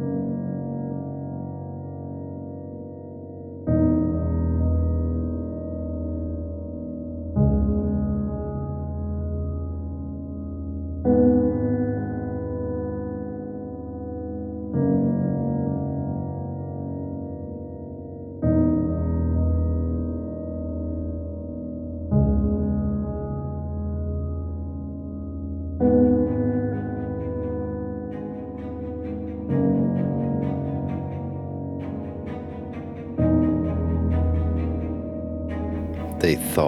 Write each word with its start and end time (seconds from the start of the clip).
They 0.00 0.39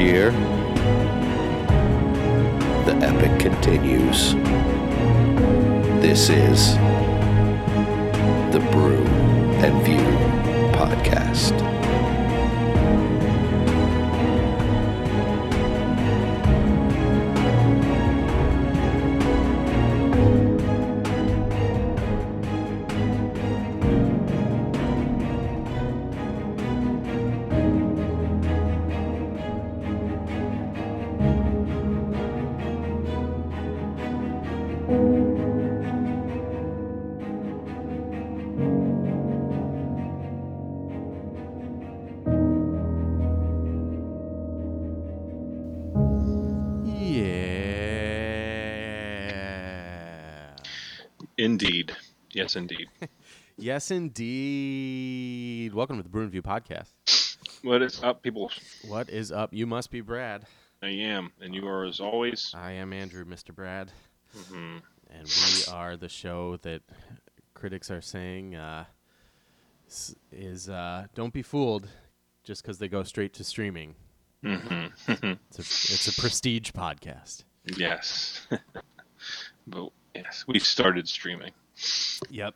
Year, 0.00 0.30
the 2.86 2.94
epic 3.02 3.38
continues. 3.38 4.34
This 6.00 6.30
is 6.30 6.76
Yes, 53.80 53.90
indeed. 53.90 55.72
Welcome 55.72 55.96
to 55.96 56.02
the 56.02 56.10
Bruin 56.10 56.28
View 56.28 56.42
podcast. 56.42 56.90
what 57.62 57.80
is 57.80 58.02
up, 58.02 58.22
people? 58.22 58.50
What 58.86 59.08
is 59.08 59.32
up? 59.32 59.54
You 59.54 59.66
must 59.66 59.90
be 59.90 60.02
Brad. 60.02 60.44
I 60.82 60.88
am, 60.88 61.32
and 61.40 61.54
you 61.54 61.66
are, 61.66 61.86
as 61.86 61.98
always. 61.98 62.52
I 62.54 62.72
am 62.72 62.92
Andrew, 62.92 63.24
Mr. 63.24 63.54
Brad, 63.54 63.90
hmm 64.50 64.76
and 65.08 65.26
we 65.26 65.72
are 65.72 65.96
the 65.96 66.10
show 66.10 66.58
that 66.58 66.82
critics 67.54 67.90
are 67.90 68.02
saying 68.02 68.54
uh, 68.54 68.84
is 70.30 70.68
uh, 70.68 71.06
don't 71.14 71.32
be 71.32 71.40
fooled 71.40 71.88
just 72.44 72.62
because 72.62 72.76
they 72.80 72.88
go 72.88 73.02
straight 73.02 73.32
to 73.32 73.44
streaming. 73.44 73.94
hmm 74.44 74.88
It's 75.08 75.58
a, 75.58 75.94
it's 75.94 76.18
a 76.18 76.20
prestige 76.20 76.72
podcast. 76.72 77.44
yes. 77.78 78.46
but 79.66 79.88
yes, 80.14 80.44
we've 80.46 80.66
started 80.66 81.08
streaming. 81.08 81.52
Yep. 82.28 82.54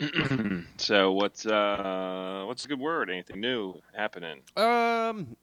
so 0.76 1.12
what's 1.12 1.44
uh 1.46 2.44
what's 2.46 2.64
a 2.64 2.68
good 2.68 2.80
word? 2.80 3.10
Anything 3.10 3.40
new 3.40 3.74
happening? 3.94 4.40
Um, 4.56 5.36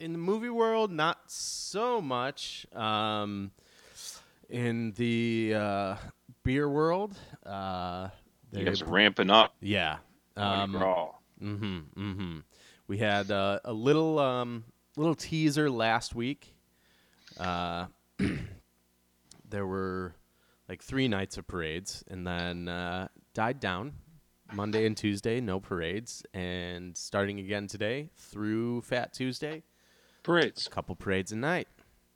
in 0.00 0.12
the 0.12 0.18
movie 0.18 0.48
world, 0.48 0.90
not 0.90 1.30
so 1.30 2.00
much. 2.00 2.66
Um, 2.74 3.52
in 4.50 4.92
the 4.92 5.54
uh, 5.56 5.96
beer 6.42 6.68
world, 6.68 7.16
uh, 7.46 8.08
guys 8.52 8.82
ramping 8.82 9.30
up. 9.30 9.54
yeah. 9.60 9.98
Um, 10.36 10.74
mm-hmm, 10.74 11.78
mm-hmm. 11.96 12.38
We 12.88 12.98
had 12.98 13.30
uh, 13.30 13.60
a 13.64 13.72
little 13.72 14.18
um, 14.18 14.64
little 14.96 15.14
teaser 15.14 15.70
last 15.70 16.14
week. 16.14 16.54
Uh, 17.38 17.86
there 19.48 19.66
were 19.66 20.14
like 20.68 20.82
three 20.82 21.08
nights 21.08 21.38
of 21.38 21.46
parades, 21.46 22.04
and 22.08 22.26
then 22.26 22.68
uh, 22.68 23.08
died 23.34 23.60
down. 23.60 23.92
Monday 24.52 24.86
and 24.86 24.96
Tuesday, 24.96 25.40
no 25.40 25.58
parades, 25.58 26.22
and 26.34 26.96
starting 26.96 27.40
again 27.40 27.66
today 27.66 28.10
through 28.16 28.82
Fat 28.82 29.12
Tuesday, 29.12 29.62
Parades. 30.22 30.66
a 30.66 30.70
couple 30.70 30.94
parades 30.94 31.32
a 31.32 31.36
night. 31.36 31.66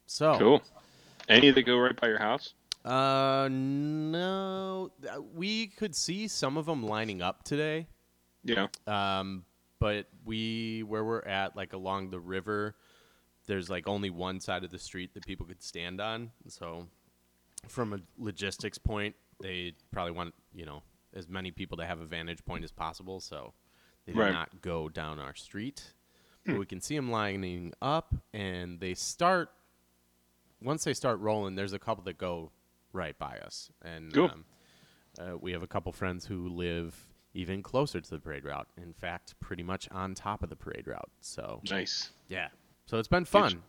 So, 0.07 0.37
Cool. 0.39 0.63
Any 1.29 1.51
that 1.51 1.63
go 1.63 1.79
right 1.79 1.99
by 1.99 2.09
your 2.09 2.19
house? 2.19 2.55
uh, 2.85 3.49
no, 3.51 4.91
uh, 5.11 5.21
we 5.35 5.67
could 5.69 5.95
see 5.97 6.29
some 6.29 6.57
of 6.57 6.67
them 6.67 6.87
lining 6.87 7.23
up 7.23 7.45
today. 7.45 7.87
Yeah. 8.45 8.69
Um, 8.87 9.45
but 9.81 10.07
we 10.25 10.83
where 10.83 11.05
we're 11.05 11.23
at, 11.23 11.57
like 11.57 11.73
along 11.73 12.11
the 12.11 12.21
river, 12.21 12.77
there's 13.47 13.69
like 13.71 13.89
only 13.89 14.11
one 14.11 14.41
side 14.41 14.65
of 14.65 14.71
the 14.71 14.79
street 14.79 15.15
that 15.15 15.27
people 15.27 15.47
could 15.47 15.63
stand 15.63 16.01
on. 16.01 16.31
So, 16.47 16.87
from 17.69 17.93
a 17.95 17.99
logistics 18.19 18.79
point, 18.79 19.17
they 19.41 19.73
probably 19.93 20.13
want 20.13 20.35
you 20.55 20.67
know 20.67 20.83
as 21.19 21.29
many 21.29 21.51
people 21.51 21.77
to 21.77 21.85
have 21.85 22.01
a 22.01 22.07
vantage 22.07 22.45
point 22.45 22.65
as 22.65 22.71
possible. 22.73 23.21
So 23.21 23.53
they 24.07 24.13
did 24.13 24.19
Right. 24.19 24.33
not 24.33 24.63
go 24.63 24.89
down 24.89 25.19
our 25.19 25.35
street. 25.35 25.93
But 26.47 26.59
we 26.59 26.65
can 26.65 26.81
see 26.81 26.97
them 26.97 27.11
lining 27.11 27.75
up, 27.83 28.15
and 28.33 28.81
they 28.81 28.95
start. 28.95 29.51
Once 30.63 30.83
they 30.85 30.95
start 30.95 31.19
rolling, 31.21 31.57
there's 31.57 31.75
a 31.75 31.79
couple 31.79 32.03
that 32.05 32.17
go 32.17 32.51
right 32.95 33.19
by 33.19 33.37
us, 33.39 33.71
and 33.83 34.13
Cool. 34.15 34.31
um, 34.31 34.45
uh, 35.21 35.37
we 35.37 35.53
have 35.53 35.63
a 35.63 35.67
couple 35.67 35.93
friends 35.93 36.25
who 36.25 36.49
live 36.49 37.07
even 37.35 37.63
closer 37.63 38.01
to 38.01 38.11
the 38.11 38.19
parade 38.19 38.45
route. 38.45 38.67
In 38.79 38.95
fact, 38.95 39.39
pretty 39.41 39.63
much 39.63 39.91
on 39.91 40.15
top 40.15 40.43
of 40.43 40.49
the 40.49 40.57
parade 40.57 40.87
route. 40.87 41.11
So 41.21 41.61
Nice. 41.71 42.11
yeah, 42.29 42.49
so 42.87 42.99
it's 42.99 43.09
been 43.09 43.25
Get 43.25 43.29
fun. 43.29 43.63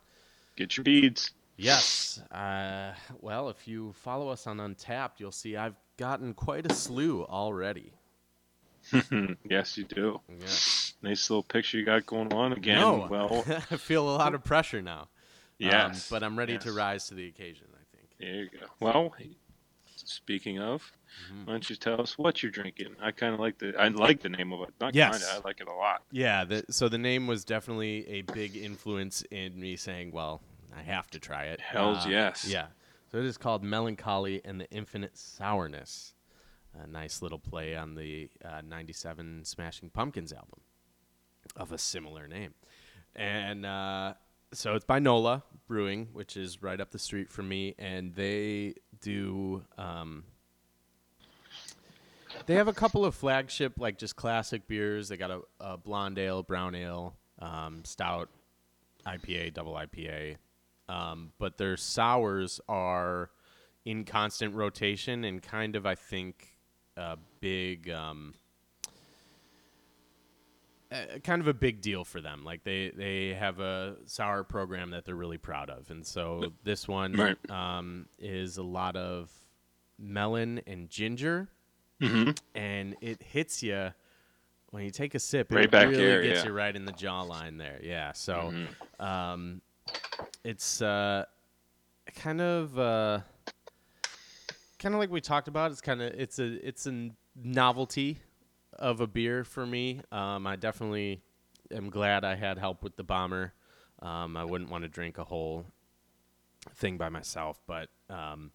Get 0.56 0.76
your 0.78 0.84
beads. 0.84 1.32
Yes. 1.58 2.18
Uh, 2.30 2.94
well, 3.20 3.50
if 3.50 3.68
you 3.68 3.92
follow 3.92 4.30
us 4.30 4.46
on 4.46 4.56
Untappd, 4.56 5.18
you'll 5.20 5.32
see 5.32 5.54
I've 5.56 5.76
gotten 6.00 6.32
quite 6.32 6.64
a 6.70 6.74
slew 6.74 7.24
already. 7.26 7.92
yes, 9.48 9.76
you 9.76 9.84
do. 9.84 10.18
Yeah. 10.30 10.46
Nice 11.02 11.28
little 11.30 11.42
picture 11.42 11.76
you 11.78 11.84
got 11.84 12.06
going 12.06 12.32
on 12.32 12.54
again. 12.54 12.80
no, 12.80 13.06
Well, 13.10 13.44
I 13.70 13.76
feel 13.76 14.08
a 14.08 14.16
lot 14.16 14.34
of 14.34 14.42
pressure 14.42 14.80
now. 14.80 15.02
Um, 15.02 15.08
yes. 15.58 16.08
but 16.10 16.22
I'm 16.22 16.38
ready 16.38 16.56
to 16.58 16.72
rise 16.72 17.06
to 17.08 17.14
the 17.14 17.28
occasion. 17.28 17.66
I 17.74 17.96
think. 17.96 18.08
There 18.18 18.34
you 18.44 18.48
go. 18.60 18.66
Well, 18.80 19.14
speaking 19.94 20.58
of, 20.58 20.90
Mhm. 21.30 21.46
why 21.46 21.52
don't 21.52 21.68
you 21.68 21.76
tell 21.76 22.00
us 22.00 22.16
what 22.16 22.42
you're 22.42 22.50
drinking? 22.50 22.96
I 23.02 23.10
kind 23.10 23.34
of 23.34 23.40
like 23.40 23.58
the 23.58 23.74
I 23.78 23.88
like 23.88 24.22
the 24.22 24.30
name 24.30 24.52
of 24.54 24.62
it. 24.66 24.72
Not 24.80 24.94
Yes. 24.94 25.10
kind 25.10 25.22
of. 25.38 25.44
I 25.44 25.48
like 25.48 25.60
it 25.60 25.68
a 25.68 25.74
lot. 25.74 26.02
Yeah. 26.10 26.44
The, 26.46 26.64
so 26.70 26.88
the 26.88 26.96
name 26.98 27.26
was 27.26 27.44
definitely 27.44 28.08
a 28.08 28.22
big 28.22 28.56
influence 28.56 29.22
in 29.30 29.60
me 29.60 29.76
saying, 29.76 30.12
"Well, 30.12 30.40
I 30.74 30.80
have 30.82 31.10
to 31.10 31.18
try 31.18 31.44
it." 31.44 31.60
Hell's 31.60 32.06
Uh, 32.06 32.10
yes. 32.10 32.46
Yeah. 32.48 32.68
So 33.10 33.18
it 33.18 33.24
is 33.24 33.36
called 33.36 33.64
Mellon 33.64 33.96
Collie 33.96 34.40
and 34.44 34.60
the 34.60 34.70
Infinite 34.70 35.18
Sourness. 35.18 36.14
a 36.80 36.86
nice 36.86 37.22
little 37.22 37.40
play 37.40 37.74
on 37.74 37.96
the 37.96 38.30
uh, 38.44 38.60
97 38.64 39.44
Smashing 39.44 39.90
Pumpkins 39.90 40.32
album 40.32 40.60
of 41.56 41.72
a 41.72 41.78
similar 41.78 42.28
name. 42.28 42.54
And 43.16 43.66
uh, 43.66 44.14
so 44.52 44.76
it's 44.76 44.84
by 44.84 45.00
Nola 45.00 45.42
Brewing, 45.66 46.08
which 46.12 46.36
is 46.36 46.62
right 46.62 46.80
up 46.80 46.92
the 46.92 47.00
street 47.00 47.32
from 47.32 47.48
me, 47.48 47.74
and 47.80 48.14
they 48.14 48.74
do. 49.00 49.64
Um, 49.76 50.22
they 52.46 52.54
have 52.54 52.68
a 52.68 52.72
couple 52.72 53.04
of 53.04 53.16
flagship, 53.16 53.72
like 53.76 53.98
just 53.98 54.14
classic 54.14 54.68
beers. 54.68 55.08
They 55.08 55.16
got 55.16 55.32
a, 55.32 55.40
a 55.58 55.76
blonde 55.76 56.18
ale, 56.18 56.44
brown 56.44 56.76
ale, 56.76 57.16
um, 57.40 57.84
stout, 57.84 58.28
IPA, 59.04 59.54
double 59.54 59.74
IPA. 59.74 60.36
Um, 60.90 61.32
but 61.38 61.56
their 61.58 61.76
sours 61.76 62.60
are 62.68 63.30
in 63.84 64.04
constant 64.04 64.54
rotation 64.54 65.24
and 65.24 65.42
kind 65.42 65.76
of, 65.76 65.86
I 65.86 65.94
think, 65.94 66.56
a 66.96 67.16
big, 67.40 67.88
um, 67.90 68.34
uh, 70.92 71.18
kind 71.22 71.40
of 71.40 71.46
a 71.46 71.54
big 71.54 71.80
deal 71.80 72.04
for 72.04 72.20
them. 72.20 72.44
Like 72.44 72.64
they 72.64 72.90
they 72.90 73.28
have 73.34 73.60
a 73.60 73.96
sour 74.06 74.42
program 74.42 74.90
that 74.90 75.04
they're 75.04 75.14
really 75.14 75.38
proud 75.38 75.70
of, 75.70 75.90
and 75.90 76.04
so 76.04 76.52
this 76.64 76.88
one 76.88 77.12
Right. 77.12 77.50
um, 77.50 78.06
is 78.18 78.56
a 78.58 78.62
lot 78.62 78.96
of 78.96 79.30
melon 79.98 80.60
and 80.66 80.90
ginger, 80.90 81.48
Mm-hmm. 82.00 82.30
and 82.54 82.96
it 83.02 83.22
hits 83.22 83.62
you 83.62 83.90
when 84.70 84.84
you 84.84 84.90
take 84.90 85.14
a 85.14 85.18
sip. 85.20 85.52
Right 85.52 85.66
it 85.66 85.70
back 85.70 85.88
really 85.88 86.02
here, 86.02 86.22
gets 86.22 86.40
yeah. 86.40 86.46
you 86.46 86.52
right 86.52 86.74
in 86.74 86.86
the 86.86 86.92
jawline 86.92 87.58
there. 87.58 87.78
Yeah, 87.82 88.12
so 88.12 88.52
Mhm. 88.52 89.04
um, 89.04 89.62
it's 90.44 90.82
uh, 90.82 91.24
kind 92.16 92.40
of 92.40 92.78
uh, 92.78 93.20
kind 94.78 94.94
of 94.94 94.98
like 94.98 95.10
we 95.10 95.20
talked 95.20 95.48
about. 95.48 95.70
It's 95.70 95.80
kind 95.80 96.02
of 96.02 96.12
it's 96.14 96.38
a 96.38 96.66
it's 96.66 96.86
a 96.86 97.10
novelty 97.36 98.18
of 98.78 99.00
a 99.00 99.06
beer 99.06 99.44
for 99.44 99.66
me. 99.66 100.00
Um, 100.10 100.46
I 100.46 100.56
definitely 100.56 101.22
am 101.70 101.90
glad 101.90 102.24
I 102.24 102.34
had 102.34 102.58
help 102.58 102.82
with 102.82 102.96
the 102.96 103.04
bomber. 103.04 103.52
Um, 104.02 104.36
I 104.36 104.44
wouldn't 104.44 104.70
want 104.70 104.82
to 104.82 104.88
drink 104.88 105.18
a 105.18 105.24
whole 105.24 105.66
thing 106.74 106.96
by 106.96 107.08
myself, 107.08 107.60
but 107.66 107.88
um, 108.08 108.50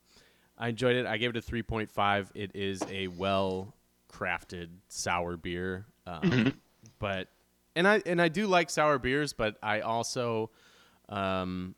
I 0.58 0.70
enjoyed 0.70 0.96
it. 0.96 1.06
I 1.06 1.18
gave 1.18 1.36
it 1.36 1.38
a 1.38 1.42
3.5. 1.42 2.30
It 2.34 2.52
is 2.56 2.84
a 2.90 3.08
well 3.08 3.74
crafted 4.12 4.70
sour 4.88 5.38
beer, 5.38 5.86
um, 6.08 6.54
but 7.00 7.28
and 7.76 7.88
I 7.88 8.02
and 8.06 8.22
I 8.22 8.30
do 8.30 8.48
like 8.48 8.70
sour 8.70 8.98
beers, 8.98 9.34
but 9.34 9.58
I 9.62 9.82
also 9.82 10.50
um, 11.10 11.76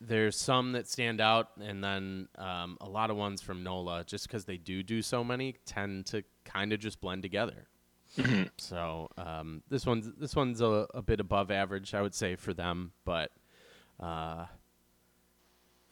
there's 0.00 0.36
some 0.36 0.72
that 0.72 0.86
stand 0.88 1.20
out, 1.20 1.50
and 1.60 1.82
then 1.82 2.28
um, 2.36 2.76
a 2.80 2.88
lot 2.88 3.10
of 3.10 3.16
ones 3.16 3.40
from 3.40 3.62
Nola, 3.62 4.04
just 4.04 4.28
because 4.28 4.44
they 4.44 4.56
do 4.56 4.82
do 4.82 5.02
so 5.02 5.24
many, 5.24 5.56
tend 5.64 6.06
to 6.06 6.22
kind 6.44 6.72
of 6.72 6.80
just 6.80 7.00
blend 7.00 7.22
together. 7.22 7.66
So 8.56 9.10
um, 9.18 9.62
this 9.68 9.84
one's 9.84 10.10
this 10.18 10.34
one's 10.34 10.60
a, 10.60 10.86
a 10.94 11.02
bit 11.02 11.20
above 11.20 11.50
average, 11.50 11.92
I 11.92 12.00
would 12.00 12.14
say, 12.14 12.36
for 12.36 12.54
them. 12.54 12.92
But 13.04 13.30
uh, 14.00 14.46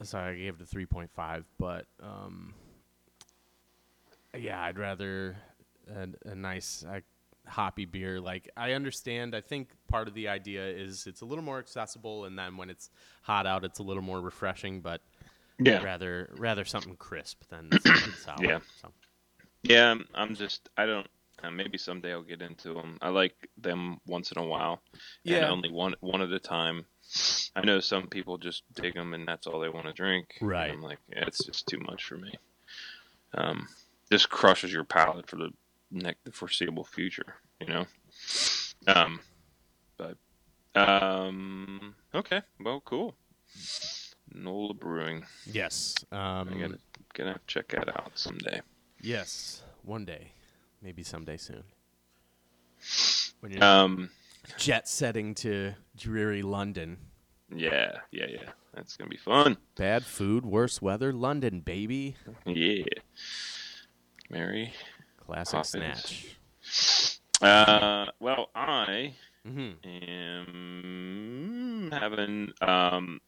sorry, 0.01 0.35
I 0.35 0.43
gave 0.43 0.55
it 0.55 0.61
a 0.61 0.65
three 0.65 0.85
point 0.87 1.11
five. 1.11 1.45
But 1.59 1.85
um, 2.01 2.55
yeah, 4.35 4.61
I'd 4.61 4.79
rather 4.79 5.37
a, 5.93 6.07
a 6.29 6.35
nice 6.35 6.83
uh, 6.87 7.01
hoppy 7.47 7.85
beer. 7.85 8.19
Like 8.19 8.49
I 8.57 8.73
understand. 8.73 9.35
I 9.35 9.41
think 9.41 9.69
part 9.87 10.07
of 10.07 10.13
the 10.13 10.27
idea 10.27 10.65
is 10.67 11.07
it's 11.07 11.21
a 11.21 11.25
little 11.25 11.43
more 11.43 11.59
accessible, 11.59 12.25
and 12.25 12.37
then 12.37 12.57
when 12.57 12.69
it's 12.69 12.89
hot 13.23 13.45
out, 13.47 13.63
it's 13.63 13.79
a 13.79 13.83
little 13.83 14.03
more 14.03 14.21
refreshing. 14.21 14.81
But 14.81 15.01
Yeah. 15.59 15.83
rather 15.83 16.29
rather 16.37 16.65
something 16.65 16.95
crisp 16.97 17.43
than 17.49 17.69
something 17.85 18.13
sour. 18.13 18.37
Yeah. 18.43 18.59
So. 18.81 18.91
Yeah, 19.63 19.87
I'm- 19.89 20.07
I'm 20.13 20.35
just 20.35 20.69
I 20.77 20.85
don't. 20.85 21.07
Uh, 21.43 21.51
maybe 21.51 21.77
someday 21.77 22.13
I'll 22.13 22.23
get 22.23 22.41
into 22.41 22.73
them. 22.73 22.97
I 23.01 23.09
like 23.09 23.49
them 23.57 23.99
once 24.07 24.31
in 24.31 24.37
a 24.41 24.45
while, 24.45 24.81
and 24.93 25.01
Yeah. 25.35 25.49
only 25.49 25.69
one 25.69 25.95
one 25.99 26.21
at 26.21 26.31
a 26.31 26.39
time. 26.39 26.85
I 27.55 27.61
know 27.63 27.79
some 27.81 28.07
people 28.07 28.37
just 28.39 28.63
dig 28.73 28.95
them 28.95 29.13
and 29.13 29.27
that's 29.27 29.45
all 29.45 29.59
they 29.59 29.69
want 29.69 29.85
to 29.85 29.93
drink. 29.93 30.37
and 30.39 30.49
Right. 30.49 30.71
I'm 30.71 30.81
like, 30.81 30.97
yeah, 31.09 31.25
it's 31.27 31.45
just 31.45 31.67
too 31.67 31.77
much 31.79 32.03
for 32.03 32.17
me. 32.17 32.33
Um, 33.35 33.67
this 34.09 34.25
crushes 34.25 34.73
your 34.73 34.83
palate 34.85 35.29
for 35.29 35.35
the 35.35 35.51
next 35.91 36.23
the 36.25 36.31
foreseeable 36.31 36.83
future. 36.83 37.35
You 37.59 37.67
know. 37.67 37.85
Um, 38.87 39.19
but 39.97 40.17
um, 40.75 41.95
okay, 42.13 42.41
well, 42.59 42.81
cool. 42.85 43.15
Nola 44.33 44.73
Brewing. 44.73 45.25
Yes. 45.45 45.95
Um, 46.11 46.19
I 46.19 46.57
gotta 46.59 46.79
gonna 47.13 47.33
to 47.33 47.39
check 47.47 47.69
that 47.69 47.89
out 47.89 48.11
someday. 48.15 48.61
Yes, 49.01 49.63
one 49.83 50.05
day, 50.05 50.31
maybe 50.81 51.03
someday 51.03 51.37
soon. 51.37 51.63
When 53.39 53.51
you're 53.51 53.63
Um, 53.63 54.09
jet 54.57 54.87
setting 54.87 55.33
to 55.35 55.73
dreary 55.95 56.41
London, 56.41 56.97
yeah, 57.55 57.99
yeah, 58.11 58.25
yeah. 58.27 58.51
That's 58.73 58.97
gonna 58.97 59.09
be 59.09 59.17
fun. 59.17 59.57
bad 59.75 60.03
food, 60.03 60.45
worse 60.45 60.81
weather, 60.81 61.13
London, 61.13 61.61
baby. 61.61 62.17
Yeah. 62.45 62.83
Mary. 64.29 64.73
Classic 65.25 65.61
Poppins. 65.61 65.63
snatch. 65.63 66.37
Uh, 67.41 68.05
well, 68.19 68.49
I 68.55 69.13
hmm 69.45 69.71
am 69.83 71.89
having. 71.91 72.51
Um, 72.61 73.19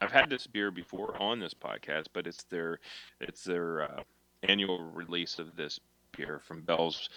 I've 0.00 0.12
had 0.12 0.30
this 0.30 0.46
beer 0.46 0.70
before 0.70 1.20
on 1.20 1.38
this 1.40 1.54
podcast, 1.54 2.06
but 2.12 2.26
it's 2.26 2.44
their 2.44 2.80
it's 3.20 3.44
their 3.44 3.82
uh, 3.82 4.02
annual 4.42 4.82
release 4.82 5.38
of 5.38 5.56
this 5.56 5.78
beer 6.16 6.40
from 6.44 6.62
Bell's 6.62 7.08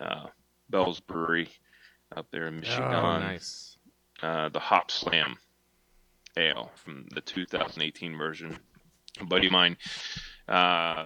uh, 0.00 0.26
Bell's 0.70 1.00
Brewery 1.00 1.48
up 2.16 2.26
there 2.30 2.46
in 2.48 2.60
Michigan. 2.60 2.92
Oh, 2.92 3.18
nice. 3.18 3.76
uh, 4.22 4.48
the 4.48 4.60
Hopslam 4.60 5.34
Ale 6.36 6.70
from 6.76 7.06
the 7.14 7.20
2018 7.20 8.16
version. 8.16 8.58
A 9.20 9.24
buddy 9.26 9.46
of 9.46 9.52
mine 9.52 9.76
uh, 10.48 11.04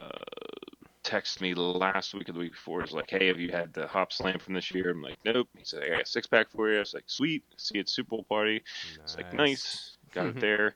texted 1.07 1.41
me 1.41 1.55
last 1.55 2.13
week 2.15 2.29
or 2.29 2.33
the 2.33 2.39
week 2.41 2.53
before. 2.53 2.81
He's 2.83 2.93
like, 2.93 3.09
"Hey, 3.11 3.29
have 3.29 3.39
you 3.39 3.51
had 3.51 3.73
the 3.73 3.87
Hopslam 3.87 4.41
from 4.41 4.55
this 4.55 4.71
year?" 4.75 4.91
I'm 4.91 5.03
like, 5.03 5.19
"Nope." 5.25 5.49
He 5.57 5.65
said, 5.65 5.83
"I 5.85 5.89
got 5.89 6.03
a 6.03 6.07
six 6.07 6.27
pack 6.27 6.51
for 6.51 6.69
you." 6.69 6.77
I 6.77 6.81
was 6.81 6.95
like, 6.95 7.05
"Sweet." 7.07 7.45
See 7.57 7.77
you 7.77 7.81
at 7.81 7.89
Super 7.89 8.11
Bowl 8.11 8.25
party. 8.25 8.63
It's 9.03 9.17
like 9.17 9.33
nice. 9.33 9.97
Got 10.13 10.27
it 10.27 10.41
there, 10.41 10.75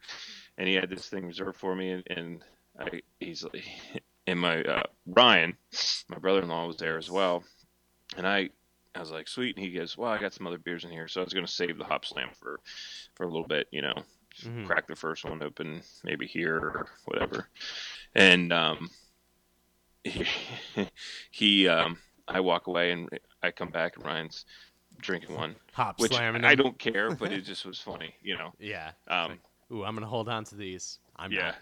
and 0.57 0.69
he 0.69 0.75
had 0.75 0.89
this 0.91 1.09
thing 1.09 1.27
reserved 1.27 1.59
for 1.59 1.75
me, 1.75 1.91
and, 1.91 2.05
and 2.11 2.45
I 2.79 3.03
easily. 3.21 3.65
And 4.27 4.39
my 4.39 4.63
uh, 4.63 4.85
Ryan, 5.07 5.57
my 6.09 6.19
brother-in-law, 6.19 6.67
was 6.67 6.77
there 6.77 6.99
as 6.99 7.11
well, 7.11 7.43
and 8.17 8.27
I 8.27 8.51
I 8.95 9.01
was 9.01 9.11
like, 9.11 9.29
sweet. 9.29 9.57
And 9.57 9.65
he 9.65 9.73
goes, 9.73 9.97
well, 9.97 10.11
I 10.11 10.19
got 10.19 10.33
some 10.35 10.47
other 10.47 10.59
beers 10.59 10.85
in 10.85 10.91
here, 10.91 11.09
so 11.09 11.21
I 11.21 11.25
was 11.25 11.33
going 11.35 11.47
to 11.47 11.53
save 11.53 11.79
the 11.79 11.85
Hopslam 11.85 12.35
for 12.37 12.61
for 13.15 13.25
a 13.25 13.29
little 13.29 13.47
bit, 13.47 13.67
you 13.71 13.83
know, 13.83 13.95
Mhm. 14.45 14.67
crack 14.67 14.87
the 14.87 14.97
first 14.97 15.25
one 15.25 15.43
open, 15.43 15.83
maybe 16.05 16.27
here 16.27 16.57
or 16.57 16.87
whatever. 17.05 17.49
And 18.15 18.53
um, 18.53 18.91
he, 20.05 20.27
he 21.31 21.69
um, 21.69 21.99
I 22.29 22.41
walk 22.41 22.67
away 22.67 22.93
and 22.93 23.09
I 23.43 23.51
come 23.51 23.71
back 23.71 23.97
and 23.97 24.05
Ryan's 24.05 24.45
drinking 25.01 25.35
one, 25.37 25.57
Hop 25.73 25.99
which 25.99 26.13
slamming. 26.13 26.45
I 26.45 26.55
them. 26.55 26.65
don't 26.65 26.79
care, 26.79 27.15
but 27.15 27.33
it 27.33 27.41
just 27.45 27.65
was 27.65 27.79
funny, 27.79 28.15
you 28.23 28.37
know. 28.37 28.53
Yeah. 28.59 28.93
Um, 29.09 29.39
Ooh, 29.73 29.85
I'm 29.85 29.95
gonna 29.95 30.07
hold 30.07 30.29
on 30.29 30.45
to 30.45 30.57
these. 30.57 30.99
I'm 31.17 31.33
yeah, 31.33 31.55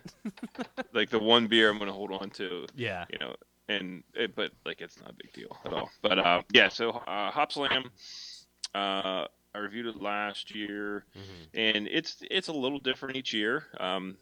like 0.92 1.11
the 1.11 1.18
one 1.18 1.47
beer 1.47 1.71
I'm 1.71 1.78
to 1.78 1.92
hold 1.92 2.12
on 2.12 2.30
to 2.30 2.66
Yeah. 2.75 3.04
you 3.11 3.18
know, 3.18 3.35
and 3.68 4.02
it, 4.14 4.35
but 4.37 4.52
like 4.64 4.80
it's 4.80 4.99
not 5.00 5.11
a 5.11 5.14
big 5.14 5.33
deal 5.33 5.57
at 5.64 5.73
all. 5.73 5.90
But 6.00 6.18
uh, 6.18 6.42
yeah, 6.52 6.68
so 6.68 6.90
uh, 6.90 7.30
Hopslam, 7.33 7.87
uh, 8.75 9.25
I 9.54 9.59
reviewed 9.59 9.87
it 9.87 10.00
last 10.00 10.54
year, 10.54 11.04
Mhm. 11.16 11.49
and 11.76 11.88
it's 11.88 12.23
it's 12.30 12.49
a 12.49 12.52
little 12.52 12.78
different 12.78 13.16
each 13.16 13.35
year. 13.35 13.64
Um, 13.80 14.16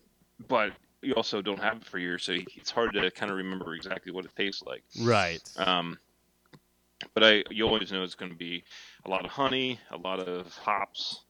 but 0.48 0.72
you 1.02 1.14
also 1.14 1.42
don't 1.42 1.60
have 1.60 1.78
it 1.78 1.84
for 1.84 1.98
years, 1.98 2.24
so 2.24 2.34
it's 2.56 2.70
hard 2.70 2.92
to 2.94 3.10
kind 3.10 3.30
of 3.30 3.38
remember 3.38 3.74
exactly 3.74 4.12
what 4.12 4.24
it 4.24 4.30
tastes 4.36 4.62
like. 4.62 4.82
Right. 5.02 5.40
Um, 5.56 5.98
but 7.14 7.22
I 7.24 7.44
you 7.50 7.66
always 7.66 7.92
know 7.92 8.02
it's 8.02 8.14
going 8.14 8.32
to 8.32 8.38
be 8.38 8.64
a 9.04 9.10
lot 9.10 9.24
of 9.24 9.30
honey, 9.30 9.78
a 9.90 9.96
lot 9.96 10.20
of 10.20 10.56
hops, 10.56 11.24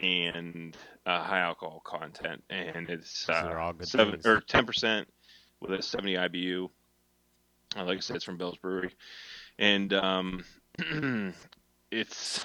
and 0.00 0.76
uh, 1.06 1.22
high 1.22 1.40
alcohol 1.40 1.82
content, 1.84 2.42
and 2.50 2.88
it's 2.88 3.28
uh, 3.28 3.72
seven 3.82 4.12
things. 4.12 4.26
or 4.26 4.40
ten 4.40 4.66
percent 4.66 5.08
with 5.60 5.72
a 5.72 5.82
seventy 5.82 6.14
IBU. 6.14 6.70
Uh, 7.76 7.84
like 7.84 7.98
I 7.98 8.00
said, 8.00 8.16
it's 8.16 8.24
from 8.24 8.36
Bell's 8.36 8.58
Brewery, 8.58 8.92
and 9.58 9.92
um, 9.92 10.44
it's 11.90 12.44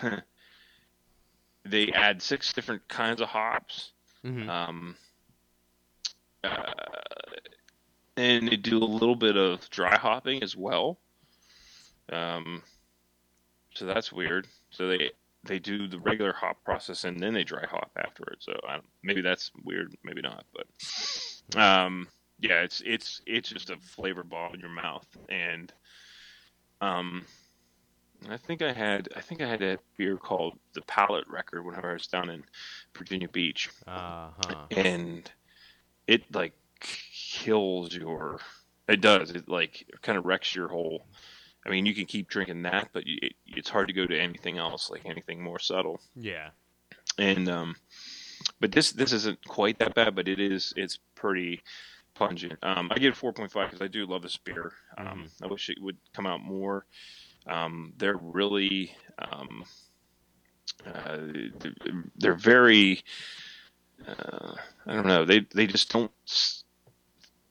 they 1.66 1.92
add 1.92 2.22
six 2.22 2.54
different 2.54 2.88
kinds 2.88 3.22
of 3.22 3.28
hops. 3.28 3.92
Mhm. 4.26 4.50
Um, 4.50 4.96
uh, 6.46 6.74
and 8.18 8.48
they 8.48 8.56
do 8.56 8.78
a 8.78 8.86
little 8.86 9.16
bit 9.16 9.36
of 9.38 9.70
dry 9.70 9.96
hopping 9.98 10.42
as 10.44 10.56
well. 10.56 10.98
Um, 12.12 12.62
so 13.74 13.86
that's 13.86 14.12
weird. 14.12 14.48
So 14.70 14.88
they 14.88 15.12
they 15.44 15.60
do 15.60 15.88
the 15.88 16.00
regular 16.00 16.34
hop 16.34 16.64
process 16.64 17.04
and 17.04 17.20
then 17.20 17.34
they 17.34 17.44
dry 17.44 17.66
hop 17.70 17.92
afterwards. 17.98 18.46
So 18.46 18.54
I 18.68 18.74
don't, 18.74 18.86
maybe 19.04 19.22
that's 19.22 19.52
weird, 19.64 19.96
maybe 20.04 20.22
not. 20.22 20.44
But 20.54 21.60
um, 21.62 22.08
yeah, 22.40 22.62
it's 22.62 22.82
it's 22.86 23.22
it's 23.26 23.50
just 23.50 23.70
a 23.70 23.78
flavor 23.78 24.24
ball 24.24 24.54
in 24.54 24.60
your 24.60 24.70
mouth, 24.70 25.06
and 25.30 25.72
um, 26.82 27.26
I 28.30 28.38
think 28.38 28.62
I 28.62 28.72
had 28.74 29.10
I 29.16 29.22
think 29.22 29.42
I 29.42 29.48
had 29.48 29.62
a 29.62 29.78
beer 29.98 30.18
called 30.18 30.58
the 30.74 30.82
Palate 30.82 31.28
Record 31.28 31.66
whenever 31.66 31.90
I 31.90 31.94
was 31.94 32.08
down 32.08 32.30
in 32.30 32.44
Virginia 32.98 33.28
Beach, 33.30 33.70
Uh 33.88 34.30
huh. 34.42 34.66
and 34.72 35.30
it 36.08 36.24
like 36.34 36.54
kills 36.80 37.94
your. 37.94 38.40
It 38.88 39.02
does. 39.02 39.32
It 39.32 39.48
like 39.50 39.88
kind 40.02 40.18
of 40.18 40.26
wrecks 40.26 40.56
your 40.56 40.68
whole. 40.68 41.06
I 41.66 41.70
mean, 41.70 41.86
you 41.88 41.96
can 41.96 42.06
keep 42.06 42.30
drinking 42.30 42.62
that, 42.64 42.90
but 42.94 43.04
it, 43.08 43.34
it's 43.48 43.70
hard 43.70 43.88
to 43.88 43.94
go 43.94 44.06
to 44.06 44.20
anything 44.20 44.60
else, 44.60 44.92
like 44.92 45.06
anything 45.06 45.42
more 45.42 45.58
subtle. 45.60 46.00
Yeah. 46.16 46.50
And 47.18 47.50
um, 47.50 47.76
but 48.60 48.72
this 48.72 48.92
this 48.92 49.12
isn't 49.14 49.44
quite 49.48 49.80
that 49.80 49.96
bad, 49.96 50.16
but 50.16 50.28
it 50.28 50.40
is. 50.40 50.74
It's 50.76 51.00
pretty 51.16 51.64
pungent. 52.14 52.60
Um, 52.64 52.90
I 52.92 53.00
give 53.00 53.20
4.5 53.20 53.52
because 53.52 53.82
I 53.82 53.88
do 53.88 54.06
love 54.06 54.22
this 54.22 54.38
beer. 54.38 54.72
Um, 54.98 55.28
I 55.44 55.48
wish 55.48 55.70
it 55.70 55.82
would 55.82 55.98
come 56.14 56.26
out 56.28 56.42
more. 56.42 56.86
Um, 57.48 57.94
they're 57.98 58.18
really, 58.22 58.96
um, 59.20 59.64
uh, 60.86 61.18
they're- 61.60 62.04
they're 62.16 62.36
very, 62.36 63.04
uh, 64.08 64.56
I 64.86 64.94
don't 64.94 65.08
know. 65.08 65.26
They 65.26 65.42
they 65.54 65.68
just 65.68 65.92
don't 65.92 66.12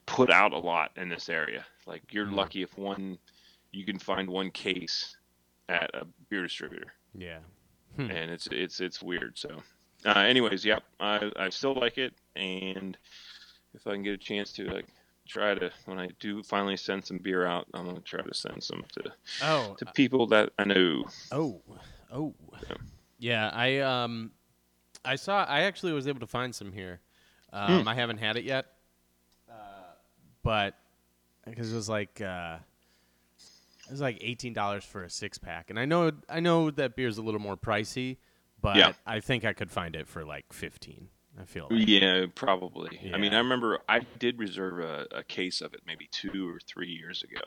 put 0.06 0.30
out 0.30 0.52
a 0.52 0.58
lot 0.58 0.92
in 0.96 1.08
this 1.08 1.28
area. 1.28 1.64
Like 1.86 2.02
you're 2.12 2.26
Mhm. 2.26 2.34
lucky 2.36 2.62
if 2.62 2.76
one, 2.78 3.18
you 3.72 3.84
can 3.84 3.98
find 3.98 4.28
one 4.28 4.50
case 4.50 5.16
at 5.68 5.90
a 5.94 6.04
beer 6.28 6.42
distributor 6.42 6.92
Yeah. 7.14 7.40
Hmm. 7.96 8.10
and 8.10 8.30
it's 8.30 8.46
it's 8.48 8.80
it's 8.80 9.02
weird. 9.02 9.38
So, 9.38 9.62
uh, 10.04 10.18
anyways, 10.18 10.64
yep, 10.64 10.84
I 11.00 11.30
I 11.36 11.48
still 11.50 11.74
like 11.74 11.98
it, 11.98 12.14
and 12.36 12.96
if 13.74 13.86
I 13.86 13.92
can 13.92 14.02
get 14.02 14.14
a 14.14 14.18
chance 14.18 14.52
to 14.54 14.64
like 14.64 14.86
try 15.26 15.54
to 15.54 15.70
when 15.86 15.98
I 15.98 16.08
do 16.20 16.42
finally 16.42 16.76
send 16.76 17.04
some 17.04 17.18
beer 17.18 17.46
out, 17.46 17.66
I'm 17.72 17.86
gonna 17.86 18.00
try 18.00 18.20
to 18.22 18.34
send 18.34 18.62
some 18.62 18.84
to 18.92 19.12
Oh. 19.42 19.74
to 19.78 19.86
people 19.92 20.26
that 20.28 20.52
I 20.58 20.64
know. 20.64 21.04
Oh. 21.32 21.62
Oh. 22.12 22.34
Yeah. 22.62 22.76
Yeah. 23.18 23.50
I 23.54 23.78
um, 23.78 24.32
I 25.04 25.16
saw. 25.16 25.44
I 25.44 25.62
actually 25.62 25.92
was 25.92 26.06
able 26.08 26.20
to 26.20 26.26
find 26.26 26.54
some 26.54 26.72
here. 26.72 27.00
Um, 27.52 27.86
I 27.86 27.94
haven't 27.94 28.18
had 28.18 28.36
it 28.36 28.44
yet. 28.44 28.66
Uh, 29.50 29.54
but 30.42 30.74
because 31.46 31.72
it 31.72 31.76
was 31.76 31.88
like 31.88 32.20
uh, 32.20 32.56
it 33.86 33.90
was 33.90 34.00
like 34.00 34.18
eighteen 34.20 34.52
dollars 34.52 34.84
for 34.84 35.04
a 35.04 35.10
six 35.10 35.38
pack, 35.38 35.70
and 35.70 35.78
I 35.78 35.84
know 35.84 36.10
I 36.28 36.40
know 36.40 36.70
that 36.72 36.96
beer's 36.96 37.18
a 37.18 37.22
little 37.22 37.40
more 37.40 37.56
pricey, 37.56 38.16
but 38.60 38.76
Yeah. 38.76 38.92
I 39.06 39.20
think 39.20 39.44
I 39.44 39.52
could 39.52 39.70
find 39.70 39.94
it 39.94 40.08
for 40.08 40.24
like 40.24 40.52
fifteen. 40.52 41.08
I 41.40 41.44
feel 41.44 41.66
like. 41.68 41.88
Yeah, 41.88 42.26
probably. 42.34 43.10
I 43.12 43.18
mean, 43.18 43.34
I 43.34 43.38
remember 43.38 43.80
I 43.88 44.00
did 44.20 44.38
reserve 44.38 44.78
a, 44.78 45.06
a 45.10 45.24
case 45.24 45.60
of 45.60 45.74
it 45.74 45.80
maybe 45.84 46.08
two 46.12 46.48
or 46.48 46.60
three 46.60 46.90
years 46.90 47.24
ago. 47.24 47.40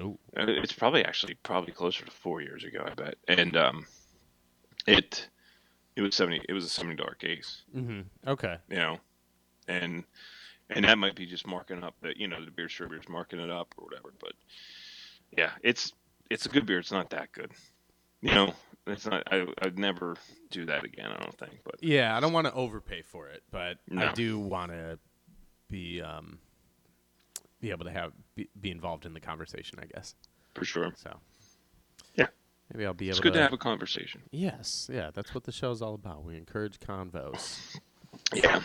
Oh. 0.00 0.18
Uh, 0.36 0.46
It's 0.48 0.72
probably 0.72 1.04
actually 1.04 1.34
probably 1.44 1.72
closer 1.72 2.04
to 2.04 2.10
four 2.10 2.42
years 2.42 2.64
ago, 2.64 2.84
I 2.84 2.94
bet. 2.94 3.14
And 3.28 3.56
um, 3.56 3.86
it 4.88 5.28
it 5.98 6.02
was 6.02 6.14
seventy. 6.14 6.40
It 6.48 6.52
was 6.52 6.64
a 6.64 6.68
seventy 6.68 6.96
dollar 6.96 7.14
case. 7.14 7.62
hmm 7.72 8.02
Okay. 8.26 8.56
you 8.70 8.76
know, 8.76 8.98
and 9.66 10.04
and 10.70 10.84
that 10.84 10.96
might 10.98 11.14
be 11.16 11.26
just 11.26 11.46
marking 11.46 11.82
up 11.82 11.94
that 12.02 12.16
you 12.16 12.28
know 12.28 12.42
the 12.44 12.50
beer 12.50 12.66
distributor's 12.66 13.08
marking 13.08 13.40
it 13.40 13.50
up 13.50 13.74
or 13.76 13.84
whatever. 13.84 14.14
But 14.20 14.32
yeah, 15.36 15.50
it's 15.62 15.92
it's 16.30 16.46
a 16.46 16.48
good 16.48 16.66
beer. 16.66 16.78
It's 16.78 16.92
not 16.92 17.10
that 17.10 17.32
good, 17.32 17.50
you 18.22 18.32
know. 18.34 18.54
It's 18.86 19.04
not. 19.06 19.24
I, 19.30 19.46
I'd 19.60 19.78
never 19.78 20.16
do 20.50 20.64
that 20.66 20.84
again. 20.84 21.10
I 21.12 21.18
don't 21.22 21.36
think. 21.38 21.60
But 21.64 21.82
Yeah, 21.82 22.16
I 22.16 22.20
don't 22.20 22.32
want 22.32 22.46
to 22.46 22.54
overpay 22.54 23.02
for 23.02 23.28
it, 23.28 23.42
but 23.50 23.76
I 23.94 24.12
do 24.12 24.38
want 24.38 24.72
to 24.72 24.98
be 25.68 26.00
um 26.00 26.38
be 27.60 27.70
able 27.70 27.84
to 27.84 27.90
have 27.90 28.12
be, 28.34 28.48
be 28.60 28.70
involved 28.70 29.04
in 29.04 29.12
the 29.12 29.20
conversation. 29.20 29.78
I 29.82 29.86
guess 29.86 30.14
for 30.54 30.64
sure, 30.64 30.92
so. 30.96 31.18
Maybe 32.72 32.86
I'll 32.86 32.94
be 32.94 33.08
able. 33.08 33.20
Good 33.20 33.32
to, 33.32 33.38
to 33.38 33.42
have 33.42 33.52
a 33.52 33.58
conversation. 33.58 34.22
Yes, 34.30 34.90
yeah, 34.92 35.10
that's 35.12 35.34
what 35.34 35.44
the 35.44 35.52
show's 35.52 35.80
all 35.80 35.94
about. 35.94 36.24
We 36.24 36.36
encourage 36.36 36.78
convos. 36.80 37.58
Yeah. 38.34 38.62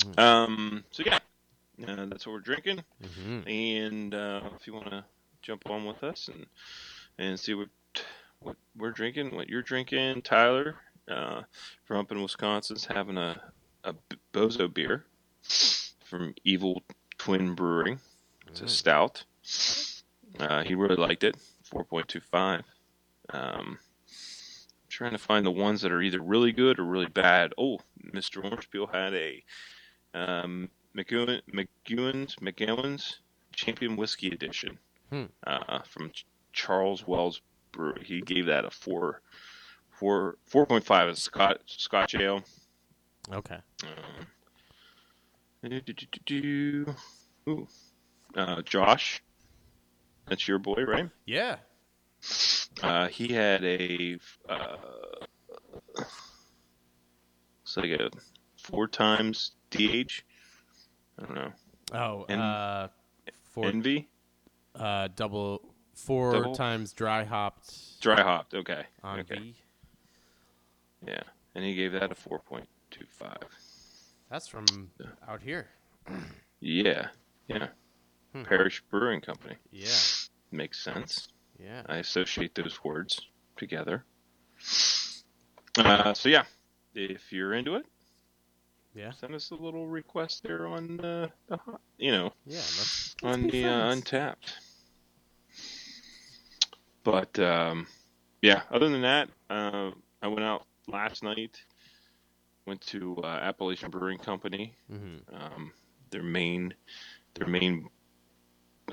Mm. 0.00 0.18
Um. 0.18 0.84
So 0.90 1.02
yeah, 1.04 1.18
uh, 1.86 2.06
that's 2.06 2.26
what 2.26 2.32
we're 2.32 2.40
drinking. 2.40 2.82
Mm-hmm. 3.02 3.48
And 3.48 4.14
uh, 4.14 4.40
if 4.58 4.66
you 4.66 4.72
want 4.72 4.90
to 4.90 5.04
jump 5.42 5.68
on 5.68 5.84
with 5.84 6.02
us 6.02 6.28
and 6.32 6.46
and 7.18 7.38
see 7.38 7.52
what 7.54 7.68
what 8.40 8.56
we're 8.76 8.92
drinking, 8.92 9.34
what 9.34 9.48
you're 9.48 9.62
drinking, 9.62 10.22
Tyler 10.22 10.76
uh, 11.08 11.42
from 11.84 11.98
up 11.98 12.12
in 12.12 12.22
Wisconsin's 12.22 12.86
having 12.86 13.18
a 13.18 13.40
a 13.84 13.94
bozo 14.32 14.72
beer 14.72 15.04
from 16.04 16.34
Evil 16.44 16.82
Twin 17.18 17.54
Brewing. 17.54 18.00
It's 18.48 18.60
mm. 18.60 18.64
a 18.64 18.68
stout. 18.68 19.24
Uh, 20.38 20.62
he 20.64 20.74
really 20.74 20.96
liked 20.96 21.24
it. 21.24 21.36
4.25. 21.72 22.62
Um, 23.30 23.78
I'm 23.78 24.88
trying 24.88 25.12
to 25.12 25.18
find 25.18 25.44
the 25.44 25.50
ones 25.50 25.82
that 25.82 25.92
are 25.92 26.02
either 26.02 26.20
really 26.20 26.52
good 26.52 26.78
or 26.78 26.84
really 26.84 27.06
bad. 27.06 27.52
Oh, 27.58 27.80
Mr. 28.12 28.44
Orange 28.44 28.70
Peel 28.70 28.86
had 28.86 29.14
a 29.14 29.42
um, 30.14 30.68
McGowan, 30.96 31.40
McGowan's, 31.52 32.36
McGowan's 32.36 33.20
Champion 33.52 33.96
Whiskey 33.96 34.28
Edition 34.28 34.78
hmm. 35.10 35.24
uh, 35.46 35.80
from 35.82 36.10
Charles 36.52 37.06
Wells 37.06 37.40
Brewery. 37.72 38.04
He 38.04 38.20
gave 38.20 38.46
that 38.46 38.64
a 38.64 38.70
four, 38.70 39.20
four, 39.90 40.38
four 40.44 40.66
point 40.66 40.84
five 40.84 41.08
as 41.08 41.18
Scotch 41.18 41.82
Scotch 41.82 42.14
ale. 42.14 42.42
Okay. 43.32 43.58
Um, 43.82 44.26
do, 45.62 45.80
do, 45.80 45.94
do, 46.24 46.94
Ooh. 47.48 47.66
Uh, 48.34 48.62
Josh, 48.62 49.22
that's 50.28 50.46
your 50.46 50.58
boy, 50.58 50.84
right? 50.86 51.10
Yeah, 51.24 51.56
uh, 52.82 53.08
he 53.08 53.28
had 53.28 53.64
a 53.64 54.18
uh, 54.48 54.76
it's 57.62 57.76
like 57.76 57.90
a 57.90 58.10
four 58.62 58.88
times 58.88 59.52
DH. 59.70 60.22
I 61.18 61.24
don't 61.26 61.34
know. 61.34 61.52
Oh, 61.92 62.24
En- 62.28 62.38
uh, 62.38 62.88
four 63.50 63.66
Envie, 63.66 64.08
uh 64.74 65.08
double 65.14 65.62
four 65.94 66.32
Double? 66.32 66.54
times 66.54 66.92
dry 66.92 67.24
hopped 67.24 68.00
dry 68.00 68.20
hopped. 68.22 68.54
Okay, 68.54 68.84
on 69.02 69.20
okay, 69.20 69.38
V. 69.38 69.54
yeah, 71.06 71.22
and 71.54 71.64
he 71.64 71.74
gave 71.74 71.92
that 71.92 72.10
a 72.12 72.14
four 72.14 72.38
point 72.40 72.68
two 72.90 73.06
five. 73.08 73.38
That's 74.30 74.48
from 74.48 74.90
out 75.28 75.40
here. 75.42 75.68
Yeah, 76.60 77.08
yeah. 77.48 77.68
Hmm. 78.32 78.42
Parish 78.42 78.82
Brewing 78.90 79.20
Company 79.20 79.56
Yeah. 79.70 79.88
makes 80.50 80.82
sense. 80.82 81.28
Yeah. 81.58 81.82
I 81.86 81.96
associate 81.98 82.54
those 82.54 82.82
words 82.84 83.20
together. 83.56 84.04
Uh, 85.78 86.14
so 86.14 86.28
yeah, 86.28 86.44
if 86.94 87.32
you're 87.32 87.54
into 87.54 87.76
it, 87.76 87.86
Yeah. 88.94 89.12
send 89.12 89.34
us 89.34 89.50
a 89.50 89.54
little 89.54 89.86
request 89.86 90.42
there 90.42 90.66
on 90.66 91.00
uh, 91.00 91.28
the 91.48 91.56
hot, 91.58 91.80
you 91.98 92.10
know 92.12 92.32
Yeah. 92.46 92.56
Let's, 92.58 93.14
let's 93.22 93.34
on 93.34 93.46
the 93.48 93.64
uh. 93.66 93.94
Untappd. 93.94 94.52
But 97.04 97.38
um, 97.38 97.86
yeah, 98.42 98.62
other 98.70 98.88
than 98.88 99.02
that, 99.02 99.28
uh, 99.48 99.90
I 100.22 100.28
went 100.28 100.44
out 100.44 100.66
last 100.88 101.22
night. 101.22 101.56
Went 102.66 102.80
to 102.88 103.16
uh, 103.22 103.26
Appalachian 103.26 103.90
Brewing 103.90 104.18
Company, 104.18 104.74
Mhm. 104.90 105.20
um, 105.32 105.72
their 106.10 106.24
main 106.24 106.74
their 107.34 107.46
main 107.46 107.88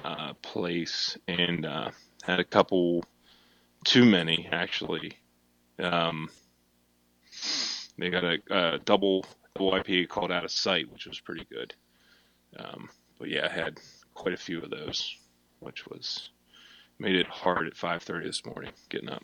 uh, 0.04 0.34
place, 0.44 1.18
and 1.28 1.66
uh, 1.66 1.90
had 2.24 2.40
a 2.40 2.44
couple, 2.44 3.04
too 3.84 4.06
many 4.06 4.48
actually. 4.52 5.18
Um, 5.80 6.30
they 7.98 8.10
got 8.10 8.24
a, 8.24 8.38
a 8.50 8.80
double 8.80 9.26
double 9.56 9.72
IPA 9.74 10.10
called 10.10 10.32
Out 10.32 10.46
of 10.46 10.52
Sight, 10.52 10.92
which 10.92 11.06
was 11.06 11.20
pretty 11.20 11.46
good. 11.52 11.74
Um, 12.58 12.90
but 13.20 13.30
yeah, 13.30 13.48
I 13.50 13.54
had 13.54 13.80
quite 14.14 14.34
a 14.34 14.38
few 14.38 14.62
of 14.62 14.70
those, 14.70 15.16
which 15.60 15.86
was 15.88 16.30
made 17.00 17.16
it 17.16 17.28
hard 17.28 17.68
at 17.68 17.74
5:30 17.74 18.24
this 18.24 18.46
morning 18.46 18.72
getting 18.90 19.10
up. 19.10 19.24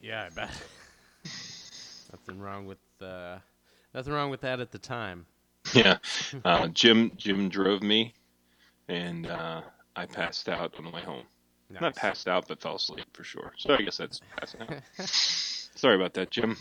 Yeah, 0.00 0.26
I 0.26 0.34
bet. 0.34 0.50
nothing 2.12 2.40
wrong 2.40 2.66
with 2.66 2.78
uh, 3.02 3.38
nothing 3.94 4.12
wrong 4.12 4.30
with 4.30 4.40
that 4.40 4.60
at 4.60 4.72
the 4.72 4.78
time. 4.78 5.26
Yeah, 5.74 5.98
uh, 6.44 6.68
Jim 6.68 7.12
Jim 7.16 7.48
drove 7.48 7.82
me, 7.82 8.14
and 8.88 9.26
uh, 9.26 9.62
I 9.94 10.06
passed 10.06 10.48
out 10.48 10.74
on 10.78 10.84
the 10.84 10.90
way 10.90 11.02
home. 11.02 11.26
Not 11.70 11.94
passed 11.96 12.26
out, 12.28 12.48
but 12.48 12.60
fell 12.60 12.76
asleep 12.76 13.04
for 13.12 13.24
sure. 13.24 13.52
So 13.58 13.74
I 13.74 13.82
guess 13.82 13.98
that's 13.98 14.20
passing 14.36 14.62
out. 14.62 14.82
Sorry 15.06 15.96
about 15.96 16.14
that, 16.14 16.30
Jim. 16.30 16.56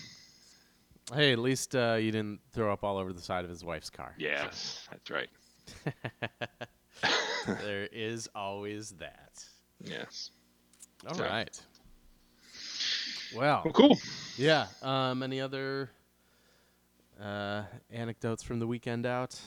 Hey, 1.13 1.31
at 1.31 1.39
least 1.39 1.75
uh, 1.75 1.97
you 1.99 2.11
didn't 2.11 2.41
throw 2.51 2.71
up 2.73 2.83
all 2.83 2.97
over 2.97 3.13
the 3.13 3.21
side 3.21 3.45
of 3.45 3.49
his 3.49 3.63
wife's 3.63 3.89
car. 3.89 4.13
Yes, 4.17 4.85
that's 4.91 5.09
right. 5.09 5.29
there 7.61 7.87
is 7.91 8.27
always 8.35 8.91
that. 8.99 9.43
Yes. 9.83 10.31
All 11.07 11.15
So- 11.15 11.23
right. 11.23 11.61
Well, 13.35 13.61
Well, 13.65 13.73
cool. 13.73 13.97
yeah. 14.37 14.67
Um, 14.81 15.21
any 15.21 15.41
other 15.41 15.89
uh, 17.21 17.63
anecdotes 17.91 18.41
from 18.41 18.59
the 18.59 18.67
weekend 18.67 19.05
out? 19.05 19.39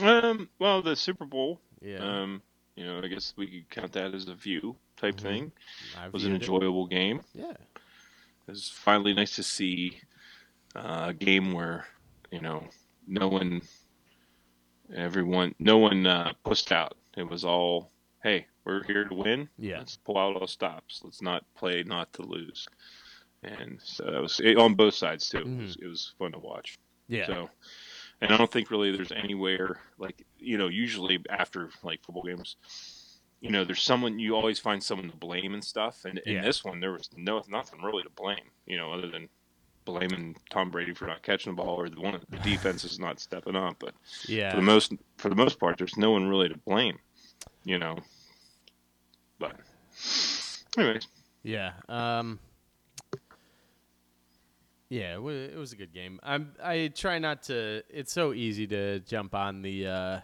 Um, 0.00 0.48
well, 0.60 0.80
the 0.82 0.94
Super 0.94 1.24
Bowl 1.24 1.60
Yeah. 1.82 1.96
Um, 1.98 2.42
you 2.76 2.84
know, 2.86 3.00
I 3.02 3.08
guess 3.08 3.32
we 3.36 3.46
could 3.48 3.70
count 3.70 3.92
that 3.94 4.14
as 4.14 4.28
a 4.28 4.34
view 4.34 4.76
type 4.96 5.16
Mhm. 5.16 5.20
thing. 5.22 5.52
I 5.96 6.06
It 6.06 6.12
was 6.12 6.24
an 6.24 6.30
viewed 6.30 6.42
it. 6.42 6.44
enjoyable 6.48 6.86
game. 6.86 7.20
Yeah. 7.34 7.50
It 7.50 8.50
was 8.52 8.68
finally 8.70 9.12
nice 9.14 9.36
to 9.36 9.42
see 9.42 10.00
uh, 10.74 11.06
a 11.08 11.14
game 11.14 11.52
where 11.52 11.86
you 12.30 12.40
know 12.40 12.68
no 13.06 13.28
one, 13.28 13.62
everyone, 14.94 15.54
no 15.58 15.78
one 15.78 16.06
uh, 16.06 16.32
pushed 16.44 16.72
out. 16.72 16.96
It 17.16 17.28
was 17.28 17.44
all, 17.44 17.90
hey, 18.22 18.46
we're 18.64 18.82
here 18.84 19.04
to 19.04 19.14
win. 19.14 19.48
Yeah. 19.58 19.78
Let's 19.78 19.96
pull 19.96 20.18
out 20.18 20.36
all 20.36 20.46
stops. 20.46 21.00
Let's 21.02 21.22
not 21.22 21.44
play 21.54 21.82
not 21.82 22.12
to 22.14 22.22
lose. 22.22 22.66
And 23.42 23.80
so 23.82 24.04
that 24.10 24.20
was 24.20 24.40
it, 24.40 24.56
on 24.58 24.74
both 24.74 24.94
sides 24.94 25.28
too. 25.28 25.38
It, 25.38 25.46
was, 25.62 25.76
it 25.82 25.86
was 25.86 26.14
fun 26.18 26.32
to 26.32 26.38
watch. 26.38 26.78
Yeah. 27.08 27.26
So, 27.26 27.50
and 28.20 28.32
I 28.32 28.36
don't 28.36 28.50
think 28.50 28.70
really 28.70 28.90
there's 28.96 29.12
anywhere 29.12 29.80
like 29.98 30.26
you 30.38 30.58
know 30.58 30.68
usually 30.68 31.20
after 31.30 31.70
like 31.82 32.02
football 32.02 32.24
games, 32.24 32.56
you 33.40 33.50
know, 33.50 33.64
there's 33.64 33.82
someone 33.82 34.18
you 34.18 34.34
always 34.34 34.58
find 34.58 34.82
someone 34.82 35.10
to 35.10 35.16
blame 35.16 35.54
and 35.54 35.62
stuff. 35.62 36.04
And 36.04 36.18
in 36.20 36.36
Yeah. 36.36 36.42
this 36.42 36.64
one, 36.64 36.80
there 36.80 36.92
was 36.92 37.08
no 37.16 37.42
nothing 37.48 37.82
really 37.82 38.02
to 38.02 38.10
blame. 38.10 38.50
You 38.66 38.76
know, 38.76 38.92
other 38.92 39.08
than 39.08 39.28
blaming 39.84 40.34
Tom 40.50 40.70
Brady 40.70 40.92
for 40.94 41.06
not 41.06 41.22
catching 41.22 41.54
the 41.54 41.62
ball 41.62 41.80
or 41.80 41.88
the 41.88 42.00
one 42.00 42.20
the 42.28 42.38
defense 42.38 42.82
is 42.84 42.98
not 42.98 43.20
stepping 43.20 43.54
up. 43.54 43.76
But 43.78 43.94
yeah. 44.26 44.50
for 44.50 44.56
the 44.56 44.62
most 44.62 44.92
for 45.18 45.28
the 45.28 45.36
most 45.36 45.60
part, 45.60 45.78
there's 45.78 45.96
no 45.96 46.10
one 46.12 46.26
really 46.28 46.48
to 46.48 46.58
blame. 46.58 46.98
You 47.64 47.78
know, 47.78 47.98
but 49.38 49.56
anyways, 50.78 51.06
Yeah. 51.42 51.72
Um. 51.88 52.38
Yeah, 54.88 55.14
it 55.14 55.22
was, 55.22 55.36
it 55.50 55.56
was 55.56 55.72
a 55.72 55.76
good 55.76 55.92
game. 55.92 56.20
I'm. 56.22 56.52
I 56.62 56.88
try 56.94 57.18
not 57.18 57.42
to. 57.44 57.82
It's 57.90 58.12
so 58.12 58.32
easy 58.32 58.68
to 58.68 59.00
jump 59.00 59.34
on 59.34 59.62
the 59.62 59.86
uh, 59.88 60.20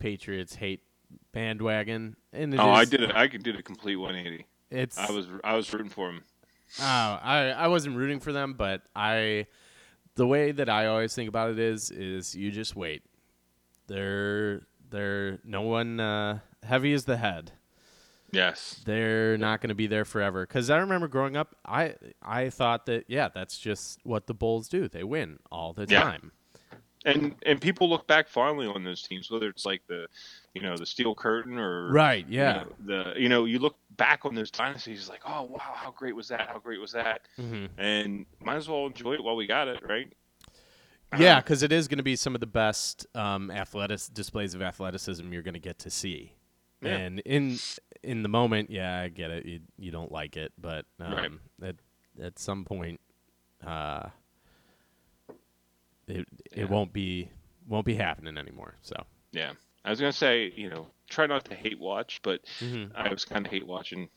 Patriots 0.00 0.56
hate 0.56 0.82
bandwagon, 1.32 2.16
and 2.32 2.58
oh, 2.58 2.70
I 2.70 2.84
did 2.84 3.02
it. 3.02 3.12
I 3.14 3.26
did 3.26 3.56
a 3.58 3.62
complete 3.62 3.96
180. 3.96 4.46
It's. 4.70 4.98
I 4.98 5.10
was 5.10 5.28
I 5.44 5.54
was 5.54 5.72
rooting 5.72 5.90
for 5.90 6.08
him. 6.10 6.24
Oh, 6.80 6.84
I 6.84 7.54
I 7.56 7.66
wasn't 7.68 7.96
rooting 7.96 8.20
for 8.20 8.32
them, 8.32 8.54
but 8.54 8.82
I. 8.96 9.46
The 10.14 10.26
way 10.26 10.52
that 10.52 10.68
I 10.68 10.86
always 10.86 11.14
think 11.14 11.28
about 11.30 11.50
it 11.52 11.58
is, 11.58 11.90
is 11.90 12.34
you 12.34 12.50
just 12.50 12.76
wait. 12.76 13.02
They're 13.86 14.62
they're 14.90 15.38
no 15.44 15.62
one 15.62 16.00
uh, 16.00 16.40
heavy 16.62 16.92
is 16.92 17.04
the 17.04 17.16
head. 17.16 17.52
Yes. 18.30 18.80
they're 18.86 19.36
not 19.36 19.60
going 19.60 19.68
to 19.68 19.74
be 19.74 19.86
there 19.86 20.06
forever. 20.06 20.46
Because 20.46 20.70
I 20.70 20.78
remember 20.78 21.06
growing 21.06 21.36
up, 21.36 21.54
I 21.66 21.96
I 22.22 22.48
thought 22.48 22.86
that 22.86 23.04
yeah, 23.08 23.28
that's 23.28 23.58
just 23.58 24.00
what 24.04 24.26
the 24.26 24.32
Bulls 24.34 24.68
do. 24.68 24.88
They 24.88 25.04
win 25.04 25.38
all 25.50 25.72
the 25.74 25.86
Yeah. 25.88 26.02
time. 26.02 26.32
And 27.04 27.34
and 27.46 27.60
people 27.60 27.88
look 27.88 28.06
back 28.06 28.28
fondly 28.28 28.66
on 28.66 28.84
those 28.84 29.02
teams, 29.02 29.30
whether 29.30 29.48
it's 29.48 29.64
like 29.66 29.82
the, 29.88 30.06
you 30.54 30.62
know, 30.62 30.76
the 30.76 30.86
Steel 30.86 31.14
Curtain 31.14 31.58
or 31.58 31.92
Right? 31.92 32.26
you 32.28 32.34
Yeah. 32.34 32.52
know, 32.64 32.72
the 32.86 33.14
you 33.16 33.28
know 33.28 33.44
you 33.44 33.58
look 33.58 33.76
back 33.96 34.24
on 34.24 34.34
those 34.34 34.50
dynasties 34.50 35.08
like 35.08 35.20
oh 35.26 35.42
wow 35.42 35.60
how 35.60 35.90
great 35.90 36.16
was 36.16 36.28
that 36.28 36.48
how 36.48 36.58
great 36.58 36.80
was 36.80 36.92
that 36.92 37.20
hmm 37.36 37.66
and 37.78 38.24
might 38.40 38.56
as 38.56 38.68
well 38.68 38.86
enjoy 38.86 39.12
it 39.12 39.22
while 39.22 39.36
we 39.36 39.46
got 39.46 39.68
it 39.68 39.80
right 39.86 40.12
Yeah, 41.18 41.36
Um, 41.36 41.42
because 41.42 41.62
it 41.62 41.72
is 41.72 41.88
going 41.88 41.98
to 41.98 42.02
be 42.02 42.16
some 42.16 42.34
of 42.34 42.40
the 42.40 42.46
best 42.46 43.06
um, 43.14 43.50
athletic 43.50 44.00
displays 44.14 44.54
of 44.54 44.62
athleticism 44.62 45.30
you're 45.32 45.42
going 45.42 45.54
to 45.54 45.60
get 45.60 45.78
to 45.80 45.90
see. 45.90 46.32
Yeah. 46.80 46.96
And 46.96 47.20
in 47.20 47.58
in 48.02 48.22
the 48.22 48.28
moment, 48.28 48.70
yeah, 48.70 49.00
I 49.00 49.08
get 49.08 49.30
it. 49.30 49.44
You 49.44 49.60
you 49.78 49.90
don't 49.90 50.10
like 50.10 50.36
it, 50.36 50.52
but 50.58 50.86
um, 50.98 51.12
Right. 51.12 51.30
at 51.68 51.76
at 52.24 52.38
some 52.38 52.64
point, 52.64 52.98
uh, 53.64 54.08
it 56.18 56.28
it 56.52 56.70
won't 56.70 56.92
be 56.92 57.28
won't 57.68 57.86
be 57.86 57.94
happening 57.94 58.36
anymore. 58.38 58.74
So. 58.82 58.96
yeah 59.32 59.52
I 59.84 59.90
was 59.90 60.00
gonna 60.00 60.12
say 60.12 60.52
you 60.56 60.68
know 60.70 60.86
try 61.08 61.26
not 61.26 61.44
to 61.46 61.54
hate 61.54 61.78
watch 61.78 62.20
but 62.22 62.40
Mhm. 62.60 62.90
I 62.94 63.08
was 63.08 63.24
kind 63.24 63.44
of 63.46 63.52
hate 63.52 63.66
watching 63.66 64.08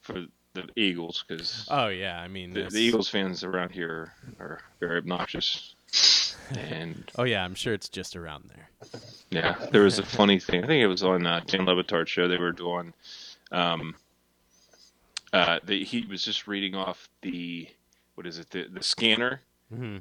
for 0.00 0.24
the 0.54 0.68
Eagles 0.76 1.24
because 1.26 1.66
Oh 1.70 1.88
yeah, 1.88 2.18
I 2.20 2.28
mean 2.28 2.52
the, 2.52 2.62
the 2.64 2.78
Eagles 2.80 3.08
fans 3.08 3.44
around 3.44 3.70
here 3.70 4.12
are 4.40 4.60
very 4.80 4.98
obnoxious 4.98 5.74
and 6.56 7.10
Oh 7.18 7.24
yeah, 7.24 7.44
I'm 7.44 7.54
sure 7.54 7.74
it's 7.74 7.88
just 7.88 8.16
around 8.16 8.50
there. 8.54 8.70
Yeah, 9.30 9.56
there 9.72 9.82
was 9.82 9.98
a 9.98 10.04
funny 10.04 10.38
thing. 10.38 10.62
I 10.64 10.66
think 10.68 10.82
it 10.82 10.86
was 10.86 11.02
on 11.02 11.26
uh, 11.26 11.40
Dan 11.46 11.66
Le 11.66 11.74
Batard's 11.74 12.10
show. 12.10 12.28
They 12.28 12.38
were 12.38 12.52
doing. 12.52 12.94
Um, 13.50 13.96
uh, 15.32 15.58
the, 15.64 15.82
he 15.84 16.06
was 16.06 16.22
just 16.22 16.46
reading 16.46 16.76
off 16.76 17.08
the 17.22 17.68
what 18.14 18.26
is 18.26 18.38
it? 18.38 18.50
The 18.50 18.68
the 18.72 18.82
scanner, 18.82 19.42
hmm 19.74 19.98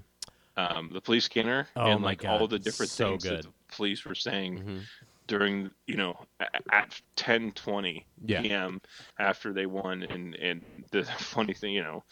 um, 0.57 0.89
the 0.93 1.01
police 1.01 1.25
scanner, 1.25 1.67
Oh 1.75 1.91
and 1.91 2.03
like 2.03 2.19
God, 2.19 2.41
all 2.41 2.47
the 2.47 2.59
different 2.59 2.91
so 2.91 3.17
things 3.17 3.23
that 3.23 3.41
the 3.43 3.53
police 3.69 4.05
were 4.05 4.15
saying 4.15 4.61
hmm 4.61 4.79
during 5.27 5.71
you 5.87 5.97
know 5.97 6.15
a- 6.39 6.75
at 6.75 6.99
ten 7.15 7.51
twenty 7.53 8.07
Yeah. 8.25 8.41
p.m. 8.41 8.81
after 9.19 9.53
they 9.53 9.65
won, 9.65 10.03
and 10.03 10.35
and 10.35 10.65
the 10.91 11.03
funny 11.19 11.53
thing, 11.53 11.73
you 11.73 11.83
know, 11.83 12.03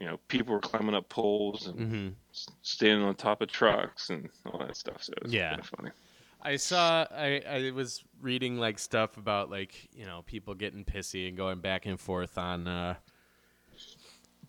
you 0.00 0.06
know, 0.06 0.18
people 0.28 0.54
were 0.54 0.60
climbing 0.60 0.94
up 0.94 1.08
poles 1.08 1.66
and 1.66 1.86
hmm 1.86 2.08
standing 2.62 3.04
on 3.06 3.14
top 3.16 3.42
of 3.42 3.48
trucks 3.48 4.10
and 4.10 4.28
all 4.46 4.58
that 4.60 4.76
stuff. 4.76 5.02
So 5.02 5.12
it 5.16 5.22
was 5.22 5.32
Yeah. 5.32 5.48
kind 5.48 5.60
of 5.60 5.66
funny. 5.66 5.90
I 6.42 6.56
saw. 6.56 7.06
I 7.10 7.42
I 7.48 7.70
was 7.72 8.02
reading 8.20 8.56
like 8.58 8.78
stuff 8.78 9.16
about 9.16 9.50
like 9.50 9.88
you 9.92 10.06
know 10.06 10.22
people 10.26 10.54
getting 10.54 10.84
pissy 10.84 11.28
and 11.28 11.36
going 11.36 11.60
back 11.60 11.86
and 11.86 12.00
forth 12.00 12.38
on 12.38 12.66
uh, 12.66 12.94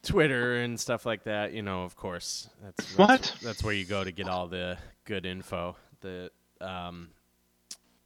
Twitter 0.04 0.58
and 0.58 0.80
stuff 0.80 1.06
like 1.06 1.24
that. 1.26 1.54
You 1.54 1.62
know, 1.62 1.84
of 1.84 1.96
course, 1.96 2.50
that's, 2.64 2.96
that's 2.96 2.98
What? 2.98 3.36
That's 3.44 3.64
where 3.64 3.74
you 3.74 3.86
go 3.86 4.04
to 4.04 4.12
get 4.12 4.28
all 4.28 4.48
the 4.48 4.78
good 5.06 5.26
info. 5.26 5.76
The 6.02 6.32
um, 6.60 7.10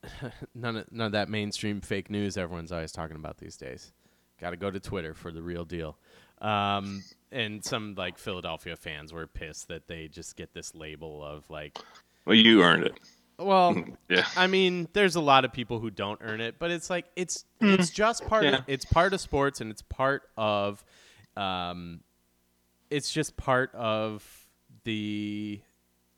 none 0.55 0.77
of 0.77 0.91
none 0.91 1.08
of 1.08 1.12
that 1.13 1.29
mainstream 1.29 1.81
fake 1.81 2.10
news 2.10 2.38
everyone's 2.38 2.71
always 2.71 2.91
talking 2.91 3.15
about 3.15 3.38
these 3.38 3.58
days. 3.58 3.91
Got 4.39 4.51
to 4.51 4.58
go 4.58 4.69
to 4.69 4.79
Twitter 4.79 5.13
for 5.13 5.31
the 5.31 5.41
real 5.41 5.63
deal. 5.65 5.97
Um, 6.41 7.03
and 7.31 7.63
some 7.63 7.95
like 7.95 8.17
Philadelphia 8.17 8.75
fans 8.75 9.13
were 9.13 9.25
pissed 9.27 9.69
that 9.69 9.88
they 9.88 10.08
just 10.10 10.36
get 10.36 10.53
this 10.53 10.75
label 10.75 11.23
of 11.23 11.49
like, 11.49 11.77
Well, 12.25 12.36
you 12.36 12.62
earned 12.62 12.84
it. 12.84 12.99
well, 13.39 13.81
Yeah. 14.10 14.25
I 14.36 14.47
mean, 14.47 14.89
there's 14.93 15.15
a 15.15 15.21
lot 15.21 15.45
of 15.45 15.53
people 15.53 15.79
who 15.79 15.89
don't 15.89 16.19
earn 16.21 16.41
it, 16.41 16.55
but 16.60 16.71
it's 16.71 16.89
like 16.89 17.05
it's 17.15 17.45
it's 17.62 17.89
just 17.89 18.25
part 18.27 18.43
Yeah. 18.43 18.58
of 18.58 18.63
it's 18.67 18.84
part 18.86 19.13
of 19.13 19.21
sports 19.21 19.62
and 19.62 19.71
it's 19.71 19.81
part 19.84 20.23
of 20.38 20.84
um 21.38 22.02
it's 22.89 23.12
just 23.12 23.36
part 23.38 23.74
of 23.76 24.48
the 24.84 25.62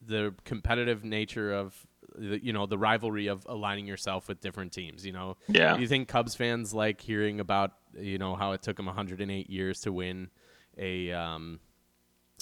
the 0.06 0.34
competitive 0.46 1.04
nature 1.04 1.54
of 1.54 1.76
the, 2.18 2.44
you 2.44 2.54
know 2.54 2.66
the 2.66 2.78
rivalry 2.78 3.28
of 3.28 3.46
aligning 3.50 3.88
yourself 3.88 4.28
with 4.28 4.40
different 4.42 4.72
teams, 4.72 5.06
you 5.06 5.12
know. 5.12 5.38
Yeah. 5.48 5.78
You 5.78 5.88
think 5.88 6.08
Cubs 6.08 6.36
fans 6.36 6.74
like 6.74 7.02
hearing 7.02 7.40
about, 7.40 7.72
you 8.00 8.18
know, 8.18 8.36
how 8.36 8.52
it 8.54 8.62
took 8.62 8.78
them 8.78 8.86
108 8.86 9.50
years 9.50 9.82
to 9.82 9.92
win 9.92 10.30
a 10.78 11.12
um 11.12 11.60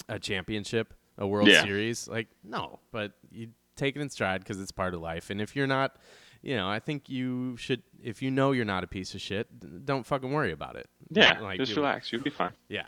a 0.08 0.18
championship, 0.18 0.94
a 1.18 1.26
World 1.26 1.48
Yeah. 1.48 1.64
Series? 1.64 2.08
Like, 2.08 2.28
no, 2.44 2.80
but 2.92 3.12
you 3.30 3.48
take 3.74 3.96
it 3.96 4.00
in 4.02 4.10
stride 4.10 4.40
because 4.40 4.60
it's 4.60 4.72
part 4.72 4.94
of 4.94 5.00
life. 5.00 5.30
And 5.30 5.40
if 5.40 5.54
you're 5.56 5.66
not, 5.66 5.96
you 6.42 6.56
know, 6.56 6.68
I 6.68 6.78
think 6.78 7.08
you 7.08 7.56
should. 7.56 7.82
If 8.02 8.22
you 8.22 8.30
know 8.30 8.52
you're 8.52 8.64
not 8.64 8.84
a 8.84 8.86
piece 8.86 9.14
of 9.14 9.20
shit, 9.20 9.84
don't 9.84 10.04
fucking 10.06 10.30
worry 10.32 10.52
about 10.52 10.76
it. 10.76 10.88
Yeah, 11.10 11.38
Like, 11.40 11.58
just 11.58 11.70
you- 11.70 11.76
relax. 11.76 12.12
You'll 12.12 12.22
be 12.22 12.30
fine. 12.30 12.52
Yeah. 12.68 12.86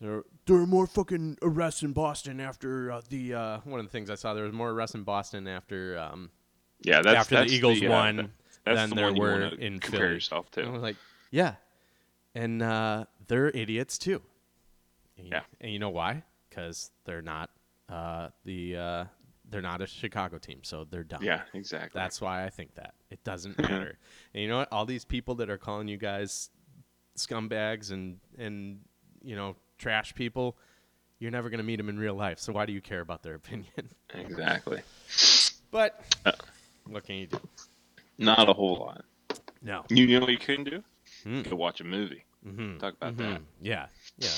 There, 0.00 0.22
there 0.46 0.56
were 0.56 0.66
more 0.66 0.86
fucking 0.86 1.38
arrests 1.40 1.82
in 1.82 1.92
Boston 1.92 2.40
after 2.40 2.90
uh, 2.92 3.00
the 3.08 3.34
uh, 3.34 3.58
one 3.64 3.80
of 3.80 3.86
the 3.86 3.90
things 3.92 4.10
I 4.10 4.16
saw. 4.16 4.34
There 4.34 4.44
was 4.44 4.52
more 4.52 4.70
arrests 4.70 4.94
in 4.94 5.02
Boston 5.04 5.46
after 5.48 5.98
um, 5.98 6.30
Yeah, 6.82 7.00
that's 7.00 7.16
after 7.16 7.36
that's 7.36 7.50
the 7.50 7.56
Eagles 7.56 7.82
uh, 7.82 7.88
won 7.88 8.32
that's 8.64 8.76
than 8.78 8.90
the 8.90 8.96
there 8.96 9.04
one 9.12 9.18
were 9.18 9.30
wanna 9.32 9.50
in 9.58 9.78
compare 9.78 10.00
Philly. 10.00 10.14
yourself 10.14 10.46
And 10.56 10.64
I 10.66 10.68
to. 10.68 10.72
was 10.74 10.82
like, 10.82 10.96
yeah, 11.30 11.54
and 12.34 12.60
uh, 12.62 13.04
they're 13.28 13.48
idiots 13.50 13.96
too. 13.96 14.20
And, 15.16 15.28
Yeah. 15.28 15.40
and 15.60 15.72
you 15.72 15.78
know 15.78 15.90
why? 15.90 16.24
Because 16.50 16.90
they're 17.04 17.22
not 17.22 17.50
uh, 17.88 18.28
the 18.44 18.76
uh, 18.76 19.04
they're 19.54 19.62
not 19.62 19.80
a 19.80 19.86
Chicago 19.86 20.36
team, 20.38 20.58
so 20.64 20.84
they're 20.90 21.04
done. 21.04 21.22
Yeah, 21.22 21.42
exactly. 21.52 21.96
That's 21.96 22.20
why 22.20 22.44
I 22.44 22.50
think 22.50 22.74
that 22.74 22.94
it 23.08 23.22
doesn't 23.22 23.56
matter. 23.56 23.96
and 24.34 24.42
you 24.42 24.48
know 24.48 24.56
what? 24.58 24.72
All 24.72 24.84
these 24.84 25.04
people 25.04 25.36
that 25.36 25.48
are 25.48 25.58
calling 25.58 25.86
you 25.86 25.96
guys 25.96 26.50
scumbags 27.16 27.92
and 27.92 28.18
and 28.36 28.80
you 29.22 29.36
know 29.36 29.54
trash 29.78 30.12
people, 30.16 30.56
you're 31.20 31.30
never 31.30 31.50
gonna 31.50 31.62
meet 31.62 31.76
them 31.76 31.88
in 31.88 31.98
real 32.00 32.14
life. 32.16 32.40
So 32.40 32.52
why 32.52 32.66
do 32.66 32.72
you 32.72 32.80
care 32.80 33.00
about 33.00 33.22
their 33.22 33.34
opinion? 33.42 33.90
exactly. 34.12 34.82
but 35.70 36.04
Uh. 36.26 36.32
what 36.88 37.04
can 37.04 37.14
you 37.14 37.26
do? 37.28 37.38
Not 38.18 38.48
a 38.48 38.52
whole 38.52 38.76
lot. 38.78 39.04
No. 39.62 39.84
You 39.88 40.06
know 40.08 40.20
what 40.20 40.30
you 40.30 40.38
couldn't 40.38 40.64
do? 40.68 40.82
Hmm. 41.22 41.42
Go 41.42 41.54
watch 41.56 41.80
a 41.80 41.84
movie. 41.84 42.24
Mm-hmm. 42.44 42.78
Talk 42.78 42.94
about 42.94 43.16
Mhm. 43.16 43.42
Yeah. 43.62 43.86
Yeah. 44.18 44.28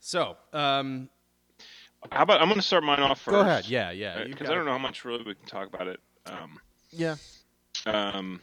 So, 0.00 0.36
um, 0.52 1.02
that. 1.04 1.17
How 2.12 2.22
about 2.22 2.40
I'm 2.40 2.48
going 2.48 2.60
to 2.60 2.66
start 2.66 2.84
mine 2.84 3.00
off 3.00 3.20
first. 3.20 3.34
go 3.34 3.40
ahead. 3.40 3.66
Yeah. 3.66 3.90
Yeah. 3.90 4.24
Because 4.24 4.48
I 4.48 4.54
don't 4.54 4.64
know 4.64 4.72
how 4.72 4.78
much 4.78 5.04
really 5.04 5.24
we 5.24 5.34
can 5.34 5.46
talk 5.46 5.68
about 5.68 5.88
it. 5.88 6.00
Um, 6.26 6.58
Yeah. 6.90 7.16
um, 7.86 8.40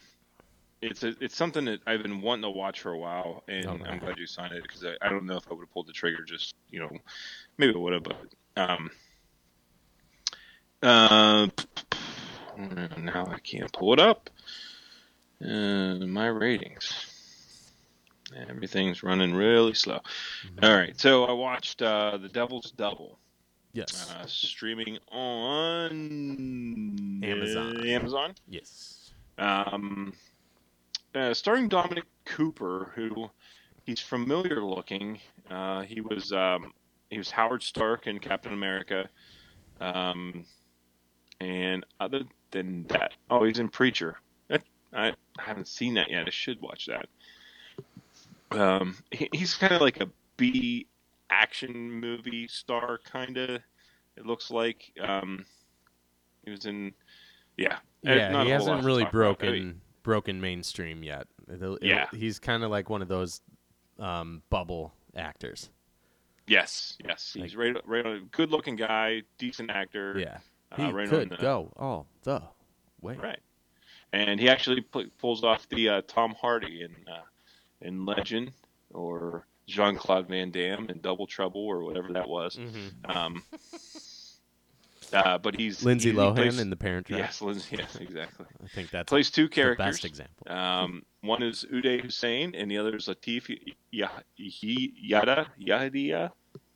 it's 0.81 1.03
a, 1.03 1.13
it's 1.21 1.35
something 1.35 1.65
that 1.65 1.79
I've 1.87 2.03
been 2.03 2.21
wanting 2.21 2.43
to 2.43 2.49
watch 2.49 2.81
for 2.81 2.91
a 2.91 2.97
while, 2.97 3.43
and 3.47 3.65
Okay. 3.65 3.83
I'm 3.89 3.99
glad 3.99 4.17
you 4.17 4.27
signed 4.27 4.53
it 4.53 4.61
because 4.61 4.83
I, 4.83 4.93
I 5.01 5.09
don't 5.09 5.25
know 5.25 5.37
if 5.37 5.43
I 5.49 5.53
would 5.53 5.61
have 5.61 5.71
pulled 5.71 5.87
the 5.87 5.93
trigger. 5.93 6.23
Just 6.23 6.53
you 6.69 6.79
know, 6.79 6.89
maybe 7.57 7.73
I 7.73 7.77
would 7.77 7.93
have, 7.93 8.03
but 8.03 8.17
um, 8.57 8.91
uh, 10.83 11.47
now 12.97 13.27
I 13.31 13.39
can't 13.39 13.71
pull 13.71 13.93
it 13.93 13.99
up. 13.99 14.29
Uh, 15.43 15.95
my 16.05 16.27
ratings. 16.27 16.93
Everything's 18.49 19.01
running 19.03 19.33
really 19.33 19.73
slow. 19.73 19.99
All 20.61 20.75
right, 20.75 20.99
so 20.99 21.25
I 21.25 21.31
watched 21.31 21.81
uh, 21.81 22.17
The 22.17 22.29
Devil's 22.29 22.71
Double, 22.71 23.19
Yes. 23.75 24.09
uh, 24.09 24.25
streaming 24.25 24.97
on 25.11 25.91
Amazon. 27.21 27.85
Amazon. 27.85 28.33
yes. 28.47 29.11
Um, 29.37 30.13
uh, 31.13 31.33
starring 31.33 31.67
Dominic 31.67 32.05
Cooper, 32.23 32.93
who 32.95 33.29
he's 33.85 33.99
familiar 33.99 34.63
looking. 34.63 35.19
Uh, 35.49 35.81
he 35.81 35.99
was 35.99 36.31
um, 36.31 36.71
he 37.09 37.17
was 37.17 37.29
Howard 37.31 37.63
Stark 37.63 38.07
in 38.07 38.19
Captain 38.19 38.53
America. 38.53 39.09
Um, 39.81 40.45
and 41.41 41.85
other 41.99 42.21
than 42.51 42.85
that, 42.87 43.11
oh, 43.29 43.43
he's 43.43 43.59
in 43.59 43.67
Preacher. 43.67 44.15
That, 44.47 44.63
I 44.93 45.11
haven't 45.37 45.67
seen 45.67 45.95
that 45.95 46.09
yet. 46.09 46.27
I 46.27 46.29
should 46.29 46.61
watch 46.61 46.87
that. 46.87 47.09
Um, 48.57 48.95
he, 49.11 49.27
he's 49.33 49.55
kind 49.55 49.73
of 49.73 49.81
like 49.81 49.99
a 49.99 50.07
B 50.37 50.87
action 51.29 51.91
movie 51.91 52.47
star, 52.47 52.99
kind 53.03 53.37
of. 53.37 53.61
It 54.17 54.25
looks 54.25 54.49
like. 54.51 54.91
Um, 55.01 55.45
he 56.43 56.51
was 56.51 56.65
in, 56.65 56.93
yeah, 57.57 57.77
Uh, 58.07 58.13
Yeah, 58.13 58.29
he 58.29 58.33
a 58.35 58.37
whole 58.37 58.45
lot 58.45 58.47
hasn't 58.47 58.85
really 58.85 59.01
about. 59.01 59.09
I 59.09 59.11
broken 59.11 59.51
mean, 59.53 59.81
broken 60.03 60.39
mainstream 60.41 61.03
yet. 61.03 61.27
It'll- 61.51 61.75
it'll- 61.75 61.87
Yeah. 61.87 62.07
he's 62.11 62.37
kind 62.39 62.63
of 62.63 62.69
like 62.69 62.89
one 62.89 63.01
of 63.01 63.07
those 63.07 63.41
um, 63.97 64.43
bubble 64.49 64.93
actors. 65.15 65.69
Yes, 66.47 66.97
yes, 67.03 67.31
he's 67.33 67.55
right, 67.55 67.75
right 67.87 68.05
on. 68.05 68.27
Good 68.31 68.51
looking 68.51 68.75
guy, 68.75 69.23
decent 69.39 69.71
actor. 69.71 70.19
Yeah, 70.19 70.39
uh, 70.71 70.75
he 70.75 70.91
right 70.91 71.07
could 71.09 71.29
the, 71.29 71.37
go 71.37 71.71
all 71.77 72.07
the 72.23 72.43
way. 73.01 73.15
Right, 73.15 73.39
and 74.13 74.39
he 74.39 74.47
actually 74.49 74.81
pulls 75.17 75.43
off 75.43 75.67
the 75.69 75.89
uh, 75.89 76.01
Tom 76.07 76.35
Hardy 76.39 76.83
in 76.83 76.93
uh, 77.11 77.21
in 77.81 78.05
Legend 78.05 78.51
or 78.93 79.47
Jean 79.67 79.95
Claude 79.97 80.27
Van 80.27 80.51
Damme 80.51 80.89
in 80.89 80.99
Double 81.01 81.27
Trouble 81.27 81.61
or 81.65 81.83
whatever 81.83 82.13
that 82.13 82.27
was. 82.29 82.55
Mm-hmm. 82.55 83.11
Um, 83.17 83.43
uh, 85.13 85.37
but 85.37 85.55
he's 85.55 85.83
Lindsay 85.83 86.09
he, 86.09 86.15
he 86.15 86.21
Lohan 86.21 86.35
plays- 86.35 86.59
in 86.59 86.69
The 86.69 86.75
Parent 86.75 87.07
Trap. 87.07 87.19
Yes, 87.19 87.41
Lindsay. 87.41 87.77
Yes, 87.77 87.95
exactly. 87.95 88.45
I 88.63 88.67
think 88.67 88.89
that's 88.89 89.09
Plays 89.09 89.29
two 89.31 89.43
the 89.43 89.49
characters. 89.49 89.85
best 89.85 90.05
example. 90.05 90.51
Um, 90.51 91.03
one 91.21 91.43
is 91.43 91.65
Uday 91.71 92.01
Hussein, 92.01 92.53
and 92.55 92.69
the 92.69 92.77
other 92.77 92.95
is 92.95 93.05
Latif 93.07 93.49
Yah- 93.91 94.09
Yah- 94.37 94.87
Yada 94.95 95.47
Yahida 95.59 96.31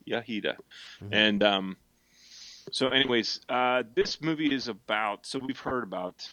Yahida. 0.08 0.56
Mhm. 1.04 1.10
And 1.12 1.44
um, 1.44 1.78
so, 2.72 2.90
anyways, 2.90 3.42
uh, 3.50 3.84
this 3.96 4.22
movie 4.22 4.54
is 4.54 4.68
about. 4.68 5.26
So 5.26 5.40
we've 5.40 5.60
heard 5.60 5.84
about. 5.84 6.28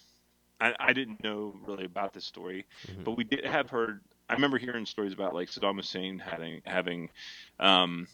I, 0.60 0.74
I 0.78 0.92
didn't 0.94 1.22
know 1.22 1.54
really 1.66 1.84
about 1.84 2.12
this 2.14 2.24
story, 2.24 2.64
Mhm. 2.86 3.04
but 3.04 3.12
we 3.16 3.24
did 3.24 3.44
have 3.44 3.68
heard. 3.70 4.00
I 4.28 4.34
remember 4.34 4.58
hearing 4.58 4.86
stories 4.86 5.12
about 5.12 5.34
like 5.34 5.48
Saddam 5.48 5.76
Hussein 5.76 6.18
having 6.18 6.60
having 6.64 7.10
um, 7.60 8.06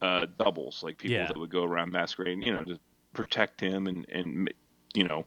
uh, 0.00 0.26
doubles, 0.38 0.82
like 0.82 0.98
people 0.98 1.18
Yeah. 1.18 1.26
that 1.26 1.38
would 1.38 1.50
go 1.50 1.64
around 1.64 1.92
masquerading, 1.92 2.42
you 2.42 2.52
know, 2.54 2.64
to 2.64 2.78
protect 3.12 3.60
him 3.60 3.86
and 3.86 4.06
and 4.08 4.52
you 4.94 5.04
know, 5.04 5.24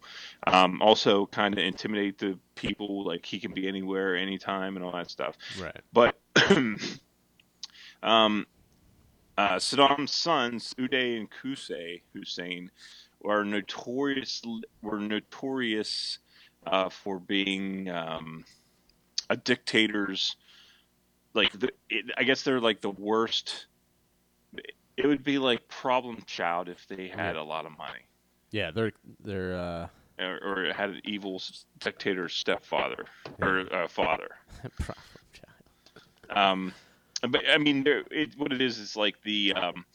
um, 0.48 0.82
also 0.82 1.26
kind 1.28 1.58
of 1.58 1.64
intimidate 1.64 2.18
the 2.18 2.38
people, 2.56 3.06
like 3.06 3.26
he 3.26 3.40
can 3.40 3.54
be 3.54 3.68
anywhere, 3.68 4.16
anytime, 4.18 4.76
and 4.76 4.84
all 4.84 4.92
that 4.92 5.10
stuff. 5.10 5.38
Right. 5.58 5.80
But 5.94 6.20
um, 8.04 8.46
uh, 9.38 9.56
Saddam's 9.56 10.12
sons, 10.12 10.74
Uday 10.78 11.18
and 11.18 11.30
Qusay 11.32 12.02
Hussein, 12.14 12.72
were 13.22 13.46
notorious 13.46 14.42
were 14.82 15.00
notorious 15.00 16.20
uh, 16.68 16.90
for 16.90 17.20
being 17.20 17.90
um, 17.90 18.44
a 19.34 19.36
dictator's 19.36 20.36
like 21.34 21.52
the, 21.60 21.70
it, 21.90 22.06
I 22.16 22.24
guess 22.24 22.44
they're 22.44 22.62
like 22.62 22.82
the 22.82 22.92
worst. 22.92 23.66
It 24.96 25.08
would 25.08 25.24
be 25.24 25.40
like 25.40 25.68
problem 25.68 26.24
child 26.28 26.70
if 26.70 26.88
they 26.88 27.08
had 27.08 27.36
a 27.36 27.44
lot 27.44 27.66
of 27.66 27.76
money 27.76 28.06
Yeah, 28.52 28.70
they're 28.70 28.92
they're 29.20 29.58
uh, 29.58 29.88
or, 30.20 30.68
or 30.68 30.74
had 30.74 30.92
an 30.92 31.02
evil 31.04 31.42
dictator 31.80 32.30
stepfather 32.30 33.06
or 33.42 33.66
uh, 33.74 33.88
father. 33.88 34.30
problem 34.80 34.98
child. 35.34 36.38
Um, 36.38 36.74
but 37.28 37.42
I 37.50 37.58
mean, 37.58 37.84
there, 37.84 38.04
it, 38.12 38.38
what 38.38 38.54
it 38.54 38.62
is 38.62 38.78
is 38.78 38.96
like 38.96 39.16
the 39.24 39.54
um, 39.54 39.86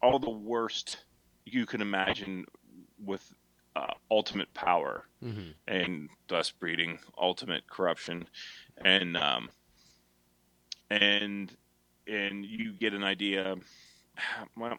all 0.00 0.20
the 0.20 0.30
worst 0.30 0.98
you 1.44 1.66
can 1.66 1.80
imagine 1.80 2.46
with 3.04 3.34
uh, 3.76 3.94
ultimate 4.10 4.52
power, 4.54 5.04
Mhm. 5.22 5.54
and 5.68 6.08
thus 6.28 6.50
breeding 6.50 6.98
ultimate 7.18 7.66
corruption, 7.68 8.28
and 8.78 9.16
um, 9.16 9.50
and 10.90 11.56
and 12.06 12.44
you 12.44 12.72
get 12.72 12.94
an 12.94 13.04
idea. 13.04 13.56
Well, 14.56 14.76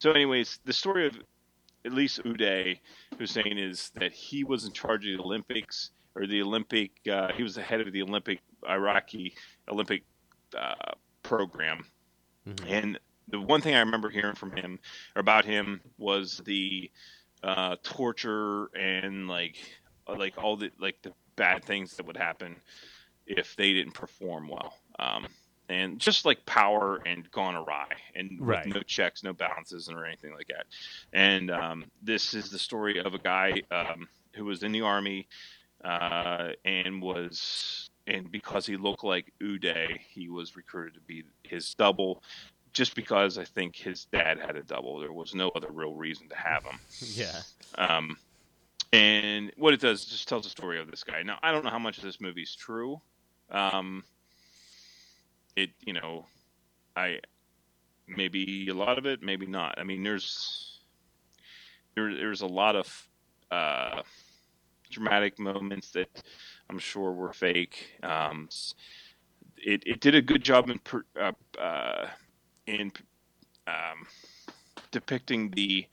so 0.00 0.10
anyways, 0.10 0.58
the 0.64 0.72
story 0.72 1.06
of 1.06 1.16
at 1.84 1.92
least 1.92 2.22
Uday 2.24 2.80
Hussein 3.18 3.56
is 3.56 3.90
that 3.94 4.12
he 4.12 4.42
was 4.42 4.64
in 4.64 4.72
charge 4.72 5.06
of 5.06 5.16
the 5.16 5.22
Olympics 5.22 5.90
or 6.16 6.26
the 6.26 6.42
Olympic. 6.42 6.90
Uh, 7.08 7.32
he 7.32 7.42
was 7.44 7.54
the 7.54 7.62
head 7.62 7.80
of 7.80 7.92
the 7.92 8.02
Olympic 8.02 8.40
Iraqi 8.68 9.34
Olympic 9.68 10.02
uh, 10.58 10.74
program, 11.22 11.84
Mhm. 12.48 12.66
and 12.68 12.98
the 13.28 13.38
one 13.40 13.60
thing 13.60 13.76
I 13.76 13.80
remember 13.80 14.10
hearing 14.10 14.34
from 14.34 14.56
him 14.56 14.80
or 15.14 15.20
about 15.20 15.44
him 15.44 15.80
was 15.98 16.38
the 16.38 16.90
uh, 17.42 17.76
torture 17.82 18.66
and 18.76 19.28
like 19.28 19.56
like 20.08 20.34
all 20.38 20.56
the 20.56 20.70
like 20.78 20.96
the 21.02 21.12
bad 21.36 21.64
things 21.64 21.96
that 21.96 22.06
would 22.06 22.16
happen 22.16 22.56
if 23.26 23.54
they 23.56 23.72
didn't 23.72 23.94
perform 23.94 24.48
well. 24.48 24.74
Um, 24.98 25.26
and 25.68 26.00
just 26.00 26.24
like 26.24 26.44
power 26.46 27.00
and 27.06 27.30
gone 27.30 27.54
awry 27.54 27.86
and 28.16 28.40
with 28.40 28.48
Right. 28.48 28.66
no 28.66 28.82
checks, 28.82 29.22
no 29.22 29.32
balances, 29.32 29.88
or 29.88 30.04
anything 30.04 30.32
like 30.34 30.48
that. 30.48 30.66
And 31.12 31.50
um, 31.50 31.84
this 32.02 32.34
is 32.34 32.50
the 32.50 32.58
story 32.58 32.98
of 32.98 33.14
a 33.14 33.18
guy 33.18 33.62
um, 33.70 34.08
who 34.34 34.44
was 34.44 34.64
in 34.64 34.72
the 34.72 34.80
army 34.80 35.28
uh, 35.84 36.50
and 36.64 37.00
was 37.00 37.88
and 38.06 38.30
because 38.32 38.66
he 38.66 38.76
looked 38.76 39.04
like 39.04 39.32
Uday, 39.40 39.98
he 40.12 40.28
was 40.28 40.56
recruited 40.56 40.94
to 40.94 41.00
be 41.00 41.22
his 41.44 41.72
double. 41.74 42.22
Just 42.72 42.94
because 42.94 43.36
I 43.36 43.44
think 43.44 43.76
his 43.76 44.04
dad 44.06 44.38
had 44.38 44.56
a 44.56 44.62
double, 44.62 45.00
there 45.00 45.12
was 45.12 45.34
no 45.34 45.48
other 45.50 45.68
real 45.70 45.94
reason 45.94 46.28
to 46.28 46.36
have 46.36 46.64
him. 46.64 46.78
Yeah. 47.14 47.40
Um, 47.76 48.16
and 48.92 49.52
what 49.56 49.74
it 49.74 49.80
does 49.80 50.04
just 50.04 50.28
tells 50.28 50.44
the 50.44 50.50
story 50.50 50.80
of 50.80 50.90
this 50.90 51.04
guy. 51.04 51.22
Now, 51.22 51.38
I 51.42 51.52
don't 51.52 51.64
know 51.64 51.70
how 51.70 51.78
much 51.78 51.98
of 51.98 52.04
this 52.04 52.20
movie 52.20 52.42
is 52.42 52.54
true. 52.56 53.00
Um, 53.50 54.04
it, 55.56 55.70
you 55.80 55.92
know, 55.92 56.26
I 56.96 57.20
maybe 58.08 58.68
a 58.68 58.74
lot 58.74 58.98
of 58.98 59.06
it, 59.06 59.22
maybe 59.22 59.46
not. 59.46 59.78
I 59.78 59.84
mean, 59.84 60.02
there's 60.02 60.80
there, 61.94 62.14
there's 62.14 62.40
a 62.40 62.46
lot 62.46 62.76
of 62.76 63.08
uh, 63.50 64.02
dramatic 64.90 65.38
moments 65.38 65.90
that 65.92 66.08
I'm 66.68 66.78
sure 66.78 67.12
were 67.12 67.32
fake. 67.32 67.98
Um, 68.02 68.48
it 69.56 69.82
it 69.86 70.00
did 70.00 70.14
a 70.14 70.22
good 70.22 70.42
job 70.42 70.70
in 70.70 70.78
per, 70.78 71.04
uh, 71.20 71.32
uh, 71.60 72.06
in 72.70 72.92
um, 73.66 74.06
depicting 74.90 75.50
the 75.50 75.86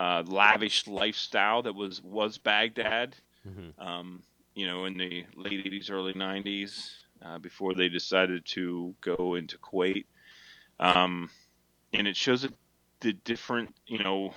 uh, 0.00 0.22
lavish 0.26 0.86
lifestyle 0.86 1.62
that 1.62 1.74
was 1.74 2.02
was 2.02 2.38
Baghdad. 2.38 3.16
Mhm. 3.46 3.78
Um, 3.78 4.22
you 4.54 4.66
know, 4.66 4.84
in 4.84 4.96
the 4.96 5.24
late 5.36 5.64
'80s, 5.64 5.90
early 5.90 6.12
'90s, 6.14 7.04
uh, 7.24 7.38
before 7.38 7.74
they 7.74 7.88
decided 7.88 8.44
to 8.46 8.94
go 9.00 9.34
into 9.34 9.58
Kuwait, 9.58 10.06
um, 10.80 11.30
and 11.92 12.06
it 12.06 12.16
shows 12.16 12.46
the 13.00 13.12
different, 13.12 13.74
you 13.86 13.98
know, 13.98 14.34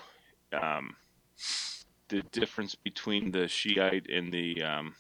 um, 0.53 0.95
the 2.09 2.21
difference 2.31 2.75
between 2.75 3.31
the 3.31 3.47
Shiite 3.47 4.09
and 4.09 4.31
the 4.33 4.61
um, 4.63 4.95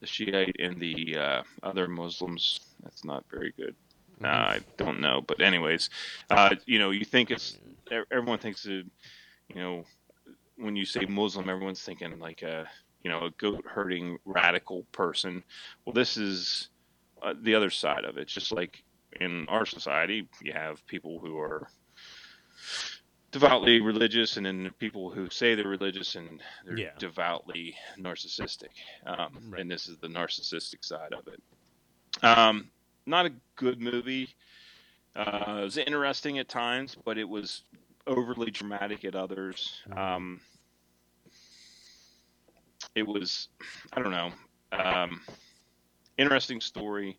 the 0.00 0.06
Shiite 0.06 0.56
and 0.58 0.80
the 0.80 1.16
uh, 1.16 1.42
other 1.62 1.88
Muslims. 1.88 2.60
That's 2.82 3.04
not 3.04 3.24
very 3.30 3.52
good. 3.56 3.74
Uh, 4.22 4.26
I 4.28 4.60
don't 4.78 5.00
know, 5.00 5.20
but 5.26 5.40
anyways, 5.42 5.90
uh, 6.30 6.54
you 6.64 6.78
know, 6.78 6.90
you 6.90 7.04
think 7.04 7.30
it's 7.30 7.58
everyone 8.10 8.38
thinks 8.38 8.62
that, 8.62 8.84
you 9.48 9.54
know, 9.56 9.84
when 10.56 10.74
you 10.74 10.86
say 10.86 11.04
Muslim, 11.04 11.48
everyone's 11.50 11.82
thinking 11.82 12.18
like 12.18 12.42
a 12.42 12.66
you 13.02 13.10
know 13.10 13.26
a 13.26 13.30
goat 13.32 13.62
herding 13.66 14.18
radical 14.24 14.84
person. 14.92 15.44
Well, 15.84 15.92
this 15.92 16.16
is 16.16 16.70
uh, 17.22 17.34
the 17.42 17.54
other 17.54 17.70
side 17.70 18.04
of 18.04 18.16
it. 18.16 18.26
Just 18.26 18.52
like 18.52 18.82
in 19.20 19.46
our 19.48 19.66
society, 19.66 20.28
you 20.42 20.52
have 20.52 20.84
people 20.86 21.18
who 21.20 21.38
are 21.38 21.68
devoutly 23.32 23.80
religious, 23.82 24.38
and 24.38 24.46
then 24.46 24.70
people 24.78 25.10
who 25.10 25.28
say 25.28 25.54
they're 25.54 25.68
religious 25.68 26.14
and 26.14 26.42
they're 26.64 26.78
Yeah. 26.78 26.92
devoutly 26.98 27.76
narcissistic. 27.98 28.70
Um, 29.04 29.38
Right. 29.50 29.60
And 29.60 29.70
this 29.70 29.88
is 29.88 29.98
the 29.98 30.08
narcissistic 30.08 30.84
side 30.84 31.12
of 31.12 31.28
it. 31.28 31.42
Um, 32.24 32.70
not 33.06 33.26
a 33.26 33.32
good 33.56 33.80
movie. 33.80 34.28
Uh, 35.14 35.58
it 35.60 35.64
was 35.64 35.76
interesting 35.78 36.38
at 36.38 36.48
times, 36.48 36.96
but 37.04 37.16
it 37.16 37.28
was 37.28 37.62
overly 38.06 38.50
dramatic 38.50 39.04
at 39.04 39.14
others. 39.14 39.82
Mhm. 39.88 39.98
Um, 39.98 40.40
it 42.94 43.06
was 43.06 43.48
I 43.92 44.02
don't 44.02 44.12
know 44.12 44.32
um, 44.72 45.20
interesting 46.18 46.60
story. 46.60 47.18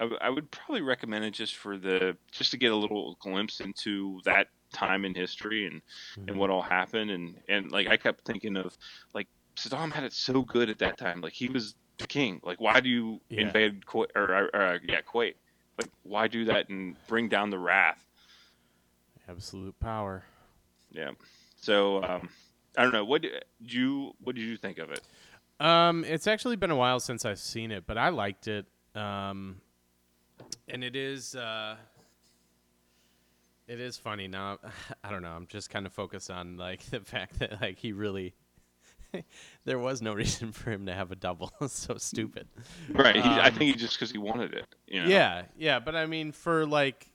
I, 0.00 0.04
w- 0.04 0.18
I 0.20 0.30
would 0.30 0.50
probably 0.50 0.80
recommend 0.82 1.24
it 1.24 1.32
just 1.32 1.54
for 1.56 1.78
the 1.78 2.16
just 2.30 2.50
to 2.52 2.56
get 2.56 2.72
a 2.72 2.76
little 2.76 3.16
glimpse 3.20 3.60
into 3.60 4.20
that 4.24 4.48
time 4.72 5.04
in 5.04 5.14
history 5.14 5.66
and 5.66 5.80
Mm-hmm. 6.16 6.28
and 6.28 6.38
what 6.38 6.50
all 6.50 6.62
happened 6.62 7.10
and 7.10 7.36
and 7.48 7.70
like 7.70 7.88
I 7.88 7.96
kept 7.96 8.24
thinking 8.26 8.56
of 8.56 8.76
like 9.14 9.28
Saddam 9.56 9.92
had 9.92 10.04
it 10.04 10.12
so 10.12 10.42
good 10.42 10.68
at 10.70 10.78
that 10.78 10.98
time 10.98 11.20
like 11.20 11.32
he 11.34 11.48
was 11.48 11.74
the 12.02 12.06
king 12.08 12.40
like 12.44 12.60
why 12.60 12.80
do 12.80 12.88
you 12.88 13.20
Yeah. 13.30 13.46
invade 13.46 13.86
Kuwait 13.86 14.08
or, 14.14 14.50
or, 14.54 14.80
yeah 14.84 15.00
Kuwait 15.00 15.34
like 15.78 15.88
why 16.02 16.28
do 16.28 16.44
that 16.46 16.68
and 16.68 16.96
bring 17.06 17.28
down 17.28 17.48
the 17.50 17.58
wrath 17.58 18.04
Absolute 19.28 19.78
power. 19.80 20.24
yeah 20.90 21.10
so 21.60 22.02
um 22.04 22.28
I 22.76 22.82
don't 22.82 22.92
know 22.92 23.04
what 23.04 23.22
did 23.22 23.44
you 23.60 24.12
what 24.22 24.34
did 24.36 24.42
you 24.42 24.56
think 24.56 24.78
of 24.78 24.90
it 24.90 25.00
Um, 25.60 26.04
it's 26.04 26.26
actually 26.26 26.56
been 26.56 26.70
a 26.72 26.76
while 26.76 26.98
since 26.98 27.24
I've 27.24 27.38
seen 27.38 27.70
it, 27.70 27.84
but 27.86 27.96
I 27.96 28.08
liked 28.08 28.48
it. 28.48 28.66
Um, 28.96 29.60
and 30.66 30.82
it 30.82 30.96
is 30.96 31.36
uh, 31.36 31.76
it 33.68 33.78
is 33.78 33.96
funny 33.96 34.26
now. 34.26 34.58
I 35.04 35.10
don't 35.10 35.22
know. 35.22 35.30
I'm 35.30 35.46
just 35.46 35.70
kind 35.70 35.86
of 35.86 35.92
focused 35.92 36.30
on 36.32 36.56
like 36.56 36.82
the 36.90 37.00
fact 37.00 37.38
that 37.38 37.60
like 37.60 37.78
he 37.78 37.92
really 37.92 38.34
there 39.64 39.78
was 39.78 40.02
no 40.02 40.12
reason 40.14 40.52
for 40.52 40.70
him 40.70 40.86
to 40.86 40.94
have 40.94 41.10
a 41.12 41.16
double. 41.16 41.52
It's 41.60 41.78
so 41.78 41.96
stupid. 41.98 42.48
right 42.94 43.16
he, 43.16 43.22
I 43.22 43.48
Um, 43.48 43.54
think 43.54 43.70
he 43.70 43.74
just 43.74 43.94
because 43.98 44.10
he 44.10 44.18
wanted 44.18 44.54
it 44.54 44.66
you 44.86 45.02
know? 45.02 45.08
Yeah, 45.08 45.42
yeah, 45.56 45.78
but 45.80 45.94
I 45.96 46.06
mean, 46.06 46.32
for 46.32 46.66
like, 46.66 47.08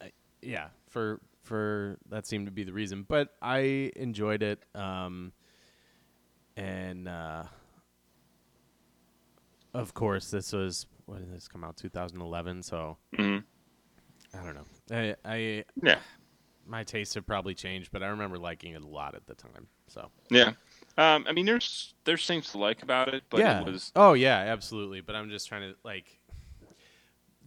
yeah, 0.42 0.68
for 0.88 1.20
for 1.42 1.96
that 2.10 2.26
seemed 2.26 2.46
to 2.46 2.52
be 2.52 2.64
the 2.64 2.72
reason. 2.72 3.04
But 3.08 3.34
I 3.40 3.90
enjoyed 3.96 4.42
it, 4.42 4.62
um, 4.74 5.32
and 6.56 7.08
uh, 7.08 7.44
of 9.74 9.94
course, 9.94 10.30
this 10.30 10.52
was 10.52 10.86
when 11.06 11.20
did 11.20 11.34
this 11.34 11.48
come 11.48 11.64
out? 11.64 11.76
2011. 11.76 12.62
So 12.62 12.96
Mhm. 13.16 13.44
I 14.34 14.44
don't 14.44 14.54
know. 14.54 14.66
I, 14.90 15.14
I 15.24 15.64
yeah 15.82 15.98
my 16.68 16.84
tastes 16.84 17.14
have 17.14 17.26
probably 17.26 17.54
changed, 17.54 17.90
but 17.92 18.02
I 18.02 18.08
remember 18.08 18.38
liking 18.38 18.74
it 18.74 18.82
a 18.82 18.86
lot 18.86 19.14
at 19.14 19.26
the 19.26 19.34
time. 19.34 19.68
So 19.88 20.10
Yeah. 20.30 20.52
Um, 20.96 21.26
I 21.28 21.32
mean, 21.32 21.46
there's 21.46 21.94
there's 22.04 22.26
things 22.26 22.50
to 22.52 22.58
like 22.58 22.82
about 22.82 23.14
it, 23.14 23.24
but 23.30 23.40
yeah. 23.40 23.60
it 23.60 23.66
was 23.66 23.92
Oh 23.96 24.12
yeah, 24.12 24.36
absolutely. 24.38 25.00
But 25.00 25.16
I'm 25.16 25.30
just 25.30 25.48
trying 25.48 25.62
to 25.62 25.76
like 25.84 26.18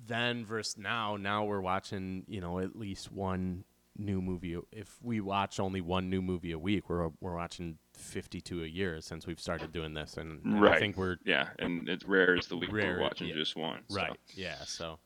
then 0.07 0.45
versus 0.45 0.77
now. 0.77 1.17
Now 1.17 1.45
we're 1.45 1.61
watching, 1.61 2.23
you 2.27 2.41
know, 2.41 2.59
at 2.59 2.75
least 2.75 3.11
one 3.11 3.63
new 3.97 4.21
movie. 4.21 4.57
If 4.71 4.97
we 5.01 5.19
watch 5.21 5.59
only 5.59 5.81
one 5.81 6.09
new 6.09 6.21
movie 6.21 6.51
a 6.51 6.59
week, 6.59 6.89
we're 6.89 7.09
we're 7.19 7.35
watching 7.35 7.77
52 7.93 8.63
a 8.63 8.67
year 8.67 9.01
since 9.01 9.27
we've 9.27 9.39
started 9.39 9.71
doing 9.71 9.93
this, 9.93 10.17
and, 10.17 10.43
and 10.43 10.65
I 10.65 10.79
think 10.79 10.97
we're 10.97 11.17
yeah, 11.23 11.49
and 11.59 11.87
it's 11.87 12.05
rare 12.05 12.35
as 12.35 12.47
the 12.47 12.57
week 12.57 12.71
Rare, 12.71 12.95
we're 12.95 13.01
watching 13.01 13.27
yeah. 13.27 13.35
just 13.35 13.55
one. 13.55 13.81
so. 13.89 13.95
right. 13.95 14.19
Yeah. 14.33 14.63
So 14.65 14.99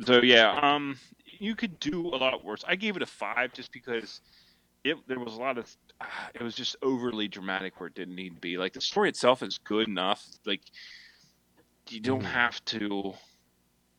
So 0.00 0.22
yeah, 0.22 0.58
um, 0.60 0.98
you 1.38 1.54
could 1.54 1.78
do 1.78 2.08
a 2.08 2.16
lot 2.16 2.44
worse. 2.44 2.64
I 2.66 2.76
gave 2.76 2.96
it 2.96 3.02
a 3.02 3.06
five 3.06 3.52
just 3.52 3.72
because 3.72 4.20
it 4.84 4.96
there 5.06 5.20
was 5.20 5.34
a 5.34 5.40
lot 5.40 5.58
of 5.58 5.74
uh, 6.00 6.06
it 6.34 6.42
was 6.42 6.54
just 6.54 6.76
overly 6.82 7.28
dramatic 7.28 7.78
where 7.80 7.88
it 7.88 7.94
didn't 7.94 8.16
need 8.16 8.34
to 8.34 8.40
be. 8.40 8.56
Like 8.58 8.72
the 8.72 8.80
story 8.80 9.08
itself 9.08 9.42
is 9.42 9.58
good 9.58 9.88
enough. 9.88 10.24
Like 10.46 10.62
you 11.90 12.00
don't 12.00 12.22
Mhm. 12.22 12.26
have 12.26 12.64
to 12.66 13.14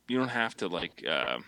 you 0.08 0.18
don't 0.18 0.28
have 0.28 0.56
to 0.56 0.68
like 0.68 1.04
uh, 1.08 1.38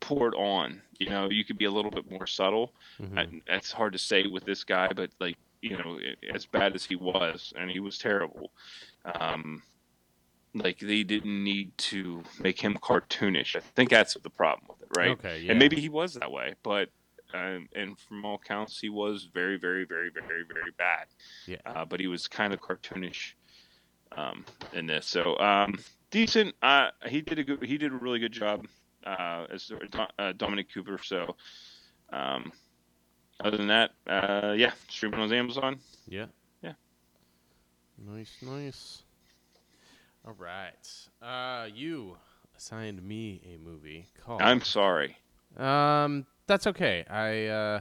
pour 0.00 0.28
it 0.28 0.34
on. 0.36 0.82
You 0.98 1.10
know, 1.10 1.30
you 1.30 1.44
could 1.44 1.58
be 1.58 1.66
a 1.66 1.70
little 1.70 1.90
bit 1.90 2.10
more 2.10 2.26
subtle. 2.26 2.74
mhm. 3.00 3.18
I, 3.18 3.42
that's 3.46 3.72
hard 3.72 3.92
to 3.94 3.98
say 3.98 4.26
with 4.26 4.44
this 4.44 4.64
guy, 4.64 4.88
but 4.94 5.10
like 5.20 5.38
you 5.62 5.76
know, 5.76 5.98
as 6.32 6.46
bad 6.46 6.74
as 6.74 6.84
he 6.84 6.96
was, 6.96 7.52
and 7.56 7.70
he 7.70 7.80
was 7.80 7.98
terrible. 7.98 8.52
Um, 9.04 9.62
like 10.54 10.78
they 10.78 11.02
didn't 11.02 11.44
need 11.44 11.76
to 11.78 12.22
make 12.40 12.60
him 12.60 12.76
cartoonish. 12.80 13.56
I 13.56 13.60
think 13.60 13.90
that's 13.90 14.14
the 14.14 14.30
problem 14.30 14.66
with 14.68 14.82
it, 14.82 14.88
right? 14.96 15.10
Okay. 15.10 15.40
Yeah. 15.40 15.50
And 15.50 15.58
maybe 15.58 15.80
he 15.80 15.88
was 15.88 16.14
that 16.14 16.30
way, 16.30 16.54
but 16.62 16.90
um, 17.34 17.68
and 17.74 17.98
from 17.98 18.24
all 18.24 18.38
counts, 18.38 18.80
he 18.80 18.88
was 18.88 19.28
very, 19.32 19.58
very, 19.58 19.84
very, 19.84 20.10
very, 20.10 20.44
very 20.44 20.72
bad. 20.76 21.06
Yeah. 21.46 21.58
Uh, 21.66 21.84
but 21.84 22.00
he 22.00 22.06
was 22.06 22.26
kind 22.26 22.52
of 22.52 22.60
cartoonish 22.60 23.32
um, 24.12 24.44
in 24.72 24.86
this, 24.86 25.06
so 25.06 25.38
um, 25.38 25.78
decent. 26.10 26.54
Uh, 26.62 26.88
he 27.06 27.20
did 27.20 27.38
a 27.38 27.44
good. 27.44 27.62
He 27.62 27.78
did 27.78 27.92
a 27.92 27.96
really 27.96 28.18
good 28.18 28.32
job 28.32 28.66
uh, 29.04 29.46
as 29.52 29.70
uh, 30.18 30.32
Dominic 30.36 30.72
Cooper. 30.72 30.98
So. 31.02 31.36
Um, 32.10 32.52
other 33.40 33.56
than 33.56 33.68
that, 33.68 33.90
uh, 34.06 34.54
yeah, 34.56 34.72
streaming 34.88 35.20
on 35.20 35.32
Amazon. 35.32 35.78
Yeah. 36.08 36.26
Yeah. 36.62 36.72
Nice, 37.98 38.34
nice. 38.42 39.02
All 40.28 40.34
right. 40.34 41.08
Uh, 41.22 41.68
you 41.74 42.18
assigned 42.54 43.02
me 43.02 43.40
a 43.46 43.56
movie 43.56 44.08
called. 44.22 44.42
I'm 44.42 44.60
sorry. 44.60 45.16
Um, 45.56 46.26
that's 46.46 46.66
okay. 46.66 47.06
I 47.08 47.46
uh, 47.46 47.80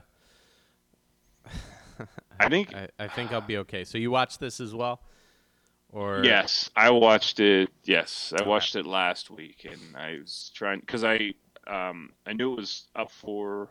I 2.39 2.47
think 2.47 2.73
I, 2.73 2.87
I 2.97 3.09
think 3.09 3.33
I'll 3.33 3.41
be 3.41 3.57
okay. 3.57 3.83
So 3.83 3.97
you 3.97 4.11
watched 4.11 4.39
this 4.39 4.61
as 4.61 4.73
well, 4.73 5.01
or 5.89 6.21
Yes, 6.23 6.69
I 6.73 6.89
watched 6.91 7.41
it. 7.41 7.69
Yes, 7.83 8.31
I 8.33 8.47
watched 8.47 8.77
it 8.77 8.85
last 8.85 9.29
week, 9.29 9.67
and 9.69 9.97
I 9.97 10.19
was 10.21 10.49
trying 10.55 10.79
because 10.79 11.03
I 11.03 11.33
um 11.69 12.13
I 12.25 12.31
knew 12.31 12.53
it 12.53 12.59
was 12.59 12.85
up 12.95 13.11
for 13.11 13.67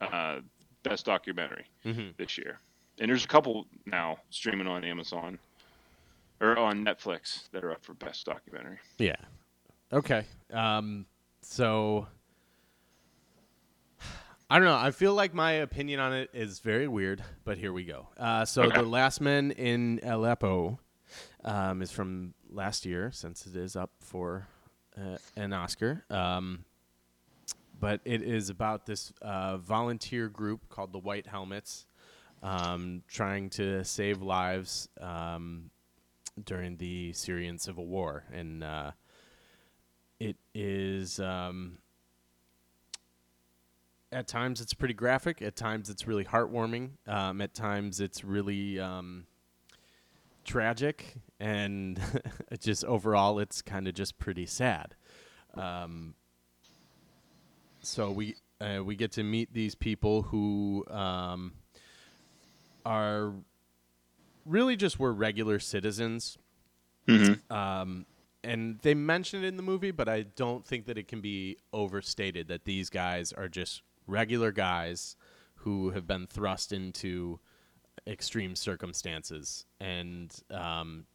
uh 0.00 0.38
best 0.84 1.06
documentary 1.06 1.64
Mhm. 1.84 2.16
this 2.18 2.38
year, 2.38 2.60
and 3.00 3.08
there's 3.10 3.24
a 3.24 3.28
couple 3.28 3.66
now 3.84 4.18
streaming 4.30 4.68
on 4.68 4.84
Amazon 4.84 5.40
or 6.40 6.58
on 6.58 6.84
Netflix 6.84 7.48
that 7.52 7.64
are 7.64 7.70
up 7.72 7.84
for 7.84 7.94
best 7.94 8.26
documentary. 8.26 8.78
Yeah. 8.98 9.16
Okay. 9.92 10.24
Um. 10.52 11.06
So. 11.42 12.06
I 14.50 14.58
don't 14.58 14.66
know. 14.68 14.76
I 14.76 14.90
feel 14.90 15.14
like 15.14 15.32
my 15.34 15.52
opinion 15.52 16.00
on 16.00 16.12
it 16.12 16.30
is 16.34 16.58
very 16.60 16.86
weird, 16.86 17.24
but 17.44 17.56
here 17.56 17.72
we 17.72 17.82
go. 17.84 18.08
Uh, 18.16 18.44
so 18.44 18.64
Okay. 18.64 18.76
the 18.76 18.82
Last 18.86 19.20
Men 19.22 19.50
in 19.52 20.00
Aleppo 20.04 20.78
um, 21.44 21.80
is 21.80 21.90
from 21.90 22.34
last 22.50 22.84
year, 22.84 23.10
since 23.10 23.46
it 23.46 23.56
is 23.56 23.74
up 23.74 23.90
for 24.00 24.46
uh, 24.98 25.16
an 25.34 25.54
Oscar. 25.54 26.04
Um, 26.10 26.66
but 27.80 28.00
it 28.04 28.22
is 28.22 28.50
about 28.50 28.84
this 28.86 29.12
uh, 29.22 29.56
volunteer 29.56 30.28
group 30.28 30.68
called 30.68 30.92
the 30.92 31.00
White 31.00 31.26
Helmets, 31.26 31.86
um, 32.42 33.02
trying 33.08 33.48
to 33.50 33.82
save 33.82 34.20
lives 34.20 34.88
um, 35.00 35.70
during 36.42 36.76
the 36.76 37.12
Syrian 37.12 37.58
civil 37.58 37.86
war, 37.86 38.24
and 38.32 38.64
uh, 38.64 38.92
it 40.18 40.36
is. 40.54 41.20
Um, 41.20 41.78
at 44.12 44.28
times 44.28 44.60
it's 44.60 44.74
pretty 44.74 44.94
graphic. 44.94 45.42
At 45.42 45.56
times 45.56 45.90
it's 45.90 46.06
really 46.06 46.24
heartwarming. 46.24 46.90
Um, 47.08 47.40
at 47.40 47.52
times 47.52 48.00
it's 48.00 48.22
really 48.22 48.78
um, 48.78 49.26
tragic, 50.44 51.14
and 51.40 52.00
just 52.60 52.84
overall 52.84 53.40
it's 53.40 53.60
kind 53.60 53.88
of 53.88 53.94
just 53.94 54.18
pretty 54.18 54.46
sad. 54.46 54.94
Um, 55.54 56.14
so 57.82 58.10
we 58.10 58.36
uh, 58.60 58.82
we 58.84 58.96
get 58.96 59.12
to 59.12 59.22
meet 59.22 59.52
these 59.52 59.74
people 59.74 60.22
who 60.22 60.84
um, 60.90 61.52
are 62.86 63.32
really 64.44 64.76
just 64.76 64.98
were 64.98 65.12
regular 65.12 65.58
citizens 65.58 66.38
Mm-hmm. 67.06 67.54
um, 67.54 68.06
and 68.42 68.78
they 68.80 68.94
mention 68.94 69.42
it 69.44 69.48
in 69.48 69.56
the 69.56 69.62
movie, 69.62 69.90
but 69.90 70.08
I 70.08 70.22
don't 70.22 70.66
think 70.66 70.86
that 70.86 70.98
it 70.98 71.08
can 71.08 71.20
be 71.20 71.56
overstated 71.72 72.48
that 72.48 72.64
these 72.64 72.90
guys 72.90 73.32
are 73.32 73.48
just 73.48 73.82
regular 74.06 74.52
guys 74.52 75.16
who 75.56 75.90
have 75.90 76.06
been 76.06 76.26
thrust 76.26 76.72
into 76.72 77.40
extreme 78.06 78.54
circumstances, 78.54 79.64
and 79.80 80.34
um, 80.50 81.06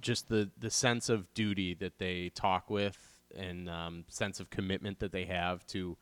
just 0.00 0.28
the 0.28 0.50
the 0.58 0.70
sense 0.70 1.08
of 1.08 1.32
duty 1.34 1.74
that 1.74 1.98
they 1.98 2.30
talk 2.30 2.68
with, 2.68 2.98
and 3.36 3.68
um, 3.68 4.04
sense 4.08 4.40
of 4.40 4.50
commitment 4.50 4.98
that 4.98 5.12
they 5.12 5.24
have 5.24 5.64
to 5.68 5.96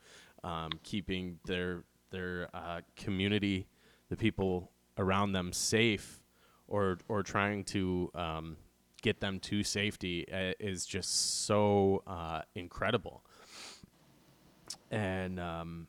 um, 0.44 0.70
keeping 0.82 1.38
their 1.44 1.84
their 2.10 2.48
uh, 2.54 2.80
community, 2.96 3.66
the 4.08 4.16
people 4.16 4.70
around 4.98 5.32
them, 5.32 5.52
safe, 5.52 6.20
or 6.68 6.98
or 7.08 7.22
trying 7.22 7.64
to 7.64 8.10
um, 8.14 8.56
get 9.02 9.20
them 9.20 9.38
to 9.40 9.62
safety 9.62 10.26
uh, 10.32 10.52
is 10.58 10.86
just 10.86 11.44
so 11.46 12.02
uh, 12.06 12.42
incredible. 12.54 13.22
And 14.90 15.38
um, 15.40 15.88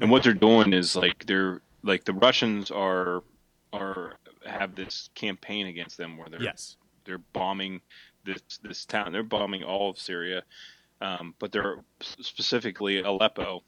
And 0.00 0.10
what 0.10 0.22
they're 0.22 0.34
doing 0.34 0.72
is 0.72 0.96
like 0.96 1.26
they're 1.26 1.60
like 1.82 2.04
the 2.04 2.12
Russians 2.12 2.70
are 2.70 3.22
are 3.72 4.14
have 4.46 4.74
this 4.74 5.10
campaign 5.14 5.66
against 5.66 5.96
them 5.96 6.16
where 6.16 6.28
they're 6.28 6.42
yes, 6.42 6.76
they're 7.04 7.18
bombing 7.18 7.80
this 8.24 8.42
this 8.62 8.84
town. 8.84 9.12
They're 9.12 9.22
bombing 9.22 9.64
all 9.64 9.90
of 9.90 9.98
Syria, 9.98 10.42
um, 11.00 11.34
but 11.38 11.52
they're 11.52 11.78
specifically 12.00 13.00
Aleppo, 13.02 13.62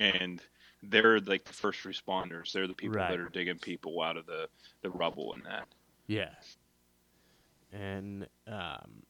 and 0.00 0.40
they're 0.82 1.20
like 1.20 1.44
the 1.44 1.52
first 1.52 1.80
responders. 1.84 2.52
They're 2.52 2.66
the 2.68 2.74
people 2.74 2.96
Right. 2.96 3.10
that 3.10 3.18
are 3.20 3.28
digging 3.28 3.58
people 3.58 4.00
out 4.02 4.16
of 4.16 4.26
the 4.26 4.48
the 4.82 4.90
rubble 4.90 5.34
and 5.34 5.44
that. 5.44 5.66
Yeah. 6.06 6.30
And 7.72 8.26
um, 8.46 9.02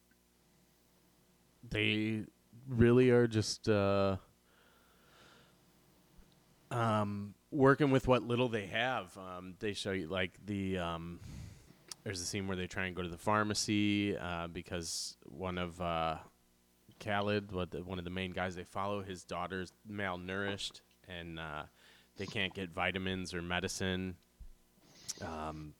they 1.69 2.23
really 2.67 3.09
are 3.11 3.27
just 3.27 3.69
uh, 3.69 4.17
um, 6.71 7.33
working 7.51 7.91
with 7.91 8.07
what 8.07 8.23
little 8.23 8.49
they 8.49 8.65
have. 8.67 9.17
Um, 9.17 9.55
they 9.59 9.73
show 9.73 9.91
you 9.91 10.07
like 10.07 10.31
the 10.45 10.77
um, 10.77 11.19
there's 12.03 12.21
a 12.21 12.25
scene 12.25 12.47
where 12.47 12.57
they 12.57 12.67
try 12.67 12.85
and 12.85 12.95
go 12.95 13.01
to 13.01 13.09
the 13.09 13.17
pharmacy 13.17 14.17
uh, 14.17 14.47
because 14.47 15.15
one 15.25 15.57
of 15.57 15.79
uh, 15.81 16.17
Khaled, 16.99 17.51
what 17.51 17.71
the, 17.71 17.83
one 17.83 17.97
of 17.97 18.03
the 18.05 18.11
main 18.11 18.31
guys 18.31 18.55
they 18.55 18.63
follow, 18.63 19.01
his 19.01 19.23
daughter's 19.23 19.71
malnourished 19.89 20.81
and 21.09 21.39
uh, 21.39 21.63
they 22.17 22.25
can't 22.25 22.53
get 22.53 22.69
vitamins 22.69 23.33
or 23.33 23.41
medicine. 23.41 24.15
Um, 25.21 25.73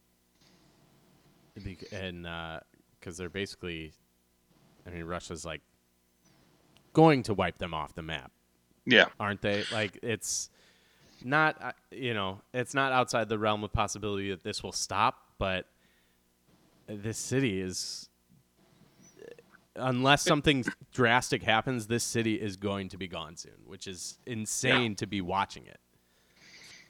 and 1.91 2.27
because 2.99 3.17
they're 3.17 3.29
basically, 3.29 3.93
I 4.85 4.89
mean, 4.91 5.03
Russia's 5.03 5.45
like 5.45 5.61
going 6.93 7.23
to 7.23 7.33
wipe 7.33 7.57
them 7.57 7.73
off 7.73 7.93
the 7.95 8.01
map, 8.01 8.31
Yeah. 8.85 9.05
aren't 9.19 9.41
they? 9.41 9.63
Like 9.71 9.99
it's 10.01 10.49
not, 11.23 11.61
uh, 11.61 11.71
you 11.91 12.13
know, 12.13 12.41
it's 12.53 12.73
not 12.73 12.91
outside 12.91 13.29
the 13.29 13.37
realm 13.37 13.63
of 13.63 13.71
possibility 13.71 14.29
that 14.31 14.43
this 14.43 14.63
will 14.63 14.71
stop, 14.71 15.15
but 15.37 15.65
this 16.87 17.17
city 17.17 17.61
is. 17.61 18.08
Unless 19.79 20.23
something 20.23 20.65
drastic 20.93 21.43
happens, 21.43 21.87
this 21.87 22.03
city 22.03 22.35
is 22.35 22.55
going 22.57 22.89
to 22.89 22.97
be 22.97 23.07
gone 23.07 23.35
soon, 23.37 23.53
which 23.65 23.87
is 23.87 24.17
insane 24.25 24.95
to 24.95 25.07
be 25.07 25.21
watching 25.21 25.65
it. 25.65 25.79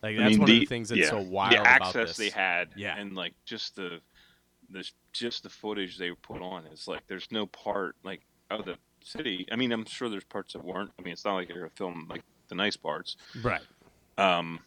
Like 0.02 0.15
I 0.17 0.19
that's 0.19 0.30
mean, 0.32 0.39
one 0.39 0.49
of 0.49 0.60
the 0.60 0.65
things 0.65 0.89
that's 0.89 1.02
yeah, 1.02 1.10
so 1.10 1.19
wild 1.21 1.54
The 1.54 1.62
about 1.62 1.82
access 1.82 2.08
this. 2.10 2.17
they 2.17 2.30
had, 2.30 2.69
Yeah. 2.75 2.97
and 2.97 3.15
like 3.15 3.34
just 3.45 3.75
the, 3.75 3.99
the 4.69 4.89
just 5.12 5.43
the 5.43 5.49
footage 5.49 5.97
they 5.97 6.12
put 6.12 6.41
on 6.41 6.65
is 6.67 6.88
like 6.88 7.02
there's 7.08 7.28
no 7.32 7.45
part 7.47 7.95
like 8.04 8.21
of 8.49 8.65
the 8.65 8.75
city. 9.04 9.45
I 9.52 9.56
mean, 9.58 9.71
I'm 9.71 9.86
sure 9.86 10.08
there's 10.10 10.23
parts 10.23 10.54
that 10.54 10.63
weren't. 10.63 10.91
I 10.97 11.02
mean, 11.02 11.13
it's 11.13 11.25
not 11.25 11.36
like 11.36 11.49
they're 11.49 11.69
film 11.75 12.08
like 12.10 12.23
the 12.47 12.56
nice 12.56 12.78
parts. 12.78 13.17
right? 13.43 13.62
Um, 14.17 14.60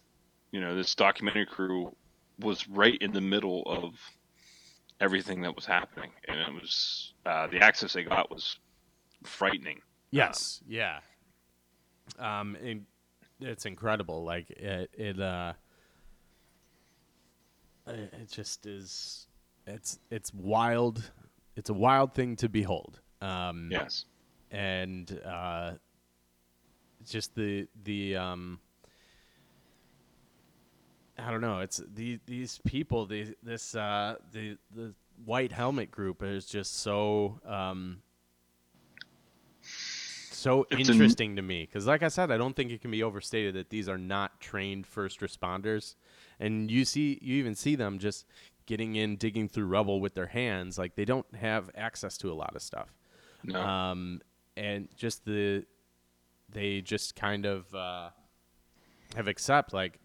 you 0.51 0.61
know, 0.61 0.75
this 0.75 0.93
documentary 0.95 1.45
crew 1.47 1.95
was 2.39 2.67
right 2.67 2.97
in 3.01 3.11
the 3.11 3.21
middle 3.21 3.63
of 3.65 3.95
everything 5.03 5.41
that 5.41 5.53
was 5.55 5.65
happening, 5.65 6.11
and 6.27 6.39
it 6.39 6.53
was 6.53 7.13
uh, 7.25 7.47
the 7.47 7.59
access 7.59 7.93
they 7.93 8.03
got 8.03 8.31
was 8.31 8.57
frightening. 9.23 9.81
Yes, 10.11 10.61
yeah. 10.67 10.99
Um, 12.17 12.55
and 12.63 12.85
it's 13.39 13.65
incredible. 13.65 14.23
Like 14.23 14.49
it, 14.51 14.89
it, 14.93 15.19
uh, 15.19 15.53
it 17.87 18.13
it 18.21 18.29
just 18.31 18.65
is. 18.65 19.27
It's 19.67 19.99
it's 20.09 20.33
wild. 20.33 21.11
It's 21.55 21.69
a 21.69 21.73
wild 21.73 22.13
thing 22.13 22.35
to 22.37 22.49
behold. 22.49 22.99
Um, 23.21 23.69
Yes. 23.71 24.05
and 24.51 25.19
uh, 25.25 25.73
just 27.05 27.35
the 27.35 27.67
the 27.83 28.15
um, 28.15 28.59
I 31.17 31.29
don't 31.31 31.41
know. 31.41 31.59
It's 31.59 31.81
the 31.93 32.19
these 32.25 32.59
people. 32.65 33.05
The 33.05 33.35
this 33.43 33.75
uh, 33.75 34.15
the 34.31 34.57
the 34.75 34.93
white 35.25 35.51
helmet 35.51 35.91
group 35.91 36.23
is 36.23 36.45
just 36.45 36.79
so 36.79 37.39
um, 37.45 38.01
so 39.61 40.65
It's 40.71 40.89
an- 40.89 40.95
interesting 40.95 41.35
to 41.35 41.41
me 41.41 41.65
because, 41.65 41.87
like 41.87 42.03
I 42.03 42.07
said, 42.07 42.31
I 42.31 42.37
don't 42.37 42.55
think 42.55 42.71
it 42.71 42.81
can 42.81 42.91
be 42.91 43.03
overstated 43.03 43.55
that 43.55 43.69
these 43.69 43.87
are 43.87 43.97
not 43.97 44.39
trained 44.41 44.85
first 44.87 45.19
responders, 45.21 45.95
and 46.39 46.69
you 46.69 46.83
see 46.85 47.19
you 47.21 47.35
even 47.35 47.55
see 47.55 47.75
them 47.75 47.99
just 47.99 48.25
getting 48.65 48.95
in, 48.95 49.15
digging 49.17 49.47
through 49.49 49.65
rubble 49.65 49.99
with 50.01 50.15
their 50.15 50.27
hands. 50.27 50.77
Like 50.77 50.95
they 50.95 51.05
don't 51.05 51.25
have 51.35 51.69
access 51.75 52.17
to 52.19 52.31
a 52.31 52.33
lot 52.33 52.55
of 52.55 52.61
stuff 52.61 52.87
No. 53.43 53.61
um, 53.61 54.21
and 54.57 54.87
just 54.95 55.25
the 55.25 55.65
they 56.49 56.81
just 56.81 57.15
kind 57.15 57.45
of 57.45 57.73
uh, 57.73 58.09
have 59.15 59.27
accept 59.27 59.73
like 59.73 59.99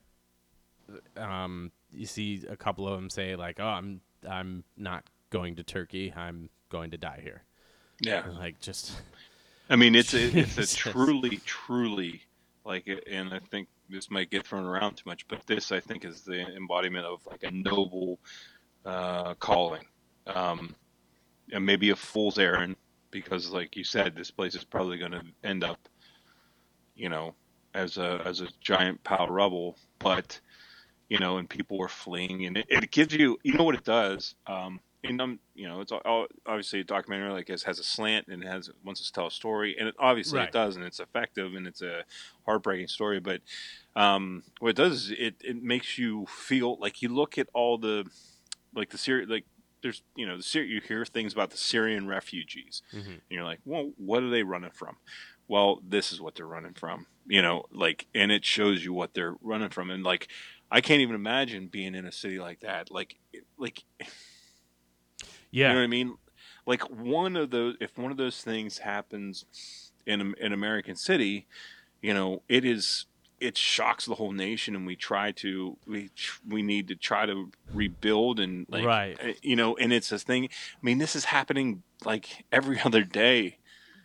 um, 1.17 1.73
you 1.93 2.07
see 2.07 2.45
a 2.49 2.57
couple 2.57 2.89
of 2.89 2.95
them 2.95 3.11
say 3.11 3.37
like 3.37 3.61
oh 3.61 3.67
I'm 3.67 4.01
I'm 4.29 4.65
not 4.77 5.05
going 5.31 5.57
to 5.57 5.63
Turkey. 5.63 6.13
I'm 6.17 6.51
going 6.71 6.91
to 6.91 6.99
die 6.99 7.21
here. 7.23 7.43
Yeah. 8.01 8.27
And, 8.27 8.39
like 8.39 8.61
just 8.61 8.93
I 9.71 9.77
mean, 9.77 9.95
it's 9.95 10.15
a, 10.15 10.25
it's 10.39 10.57
a 10.59 10.77
truly, 10.77 11.39
truly 11.45 12.23
like, 12.65 12.89
and 13.11 13.33
I 13.33 13.39
think 13.39 13.69
this 13.89 14.11
might 14.11 14.31
get 14.31 14.47
thrown 14.47 14.65
around 14.65 14.97
too 14.97 15.05
much, 15.07 15.27
but 15.29 15.47
this 15.47 15.73
I 15.73 15.81
think 15.81 16.05
is 16.05 16.23
the 16.23 16.41
embodiment 16.57 17.07
of 17.07 17.25
like 17.27 17.43
a 17.43 17.51
noble 17.51 18.19
uh, 18.85 19.35
calling, 19.35 19.85
um, 20.27 20.75
and 21.53 21.65
maybe 21.65 21.91
a 21.91 21.97
fool's 21.97 22.39
errand 22.39 22.77
because, 23.11 23.51
like 23.51 23.77
you 23.77 23.85
said, 23.85 24.15
this 24.15 24.31
place 24.31 24.55
is 24.55 24.65
probably 24.65 24.99
going 24.99 25.13
to 25.13 25.23
end 25.45 25.65
up, 25.65 25.89
you 26.95 27.09
know, 27.09 27.35
as 27.75 27.97
a 27.97 28.21
as 28.25 28.41
a 28.41 28.49
giant 28.61 29.03
pile 29.05 29.25
of 29.25 29.31
rubble, 29.31 29.77
but 29.99 30.39
you 31.09 31.19
know, 31.19 31.39
and 31.39 31.49
people 31.49 31.79
were 31.79 31.89
fleeing, 31.89 32.45
and 32.47 32.57
it, 32.59 32.67
it 32.69 32.91
gives 32.91 33.15
you, 33.15 33.39
you 33.43 33.53
know, 33.55 33.65
what 33.65 33.75
it 33.75 33.85
does. 33.85 34.35
Um, 34.47 34.81
and 35.05 35.21
um, 35.21 35.39
you 35.55 35.69
know, 35.69 35.81
it's 35.81 35.93
all, 35.93 36.27
obviously 36.47 36.81
a 36.81 36.85
documentary 36.85 37.31
like 37.33 37.47
this 37.47 37.63
has 37.63 37.79
a 37.79 37.85
slant 37.85 38.27
and 38.27 38.43
it 38.43 38.49
has 38.49 38.69
wants 38.85 39.07
to 39.07 39.13
tell 39.13 39.27
a 39.29 39.31
story, 39.31 39.77
and 39.79 39.89
it, 39.89 39.95
obviously 39.99 40.39
Right. 40.39 40.49
it 40.49 40.53
does, 40.53 40.77
and 40.77 40.85
it's 40.85 41.01
effective, 41.01 41.55
and 41.55 41.67
it's 41.67 41.83
a 41.83 42.05
heartbreaking 42.47 42.89
story. 42.89 43.21
But 43.21 43.43
um, 43.97 44.43
what 44.59 44.71
it 44.71 44.77
does 44.77 45.05
is 45.05 45.11
it 45.13 45.37
it 45.45 45.63
makes 45.63 45.99
you 45.99 46.27
feel 46.27 46.79
like 46.79 47.01
you 47.01 47.09
look 47.09 47.39
at 47.39 47.49
all 47.55 47.79
the 47.79 48.05
like 48.75 48.91
the 48.91 48.99
Syria 48.99 49.27
like 49.27 49.45
there's 49.83 50.03
you 50.17 50.27
know 50.27 50.37
the 50.37 50.61
you 50.61 50.81
hear 50.81 51.05
things 51.05 51.33
about 51.33 51.51
the 51.51 51.57
Syrian 51.57 52.07
refugees, 52.07 52.83
Mhm. 52.93 53.07
and 53.07 53.23
you're 53.31 53.45
like, 53.45 53.61
well, 53.65 53.93
what 53.97 54.23
are 54.23 54.31
they 54.31 54.43
running 54.43 54.73
from? 54.73 54.97
Well, 55.47 55.81
this 55.83 56.13
is 56.13 56.21
what 56.21 56.35
they're 56.35 56.47
running 56.47 56.75
from, 56.75 57.07
you 57.27 57.41
know, 57.41 57.65
like, 57.73 58.07
and 58.15 58.31
it 58.31 58.45
shows 58.45 58.85
you 58.85 58.93
what 58.93 59.15
they're 59.15 59.35
running 59.41 59.71
from, 59.71 59.91
and 59.91 60.05
like, 60.05 60.29
I 60.71 60.81
can't 60.81 61.01
even 61.01 61.15
imagine 61.15 61.69
being 61.69 61.95
in 61.95 62.05
a 62.07 62.13
city 62.13 62.39
like 62.39 62.61
that, 62.61 62.91
like, 62.91 63.17
like 63.57 63.85
yeah 65.51 65.69
you 65.69 65.75
know 65.75 65.81
what 65.81 65.85
I 65.85 65.89
mean? 65.89 66.17
Like 66.67 66.83
one 66.91 67.37
of 67.37 67.51
those, 67.51 67.77
if 67.81 67.97
one 67.97 68.11
of 68.11 68.17
those 68.19 68.43
things 68.43 68.79
happens 68.79 69.45
in 70.07 70.21
an 70.21 70.35
in 70.41 70.53
American 70.53 70.97
city, 70.97 71.47
you 72.03 72.13
know, 72.13 72.43
it 72.49 72.65
is 72.65 73.07
it 73.41 73.57
shocks 73.57 74.05
the 74.05 74.17
whole 74.17 74.33
nation, 74.33 74.75
and 74.75 74.87
we 74.87 74.97
try 74.97 75.33
to 75.33 75.77
we 75.87 76.11
we 76.47 76.63
need 76.63 76.89
to 76.89 76.97
try 76.97 77.25
to 77.25 77.51
rebuild 77.73 78.41
and 78.41 78.67
like 78.69 78.85
Right. 78.85 79.17
uh, 79.23 79.33
you 79.43 79.57
know, 79.57 79.77
and 79.77 79.93
it's 79.93 80.13
a 80.13 80.19
thing. 80.19 80.45
I 80.47 80.49
mean, 80.83 80.99
this 80.99 81.17
is 81.17 81.27
happening 81.27 81.83
like 82.05 82.45
every 82.53 82.81
other 82.85 83.05
day, 83.05 83.59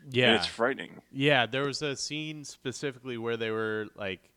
and 0.04 0.16
yeah 0.16 0.36
it's 0.36 0.46
frightening. 0.46 1.02
Yeah, 1.12 1.46
there 1.46 1.66
was 1.66 1.82
a 1.82 1.96
scene 1.96 2.46
specifically 2.46 3.18
where 3.18 3.38
they 3.38 3.52
were 3.52 3.88
like 3.96 4.30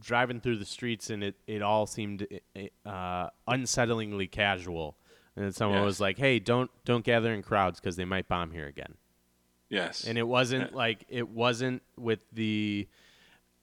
driving 0.00 0.40
through 0.40 0.56
the 0.56 0.64
streets, 0.64 1.10
and 1.10 1.22
it, 1.22 1.36
it 1.46 1.62
all 1.62 1.86
seemed 1.86 2.26
uh, 2.86 3.28
unsettlingly 3.48 4.30
casual. 4.30 4.96
And 5.36 5.44
then 5.44 5.52
someone 5.52 5.78
Yes. 5.80 5.86
was 5.86 6.00
like, 6.00 6.18
"Hey, 6.18 6.38
don't 6.38 6.70
don't 6.84 7.04
gather 7.04 7.32
in 7.32 7.42
crowds 7.42 7.78
because 7.80 7.96
they 7.96 8.04
might 8.04 8.28
bomb 8.28 8.50
here 8.50 8.66
again." 8.66 8.94
Yes, 9.68 10.04
And 10.04 10.18
it 10.18 10.26
wasn't 10.26 10.72
Yeah. 10.72 10.76
like 10.76 11.04
it 11.08 11.28
wasn't 11.28 11.82
with 11.96 12.24
the, 12.32 12.88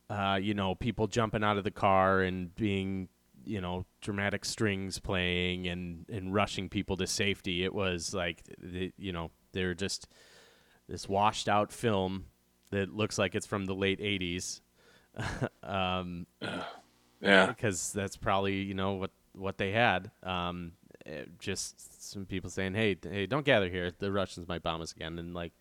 uh, 0.10 0.40
you 0.42 0.54
know, 0.54 0.74
people 0.76 1.08
jumping 1.08 1.44
out 1.44 1.58
of 1.58 1.66
the 1.66 1.72
car 1.72 2.22
and 2.22 2.56
being, 2.56 3.10
you 3.46 3.60
know, 3.60 3.86
dramatic 4.02 4.46
strings 4.46 5.00
playing 5.00 5.68
and 5.68 6.06
and 6.10 6.34
rushing 6.34 6.70
people 6.70 6.96
to 6.98 7.08
safety. 7.08 7.64
It 7.66 7.74
was 7.74 8.14
like, 8.14 8.44
the, 8.58 8.94
you 8.98 9.12
know, 9.12 9.32
they're 9.52 9.74
just 9.74 10.08
this 10.88 11.10
washed 11.10 11.50
out 11.50 11.74
film 11.74 12.28
that 12.72 12.94
looks 12.94 13.18
like 13.18 13.36
it's 13.36 13.46
from 13.46 13.66
the 13.66 13.76
late 13.76 14.00
'80s. 14.00 14.62
um, 15.64 16.26
yeah, 17.22 17.48
because 17.48 17.92
that's 17.94 18.18
probably 18.18 18.56
you 18.56 18.74
know 18.74 18.94
what 18.94 19.12
what 19.34 19.58
they 19.58 19.72
had. 19.72 20.12
Um, 20.24 20.74
eh, 21.06 21.26
just 21.40 22.10
some 22.12 22.26
people 22.26 22.50
saying, 22.50 22.74
"Hey, 22.74 22.96
hey, 23.02 23.26
don't 23.26 23.46
gather 23.46 23.70
here. 23.70 23.92
The 23.98 24.12
Russians 24.12 24.48
might 24.48 24.64
bomb 24.64 24.82
us 24.82 24.92
again." 24.92 25.18
And 25.18 25.34
like, 25.34 25.54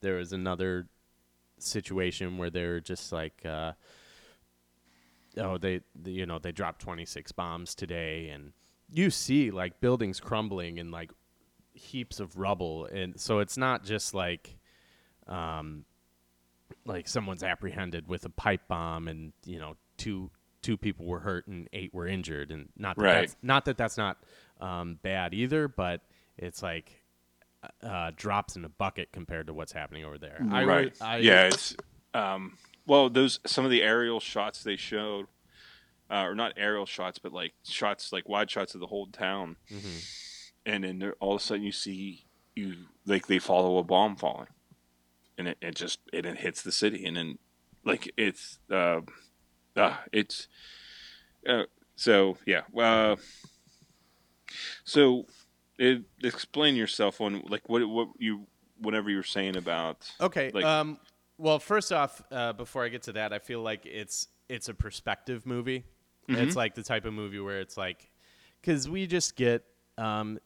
there 0.00 0.16
was 0.16 0.32
another 0.32 0.86
situation 1.58 2.38
where 2.38 2.50
they're 2.50 2.80
just 2.80 3.12
like, 3.12 3.42
uh, 3.44 3.72
"Oh, 5.36 5.58
they, 5.58 5.80
they, 5.94 6.12
you 6.12 6.26
know, 6.26 6.38
they 6.38 6.52
dropped 6.52 6.80
26 6.80 7.32
bombs 7.32 7.74
today," 7.74 8.28
and 8.28 8.52
you 8.90 9.10
see 9.10 9.50
like 9.50 9.80
buildings 9.80 10.20
crumbling 10.20 10.78
and 10.78 10.90
like 10.90 11.10
heaps 11.74 12.20
of 12.20 12.38
rubble, 12.38 12.86
and 12.86 13.18
so 13.20 13.40
it's 13.40 13.56
not 13.56 13.84
just 13.84 14.14
like. 14.14 14.56
Um, 15.26 15.86
like 16.84 17.08
someone's 17.08 17.42
apprehended 17.42 18.08
with 18.08 18.24
a 18.24 18.28
pipe 18.30 18.62
bomb 18.68 19.08
and 19.08 19.32
you 19.44 19.58
know 19.58 19.76
two 19.96 20.30
two 20.62 20.76
people 20.76 21.04
were 21.06 21.20
hurt 21.20 21.46
and 21.46 21.68
eight 21.72 21.92
were 21.92 22.06
injured 22.06 22.50
and 22.50 22.68
not 22.76 22.96
that 22.96 23.02
Right. 23.02 23.14
that's, 23.20 23.36
not 23.42 23.64
that 23.66 23.76
that's 23.76 23.96
not 23.98 24.16
um, 24.60 24.98
bad 25.02 25.34
either 25.34 25.68
but 25.68 26.00
it's 26.38 26.62
like 26.62 27.02
uh, 27.82 28.10
drops 28.16 28.56
in 28.56 28.64
a 28.64 28.68
bucket 28.68 29.10
compared 29.12 29.46
to 29.46 29.54
what's 29.54 29.72
happening 29.72 30.04
over 30.04 30.18
there 30.18 30.38
I, 30.50 30.64
right. 30.64 30.84
re- 30.86 31.06
I, 31.06 31.16
yeah, 31.18 31.46
it's 31.46 31.76
um, 32.12 32.56
well, 32.86 33.08
those 33.10 33.40
some 33.46 33.64
of 33.64 33.70
the 33.70 33.82
aerial 33.82 34.20
shots 34.20 34.62
they 34.62 34.76
showed, 34.76 35.26
uh, 36.10 36.22
or 36.26 36.34
not 36.34 36.52
aerial 36.56 36.84
shots, 36.86 37.18
but 37.18 37.32
like 37.32 37.54
shots 37.64 38.12
like 38.12 38.28
wide 38.28 38.50
shots 38.50 38.74
of 38.74 38.80
the 38.80 38.86
whole 38.86 39.06
town, 39.06 39.56
Mm-hmm. 39.72 39.98
and 40.66 40.84
then 40.84 41.12
all 41.20 41.34
of 41.34 41.40
a 41.40 41.44
sudden 41.44 41.64
you 41.64 41.72
see 41.72 42.26
you 42.54 42.74
like 43.06 43.26
they 43.26 43.38
follow 43.38 43.78
a 43.78 43.82
bomb 43.82 44.14
falling, 44.16 44.46
and 45.38 45.48
it, 45.48 45.58
it 45.60 45.74
just 45.74 46.00
it, 46.12 46.26
it 46.26 46.38
hits 46.38 46.62
the 46.62 46.72
city, 46.72 47.04
and 47.04 47.16
then 47.16 47.38
like 47.84 48.12
it's 48.16 48.58
uh, 48.70 49.00
uh 49.76 49.96
it's 50.12 50.48
uh, 51.48 51.64
so 51.96 52.36
yeah 52.46 52.62
uh, 52.78 53.16
so 54.84 55.26
it, 55.78 56.02
explain 56.22 56.76
yourself 56.76 57.20
on 57.20 57.42
like 57.48 57.68
what 57.68 57.86
what 57.88 58.08
you 58.18 58.46
whatever 58.78 59.10
you're 59.10 59.22
saying 59.22 59.56
about 59.56 60.10
Okay. 60.20 60.50
Like- 60.52 60.64
um, 60.64 60.98
well, 61.36 61.58
first 61.58 61.92
off, 61.92 62.22
uh, 62.30 62.52
before 62.52 62.84
I 62.84 62.88
get 62.88 63.02
to 63.02 63.12
that, 63.12 63.32
I 63.32 63.40
feel 63.40 63.60
like 63.60 63.86
it's 63.86 64.28
it's 64.48 64.68
a 64.68 64.74
perspective 64.74 65.46
movie. 65.46 65.84
It's 66.28 66.54
like 66.56 66.74
the 66.74 66.82
type 66.82 67.04
of 67.04 67.12
movie 67.12 67.40
where 67.40 67.60
it's 67.60 67.76
like, 67.76 68.10
because 68.60 68.88
we 68.88 69.06
just 69.06 69.36
get, 69.36 69.64
um, 69.98 70.38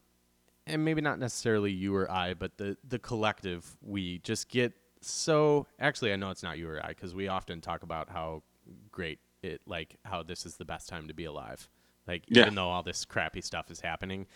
and 0.69 0.85
maybe 0.85 1.01
not 1.01 1.19
necessarily 1.19 1.73
you 1.73 1.95
or 1.95 2.11
I, 2.11 2.35
but 2.35 2.57
the 2.59 2.77
the 2.87 2.99
collective, 2.99 3.77
we 3.83 4.19
just 4.19 4.49
get 4.49 4.73
so. 5.01 5.67
Actually, 5.81 6.13
I 6.13 6.17
know 6.17 6.31
it's 6.31 6.43
not 6.43 6.59
you 6.59 6.69
or 6.69 6.81
I 6.85 6.89
because 6.89 7.15
we 7.15 7.29
often 7.29 7.61
talk 7.61 7.83
about 7.83 8.09
how 8.11 8.43
great 8.91 9.19
it, 9.43 9.61
like 9.67 9.97
how 10.05 10.23
this 10.23 10.45
is 10.47 10.57
the 10.57 10.65
best 10.65 10.89
time 10.89 11.09
to 11.09 11.15
be 11.15 11.25
alive. 11.25 11.69
Like 12.07 12.25
Yeah. 12.29 12.43
even 12.43 12.55
though 12.55 12.69
all 12.69 12.83
this 12.83 13.05
crappy 13.05 13.41
stuff 13.41 13.71
is 13.71 13.81
happening, 13.81 14.27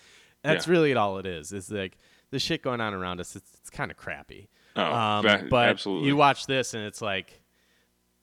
that's 0.42 0.66
Yeah. 0.66 0.72
really 0.72 0.94
all 0.94 1.18
it 1.18 1.26
is. 1.26 1.52
Is 1.52 1.70
like 1.70 1.96
the 2.30 2.38
shit 2.38 2.62
going 2.62 2.80
on 2.80 2.94
around 2.94 3.20
us. 3.20 3.34
It's, 3.36 3.50
it's 3.60 3.70
kind 3.70 3.90
of 3.90 3.96
crappy. 3.96 4.48
Oh, 4.76 4.82
Um, 4.92 5.22
ba- 5.24 5.46
but 5.50 5.68
absolutely. 5.68 6.08
you 6.08 6.16
watch 6.16 6.46
this 6.46 6.72
and 6.74 6.84
it's 6.84 7.02
like 7.02 7.42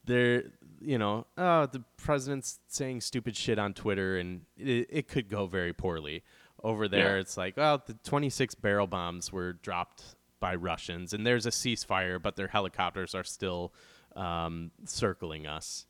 they're 0.05 0.43
you 0.81 0.97
know 0.97 1.27
oh 1.37 1.65
the 1.65 1.83
president's 1.97 2.59
saying 2.67 3.01
stupid 3.01 3.35
shit 3.35 3.59
on 3.59 3.73
Twitter 3.73 4.17
and 4.17 4.41
it, 4.57 4.87
it 4.89 5.07
could 5.07 5.29
go 5.29 5.45
very 5.45 5.73
poorly. 5.73 6.23
Over 6.63 6.87
there, 6.87 7.15
Yeah. 7.15 7.21
it's 7.21 7.37
like 7.37 7.55
well 7.57 7.81
the 7.85 7.93
26 8.03 8.55
barrel 8.55 8.87
bombs 8.87 9.31
were 9.31 9.53
dropped 9.53 10.03
by 10.39 10.55
Russians 10.55 11.13
and 11.13 11.25
there's 11.25 11.45
a 11.45 11.49
ceasefire, 11.51 12.21
but 12.21 12.35
their 12.35 12.47
helicopters 12.47 13.13
are 13.15 13.23
still 13.23 13.73
um, 14.15 14.71
circling 14.85 15.47
us. 15.47 15.85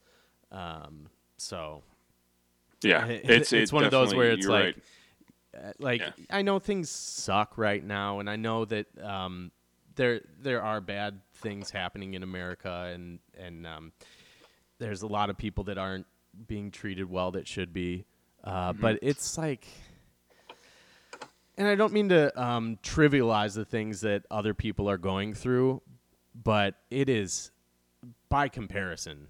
Um, 0.51 1.09
so 1.37 1.83
yeah 2.83 3.05
it- 3.05 3.29
it's 3.29 3.53
it's 3.53 3.71
it 3.71 3.75
one 3.75 3.83
of 3.83 3.91
those 3.91 4.13
where 4.13 4.31
it's 4.31 4.47
like 4.47 4.75
right. 5.55 5.65
uh, 5.65 5.71
like 5.79 6.01
Yeah. 6.01 6.11
I 6.29 6.41
know 6.41 6.59
things 6.59 6.89
suck 6.89 7.57
right 7.57 7.83
now, 7.83 8.19
and 8.19 8.29
I 8.29 8.35
know 8.35 8.65
that 8.65 8.85
um, 9.01 9.51
there 9.95 10.21
there 10.39 10.61
are 10.61 10.81
bad 10.81 11.21
things 11.35 11.71
happening 11.71 12.13
in 12.13 12.23
America, 12.23 12.91
and 12.93 13.19
and 13.37 13.65
um, 13.67 13.91
there's 14.77 15.01
a 15.01 15.07
lot 15.07 15.29
of 15.29 15.37
people 15.37 15.63
that 15.65 15.77
aren't 15.77 16.05
being 16.47 16.71
treated 16.71 17.09
well 17.09 17.31
that 17.31 17.47
should 17.47 17.73
be. 17.73 18.05
Uh, 18.43 18.71
Mm-hmm. 18.71 18.81
But 18.81 18.99
it's 19.01 19.37
like, 19.37 19.67
and 21.59 21.67
I 21.67 21.75
don't 21.75 21.93
mean 21.93 22.09
to 22.09 22.41
um, 22.41 22.79
trivialize 22.81 23.53
the 23.53 23.65
things 23.65 24.01
that 24.01 24.23
other 24.31 24.53
people 24.55 24.89
are 24.89 24.97
going 24.97 25.33
through, 25.35 25.81
but 26.33 26.73
it 26.89 27.09
is 27.09 27.51
by 28.29 28.47
comparison 28.47 29.27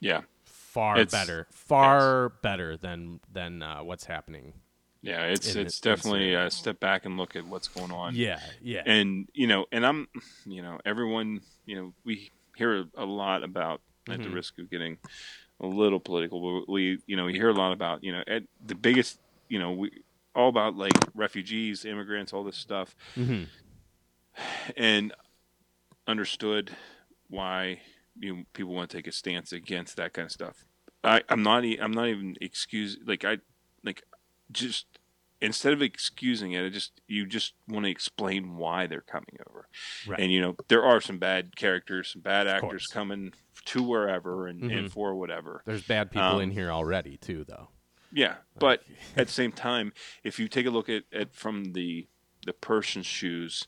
yeah 0.00 0.22
far 0.44 0.96
It's- 0.98 1.10
better, 1.12 1.46
far 1.50 2.30
better 2.42 2.76
than 2.76 3.20
than 3.32 3.62
uh, 3.62 3.80
what's 3.82 4.04
happening. 4.06 4.54
yeah 5.02 5.24
it's 5.24 5.54
in- 5.54 5.66
it's 5.66 5.78
in 5.80 5.90
definitely 5.90 6.34
uh, 6.36 6.48
step 6.48 6.80
back 6.80 7.04
and 7.04 7.16
look 7.16 7.36
at 7.36 7.44
what's 7.46 7.68
going 7.68 7.90
on 7.92 8.14
Yeah, 8.14 8.40
yeah. 8.62 8.82
and 8.86 9.28
you 9.34 9.46
know 9.46 9.66
and 9.72 9.84
i'm 9.86 10.08
you 10.46 10.62
know 10.62 10.78
everyone 10.86 11.40
you 11.66 11.76
know 11.76 11.92
we 12.04 12.30
hear 12.56 12.84
a 12.96 13.04
lot 13.04 13.42
about 13.44 13.80
at 14.08 14.14
Mm-hmm. 14.14 14.22
the 14.22 14.30
risk 14.30 14.58
of 14.58 14.70
getting 14.70 14.96
a 15.60 15.66
little 15.66 16.00
political 16.00 16.40
but 16.40 16.72
we 16.72 16.98
you 17.06 17.16
know 17.16 17.26
we 17.26 17.32
hear 17.34 17.48
a 17.50 17.54
lot 17.54 17.72
about 17.72 18.02
you 18.04 18.12
know 18.12 18.22
at 18.26 18.42
the 18.64 18.74
biggest 18.74 19.20
you 19.50 19.58
know 19.58 19.72
we 19.72 19.90
all 20.34 20.48
about 20.48 20.76
like 20.76 20.92
refugees 21.14 21.84
immigrants 21.84 22.32
all 22.32 22.44
this 22.44 22.56
stuff 22.56 22.94
hmm 23.14 23.44
and 24.76 25.12
understood 26.06 26.70
why 27.28 27.80
you 28.20 28.34
know, 28.36 28.42
people 28.52 28.74
want 28.74 28.90
to 28.90 28.96
take 28.96 29.06
a 29.06 29.12
stance 29.12 29.52
against 29.52 29.96
that 29.96 30.12
kind 30.12 30.26
of 30.26 30.32
stuff. 30.32 30.64
I, 31.04 31.22
I'm 31.28 31.42
not. 31.42 31.64
I'm 31.64 31.92
not 31.92 32.08
even 32.08 32.36
excuse 32.40 32.98
like 33.06 33.24
I 33.24 33.38
like 33.84 34.02
just 34.50 34.86
instead 35.40 35.72
of 35.72 35.82
excusing 35.82 36.52
it, 36.52 36.64
I 36.64 36.68
just 36.68 37.00
you 37.06 37.26
just 37.26 37.54
want 37.68 37.84
to 37.84 37.90
explain 37.90 38.56
why 38.56 38.86
they're 38.88 39.00
coming 39.02 39.36
over. 39.48 39.68
Right. 40.06 40.18
And 40.20 40.32
you 40.32 40.40
know 40.40 40.56
there 40.68 40.82
are 40.84 41.00
some 41.00 41.18
bad 41.18 41.54
characters, 41.56 42.10
some 42.12 42.22
bad 42.22 42.48
actors 42.48 42.68
course. 42.68 42.86
coming 42.88 43.32
to 43.66 43.82
wherever 43.82 44.46
and, 44.48 44.62
Mhm. 44.62 44.78
and 44.78 44.92
for 44.92 45.14
whatever. 45.14 45.62
There's 45.64 45.82
bad 45.84 46.10
people 46.10 46.26
Um, 46.36 46.40
in 46.40 46.50
here 46.50 46.72
already 46.72 47.16
too, 47.16 47.44
though. 47.44 47.68
Yeah, 48.12 48.36
but 48.58 48.82
at 49.16 49.26
the 49.28 49.32
same 49.32 49.52
time, 49.52 49.92
if 50.24 50.38
you 50.38 50.48
take 50.48 50.66
a 50.66 50.70
look 50.70 50.88
at, 50.88 51.04
at 51.12 51.34
from 51.34 51.72
the 51.72 52.06
the 52.46 52.52
person's 52.52 53.06
shoes, 53.06 53.66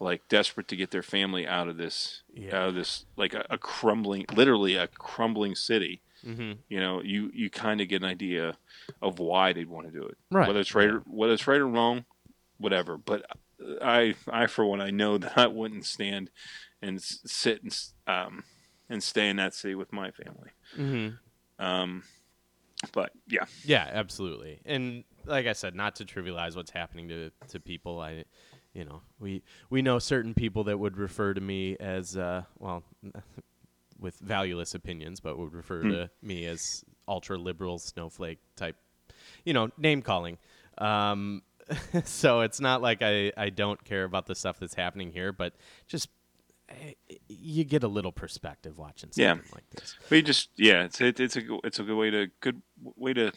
like 0.00 0.26
desperate 0.28 0.68
to 0.68 0.76
get 0.76 0.90
their 0.90 1.02
family 1.02 1.46
out 1.46 1.68
of 1.68 1.76
this 1.76 2.22
Yeah. 2.34 2.56
out 2.62 2.68
of 2.68 2.74
this 2.74 3.04
like 3.16 3.34
a, 3.34 3.44
a 3.50 3.58
crumbling, 3.58 4.24
literally 4.34 4.74
a 4.76 4.86
crumbling 4.88 5.54
city, 5.54 6.00
Mm-hmm. 6.26 6.52
you 6.70 6.80
know, 6.80 7.02
you 7.02 7.30
you 7.34 7.50
kind 7.50 7.82
of 7.82 7.88
get 7.88 8.02
an 8.02 8.08
idea 8.08 8.56
of 9.02 9.18
why 9.18 9.52
they'd 9.52 9.68
want 9.68 9.86
to 9.86 9.92
do 9.92 10.06
it. 10.06 10.16
Right, 10.30 10.46
Whether 10.48 10.60
it's 10.60 10.74
right 10.74 10.88
or 10.88 10.98
whether 11.00 11.34
it's 11.34 11.46
right 11.46 11.60
or 11.60 11.66
wrong, 11.68 12.06
whatever. 12.56 12.96
But 12.96 13.26
I 13.82 14.14
I 14.30 14.46
for 14.46 14.64
one 14.64 14.80
I 14.80 14.90
know 14.90 15.18
that 15.18 15.36
I 15.36 15.46
wouldn't 15.48 15.84
stand 15.84 16.30
and 16.80 17.02
sit 17.02 17.62
and 17.62 17.78
um 18.06 18.44
and 18.88 19.02
stay 19.02 19.28
in 19.28 19.36
that 19.36 19.52
city 19.54 19.74
with 19.74 19.92
my 19.92 20.10
family. 20.12 20.50
Mm-hmm. 20.78 21.64
Um, 21.64 22.04
but 22.92 23.12
yeah, 23.28 23.44
Yeah, 23.64 23.88
absolutely. 23.92 24.60
And 24.64 25.04
like 25.26 25.46
I 25.46 25.52
said, 25.52 25.74
not 25.74 25.96
to 25.96 26.04
trivialize 26.04 26.56
what's 26.56 26.70
happening 26.70 27.08
to 27.08 27.30
to 27.48 27.60
people. 27.60 28.00
I, 28.00 28.24
you 28.72 28.84
know, 28.84 29.02
we 29.18 29.42
we 29.70 29.82
know 29.82 29.98
certain 29.98 30.34
people 30.34 30.64
that 30.64 30.78
would 30.78 30.96
refer 30.96 31.34
to 31.34 31.40
me 31.40 31.76
as 31.78 32.16
uh, 32.16 32.42
well, 32.58 32.82
with 33.98 34.18
valueless 34.18 34.74
opinions, 34.74 35.20
but 35.20 35.38
would 35.38 35.54
refer 35.54 35.82
to 35.82 36.10
me 36.22 36.46
as 36.46 36.84
ultra 37.08 37.38
liberal 37.38 37.78
snowflake 37.78 38.38
type, 38.56 38.76
you 39.44 39.52
know, 39.52 39.70
name 39.78 40.02
calling. 40.02 40.38
Um, 40.78 41.42
so 42.04 42.40
it's 42.40 42.60
not 42.60 42.82
like 42.82 43.02
I 43.02 43.32
I 43.36 43.50
don't 43.50 43.82
care 43.84 44.04
about 44.04 44.26
the 44.26 44.34
stuff 44.34 44.58
that's 44.58 44.74
happening 44.74 45.12
here, 45.12 45.32
but 45.32 45.54
just 45.86 46.08
you 47.28 47.64
get 47.64 47.82
a 47.82 47.88
little 47.88 48.12
perspective 48.12 48.78
watching 48.78 49.10
something 49.12 49.44
Yeah. 49.46 49.54
like 49.54 49.68
this. 49.70 49.96
We 50.10 50.22
just 50.22 50.50
yeah, 50.56 50.84
it's 50.84 51.00
it, 51.00 51.20
it's 51.20 51.36
a 51.36 51.42
it's 51.64 51.78
a 51.78 51.82
good 51.82 51.96
way 51.96 52.10
to 52.10 52.28
good 52.40 52.62
way 52.96 53.12
to 53.14 53.32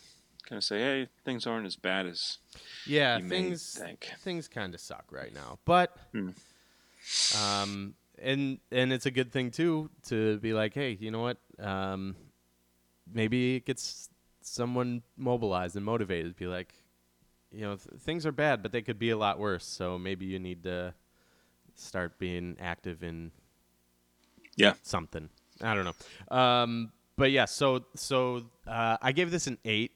kind 0.48 0.58
of 0.58 0.64
say 0.64 0.80
hey 0.80 1.08
things 1.26 1.46
aren't 1.46 1.66
as 1.66 1.76
bad 1.76 2.06
as 2.06 2.38
Yeah, 2.86 3.20
things 3.20 3.78
think. 3.78 4.12
things 4.20 4.48
kind 4.48 4.74
of 4.74 4.80
suck 4.80 5.06
right 5.12 5.34
now, 5.34 5.60
but 5.66 5.96
Hmm. 6.14 6.30
um, 7.36 7.94
and 8.20 8.60
and 8.72 8.92
it's 8.94 9.06
a 9.06 9.12
good 9.12 9.32
thing 9.32 9.52
too 9.52 9.90
to 10.08 10.38
be 10.40 10.54
like, 10.54 10.74
hey, 10.74 10.98
you 11.00 11.12
know 11.12 11.22
what? 11.22 11.38
Um, 11.60 12.16
maybe 13.12 13.56
it 13.58 13.66
gets 13.66 14.10
someone 14.42 15.04
mobilized 15.18 15.76
and 15.76 15.86
motivated. 15.86 16.34
To 16.34 16.40
be 16.40 16.48
like, 16.48 16.74
you 17.52 17.62
know, 17.62 17.76
th- 17.76 18.02
things 18.02 18.26
are 18.26 18.32
bad, 18.32 18.64
but 18.64 18.72
they 18.72 18.82
could 18.82 18.98
be 19.00 19.10
a 19.10 19.18
lot 19.18 19.40
worse. 19.40 19.66
So 19.66 19.98
maybe 19.98 20.26
you 20.26 20.40
need 20.40 20.64
to 20.64 20.94
start 21.80 22.18
being 22.20 22.58
active 22.60 23.04
in 23.04 23.32
Yeah. 24.56 24.74
something. 24.84 25.30
I 25.62 25.74
don't 25.76 25.86
know. 25.86 26.38
Um, 26.38 26.92
but 27.16 27.32
yeah, 27.32 27.46
so 27.46 27.86
so 27.96 28.44
uh, 28.68 28.98
I 29.02 29.12
gave 29.12 29.32
this 29.32 29.48
an 29.48 29.58
eight. 29.66 29.92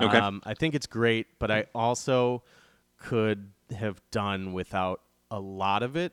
Okay. 0.00 0.16
Um, 0.16 0.42
I 0.44 0.54
think 0.54 0.74
it's 0.74 0.86
great, 0.86 1.38
but 1.38 1.50
I 1.50 1.66
also 1.74 2.42
could 2.98 3.50
have 3.74 4.00
done 4.10 4.52
without 4.52 5.00
a 5.30 5.38
lot 5.40 5.82
of 5.82 5.96
it 5.96 6.12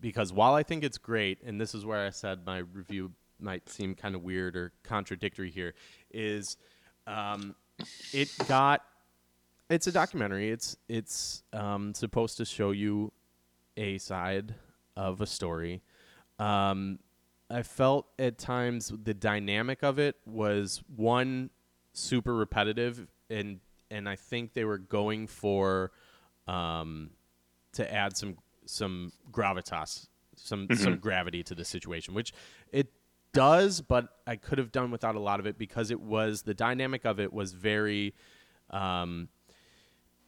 because 0.00 0.32
while 0.32 0.54
I 0.54 0.62
think 0.62 0.82
it's 0.84 0.98
great, 0.98 1.42
and 1.44 1.60
this 1.60 1.74
is 1.74 1.84
where 1.84 2.04
I 2.04 2.10
said 2.10 2.44
my 2.44 2.58
review 2.58 3.12
might 3.40 3.68
seem 3.68 3.94
kind 3.94 4.14
of 4.14 4.22
weird 4.22 4.56
or 4.56 4.72
contradictory 4.82 5.50
here, 5.50 5.74
is 6.12 6.56
um, 7.06 7.54
it 8.12 8.28
got 8.48 8.84
it's 9.70 9.86
a 9.86 9.92
documentary. 9.92 10.50
It's 10.50 10.76
it's 10.88 11.42
um, 11.52 11.94
supposed 11.94 12.36
to 12.38 12.44
show 12.44 12.72
you 12.72 13.12
a 13.76 13.98
side 13.98 14.54
of 14.96 15.20
a 15.20 15.26
story. 15.26 15.82
Um, 16.38 16.98
I 17.50 17.62
felt 17.62 18.06
at 18.18 18.38
times 18.38 18.92
the 19.04 19.14
dynamic 19.14 19.82
of 19.82 19.98
it 19.98 20.16
was 20.26 20.82
one 20.94 21.50
super 21.92 22.34
repetitive, 22.34 23.06
and 23.28 23.60
and 23.90 24.08
I 24.08 24.16
think 24.16 24.54
they 24.54 24.64
were 24.64 24.78
going 24.78 25.26
for 25.26 25.92
um, 26.48 27.10
to 27.74 27.92
add 27.92 28.16
some 28.16 28.38
some 28.64 29.12
gravitas, 29.30 30.08
some 30.36 30.68
some 30.74 30.96
gravity 30.98 31.42
to 31.44 31.54
the 31.54 31.64
situation, 31.64 32.14
which 32.14 32.32
it 32.72 32.90
does, 33.32 33.80
but 33.80 34.08
I 34.26 34.36
could 34.36 34.58
have 34.58 34.72
done 34.72 34.90
without 34.90 35.14
a 35.14 35.20
lot 35.20 35.40
of 35.40 35.46
it 35.46 35.58
because 35.58 35.90
it 35.90 36.00
was 36.00 36.42
the 36.42 36.54
dynamic 36.54 37.04
of 37.04 37.20
it 37.20 37.32
was 37.32 37.52
very. 37.52 38.14
Um, 38.70 39.28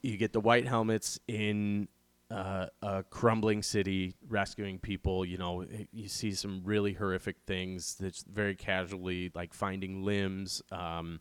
you 0.03 0.19
get 0.19 0.35
the 0.35 0.41
white 0.41 0.69
helmets 0.69 1.19
in 1.27 1.89
uh, 2.35 2.67
a 2.83 3.05
crumbling 3.05 3.63
city 3.63 4.15
rescuing 4.29 4.79
people. 4.79 5.25
You 5.25 5.39
know, 5.39 5.65
you 5.93 6.09
see 6.09 6.33
some 6.33 6.63
really 6.65 6.93
horrific 6.93 7.37
things. 7.47 7.95
That's 7.95 8.25
very 8.25 8.57
casually 8.57 9.31
like 9.35 9.55
finding 9.55 10.05
limbs. 10.05 10.61
Um, 10.73 11.21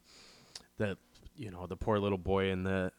the 0.77 0.97
you 1.35 1.51
know 1.51 1.67
the 1.67 1.77
poor 1.77 1.99
little 1.99 2.17
boy 2.17 2.49
in 2.49 2.63
the 2.63 2.91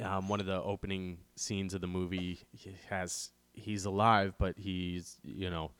um, 0.00 0.28
one 0.28 0.40
of 0.40 0.46
the 0.46 0.62
opening 0.62 1.18
scenes 1.34 1.72
of 1.72 1.80
the 1.80 1.86
movie 1.86 2.40
he 2.52 2.76
has 2.90 3.30
he's 3.54 3.86
alive, 3.86 4.34
but 4.38 4.58
he's 4.58 5.16
you 5.24 5.48
know 5.48 5.70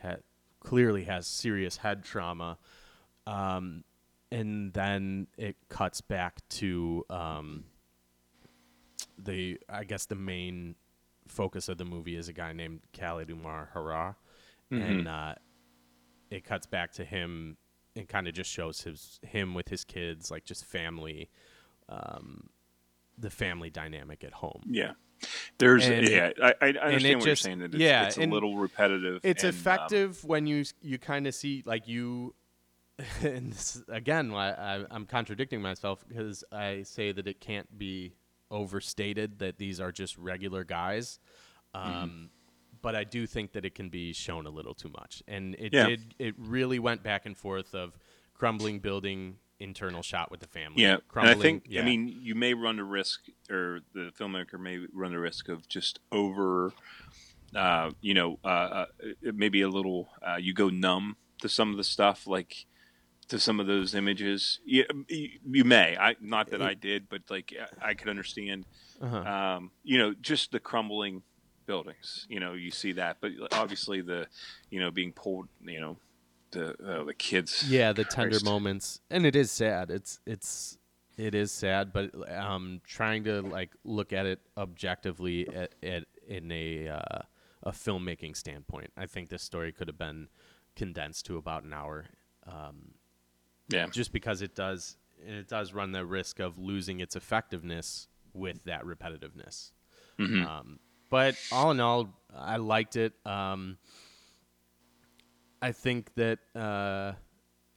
ha- 0.00 0.16
clearly 0.60 1.04
has 1.04 1.26
serious 1.26 1.76
head 1.76 2.02
trauma. 2.02 2.56
Um, 3.26 3.84
and 4.32 4.72
then 4.72 5.26
it 5.36 5.56
cuts 5.68 6.00
back 6.00 6.36
to 6.48 7.04
um, 7.10 7.64
the 9.18 9.58
I 9.68 9.84
guess 9.84 10.06
the 10.06 10.14
main 10.14 10.76
focus 11.30 11.68
of 11.68 11.78
the 11.78 11.84
movie 11.84 12.16
is 12.16 12.28
a 12.28 12.32
guy 12.32 12.52
named 12.52 12.80
Khaled 12.98 13.30
Omar 13.30 13.70
Harrah, 13.74 14.16
and 14.70 15.08
uh, 15.08 15.34
it 16.30 16.44
cuts 16.44 16.66
back 16.66 16.92
to 16.92 17.04
him 17.04 17.56
and 17.96 18.08
kind 18.08 18.28
of 18.28 18.34
just 18.34 18.50
shows 18.50 18.82
his 18.82 19.18
him 19.22 19.54
with 19.54 19.68
his 19.68 19.84
kids, 19.84 20.30
like 20.30 20.44
just 20.44 20.64
family, 20.64 21.28
um, 21.88 22.50
the 23.18 23.30
family 23.30 23.70
dynamic 23.70 24.22
at 24.24 24.32
home. 24.34 24.62
Yeah. 24.66 24.92
There's 25.58 25.86
And- 25.86 26.08
yeah, 26.08 26.30
I, 26.42 26.54
I 26.62 26.66
understand 26.68 26.92
what 26.92 27.02
just- 27.02 27.26
you're 27.26 27.36
saying. 27.36 27.58
That 27.58 27.74
it's, 27.74 27.76
yeah, 27.76 28.06
it's 28.06 28.16
a 28.16 28.22
little 28.22 28.56
repetitive. 28.56 29.20
It's 29.22 29.44
and, 29.44 29.52
um, 29.52 29.58
effective 29.58 30.24
when 30.24 30.46
you 30.46 30.64
you 30.82 30.98
kind 30.98 31.26
of 31.26 31.34
see 31.34 31.62
like 31.66 31.88
you. 31.88 32.34
And 33.22 33.52
this, 33.52 33.82
again, 33.88 34.32
I, 34.32 34.50
I, 34.50 34.84
I'm 34.90 35.06
contradicting 35.06 35.62
myself 35.62 36.04
because 36.06 36.44
I 36.52 36.82
say 36.82 37.12
that 37.12 37.26
it 37.26 37.40
can't 37.40 37.78
be 37.78 38.14
overstated 38.50 39.38
that 39.38 39.58
these 39.58 39.80
are 39.80 39.92
just 39.92 40.16
regular 40.18 40.64
guys. 40.64 41.18
Um, 41.74 41.82
Mm-hmm. 41.84 42.24
But 42.82 42.94
I 42.96 43.04
do 43.04 43.26
think 43.26 43.52
that 43.52 43.66
it 43.66 43.74
can 43.74 43.90
be 43.90 44.14
shown 44.14 44.46
a 44.46 44.50
little 44.50 44.72
too 44.72 44.88
much, 44.88 45.22
and 45.28 45.54
it 45.56 45.74
Yeah. 45.74 45.88
did. 45.88 46.14
It 46.18 46.34
really 46.38 46.78
went 46.78 47.02
back 47.02 47.26
and 47.26 47.36
forth 47.36 47.74
of 47.74 47.98
crumbling 48.32 48.78
building, 48.78 49.36
internal 49.58 50.00
shot 50.02 50.30
with 50.30 50.40
the 50.40 50.46
family. 50.46 50.82
Yeah, 50.84 50.94
and 50.94 51.06
crumbling, 51.08 51.36
I 51.38 51.42
think 51.42 51.66
yeah. 51.68 51.82
I 51.82 51.84
mean 51.84 52.08
you 52.08 52.34
may 52.34 52.54
run 52.54 52.76
the 52.76 52.84
risk, 52.84 53.20
or 53.50 53.80
the 53.92 54.10
filmmaker 54.18 54.58
may 54.58 54.78
run 54.94 55.12
the 55.12 55.18
risk 55.18 55.50
of 55.50 55.68
just 55.68 56.00
over, 56.10 56.72
uh, 57.54 57.90
you 58.00 58.14
know, 58.14 58.38
uh, 58.42 58.48
uh, 58.48 58.86
maybe 59.20 59.60
a 59.60 59.68
little. 59.68 60.08
Uh, 60.26 60.36
you 60.36 60.54
go 60.54 60.70
numb 60.70 61.16
to 61.42 61.50
some 61.50 61.70
of 61.70 61.76
the 61.76 61.84
stuff, 61.84 62.26
like 62.26 62.64
to 63.30 63.38
some 63.38 63.58
of 63.60 63.66
those 63.66 63.94
images. 63.94 64.60
You, 64.64 64.84
you 65.08 65.64
may. 65.64 65.96
I 65.96 66.16
not 66.20 66.50
that 66.50 66.62
I 66.62 66.74
did, 66.74 67.08
but 67.08 67.22
like 67.30 67.54
I 67.82 67.94
could 67.94 68.08
understand. 68.08 68.66
Uh-huh. 69.00 69.18
Um, 69.18 69.70
you 69.82 69.98
know, 69.98 70.14
just 70.20 70.52
the 70.52 70.60
crumbling 70.60 71.22
buildings. 71.66 72.26
You 72.28 72.40
know, 72.40 72.52
you 72.52 72.70
see 72.70 72.92
that, 72.92 73.16
but 73.20 73.32
obviously 73.52 74.02
the, 74.02 74.26
you 74.70 74.80
know, 74.80 74.90
being 74.90 75.12
pulled. 75.12 75.48
You 75.64 75.80
know, 75.80 75.96
the 76.50 76.70
uh, 76.84 77.04
the 77.04 77.14
kids. 77.14 77.64
yeah 77.68 77.92
the 77.92 78.04
tender 78.04 78.38
moments 78.44 79.00
and 79.10 79.24
it 79.24 79.36
is 79.36 79.50
sad 79.50 79.90
it's 79.90 80.18
it's 80.26 80.78
it 81.16 81.34
is 81.34 81.52
sad 81.52 81.92
but 81.92 82.10
um 82.32 82.80
trying 82.84 83.24
to 83.24 83.40
like 83.42 83.70
look 83.84 84.12
at 84.12 84.26
it 84.26 84.40
objectively 84.56 85.48
at, 85.48 85.74
at 85.82 86.04
in 86.26 86.50
a 86.50 86.88
uh, 86.88 87.22
a 87.62 87.70
filmmaking 87.70 88.36
standpoint 88.36 88.90
i 88.96 89.06
think 89.06 89.28
this 89.28 89.42
story 89.42 89.70
could 89.70 89.86
have 89.86 89.98
been 89.98 90.28
condensed 90.74 91.26
to 91.26 91.36
about 91.36 91.62
an 91.62 91.72
hour 91.72 92.06
um 92.46 92.94
Yeah. 93.70 93.86
just 93.86 94.12
because 94.12 94.42
it 94.42 94.54
does 94.54 94.96
it 95.26 95.48
does 95.48 95.72
run 95.72 95.92
the 95.92 96.04
risk 96.04 96.38
of 96.40 96.58
losing 96.58 97.00
its 97.00 97.16
effectiveness 97.16 98.08
with 98.34 98.64
that 98.64 98.84
repetitiveness 98.84 99.72
Mm-hmm. 100.18 100.44
um, 100.46 100.78
but 101.08 101.34
all 101.50 101.70
in 101.70 101.80
all 101.80 102.08
i 102.36 102.56
liked 102.56 102.96
it 102.96 103.14
um, 103.24 103.78
I 105.62 105.72
think 105.72 106.14
that 106.14 106.38
uh, 106.56 107.12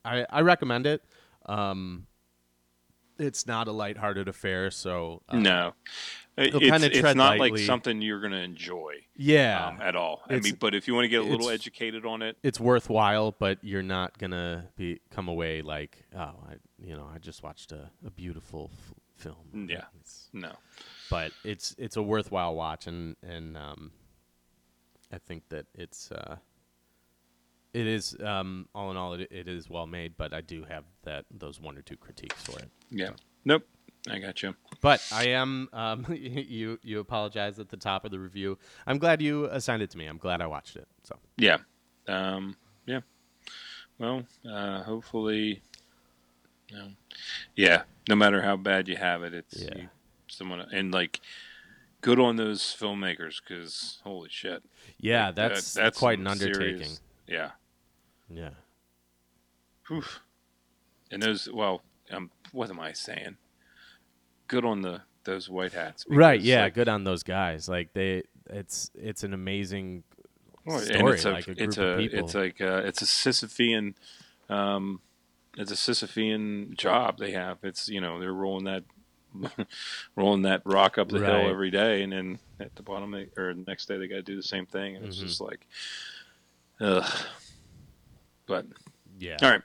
I 0.06 0.26
I 0.30 0.42
recommend 0.42 0.86
it. 0.88 1.02
Um, 1.46 2.08
it's 3.20 3.46
not 3.46 3.68
a 3.68 3.74
lighthearted 3.74 4.28
affair, 4.30 4.72
so 4.72 5.22
uh, 5.28 5.38
No, 5.38 5.74
It- 6.36 6.52
They'll 6.52 6.64
it's, 6.84 6.84
it's 6.98 7.16
not 7.16 7.38
lightly. 7.38 7.52
like 7.52 7.60
something 7.68 8.02
you're 8.02 8.20
going 8.20 8.32
to 8.32 8.40
enjoy 8.42 8.96
yeah, 9.16 9.68
um, 9.68 9.82
at 9.82 9.96
all. 9.96 10.22
I 10.28 10.34
It's- 10.34 10.44
mean, 10.44 10.58
but 10.60 10.74
if 10.74 10.88
you 10.88 10.96
want 10.96 11.06
to 11.06 11.10
get 11.10 11.22
a 11.22 11.24
little 11.24 11.50
educated 11.50 12.06
on 12.06 12.22
it, 12.24 12.38
it's 12.42 12.60
worthwhile, 12.60 13.32
but 13.38 13.60
you're 13.62 13.84
not 13.84 14.18
gonna 14.18 14.70
be 14.76 15.00
come 15.12 15.28
away 15.28 15.62
like 15.62 16.04
oh, 16.16 16.20
I 16.20 16.56
you 16.80 16.96
know 16.96 17.08
I 17.14 17.20
just 17.20 17.44
watched 17.44 17.72
a, 17.72 17.92
a 18.06 18.10
beautiful 18.10 18.72
f- 18.74 18.94
film. 19.16 19.68
Yeah. 19.70 19.86
It's- 20.00 20.30
no. 20.34 20.54
but 21.12 21.32
it's 21.44 21.76
it's 21.78 21.98
a 21.98 22.02
worthwhile 22.02 22.56
watch, 22.56 22.88
and 22.88 23.16
and 23.22 23.56
um, 23.56 23.92
I 25.12 25.20
think 25.20 25.50
that 25.50 25.68
it's 25.76 26.12
uh, 26.12 26.38
it 27.74 27.86
is 27.88 28.16
um, 28.24 28.68
all 28.74 28.90
in 28.90 28.98
all 28.98 29.14
it, 29.14 29.28
it 29.32 29.48
is 29.48 29.70
well 29.70 29.86
made, 29.86 30.16
but 30.18 30.34
I 30.34 30.42
do 30.42 30.64
have 30.64 30.84
that 31.04 31.26
those 31.30 31.60
one 31.60 31.78
or 31.78 31.82
two 31.84 31.98
critiques 31.98 32.42
for 32.42 32.58
it. 32.60 32.70
Yeah. 32.90 33.12
Nope. 33.46 33.68
I 34.10 34.20
got 34.20 34.44
you. 34.44 34.56
But 34.82 35.02
I 35.14 35.28
am 35.30 35.70
um, 35.74 36.06
you 36.14 36.78
you 36.84 37.00
apologize 37.00 37.60
at 37.60 37.70
the 37.70 37.78
top 37.78 38.04
of 38.06 38.12
the 38.12 38.20
review. 38.20 38.58
I'm 38.86 38.98
glad 38.98 39.22
you 39.22 39.46
assigned 39.46 39.82
it 39.82 39.90
to 39.92 39.98
me. 39.98 40.06
I'm 40.08 40.18
glad 40.18 40.42
I 40.42 40.48
watched 40.48 40.76
it. 40.76 40.88
So 41.04 41.18
Yeah. 41.38 41.58
Um, 42.08 42.58
yeah. 42.86 43.00
Well, 43.98 44.24
uh, 44.50 44.84
hopefully, 44.84 45.62
you 46.70 46.78
know, 46.78 46.88
yeah. 47.56 47.84
No 48.10 48.16
matter 48.16 48.42
how 48.42 48.58
bad 48.58 48.88
you 48.90 48.98
have 48.98 49.24
it, 49.24 49.34
it's 49.34 49.62
Yeah. 49.62 49.78
you, 49.78 49.90
someone 50.28 50.60
and 50.74 50.92
like 50.94 51.22
good 52.02 52.20
on 52.20 52.36
those 52.36 52.62
filmmakers 52.62 53.40
because 53.42 54.02
holy 54.04 54.28
shit, 54.30 54.64
yeah, 55.00 55.28
Like, 55.28 55.36
that- 55.36 55.54
that's 55.54 55.74
that's 55.74 55.98
quite 55.98 56.20
an 56.20 56.26
some 56.28 56.38
serious- 56.40 56.58
undertaking. 56.60 56.98
Yeah. 57.28 57.52
Yeah. 58.30 58.50
Whew. 59.88 60.04
And 61.12 61.22
those, 61.22 61.48
well, 61.50 61.82
um, 62.12 62.32
what 62.52 62.70
am 62.70 62.80
I 62.80 62.92
saying? 62.94 63.38
Good 64.48 64.66
on 64.66 64.82
the 64.82 65.02
those 65.24 65.50
white 65.50 65.74
hats. 65.74 66.06
Right. 66.10 66.40
Yeah. 66.42 66.64
like, 66.64 66.74
good 66.74 66.90
on 66.90 67.04
those 67.06 67.24
guys. 67.24 67.68
Like 67.70 67.94
they, 67.94 68.24
it's 68.50 68.92
it's 68.96 69.24
an 69.24 69.34
amazing 69.34 70.04
and 70.66 70.82
story. 70.82 71.14
it's 71.16 71.26
a, 71.26 71.32
like 71.32 71.44
a 71.48 71.54
group 71.56 71.62
it's 71.62 71.78
of 71.78 71.84
a, 71.86 71.98
people. 71.98 72.20
it's 72.20 72.34
like 72.36 72.62
uh 72.62 72.82
it's 72.86 73.02
a 73.02 73.06
Sisyphean, 73.06 73.96
um, 74.50 75.00
it's 75.58 75.72
a 75.72 75.76
Sisyphean 75.76 76.76
job 76.78 77.18
they 77.20 77.32
have. 77.32 77.58
It's 77.64 77.88
you 77.90 78.02
know 78.02 78.20
they're 78.20 78.34
rolling 78.34 78.66
that, 78.66 78.84
rolling 80.16 80.42
that 80.44 80.62
rock 80.66 80.98
up 80.98 81.10
the 81.10 81.20
Right. 81.22 81.42
hill 81.42 81.50
every 81.50 81.72
day, 81.72 82.04
and 82.04 82.12
then 82.14 82.40
at 82.60 82.76
the 82.76 82.84
bottom 82.84 83.12
they, 83.12 83.28
or 83.38 83.54
the 83.54 83.64
next 83.68 83.88
day 83.88 83.98
they 83.98 84.08
got 84.08 84.16
to 84.16 84.22
do 84.24 84.36
the 84.36 84.44
same 84.44 84.66
thing, 84.66 84.96
and 84.96 85.06
it's 85.06 85.18
Mm-hmm. 85.18 85.28
just 85.28 85.42
like, 85.42 85.66
ugh. 86.82 87.10
But 88.46 88.66
yeah. 89.20 89.38
all 89.42 89.50
right. 89.52 89.62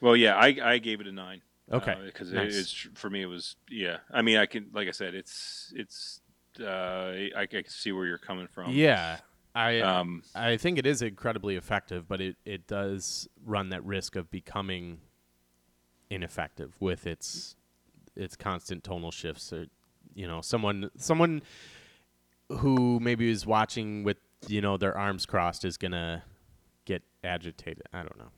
Well, 0.00 0.16
yeah, 0.16 0.36
I 0.36 0.56
I 0.62 0.78
gave 0.78 1.00
it 1.00 1.06
a 1.06 1.12
nine. 1.12 1.40
Okay. 1.70 1.96
because 2.04 2.32
nice. 2.32 2.54
it 2.54 2.56
is 2.56 2.88
for 2.94 3.10
me. 3.10 3.22
It 3.22 3.26
was 3.26 3.56
yeah. 3.70 3.98
I 4.12 4.22
mean, 4.22 4.36
I 4.36 4.46
can 4.46 4.68
like 4.72 4.88
I 4.88 4.92
said, 4.92 5.14
it's 5.14 5.72
it's. 5.76 6.20
Uh, 6.58 7.12
I, 7.12 7.30
I 7.36 7.46
can 7.46 7.68
see 7.68 7.92
where 7.92 8.06
you're 8.06 8.16
coming 8.16 8.46
from. 8.46 8.72
Yeah. 8.72 9.18
I 9.54 9.80
Um. 9.80 10.22
I 10.34 10.56
think 10.56 10.78
it 10.78 10.86
is 10.86 11.02
incredibly 11.02 11.56
effective, 11.56 12.06
but 12.06 12.20
it, 12.20 12.36
it 12.44 12.66
does 12.66 13.28
run 13.44 13.70
that 13.70 13.84
risk 13.84 14.16
of 14.16 14.30
becoming 14.30 15.00
ineffective 16.10 16.76
with 16.78 17.06
its 17.06 17.56
its 18.14 18.36
constant 18.36 18.84
tonal 18.84 19.10
shifts. 19.10 19.52
Or, 19.52 19.66
you 20.14 20.26
know, 20.26 20.40
someone 20.40 20.90
someone 20.96 21.42
who 22.48 23.00
maybe 23.00 23.28
is 23.28 23.44
watching 23.44 24.04
with 24.04 24.18
you 24.46 24.60
know 24.60 24.76
their 24.76 24.96
arms 24.96 25.26
crossed 25.26 25.64
is 25.64 25.76
gonna 25.76 26.22
get 26.84 27.02
agitated. 27.24 27.82
I 27.92 27.98
don't 27.98 28.18
know. 28.18 28.30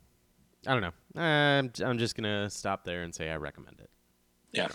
I 0.69 0.73
don't 0.73 0.83
know. 0.83 1.21
I'm 1.21 1.73
I'm 1.83 1.97
just 1.97 2.14
gonna 2.14 2.51
stop 2.51 2.85
there 2.85 3.03
and 3.03 3.14
say 3.14 3.31
I 3.31 3.37
recommend 3.37 3.81
it. 3.81 3.89
Yeah, 4.53 4.69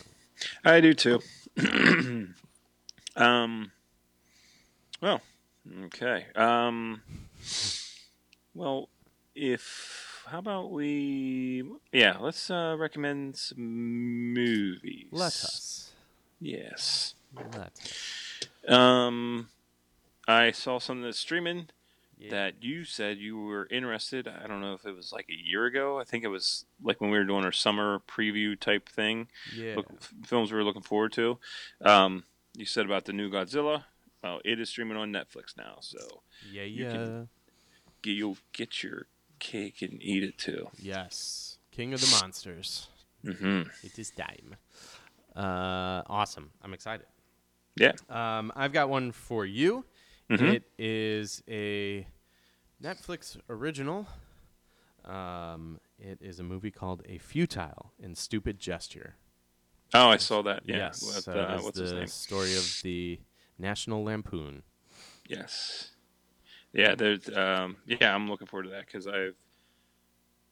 I 0.65 0.81
do 0.81 0.95
too. 0.95 1.19
um. 3.15 3.71
Well, 4.99 5.21
okay. 5.85 6.25
Um. 6.35 7.03
Well, 8.55 8.89
if 9.35 10.23
how 10.25 10.39
about 10.39 10.71
we? 10.71 11.63
Yeah, 11.91 12.17
let's 12.19 12.49
uh, 12.49 12.75
recommend 12.75 13.37
some 13.37 14.33
movies. 14.33 15.09
Let 15.11 15.27
us. 15.27 15.91
Yes. 16.39 17.13
Let 17.35 17.55
us. 17.55 18.49
Um, 18.67 19.49
I 20.27 20.49
saw 20.49 20.79
something 20.79 21.03
that's 21.03 21.19
streaming 21.19 21.67
Yeah. 22.23 22.29
that 22.31 22.63
you 22.63 22.85
said 22.85 23.17
you 23.17 23.37
were 23.37 23.67
interested. 23.69 24.27
I 24.27 24.47
don't 24.47 24.61
know 24.61 24.73
if 24.73 24.85
it 24.85 24.95
was 24.95 25.11
like 25.11 25.27
a 25.29 25.33
year 25.49 25.65
ago. 25.65 25.99
I 25.99 26.03
think 26.05 26.23
it 26.23 26.29
was 26.29 26.65
like 26.81 27.01
when 27.01 27.11
we 27.11 27.17
were 27.17 27.25
doing 27.25 27.43
our 27.45 27.51
summer 27.51 28.01
preview 28.07 28.57
type 28.59 28.87
thing. 28.89 29.27
Yeah. 29.55 29.75
Look, 29.75 29.87
films 30.25 30.51
we 30.51 30.57
were 30.57 30.63
looking 30.63 30.81
forward 30.83 31.11
to. 31.13 31.37
Um, 31.81 32.23
you 32.55 32.65
said 32.65 32.85
about 32.85 33.05
the 33.05 33.13
new 33.13 33.29
Godzilla. 33.29 33.83
Well, 34.23 34.39
it 34.45 34.59
is 34.59 34.69
streaming 34.69 34.95
on 34.97 35.11
Netflix 35.11 35.57
now, 35.57 35.77
so 35.81 35.97
yeah. 36.49 36.63
you 36.63 36.85
Yeah. 36.85 36.91
can- 36.91 37.29
g- 38.03 38.11
you'll 38.13 38.37
get 38.53 38.81
your 38.83 39.07
cake 39.39 39.81
and 39.81 40.01
eat 40.01 40.23
it 40.23 40.37
too. 40.37 40.69
Yes. 40.77 41.57
King 41.71 41.93
of 41.93 41.99
the 42.01 42.17
Monsters. 42.21 42.87
hmm 43.23 43.63
It 43.83 43.97
is 43.99 44.11
time. 44.11 44.55
Uh, 45.35 46.03
awesome. 46.07 46.51
I'm 46.61 46.73
excited. 46.73 47.05
Yeah. 47.75 47.93
Um, 48.09 48.51
I've 48.55 48.71
got 48.71 48.87
one 48.89 49.11
for 49.11 49.45
you. 49.45 49.83
Mhm. 50.29 50.53
It 50.55 50.63
is 50.77 51.43
a 51.49 52.07
Netflix 52.83 53.37
original. 53.49 54.07
Um, 55.05 55.79
it 55.97 56.19
is 56.21 56.39
a 56.39 56.43
movie 56.43 56.71
called 56.71 57.01
A 57.07 57.17
Futile 57.17 57.93
and 58.01 58.17
Stupid 58.17 58.59
Gesture. 58.59 59.15
Oh, 59.93 60.09
I 60.09 60.17
saw 60.17 60.41
that. 60.43 60.63
Yeah. 60.65 60.77
Yes. 60.77 61.01
With, 61.01 61.23
so 61.23 61.31
uh, 61.31 61.59
what's 61.61 61.77
the 61.77 61.83
his 61.83 61.93
name? 61.93 62.07
story 62.07 62.55
of 62.55 62.81
the 62.83 63.19
National 63.57 64.03
Lampoon. 64.03 64.63
Yes. 65.27 65.91
Yeah, 66.73 66.95
there's 66.95 67.29
um 67.29 67.77
yeah, 67.85 68.13
I'm 68.13 68.29
looking 68.29 68.47
forward 68.47 68.63
to 68.63 68.69
that 68.71 68.91
cuz 68.91 69.07
I've 69.07 69.35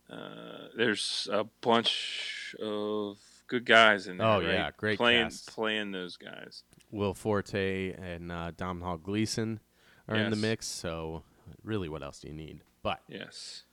uh 0.09 0.67
there's 0.77 1.27
a 1.32 1.45
bunch 1.61 2.55
of 2.61 3.17
good 3.47 3.65
guys 3.65 4.07
in 4.07 4.17
there. 4.17 4.27
Oh, 4.27 4.39
right? 4.39 4.53
yeah, 4.53 4.71
great 4.77 4.97
playing 4.97 5.25
cast. 5.25 5.51
playing 5.51 5.91
those 5.91 6.17
guys. 6.17 6.63
Will 6.91 7.13
Forte 7.13 7.93
and 7.93 8.32
uh, 8.32 8.51
Domhnall 8.55 8.97
Gleeson 8.97 9.59
are 10.07 10.15
in 10.15 10.29
the 10.29 10.36
mix. 10.36 10.67
So 10.67 11.23
really, 11.64 11.89
what 11.89 12.04
else 12.04 12.20
do 12.20 12.28
you 12.28 12.34
need? 12.34 12.62
But 12.84 13.02
Yes. 13.08 13.64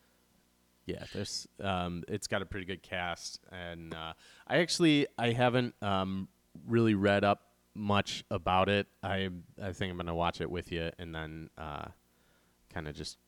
Yeah, 0.87 1.05
there's 1.13 1.47
um, 1.61 2.03
it's 2.09 2.27
got 2.27 2.41
a 2.41 2.47
pretty 2.47 2.65
good 2.65 2.83
cast, 2.83 3.41
and 3.53 3.93
uh, 3.93 4.15
I 4.47 4.59
actually 4.59 5.07
I 5.19 5.33
haven't 5.33 5.75
um, 5.83 6.29
really 6.67 6.95
read 6.95 7.25
up 7.25 7.43
much 7.75 8.25
about 8.31 8.71
it. 8.71 8.87
I 9.03 9.29
I 9.63 9.73
think 9.73 9.91
I'm 9.91 9.99
gonna 9.99 10.15
watch 10.15 10.41
it 10.41 10.51
with 10.51 10.73
you, 10.73 10.91
and 10.99 11.15
then 11.15 11.51
uh, 11.59 11.89
kind 12.73 12.89
of 12.89 12.95
just 12.95 13.19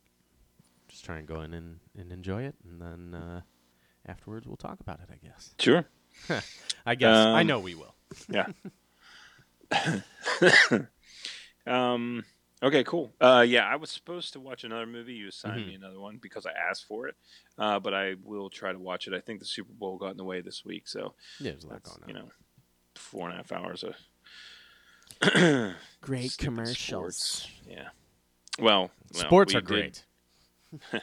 just 0.89 1.05
try 1.05 1.19
and 1.19 1.29
go 1.29 1.43
in 1.43 1.53
and, 1.53 1.81
and 1.99 2.11
enjoy 2.13 2.45
it, 2.45 2.55
and 2.65 2.81
then 2.81 3.15
uh, 3.15 3.41
afterwards 4.07 4.47
we'll 4.47 4.57
talk 4.57 4.81
about 4.81 4.99
it. 5.01 5.11
I 5.13 5.17
guess. 5.25 5.55
Sure. 5.59 5.85
I 6.87 6.95
guess 6.95 7.15
I 7.15 7.43
Um, 7.43 7.47
know 7.47 7.59
we 7.61 7.75
will. 7.75 7.95
Yeah. 8.31 8.47
um. 11.67 12.25
Okay. 12.63 12.85
Cool. 12.85 13.13
Uh. 13.21 13.45
Yeah. 13.47 13.67
I 13.67 13.77
was 13.77 13.91
supposed 13.91 14.33
to 14.35 14.41
watch 14.41 14.65
another 14.65 14.87
movie. 14.87 15.15
You 15.15 15.29
assigned 15.29 15.63
Mhm. 15.65 15.69
me 15.69 15.75
another 15.75 15.99
one 16.01 16.19
because 16.19 16.45
I 16.47 16.53
asked 16.53 16.85
for 16.87 17.09
it. 17.09 17.17
Uh. 17.59 17.79
But 17.81 17.95
I 17.95 18.15
will 18.23 18.51
try 18.51 18.73
to 18.73 18.79
watch 18.79 19.07
it. 19.09 19.15
I 19.15 19.21
think 19.21 19.41
the 19.41 19.47
Super 19.47 19.73
Bowl 19.73 19.97
got 19.99 20.11
in 20.13 20.17
the 20.17 20.25
way 20.25 20.41
this 20.41 20.65
week, 20.65 20.87
so 20.89 21.15
Yeah, 21.39 21.53
there's 21.53 21.65
a 21.65 21.69
lot 21.69 21.83
going 21.83 22.03
on. 22.03 22.09
you 22.09 22.15
know 22.15 22.31
four 22.97 23.29
and 23.29 23.35
a 23.35 23.37
half 23.39 23.53
hours 23.53 23.83
of 23.85 23.95
Great 26.01 26.31
stupid 26.33 26.45
commercials. 26.45 27.17
sports. 27.17 27.49
Yeah. 27.69 27.89
Well, 28.59 28.91
well, 29.15 29.23
Sports 29.25 29.55
we 29.55 29.59
are 29.59 29.63
great. 29.63 30.05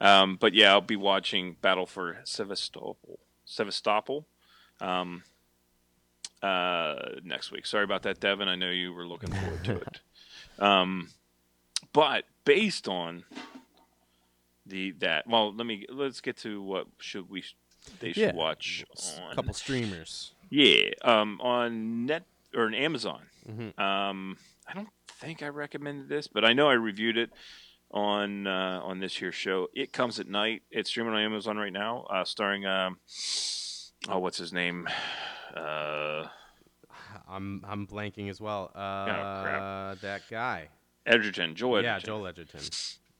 Um, 0.00 0.36
but 0.36 0.54
yeah, 0.54 0.70
I'll 0.70 0.80
be 0.80 0.94
watching 0.94 1.56
Battle 1.60 1.84
for 1.84 2.18
Sevastopol. 2.22 3.18
Sevastopol. 3.44 4.28
Um, 4.80 5.24
uh, 6.40 6.94
next 7.24 7.50
week. 7.50 7.66
Sorry 7.66 7.82
about 7.82 8.02
that, 8.04 8.20
Devin. 8.20 8.46
I 8.46 8.54
know 8.54 8.70
you 8.70 8.92
were 8.92 9.08
looking 9.08 9.32
forward 9.32 9.64
to 9.64 9.76
it. 9.78 10.00
Um, 10.58 11.08
but 11.92 12.24
based 12.44 12.88
on 12.88 13.24
the 14.66 14.92
that, 14.98 15.26
well, 15.26 15.54
let 15.54 15.66
me 15.66 15.86
let's 15.88 16.20
get 16.20 16.36
to 16.38 16.60
what 16.62 16.86
should 16.98 17.28
we 17.30 17.44
they 18.00 18.12
should 18.12 18.22
Yeah. 18.22 18.32
watch 18.34 18.84
on 19.22 19.34
couple 19.34 19.54
streamers. 19.54 20.32
yeah 20.50 20.90
um 21.02 21.40
on 21.40 22.06
net 22.06 22.24
or 22.54 22.64
on 22.66 22.74
Amazon. 22.74 23.22
Mhm. 23.48 23.78
Um, 23.78 24.36
I 24.66 24.74
don't 24.74 24.88
think 25.08 25.42
I 25.42 25.48
recommended 25.48 26.08
this, 26.08 26.26
but 26.28 26.44
I 26.44 26.52
know 26.52 26.68
I 26.68 26.74
reviewed 26.74 27.16
it 27.16 27.30
on 27.90 28.46
uh, 28.46 28.80
on 28.82 28.98
this 29.00 29.16
here 29.16 29.32
show. 29.32 29.68
It 29.74 29.92
comes 29.92 30.20
at 30.20 30.28
night. 30.28 30.62
It's 30.70 30.90
streaming 30.90 31.14
on 31.14 31.20
Amazon 31.22 31.56
right 31.56 31.72
now, 31.72 32.02
uh, 32.10 32.24
starring 32.24 32.66
um, 32.66 32.98
oh, 34.08 34.18
what's 34.18 34.36
his 34.36 34.52
name? 34.52 34.86
Uh, 35.56 36.26
I'm 37.28 37.64
I'm 37.66 37.86
blanking 37.86 38.28
as 38.30 38.40
well. 38.40 38.70
Uh, 38.74 38.78
Oh, 38.78 39.42
crap. 39.42 40.00
that 40.00 40.22
guy. 40.30 40.68
Edgerton, 41.06 41.54
Joel 41.54 41.82
Yeah, 41.82 41.96
Edgerton. 41.96 42.06
Joel 42.06 42.26
Edgerton. 42.28 42.60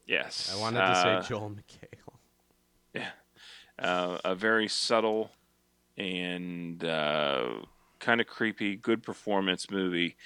Yes, 0.06 0.52
I 0.54 0.58
wanted 0.60 0.78
to 0.80 0.84
Uh, 0.84 1.22
say 1.22 1.28
Joel 1.28 1.50
McHale. 1.50 3.06
uh, 3.78 4.18
a 4.24 4.34
very 4.34 4.68
subtle 4.68 5.30
and 5.96 6.84
uh, 6.84 7.60
kind 7.98 8.20
of 8.20 8.26
creepy, 8.26 8.76
good 8.76 9.02
performance 9.02 9.70
movie 9.70 10.16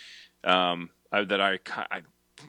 um, 0.44 0.90
I, 1.10 1.24
that 1.24 1.40
I, 1.40 1.58
I 1.90 2.02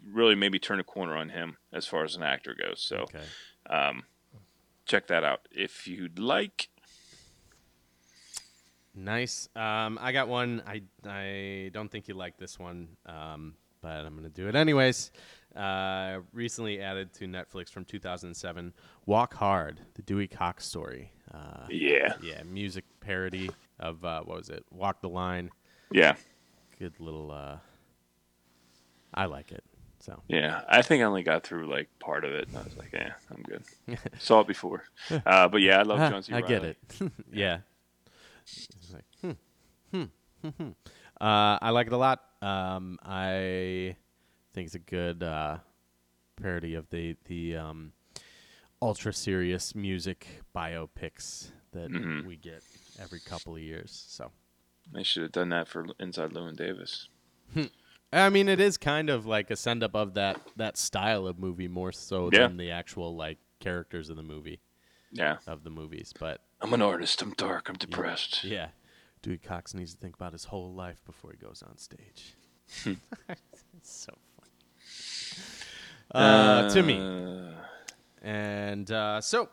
really 0.05 0.35
maybe 0.35 0.59
turn 0.59 0.79
a 0.79 0.83
corner 0.83 1.15
on 1.15 1.29
him 1.29 1.57
as 1.71 1.85
far 1.85 2.03
as 2.03 2.15
an 2.15 2.23
actor 2.23 2.55
goes. 2.55 2.81
So 2.81 2.97
Okay. 3.03 3.23
um, 3.69 4.03
check 4.85 5.07
that 5.07 5.23
out 5.23 5.47
if 5.51 5.87
you'd 5.87 6.19
like. 6.19 6.69
Nice. 8.95 9.49
Um, 9.55 9.97
I 10.01 10.11
got 10.11 10.27
one. 10.27 10.61
I 10.67 10.81
I 11.07 11.69
don't 11.73 11.89
think 11.91 12.07
you 12.07 12.13
like 12.13 12.37
this 12.37 12.59
one, 12.59 12.89
um, 13.05 13.55
but 13.81 14.05
I'm 14.05 14.15
gonna 14.15 14.29
do 14.29 14.47
it 14.47 14.55
anyways. 14.55 15.11
Uh, 15.55 16.19
recently 16.31 16.81
added 16.81 17.13
to 17.13 17.25
Netflix 17.25 17.69
from 17.69 17.85
2007, 17.85 18.73
Walk 19.05 19.35
Hard, 19.35 19.79
the 19.95 20.01
Dewey 20.01 20.27
Cox 20.27 20.65
story. 20.65 21.11
Uh, 21.33 21.65
Yeah, 21.69 22.13
yeah, 22.23 22.41
music 22.43 22.85
parody 23.01 23.49
of 23.79 24.03
uh, 24.05 24.21
what 24.23 24.37
was 24.37 24.49
it? 24.49 24.63
Walk 24.71 25.01
the 25.01 25.09
Line. 25.09 25.49
yeah, 25.91 26.15
Good 26.79 26.99
little. 26.99 27.31
Uh, 27.31 27.57
I 29.13 29.25
like 29.25 29.51
it. 29.51 29.63
So 29.99 30.21
yeah. 30.27 30.61
I 30.67 30.81
think 30.81 31.01
I 31.01 31.05
only 31.05 31.23
got 31.23 31.43
through 31.43 31.67
like 31.69 31.87
part 31.99 32.25
of 32.25 32.31
it, 32.33 32.47
and 32.49 32.57
I 32.57 32.63
was 32.63 32.75
like, 32.77 32.91
"Yeah, 32.93 33.13
I'm 33.31 33.41
good." 33.43 33.63
Saw 34.19 34.41
it 34.41 34.47
before, 34.47 34.83
uh, 35.25 35.47
but 35.47 35.61
yeah, 35.61 35.79
I 35.79 35.83
love 35.83 35.97
John 36.11 36.21
C. 36.23 36.33
I 36.33 36.41
get 36.41 36.61
Reilly. 36.61 36.75
it. 36.99 37.11
yeah. 37.31 37.57
It's 38.45 38.93
like, 38.93 39.05
hmm, 39.21 39.31
hmm, 39.91 40.03
hmm, 40.41 40.47
hmm. 40.49 40.69
Uh, 41.21 41.57
I 41.61 41.69
like 41.69 41.87
it 41.87 41.93
a 41.93 41.97
lot. 41.97 42.21
Um, 42.41 42.99
I 43.03 43.95
think 44.53 44.65
it's 44.67 44.75
a 44.75 44.79
good 44.79 45.23
uh, 45.23 45.57
parody 46.41 46.75
of 46.75 46.89
the 46.89 47.15
the 47.25 47.55
um, 47.55 47.93
ultra 48.81 49.13
serious 49.13 49.73
music 49.75 50.27
biopics 50.55 51.51
that 51.71 51.89
Mhm. 51.89 52.25
we 52.25 52.35
get 52.35 52.63
every 52.99 53.19
couple 53.19 53.55
of 53.55 53.61
years. 53.61 54.05
So, 54.09 54.31
They 54.91 55.03
should 55.03 55.23
have 55.23 55.31
done 55.31 55.49
that 55.49 55.67
for 55.67 55.85
Inside 55.99 56.31
Llewyn 56.31 56.55
Davis. 56.57 57.07
I 58.11 58.29
mean, 58.29 58.47
it 58.47 58.59
is 58.59 58.77
kind 58.77 59.09
of 59.09 59.25
like 59.25 59.49
a 59.49 59.55
send 59.55 59.81
up 59.83 59.95
of 59.95 60.13
that 60.15 60.39
that 60.57 60.77
style 60.77 61.25
of 61.27 61.39
movie 61.39 61.67
more 61.67 61.91
so 61.91 62.29
Yeah. 62.29 62.47
than 62.47 62.57
the 62.57 62.69
actual 62.71 63.15
like 63.15 63.37
characters 63.59 64.09
of 64.09 64.17
the 64.17 64.23
movie 64.23 64.59
Yeah, 65.11 65.37
of 65.47 65.63
the 65.63 65.69
movies, 65.69 66.13
but. 66.19 66.41
I'm 66.63 66.73
an 66.73 66.81
artist. 66.81 67.21
I'm 67.21 67.33
dark. 67.33 67.67
I'm 67.67 67.75
depressed. 67.75 68.45
Yeah. 68.45 68.67
Dewey 69.21 69.37
Cox 69.37 69.73
needs 69.73 69.93
to 69.93 69.99
think 69.99 70.15
about 70.15 70.31
his 70.31 70.45
whole 70.45 70.73
life 70.73 71.03
before 71.05 71.31
he 71.31 71.37
goes 71.37 71.61
on 71.61 71.77
stage. 71.77 72.35
it's 72.85 72.97
so 73.83 74.13
funny. 74.37 74.55
Uh, 76.13 76.69
to 76.69 76.81
me. 76.81 76.99
Uh, 76.99 77.51
And 78.21 78.89
uh, 78.89 79.19
so, 79.19 79.49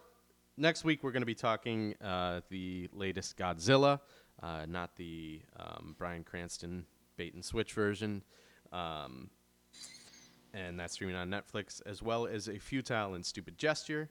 next 0.56 0.84
week 0.84 1.02
we're 1.02 1.10
going 1.10 1.22
to 1.22 1.26
be 1.26 1.34
talking 1.34 1.96
uh, 2.00 2.42
the 2.48 2.88
latest 2.92 3.36
Godzilla, 3.36 3.98
uh, 4.40 4.66
not 4.68 4.94
the 4.94 5.40
um, 5.58 5.96
Bryan 5.98 6.22
Cranston 6.22 6.86
bait 7.16 7.34
and 7.34 7.44
switch 7.44 7.72
version. 7.72 8.22
Um, 8.72 9.30
and 10.54 10.78
that's 10.78 10.94
streaming 10.94 11.16
on 11.16 11.28
Netflix, 11.28 11.82
as 11.84 12.02
well 12.02 12.28
as 12.28 12.48
a 12.48 12.60
futile 12.60 13.14
and 13.14 13.26
stupid 13.26 13.58
gesture. 13.58 14.10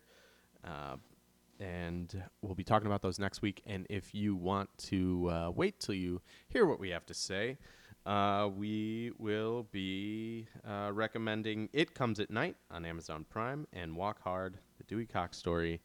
And 1.59 2.23
we'll 2.41 2.55
be 2.55 2.63
talking 2.63 2.87
about 2.87 3.01
those 3.01 3.19
next 3.19 3.41
week. 3.41 3.61
And 3.65 3.85
if 3.89 4.15
you 4.15 4.35
want 4.35 4.69
to 4.85 5.29
uh, 5.29 5.51
wait 5.53 5.79
till 5.79 5.95
you 5.95 6.21
hear 6.47 6.65
what 6.65 6.79
we 6.79 6.89
have 6.91 7.05
to 7.07 7.13
say, 7.13 7.57
uh, 8.05 8.49
we 8.55 9.11
will 9.17 9.67
be 9.71 10.47
uh, 10.67 10.89
recommending 10.93 11.69
It 11.73 11.93
Comes 11.93 12.19
at 12.19 12.29
Night 12.31 12.55
on 12.71 12.85
Amazon 12.85 13.25
Prime 13.29 13.67
and 13.73 13.95
Walk 13.95 14.21
Hard, 14.23 14.57
the 14.77 14.83
Dewey 14.85 15.05
Cox 15.05 15.37
story 15.37 15.81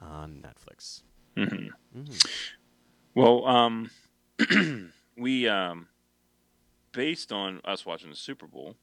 on 0.00 0.44
Netflix. 0.44 1.02
well, 3.14 3.46
um, 3.46 3.90
we 5.16 5.48
um, 5.48 5.88
based 6.92 7.32
on 7.32 7.60
us 7.64 7.86
watching 7.86 8.10
the 8.10 8.16
Super 8.16 8.46
Bowl, 8.46 8.76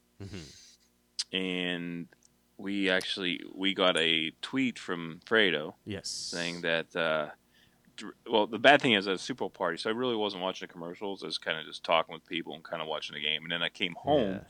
and 1.32 2.08
we 2.58 2.90
actually 2.90 3.40
we 3.54 3.72
got 3.72 3.96
a 3.96 4.32
tweet 4.42 4.78
from 4.78 5.20
Fredo 5.24 5.74
Yes. 5.86 6.08
saying 6.08 6.60
that. 6.62 6.94
Uh, 6.94 7.28
well, 8.30 8.46
the 8.46 8.60
bad 8.60 8.80
thing 8.80 8.92
is 8.92 9.08
at 9.08 9.14
a 9.14 9.18
Super 9.18 9.38
Bowl 9.40 9.50
party, 9.50 9.76
so 9.76 9.90
I 9.90 9.92
really 9.92 10.14
wasn't 10.14 10.40
watching 10.42 10.68
the 10.68 10.72
commercials. 10.72 11.24
I 11.24 11.26
was 11.26 11.36
kind 11.38 11.58
of 11.58 11.64
just 11.66 11.82
talking 11.82 12.12
with 12.12 12.24
people 12.26 12.54
and 12.54 12.62
kind 12.62 12.80
of 12.80 12.86
watching 12.86 13.14
the 13.14 13.20
game. 13.20 13.42
And 13.42 13.50
then 13.50 13.60
I 13.60 13.68
came 13.70 13.94
home, 13.94 14.40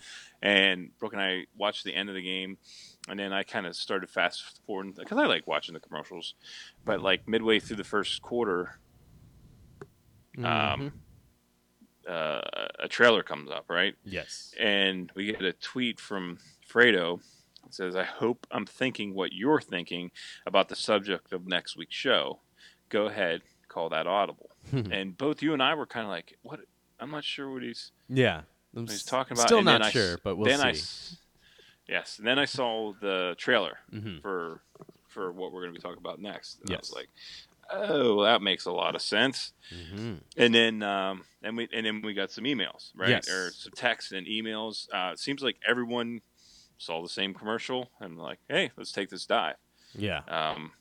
and 0.43 0.91
Brooke 0.99 1.15
and 1.15 1.23
I 1.23 1.47
watched 1.57 1.85
the 1.85 1.95
end 1.95 2.11
of 2.11 2.15
the 2.15 2.21
game, 2.23 2.59
and 3.09 3.19
then 3.19 3.33
I 3.33 3.45
kind 3.45 3.67
of 3.67 3.75
started 3.75 4.11
fast 4.11 4.61
forwarding 4.67 4.93
because 4.93 5.17
I 5.17 5.25
like 5.25 5.47
watching 5.47 5.73
the 5.73 5.81
commercials. 5.81 6.35
But 6.85 7.01
like 7.01 7.27
midway 7.27 7.59
through 7.59 7.77
the 7.77 7.85
first 7.85 8.21
quarter, 8.21 8.81
Mhm. 10.37 10.45
um, 10.45 10.93
uh, 12.07 12.41
a 12.81 12.89
trailer 12.89 13.23
comes 13.23 13.51
up, 13.51 13.67
right? 13.71 13.95
yes. 14.05 14.55
and 14.59 15.11
we 15.15 15.25
get 15.27 15.43
a 15.43 15.53
tweet 15.55 16.01
from 16.01 16.39
Fredo. 16.71 17.21
It 17.69 17.75
says, 17.75 17.95
"I 17.95 18.05
hope 18.05 18.47
I'm 18.51 18.67
thinking 18.67 19.15
what 19.15 19.33
you're 19.33 19.61
thinking 19.61 20.11
about 20.47 20.69
the 20.69 20.77
subject 20.77 21.33
of 21.33 21.47
next 21.47 21.77
week's 21.77 21.95
show. 21.95 22.41
Go 22.89 23.07
ahead, 23.07 23.43
call 23.69 23.89
that 23.91 24.07
audible." 24.07 24.51
and 24.91 25.17
both 25.17 25.43
you 25.43 25.53
and 25.55 25.63
I 25.63 25.75
were 25.75 25.87
kind 25.87 26.05
of 26.05 26.11
like, 26.11 26.37
"What? 26.43 26.61
I'm 27.01 27.11
not 27.11 27.25
sure 27.25 27.51
what 27.51 27.63
he's 27.63 27.93
Yeah. 28.09 28.43
I'm 28.77 28.87
he's 28.87 29.03
talking 29.05 29.37
about. 29.37 29.47
Still 29.49 29.59
And 29.59 29.67
not 29.67 29.93
sure, 29.93 30.15
s- 30.15 30.21
but 30.23 30.37
we'll 30.37 30.47
then 30.49 30.59
see. 30.61 30.65
I 31.89 31.93
yes, 31.93 32.19
and 32.19 32.27
then 32.27 32.39
I 32.39 32.45
saw 32.45 32.93
the 33.01 33.35
trailer 33.39 33.79
Mhm. 33.93 34.21
for 34.23 34.63
for 35.09 35.33
what 35.33 35.53
we're 35.53 35.63
going 35.63 35.73
to 35.75 35.79
be 35.79 35.83
talking 35.83 35.99
about 35.99 36.21
next. 36.21 36.61
And 36.61 36.69
I 36.71 36.73
Yes. 36.75 36.91
was 36.91 36.93
like, 36.93 37.09
oh, 37.71 38.23
that 38.25 38.43
makes 38.43 38.67
a 38.67 38.73
lot 38.73 38.95
of 38.95 39.01
sense. 39.03 39.53
hmm 39.71 40.17
And 40.37 40.55
then 40.55 40.83
um, 40.83 41.25
and 41.43 41.57
we 41.57 41.69
and 41.73 41.87
then 41.87 42.03
we 42.03 42.13
got 42.15 42.31
some 42.31 42.45
emails, 42.45 42.91
right? 42.95 43.09
Yes. 43.11 43.29
Or 43.29 43.51
some 43.53 43.73
texts 43.73 44.13
and 44.13 44.27
emails. 44.27 44.87
Uh, 44.93 45.13
it 45.13 45.19
seems 45.19 45.43
like 45.43 45.57
everyone 45.67 46.21
saw 46.79 47.03
the 47.03 47.09
same 47.09 47.35
commercial 47.35 47.91
and 48.01 48.19
like, 48.19 48.39
hey, 48.49 48.71
let's 48.77 48.93
take 48.93 49.11
this 49.11 49.27
dive. 49.27 49.57
Yeah. 49.95 50.21
Um, 50.29 50.73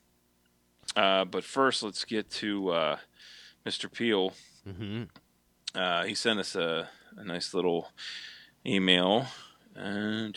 uh, 0.95 1.25
but 1.25 1.43
first, 1.43 1.83
let's 1.83 2.05
get 2.05 2.29
to 2.31 2.69
uh, 2.69 2.97
Mr. 3.65 3.91
Peel. 3.91 4.33
hmm 4.63 5.03
Uh, 5.75 6.03
he 6.05 6.15
sent 6.15 6.39
us 6.39 6.55
a, 6.55 6.87
a 7.17 7.23
nice 7.23 7.53
little 7.53 7.89
email. 8.65 9.27
And 9.75 10.35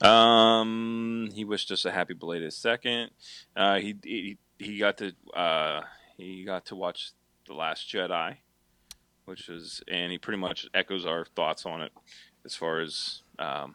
um, 0.00 1.28
he 1.34 1.44
wished 1.44 1.70
us 1.70 1.84
a 1.84 1.90
happy 1.90 2.14
belated 2.14 2.52
second. 2.52 3.10
Uh, 3.56 3.78
he, 3.78 3.96
he 4.04 4.38
he 4.58 4.78
got 4.78 4.98
to 4.98 5.12
uh, 5.34 5.82
he 6.16 6.44
got 6.44 6.66
to 6.66 6.76
watch 6.76 7.10
the 7.46 7.54
Last 7.54 7.88
Jedi, 7.92 8.36
which 9.26 9.48
is 9.48 9.82
and 9.88 10.10
he 10.10 10.18
pretty 10.18 10.38
much 10.38 10.66
echoes 10.74 11.04
our 11.06 11.24
thoughts 11.24 11.66
on 11.66 11.82
it 11.82 11.92
as 12.44 12.54
far 12.54 12.80
as 12.80 13.22
um, 13.38 13.74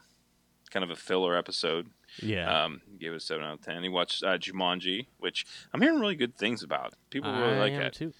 kind 0.72 0.84
of 0.84 0.90
a 0.90 0.96
filler 0.96 1.38
episode. 1.38 1.88
Yeah. 2.22 2.64
Um, 2.66 2.82
gave 3.00 3.14
it 3.14 3.16
a 3.18 3.20
seven 3.22 3.46
out 3.46 3.54
of 3.54 3.62
ten. 3.62 3.84
He 3.84 3.90
watched 3.90 4.22
uh, 4.24 4.38
Jumanji, 4.38 5.06
which 5.20 5.46
I'm 5.74 5.82
hearing 5.82 6.00
really 6.00 6.16
good 6.16 6.36
things 6.36 6.62
about. 6.64 6.94
People 7.10 7.32
really 7.32 7.54
I 7.56 7.60
like 7.60 7.78
that. 7.78 7.94
too. 7.94 8.14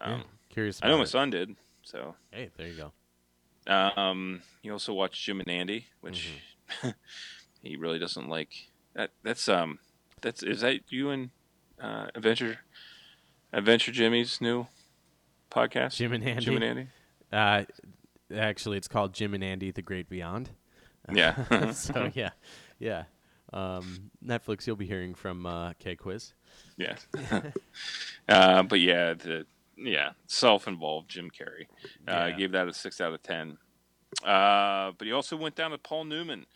Um, 0.00 0.12
yeah. 0.12 0.22
Curious. 0.50 0.80
I 0.82 0.88
know 0.88 0.96
my 0.96 1.02
it. 1.04 1.08
son 1.08 1.30
did. 1.30 1.56
So 1.82 2.14
Hey, 2.30 2.50
there 2.56 2.68
you 2.68 2.76
go. 3.66 3.72
um, 3.72 4.42
he 4.62 4.70
also 4.70 4.92
watched 4.94 5.22
Jim 5.24 5.40
and 5.40 5.50
Andy, 5.50 5.86
which 6.00 6.32
Mm-hmm. 6.82 6.88
he 7.62 7.76
really 7.76 7.98
doesn't 7.98 8.28
like. 8.28 8.50
That 8.94 9.10
that's 9.22 9.48
um 9.48 9.78
that's 10.20 10.42
is 10.42 10.60
that 10.60 10.80
you 10.90 11.08
and 11.10 11.30
uh, 11.80 12.06
Adventure 12.14 12.58
Adventure 13.52 13.92
Jimmy's 13.92 14.40
new 14.40 14.66
podcast? 15.50 15.96
Jim 15.96 16.12
and 16.12 16.24
Andy. 16.24 16.44
Jim 16.44 16.54
and 16.56 16.64
Andy. 16.64 16.86
Uh, 17.32 17.64
actually, 18.34 18.76
it's 18.78 18.88
called 18.88 19.12
Jim 19.14 19.34
and 19.34 19.42
Andy: 19.44 19.70
The 19.70 19.82
Great 19.82 20.08
Beyond. 20.08 20.50
Yeah. 21.12 21.70
so 21.72 22.10
yeah, 22.14 22.30
yeah. 22.78 23.04
Um, 23.52 24.10
Netflix, 24.24 24.66
you'll 24.66 24.76
be 24.76 24.86
hearing 24.86 25.14
from 25.14 25.46
uh, 25.46 25.72
K 25.78 25.96
Quiz. 25.96 26.34
Yeah. 26.76 26.96
uh, 28.28 28.62
but 28.62 28.80
yeah, 28.80 29.14
the 29.14 29.46
yeah 29.76 30.10
self-involved 30.26 31.08
Jim 31.08 31.30
Carrey. 31.30 31.66
Uh, 32.06 32.28
Yeah. 32.28 32.30
Gave 32.32 32.52
that 32.52 32.68
a 32.68 32.74
six 32.74 33.00
out 33.00 33.14
of 33.14 33.22
ten. 33.22 33.58
Uh, 34.24 34.92
but 34.98 35.06
he 35.06 35.12
also 35.12 35.36
went 35.36 35.54
down 35.54 35.70
to 35.70 35.78
Paul 35.78 36.04
Newman, 36.04 36.46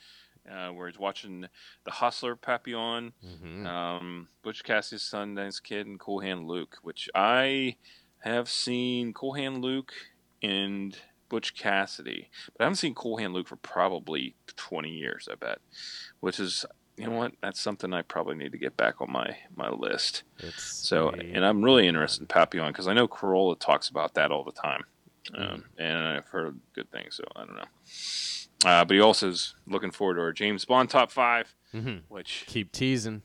uh, 0.51 0.69
where 0.69 0.89
he's 0.89 0.99
watching 0.99 1.47
The 1.85 1.91
Hustler, 1.91 2.35
Papillon, 2.35 3.13
Mm-hmm. 3.25 3.67
um, 3.67 4.29
Butch 4.43 4.65
Cassidy's 4.65 5.03
Sundance 5.03 5.63
Kid, 5.63 5.87
and 5.87 6.01
Cool 6.01 6.21
Hand 6.21 6.47
Luke, 6.49 6.79
which 6.83 7.09
I 7.15 7.77
have 8.23 8.49
seen 8.49 9.13
Cool 9.13 9.35
Hand 9.35 9.63
Luke 9.63 9.93
and 10.43 10.97
Butch 11.29 11.55
Cassidy, 11.55 12.29
but 12.57 12.63
I 12.63 12.65
haven't 12.65 12.77
seen 12.77 12.95
Cool 12.95 13.17
Hand 13.19 13.33
Luke 13.33 13.49
for 13.49 13.57
probably 13.57 14.35
20 14.57 14.91
years, 14.91 15.29
I 15.31 15.35
bet. 15.37 15.59
Which 16.21 16.39
is, 16.39 16.65
you 16.97 17.07
know 17.07 17.17
what? 17.17 17.33
That's 17.43 17.61
something 17.61 17.93
I 17.93 18.03
probably 18.03 18.35
need 18.35 18.53
to 18.53 18.59
get 18.59 18.77
back 18.77 19.01
on 19.01 19.11
my, 19.11 19.37
my 19.57 19.71
list. 19.71 20.23
It's 20.39 20.63
So, 20.63 21.09
a- 21.11 21.13
and 21.19 21.45
I'm 21.45 21.63
really 21.63 21.87
interested 21.89 22.21
in 22.23 22.27
Papillon 22.27 22.73
because 22.73 22.87
I 22.87 22.93
know 22.95 23.09
Carolla 23.09 23.59
talks 23.59 23.89
about 23.89 24.15
that 24.15 24.31
all 24.31 24.45
the 24.45 24.53
time. 24.53 24.85
Um, 25.35 25.65
and 25.79 25.97
I've 25.99 26.27
heard 26.27 26.59
good 26.75 26.91
things, 26.91 27.15
so 27.17 27.25
I 27.37 27.45
don't 27.45 27.55
know. 27.57 27.65
Uh, 28.65 28.85
but 28.85 28.95
he 28.95 29.01
also 29.01 29.29
is 29.29 29.55
looking 29.67 29.91
forward 29.93 30.15
to 30.17 30.21
our 30.21 30.33
James 30.33 30.65
Bond 30.65 30.91
top 30.91 31.11
five, 31.13 31.55
Mhm. 31.73 32.03
which, 32.09 32.45
keep 32.47 32.73
teasing. 32.73 33.23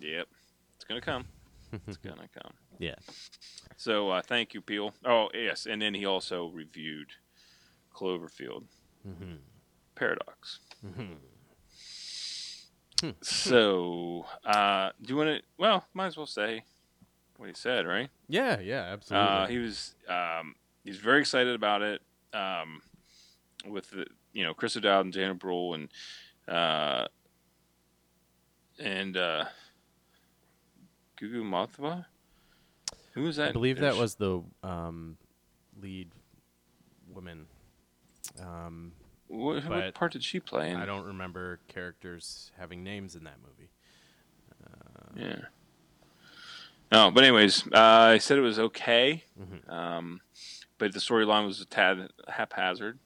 yep, 0.00 0.28
it's 0.76 0.84
going 0.84 1.00
to 1.00 1.04
come. 1.04 1.26
It's 1.88 1.96
going 1.98 2.16
to 2.18 2.28
come. 2.40 2.52
Yeah. 2.80 2.94
So 3.76 4.10
uh, 4.10 4.22
thank 4.22 4.54
you, 4.54 4.60
Peel. 4.60 4.94
Oh, 5.04 5.28
yes. 5.34 5.66
And 5.66 5.82
then 5.82 5.94
he 5.94 6.06
also 6.06 6.48
reviewed 6.48 7.08
Cloverfield 7.94 8.64
Mhm. 9.06 9.38
Paradox. 9.94 10.60
Mhm. 10.84 11.16
So, 13.20 14.24
uh, 14.46 14.90
do 15.02 15.12
you 15.12 15.16
want 15.16 15.28
to? 15.38 15.42
Well, 15.58 15.84
might 15.92 16.06
as 16.06 16.16
well 16.16 16.26
say 16.26 16.64
what 17.36 17.48
he 17.48 17.54
said, 17.54 17.86
right? 17.86 18.08
Yeah, 18.28 18.60
yeah, 18.60 18.82
absolutely. 18.84 19.28
Uh, 19.28 19.46
he 19.46 19.58
was 19.58 19.94
um, 20.08 20.54
he's 20.84 20.96
very 20.98 21.20
excited 21.20 21.54
about 21.54 21.82
it. 21.82 22.00
Um, 22.32 22.80
with 23.66 23.90
the 23.90 24.06
you 24.32 24.42
know 24.44 24.54
Chris 24.54 24.76
O'Dowd 24.76 25.04
and 25.04 25.12
Daniel 25.12 25.34
Brühl 25.36 25.74
and 25.74 25.88
uh, 26.48 27.06
and 28.78 29.16
uh, 29.18 29.44
Gugu 31.20 31.42
Mathva. 31.42 32.06
Who 33.14 33.22
was 33.22 33.36
that? 33.36 33.50
I 33.50 33.52
believe 33.52 33.78
that 33.78 33.96
was 33.96 34.16
the 34.16 34.42
um, 34.62 35.16
lead 35.80 36.10
woman. 37.12 37.46
Um, 38.40 38.92
What, 39.28 39.64
what 39.68 39.94
part 39.94 40.12
did 40.12 40.24
she 40.24 40.40
play 40.40 40.70
in? 40.70 40.76
I 40.76 40.84
don't 40.86 41.04
remember 41.06 41.60
characters 41.68 42.50
having 42.58 42.82
names 42.82 43.14
in 43.16 43.24
that 43.24 43.36
movie. 43.42 43.70
Yeah. 45.16 45.36
No, 46.90 47.10
but 47.12 47.22
anyways, 47.24 47.66
uh, 47.72 47.78
I 48.14 48.18
said 48.18 48.36
it 48.38 48.42
was 48.42 48.58
okay, 48.58 49.22
Mhm. 49.40 49.68
um, 49.70 50.20
but 50.78 50.92
the 50.92 50.98
storyline 50.98 51.46
was 51.46 51.60
a 51.60 51.64
tad 51.66 52.10
haphazard, 52.28 52.98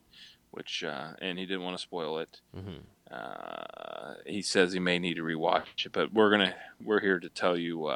which 0.50 0.82
uh, 0.84 1.12
and 1.20 1.38
he 1.38 1.44
didn't 1.44 1.62
want 1.62 1.76
to 1.76 1.82
spoil 1.82 2.18
it. 2.18 2.40
Mhm. 2.56 2.80
Uh, 3.10 4.14
he 4.26 4.40
says 4.42 4.72
he 4.72 4.78
may 4.80 4.98
need 4.98 5.14
to 5.14 5.22
rewatch 5.22 5.84
it, 5.86 5.92
but 5.92 6.12
we're 6.14 6.30
gonna 6.30 6.54
we're 6.82 7.00
here 7.00 7.20
to 7.20 7.28
tell 7.28 7.56
you. 7.58 7.86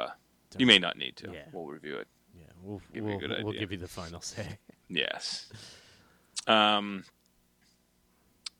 You 0.59 0.65
may 0.65 0.79
not 0.79 0.97
need 0.97 1.15
to. 1.17 1.31
Yeah. 1.31 1.43
We'll 1.51 1.65
review 1.65 1.97
it. 1.97 2.07
Yeah, 2.37 2.45
we'll 2.61 2.81
Give 2.93 3.03
you 3.03 3.03
a 3.03 3.05
we'll, 3.05 3.19
good 3.19 3.29
we'll 3.43 3.49
idea. 3.49 3.59
give 3.59 3.71
you 3.71 3.77
the 3.77 3.87
final 3.87 4.21
say. 4.21 4.57
Yes. 4.89 5.49
Um, 6.45 7.03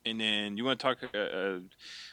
and 0.05 0.19
then 0.19 0.57
you 0.57 0.65
want 0.65 0.79
to 0.79 0.83
talk 0.83 0.97
uh, 1.13 1.17
uh, 1.17 1.59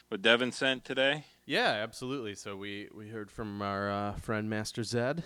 what 0.09 0.21
Devin 0.21 0.51
sent 0.51 0.85
today? 0.85 1.23
Yeah, 1.45 1.69
absolutely. 1.69 2.35
So 2.35 2.55
we 2.55 2.87
we 2.93 3.07
heard 3.09 3.31
from 3.31 3.61
our 3.61 3.89
uh, 3.89 4.13
friend 4.17 4.49
Master 4.49 4.83
Zed. 4.83 5.23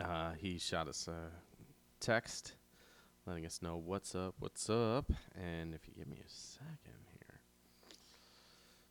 Uh, 0.00 0.32
he 0.38 0.58
shot 0.58 0.88
us 0.88 1.06
a 1.06 1.30
text, 2.00 2.54
letting 3.26 3.44
us 3.44 3.60
know 3.62 3.76
what's 3.76 4.14
up, 4.14 4.34
what's 4.38 4.70
up, 4.70 5.12
and 5.40 5.74
if 5.74 5.86
you 5.86 5.94
give 5.96 6.08
me 6.08 6.16
a 6.24 6.30
second 6.30 7.04
here. 7.12 7.40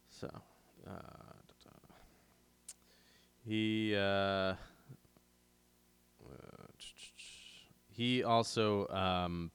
So, 0.09 0.29
uh, 0.87 0.91
da-da. 0.91 1.32
He 3.45 3.95
uh, 3.95 4.53
he 7.89 8.23
also 8.23 8.87
um, 8.89 9.51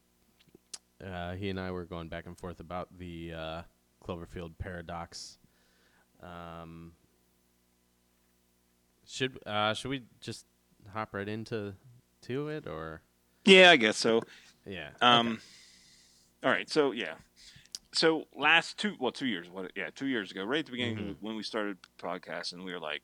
uh, 1.04 1.34
he 1.34 1.48
and 1.50 1.58
I 1.58 1.70
were 1.70 1.84
going 1.84 2.08
back 2.08 2.26
and 2.26 2.38
forth 2.38 2.60
about 2.60 2.88
the 2.98 3.32
uh, 3.34 3.62
Cloverfield 4.04 4.58
paradox. 4.58 5.38
Um, 6.22 6.92
should 9.06 9.38
uh, 9.46 9.74
should 9.74 9.88
we 9.88 10.02
just 10.20 10.46
hop 10.92 11.14
right 11.14 11.28
into 11.28 11.74
to 12.22 12.48
it 12.48 12.66
or 12.66 13.02
Yeah, 13.44 13.70
I 13.70 13.76
guess 13.76 13.96
so. 13.96 14.22
yeah 14.66 14.90
Um, 15.00 15.40
all 16.44 16.50
right. 16.50 16.68
So 16.68 16.92
yeah. 16.92 17.14
So 17.92 18.24
last 18.36 18.76
two, 18.78 18.94
well, 19.00 19.10
two 19.12 19.26
years. 19.26 19.48
What? 19.50 19.72
Yeah, 19.74 19.88
two 19.94 20.06
years 20.06 20.30
ago, 20.30 20.44
right 20.44 20.58
at 20.60 20.66
the 20.66 20.72
beginning 20.72 20.96
Mhm. 20.98 21.16
when 21.20 21.36
we 21.36 21.42
started 21.42 21.78
podcasting, 21.98 22.62
we 22.64 22.72
were 22.72 22.78
like, 22.78 23.02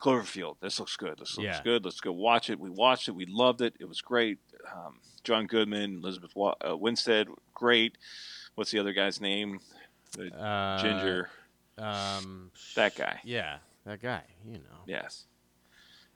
Cloverfield. 0.00 0.56
This 0.60 0.78
looks 0.80 0.96
good. 0.96 1.18
This 1.18 1.36
looks 1.36 1.44
Yeah. 1.58 1.62
good. 1.62 1.84
Let's 1.84 2.00
go 2.00 2.12
watch 2.12 2.48
it. 2.50 2.58
We 2.58 2.70
watched 2.70 3.08
it. 3.08 3.12
We 3.12 3.26
loved 3.26 3.60
it. 3.60 3.74
It 3.78 3.84
was 3.86 4.00
great. 4.00 4.38
Um, 4.74 5.00
John 5.24 5.46
Goodman, 5.46 5.96
Elizabeth 6.02 6.34
Wa- 6.34 6.54
uh, 6.66 6.76
Winstead, 6.76 7.28
great. 7.54 7.96
What's 8.54 8.70
the 8.70 8.78
other 8.78 8.92
guy's 8.92 9.20
name? 9.20 9.60
The 10.12 10.34
uh, 10.34 10.82
ginger. 10.82 11.30
um 11.78 12.50
That 12.74 12.94
guy. 12.96 13.20
yeah 13.24 13.58
that 13.84 14.02
guy 14.02 14.22
you 14.44 14.54
know 14.58 14.82
Yes. 14.86 15.26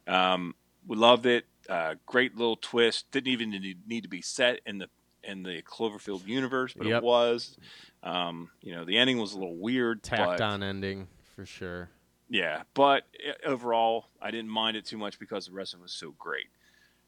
Um, 0.07 0.55
we 0.87 0.97
loved 0.97 1.25
it. 1.27 1.47
Uh, 1.69 1.95
great 2.05 2.37
little 2.37 2.57
twist. 2.57 3.11
Didn't 3.11 3.29
even 3.29 3.51
need 3.87 4.03
to 4.03 4.09
be 4.09 4.21
set 4.21 4.61
in 4.67 4.79
the 4.79 4.89
in 5.23 5.43
the 5.43 5.63
Cloverfield 5.63 6.27
universe, 6.27 6.75
but 6.75 6.87
Yep. 6.87 6.99
it 6.99 7.05
was. 7.05 7.57
Um, 8.03 8.51
you 8.61 8.75
know, 8.75 8.85
the 8.85 8.99
ending 8.99 9.17
was 9.19 9.33
a 9.33 9.39
little 9.39 9.57
weird. 9.57 10.03
tacked 10.03 10.43
on 10.43 10.63
ending 10.63 11.09
for 11.35 11.47
sure 11.47 11.89
Yeah, 12.35 12.63
but 12.75 13.05
overall, 13.47 14.07
I 14.21 14.31
didn't 14.33 14.51
mind 14.51 14.77
it 14.77 14.85
too 14.85 14.99
much 14.99 15.19
because 15.21 15.47
the 15.47 15.53
rest 15.53 15.73
of 15.73 15.79
it 15.81 15.83
was 15.85 15.93
so 15.93 16.15
great. 16.19 16.47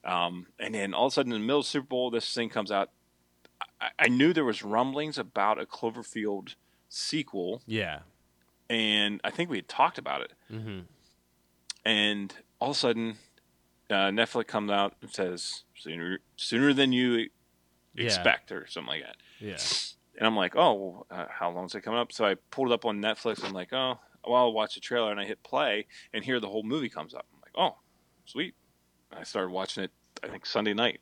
Um, 0.05 0.47
and 0.61 0.73
then 0.73 0.95
all 0.95 1.07
of 1.07 1.13
a 1.13 1.15
sudden, 1.15 1.33
in 1.33 1.41
the 1.41 1.47
middle 1.47 1.59
of 1.61 1.65
the 1.67 1.71
Super 1.71 1.87
Bowl, 1.89 2.11
this 2.11 2.33
thing 2.33 2.49
comes 2.49 2.71
out. 2.71 2.91
I, 3.81 3.89
I 3.99 4.09
knew 4.09 4.33
there 4.33 4.45
was 4.45 4.63
rumblings 4.63 5.19
about 5.19 5.61
a 5.61 5.67
Cloverfield 5.67 6.55
sequel, 6.89 7.63
yeah 7.67 8.01
and 8.71 9.21
I 9.25 9.31
think 9.31 9.49
we 9.51 9.59
had 9.59 9.69
talked 9.69 9.99
about 9.99 10.21
it. 10.23 10.33
mm-hmm. 10.53 10.81
and 11.85 12.35
all 12.61 12.71
of 12.71 12.77
a 12.77 12.79
sudden, 12.79 13.17
uh, 13.91 14.11
Netflix 14.11 14.47
comes 14.49 14.71
out 14.71 14.95
and 15.03 15.11
says 15.11 15.65
sooner 15.77 16.19
sooner 16.37 16.73
than 16.73 16.93
you 16.93 17.29
Yeah. 17.95 18.05
expect 18.05 18.51
or 18.53 18.67
something 18.67 18.89
like 18.95 19.03
that. 19.05 19.17
Yeah. 19.41 19.59
And 20.19 20.27
I'm 20.27 20.37
like, 20.37 20.57
oh, 20.57 20.73
well, 20.75 21.07
uh, 21.11 21.27
how 21.29 21.51
long 21.51 21.67
is 21.67 21.75
it 21.75 21.83
coming 21.83 22.01
up? 22.01 22.11
So 22.13 22.25
I 22.25 22.35
pulled 22.51 22.69
it 22.71 22.75
up 22.75 22.85
on 22.87 23.01
Netflix. 23.01 23.39
And 23.39 23.49
I'm 23.49 23.53
like, 23.53 23.73
oh, 23.73 23.99
well, 24.27 24.43
I'll 24.43 24.53
watch 24.53 24.75
the 24.75 24.81
trailer, 24.81 25.11
and 25.11 25.21
I 25.21 25.25
hit 25.25 25.43
play, 25.43 25.87
and 26.13 26.25
here 26.25 26.41
the 26.41 26.49
whole 26.49 26.63
movie 26.63 26.89
comes 26.89 27.15
up. 27.15 27.27
I'm 27.33 27.41
like, 27.41 27.53
oh, 27.57 27.79
sweet. 28.25 28.55
I 29.17 29.23
started 29.23 29.51
watching 29.51 29.85
it. 29.85 29.91
I 30.23 30.29
think 30.29 30.47
Sunday 30.47 30.75
night, 30.75 31.01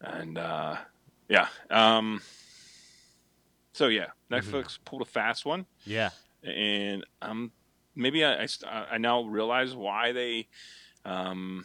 and 0.00 0.36
uh, 0.38 0.76
yeah. 1.28 1.48
Um, 1.70 2.20
so 3.72 3.88
yeah, 3.88 4.06
Netflix 4.30 4.78
pulled 4.84 5.02
a 5.02 5.06
fast 5.06 5.44
one, 5.44 5.66
Yeah. 5.84 6.10
and 6.44 7.04
um, 7.22 7.52
maybe 7.94 8.24
I, 8.24 8.42
I, 8.42 8.46
st- 8.46 8.70
I 8.70 8.98
now 8.98 9.22
realize 9.24 9.74
why 9.74 10.12
they 10.12 10.48
um, 11.04 11.64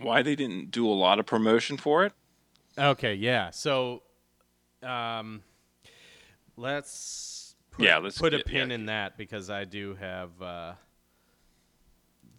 why 0.00 0.22
they 0.22 0.34
didn't 0.36 0.70
do 0.72 0.86
a 0.88 0.92
lot 0.92 1.18
of 1.18 1.26
promotion 1.26 1.76
for 1.76 2.04
it. 2.04 2.12
Okay, 2.76 3.14
yeah. 3.14 3.50
So, 3.50 4.02
um, 4.82 5.42
let's 6.56 6.90
put, 7.76 7.84
Yeah, 7.84 7.98
let's 7.98 8.18
put 8.18 8.34
a 8.34 8.40
pin 8.40 8.70
yeah. 8.70 8.74
in 8.74 8.86
that 8.86 9.16
because 9.16 9.50
I 9.50 9.64
do 9.64 9.94
have 9.96 10.30
uh, 10.42 10.72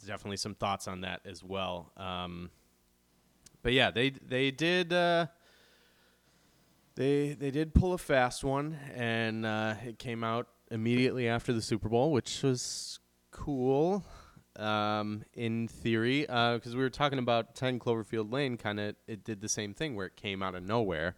definitely 0.05 0.37
some 0.37 0.55
thoughts 0.55 0.87
on 0.87 1.01
that 1.01 1.21
as 1.25 1.43
well. 1.43 1.91
Um, 1.97 2.49
but 3.61 3.73
yeah, 3.73 3.91
they 3.91 4.11
they 4.11 4.51
did 4.51 4.93
uh, 4.93 5.27
they 6.95 7.33
they 7.33 7.51
did 7.51 7.73
pull 7.73 7.93
a 7.93 7.97
fast 7.97 8.43
one, 8.43 8.77
and 8.93 9.45
uh, 9.45 9.75
it 9.85 9.99
came 9.99 10.23
out 10.23 10.47
immediately 10.71 11.27
after 11.27 11.53
the 11.53 11.61
Super 11.61 11.89
Bowl, 11.89 12.11
which 12.11 12.43
was 12.43 12.99
cool 13.31 14.03
um, 14.57 15.23
in 15.33 15.67
theory, 15.67 16.21
because 16.21 16.75
we 16.75 16.81
were 16.81 16.89
talking 16.89 17.19
about 17.19 17.55
10 17.55 17.79
Cloverfield 17.79 18.31
Lane, 18.31 18.57
kind 18.57 18.79
of 18.79 18.95
it 19.07 19.23
did 19.23 19.41
the 19.41 19.49
same 19.49 19.73
thing 19.73 19.95
where 19.95 20.07
it 20.07 20.15
came 20.15 20.41
out 20.41 20.55
of 20.55 20.63
nowhere, 20.63 21.15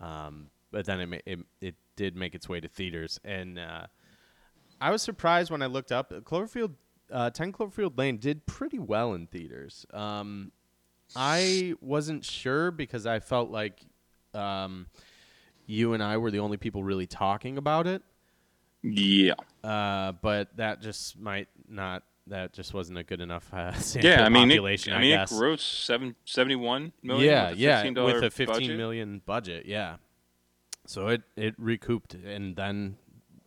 um, 0.00 0.50
but 0.70 0.86
then 0.86 1.00
it, 1.00 1.22
it 1.26 1.38
it 1.60 1.74
did 1.98 2.16
make 2.16 2.34
its 2.34 2.48
way 2.48 2.60
to 2.60 2.68
theaters, 2.68 3.18
and 3.24 3.58
uh, 3.58 3.86
I 4.80 4.90
was 4.92 5.02
surprised 5.02 5.50
when 5.50 5.60
I 5.60 5.66
looked 5.66 5.92
up 5.92 6.10
Cloverfield. 6.24 6.74
Uh, 7.10 7.30
10 7.30 7.52
Cloverfield 7.52 7.98
Lane 7.98 8.18
did 8.18 8.44
pretty 8.46 8.78
well 8.78 9.14
in 9.14 9.26
theaters. 9.26 9.84
Um, 9.92 10.52
I 11.16 11.74
wasn't 11.80 12.22
sure 12.24 12.70
because 12.70 13.06
I 13.06 13.18
felt 13.18 13.50
like 13.50 13.80
um, 14.34 14.86
you 15.66 15.94
and 15.94 16.02
I 16.02 16.18
were 16.18 16.30
the 16.30 16.38
only 16.40 16.58
people 16.58 16.84
really 16.84 17.06
talking 17.06 17.56
about 17.58 17.86
it. 17.86 18.02
Yeah. 18.82 19.34
Uh, 19.64 20.12
but 20.20 20.54
that 20.56 20.80
just 20.82 21.18
might 21.18 21.48
not. 21.68 22.02
That 22.26 22.52
just 22.52 22.74
wasn't 22.74 22.98
a 22.98 23.02
good 23.04 23.22
enough 23.22 23.50
uh, 23.54 23.72
sample 23.80 24.10
Yeah, 24.10 24.22
I 24.22 24.28
mean, 24.28 24.50
it, 24.50 24.56
population. 24.56 24.92
I 24.92 25.00
mean, 25.00 25.16
guess. 25.16 25.32
it 25.32 25.34
grossed 25.36 25.84
seven, 25.86 26.14
71 26.26 26.92
million. 27.02 27.24
yeah, 27.26 27.48
with 27.48 27.58
a 27.58 27.62
yeah, 27.62 27.82
$15 27.84 28.04
with 28.04 28.22
a 28.22 28.30
fifteen 28.30 28.54
budget. 28.54 28.76
million 28.76 29.22
budget. 29.24 29.64
Yeah, 29.64 29.96
so 30.88 31.08
it 31.08 31.22
it 31.36 31.54
recouped 31.58 32.14
and 32.14 32.56
then 32.56 32.96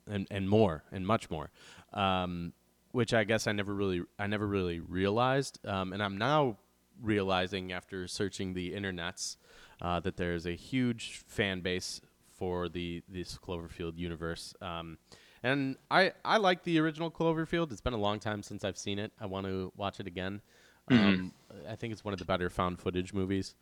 and 0.08 0.28
and 0.30 0.48
more 0.48 0.84
and 0.92 1.06
much 1.08 1.30
more, 1.30 1.50
um, 1.94 2.54
which 2.92 3.14
I 3.14 3.24
guess 3.24 3.48
I 3.48 3.52
never 3.52 3.74
really 3.74 4.04
I 4.20 4.28
never 4.28 4.46
really 4.46 4.80
realized, 4.80 5.60
um, 5.66 5.92
and 5.92 6.04
I'm 6.04 6.18
now 6.18 6.58
realizing 7.02 7.72
after 7.72 8.08
searching 8.08 8.54
the 8.54 8.74
internets 8.74 9.38
uh, 9.82 10.00
that 10.02 10.18
there's 10.18 10.46
a 10.46 10.56
huge 10.56 11.24
fan 11.26 11.62
base 11.62 12.00
for 12.38 12.70
the 12.70 13.02
this 13.10 13.38
Cloverfield 13.38 13.98
universe. 13.98 14.54
Um, 14.62 15.00
and 15.44 15.78
I, 15.90 16.12
I 16.24 16.38
like 16.38 16.64
the 16.64 16.78
original 16.80 17.10
Cloverfield. 17.10 17.72
It's 17.72 17.82
been 17.82 17.94
a 17.94 17.98
long 17.98 18.20
time 18.20 18.44
since 18.44 18.64
I've 18.64 18.78
seen 18.78 19.00
it. 19.00 19.12
I 19.20 19.26
want 19.26 19.48
to 19.48 19.72
watch 19.76 20.00
it 20.00 20.06
again. 20.06 20.42
Um, 20.90 21.34
I 21.70 21.76
think 21.76 21.94
it's 21.94 22.04
one 22.04 22.14
of 22.14 22.20
the 22.20 22.26
better 22.26 22.50
found 22.50 22.80
footage 22.80 23.14
movies. 23.14 23.56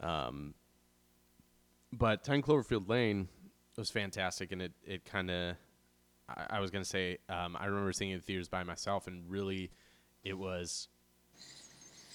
Um, 0.00 0.54
but 1.92 2.24
10 2.24 2.42
Cloverfield 2.42 2.88
Lane 2.88 3.28
was 3.76 3.90
fantastic, 3.90 4.52
and 4.52 4.62
it, 4.62 4.72
it 4.84 5.04
kind 5.04 5.30
of, 5.30 5.56
I, 6.28 6.56
I 6.56 6.60
was 6.60 6.70
going 6.70 6.82
to 6.82 6.88
say, 6.88 7.18
um, 7.28 7.56
I 7.58 7.66
remember 7.66 7.92
seeing 7.92 8.10
it 8.10 8.14
in 8.14 8.20
theaters 8.20 8.48
by 8.48 8.62
myself, 8.64 9.06
and 9.06 9.30
really, 9.30 9.70
it 10.24 10.36
was 10.36 10.88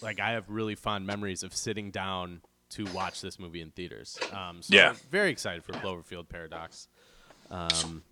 like 0.02 0.20
I 0.20 0.32
have 0.32 0.50
really 0.50 0.76
fond 0.76 1.08
memories 1.08 1.44
of 1.44 1.56
sitting 1.56 1.90
down 1.90 2.42
to 2.72 2.86
watch 2.94 3.22
this 3.22 3.40
movie 3.40 3.62
in 3.62 3.72
theaters. 3.72 4.18
Um, 4.34 4.62
so 4.62 4.76
Yeah. 4.76 4.90
I'm 4.90 4.96
very 5.10 5.30
excited 5.30 5.64
for 5.64 5.74
Cloverfield 5.74 6.28
Paradox. 6.28 6.88
Um, 7.50 8.04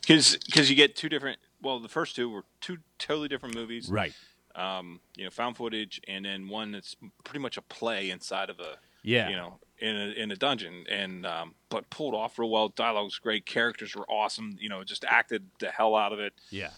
Because 0.00 0.70
you 0.70 0.76
get 0.76 0.96
two 0.96 1.08
different. 1.08 1.38
Well, 1.60 1.80
the 1.80 1.88
first 1.88 2.16
two 2.16 2.30
were 2.30 2.44
two 2.60 2.78
totally 2.98 3.28
different 3.28 3.54
movies. 3.54 3.88
right. 3.88 4.14
Um, 4.54 5.00
you 5.16 5.24
know, 5.24 5.30
found 5.30 5.56
footage, 5.58 6.00
and 6.08 6.24
then 6.24 6.48
one 6.48 6.72
that's 6.72 6.96
pretty 7.24 7.40
much 7.40 7.58
a 7.58 7.62
play 7.62 8.08
inside 8.08 8.48
of 8.48 8.58
a. 8.58 8.78
Yeah. 9.06 9.28
You 9.30 9.36
know, 9.36 9.58
in 9.78 9.96
a 9.96 10.08
in 10.22 10.30
a 10.30 10.36
dungeon, 10.36 10.84
and 10.90 11.24
um, 11.24 11.54
but 11.68 11.88
pulled 11.90 12.14
off 12.14 12.38
real 12.38 12.50
well. 12.50 12.68
Dialogue's 12.70 13.18
great. 13.18 13.46
Characters 13.46 13.94
were 13.94 14.04
awesome. 14.10 14.56
You 14.60 14.68
know, 14.68 14.82
just 14.84 15.04
acted 15.04 15.44
the 15.60 15.68
hell 15.70 15.94
out 15.94 16.12
of 16.12 16.18
it. 16.18 16.32
Yeah. 16.50 16.70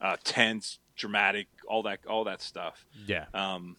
Uh, 0.00 0.16
tense, 0.24 0.78
dramatic, 0.96 1.46
all 1.68 1.82
that 1.84 2.00
all 2.08 2.24
that 2.24 2.40
stuff. 2.42 2.86
Yeah. 3.06 3.26
Um, 3.34 3.76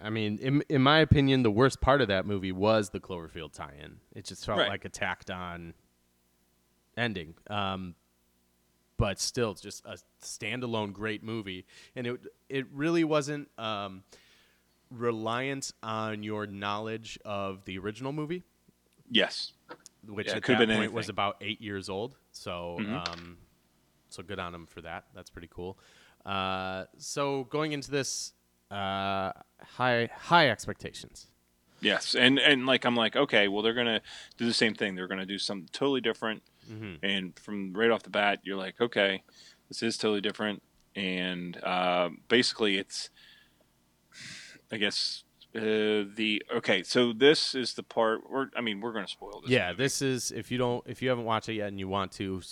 I 0.00 0.10
mean, 0.10 0.38
in 0.38 0.62
in 0.68 0.82
my 0.82 0.98
opinion, 0.98 1.42
the 1.42 1.50
worst 1.50 1.80
part 1.80 2.00
of 2.00 2.08
that 2.08 2.26
movie 2.26 2.52
was 2.52 2.90
the 2.90 3.00
Cloverfield 3.00 3.52
tie-in. 3.52 3.98
It 4.14 4.24
just 4.24 4.44
felt 4.46 4.58
Right. 4.58 4.68
like 4.68 4.84
a 4.84 4.88
tacked 4.88 5.30
on 5.30 5.74
ending. 6.96 7.34
Um, 7.48 7.94
but 8.96 9.20
still, 9.20 9.54
just 9.54 9.84
a 9.84 9.96
standalone 10.22 10.92
great 10.92 11.22
movie, 11.22 11.66
and 11.94 12.06
it 12.06 12.20
it 12.48 12.66
really 12.72 13.04
wasn't 13.04 13.48
um, 13.58 14.02
reliant 14.90 15.72
on 15.82 16.22
your 16.22 16.46
knowledge 16.46 17.18
of 17.24 17.64
the 17.64 17.78
original 17.78 18.12
movie, 18.12 18.42
yes. 19.10 19.52
which 20.06 20.28
Yeah, 20.28 20.36
at 20.36 20.42
that 20.44 20.68
point 20.68 20.92
was 20.92 21.08
about 21.08 21.36
eight 21.40 21.60
years 21.60 21.88
old. 21.88 22.16
So, 22.32 22.76
Mhm. 22.80 23.08
um, 23.08 23.38
so 24.08 24.22
good 24.22 24.38
on 24.38 24.54
him 24.54 24.66
for 24.66 24.80
that. 24.82 25.06
That's 25.14 25.28
pretty 25.30 25.48
cool. 25.50 25.78
Uh, 26.24 26.84
so 26.96 27.44
going 27.44 27.72
into 27.72 27.90
this, 27.90 28.32
uh, 28.70 29.32
high 29.62 30.08
high 30.14 30.48
expectations. 30.50 31.26
Yes, 31.80 32.14
and 32.14 32.38
and 32.38 32.66
like 32.66 32.84
I'm 32.84 32.96
like, 32.96 33.14
okay, 33.16 33.48
well 33.48 33.62
they're 33.62 33.72
gonna 33.74 34.00
do 34.36 34.44
the 34.46 34.52
same 34.54 34.74
thing. 34.74 34.94
They're 34.94 35.06
gonna 35.08 35.24
do 35.26 35.38
something 35.38 35.68
totally 35.72 36.00
different, 36.00 36.42
Mhm. 36.70 36.98
and 37.02 37.38
from 37.38 37.72
right 37.72 37.90
off 37.90 38.02
the 38.02 38.10
bat, 38.10 38.40
you're 38.42 38.56
like, 38.56 38.80
okay, 38.80 39.22
this 39.68 39.82
is 39.82 39.96
totally 39.96 40.20
different, 40.20 40.62
and 40.96 41.56
uh, 41.62 42.10
basically 42.28 42.78
it's, 42.78 43.10
I 44.70 44.76
guess, 44.76 45.24
uh, 45.56 45.60
the 46.14 46.42
okay. 46.56 46.82
So 46.82 47.12
this 47.12 47.54
is 47.54 47.74
the 47.74 47.82
part. 47.82 48.30
We're, 48.30 48.48
I 48.56 48.60
mean, 48.60 48.80
we're 48.80 48.92
gonna 48.92 49.08
spoil 49.08 49.40
this. 49.40 49.50
yeah, 49.50 49.70
movie. 49.70 49.82
this 49.82 50.02
is 50.02 50.30
if 50.30 50.50
you 50.50 50.58
don't 50.58 50.84
if 50.86 51.02
you 51.02 51.08
haven't 51.08 51.24
watched 51.24 51.48
it 51.48 51.54
yet 51.54 51.68
and 51.68 51.78
you 51.78 51.88
want 51.88 52.12
to, 52.12 52.42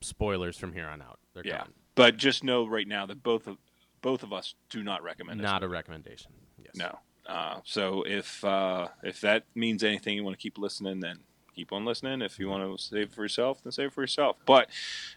spoilers 0.00 0.56
from 0.56 0.72
here 0.72 0.86
on 0.86 1.02
out. 1.02 1.18
They're 1.34 1.44
yeah. 1.44 1.58
coming. 1.58 1.74
But 1.94 2.16
just 2.16 2.44
know 2.44 2.66
right 2.66 2.86
now 2.86 3.06
that 3.06 3.22
both 3.22 3.46
of 3.46 3.58
both 4.02 4.22
of 4.22 4.32
us 4.32 4.54
do 4.68 4.82
not 4.82 5.02
recommend 5.02 5.40
Not 5.40 5.62
a 5.62 5.68
recommendation. 5.68 6.30
Yes. 6.62 6.74
No. 6.76 6.98
Uh, 7.26 7.60
so 7.64 8.04
if 8.06 8.44
uh, 8.44 8.88
if 9.02 9.20
that 9.22 9.44
means 9.54 9.82
anything, 9.82 10.16
you 10.16 10.24
want 10.24 10.36
to 10.36 10.42
keep 10.42 10.58
listening, 10.58 11.00
then 11.00 11.20
keep 11.54 11.72
on 11.72 11.84
listening. 11.84 12.20
If 12.20 12.38
you 12.38 12.48
want 12.48 12.62
to 12.62 12.82
save 12.82 13.12
for 13.12 13.22
yourself, 13.22 13.62
then 13.62 13.72
save 13.72 13.86
it 13.86 13.92
for 13.94 14.02
yourself. 14.02 14.36
But 14.44 14.68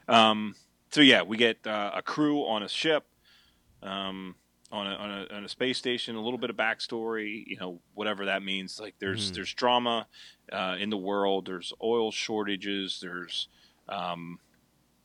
um, 0.07 0.55
so 0.89 1.01
yeah, 1.01 1.23
we 1.23 1.37
get 1.37 1.65
uh, 1.67 1.91
a 1.95 2.01
crew 2.01 2.41
on 2.41 2.63
a 2.63 2.69
ship, 2.69 3.05
um, 3.83 4.35
on 4.71 4.87
a, 4.87 4.95
on 4.95 5.11
a 5.11 5.35
on 5.35 5.45
a 5.45 5.49
space 5.49 5.77
station. 5.77 6.15
A 6.15 6.21
little 6.21 6.39
bit 6.39 6.49
of 6.49 6.55
backstory, 6.57 7.43
you 7.47 7.57
know, 7.59 7.81
whatever 7.93 8.25
that 8.25 8.43
means. 8.43 8.79
Like 8.79 8.95
there's 8.99 9.31
Mhm. 9.31 9.35
there's 9.35 9.53
drama 9.53 10.07
uh, 10.51 10.75
in 10.79 10.89
the 10.89 10.97
world. 10.97 11.45
There's 11.45 11.73
oil 11.81 12.11
shortages. 12.11 12.99
There's 13.01 13.47
um, 13.87 14.39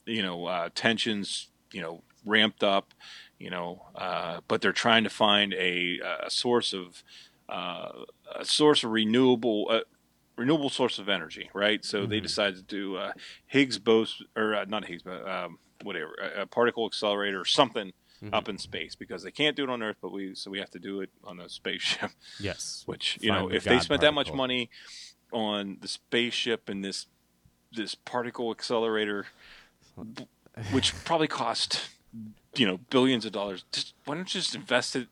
you 0.06 0.22
know 0.22 0.46
uh, 0.46 0.68
tensions. 0.74 1.48
You 1.72 1.80
know 1.82 2.04
ramped 2.24 2.62
up 2.62 2.94
you 3.38 3.50
know, 3.50 3.82
uh, 3.96 4.40
but 4.46 4.60
they're 4.60 4.72
trying 4.72 5.02
to 5.02 5.10
find 5.10 5.52
a, 5.54 5.98
a 6.24 6.30
source 6.30 6.72
of 6.72 7.02
uh, 7.48 7.88
a 8.36 8.44
source 8.44 8.84
of 8.84 8.90
renewable 8.92 9.66
uh, 9.68 9.80
renewable 10.38 10.70
source 10.70 10.98
of 11.00 11.08
energy, 11.08 11.50
right? 11.54 11.84
So 11.84 12.06
they 12.06 12.20
Mhm. 12.20 12.22
decided 12.22 12.56
to 12.56 12.62
do 12.62 12.96
uh, 12.96 13.12
Higgs 13.46 13.78
boson 13.80 14.26
or 14.36 14.54
uh, 14.54 14.64
not 14.66 14.84
Higgs, 14.84 15.02
but 15.02 15.28
um, 15.28 15.58
whatever, 15.82 16.14
a, 16.22 16.42
a 16.42 16.46
particle 16.46 16.86
accelerator 16.86 17.40
or 17.40 17.44
something 17.44 17.92
Mhm. 18.22 18.32
up 18.32 18.48
in 18.48 18.56
space 18.56 18.94
because 18.94 19.24
they 19.24 19.32
can't 19.32 19.56
do 19.56 19.64
it 19.64 19.70
on 19.70 19.82
Earth, 19.82 19.96
but 20.00 20.12
we 20.12 20.34
so 20.34 20.50
we 20.50 20.60
have 20.60 20.70
to 20.70 20.78
do 20.78 21.00
it 21.00 21.10
on 21.24 21.40
a 21.40 21.48
spaceship. 21.48 22.12
Yes. 22.38 22.82
Which 22.86 23.18
you 23.20 23.30
Find 23.30 23.42
know, 23.42 23.48
the 23.48 23.56
if 23.56 23.64
they 23.64 23.74
God 23.74 23.82
spent 23.82 24.00
that 24.02 24.14
much 24.14 24.32
money 24.32 24.70
on 25.32 25.78
the 25.80 25.88
spaceship 25.88 26.68
and 26.68 26.84
this 26.84 27.06
this 27.72 27.94
particle 27.94 28.50
accelerator, 28.52 29.26
which 30.72 30.94
probably 31.04 31.26
cost 31.26 31.88
you 32.54 32.66
know 32.66 32.78
billions 32.90 33.24
of 33.24 33.32
dollars, 33.32 33.64
just 33.72 33.94
why 34.04 34.14
don't 34.14 34.32
you 34.32 34.40
just 34.40 34.54
invest 34.54 34.94
it 34.94 35.08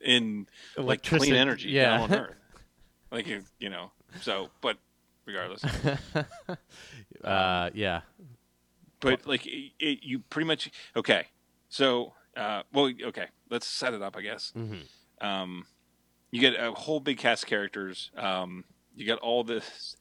in 0.00 0.46
like 0.76 1.02
clean 1.02 1.34
energy 1.34 1.70
yeah. 1.70 1.98
down 1.98 2.00
on 2.00 2.18
Earth? 2.18 2.36
Like 3.10 3.26
you, 3.26 3.42
you 3.58 3.70
know, 3.70 3.92
so 4.20 4.50
but 4.60 4.76
regardless, 5.24 5.64
uh, 7.24 7.70
yeah. 7.72 8.02
but 9.00 9.26
like 9.26 9.46
it, 9.46 9.72
it, 9.80 10.02
you 10.02 10.18
pretty 10.18 10.46
much 10.46 10.70
okay. 10.94 11.28
So 11.70 12.12
Uh, 12.36 12.62
well, 12.72 12.92
okay, 13.06 13.26
let's 13.50 13.66
set 13.66 13.92
it 13.94 14.02
up. 14.02 14.16
I 14.16 14.20
guess. 14.22 14.52
Mm-hmm. 14.56 15.26
Um, 15.26 15.66
you 16.30 16.40
get 16.40 16.54
a 16.58 16.70
whole 16.72 17.00
big 17.00 17.18
cast 17.18 17.42
of 17.44 17.48
characters. 17.48 18.10
Um, 18.16 18.64
you 18.94 19.04
got 19.06 19.18
all 19.18 19.42
this. 19.42 19.96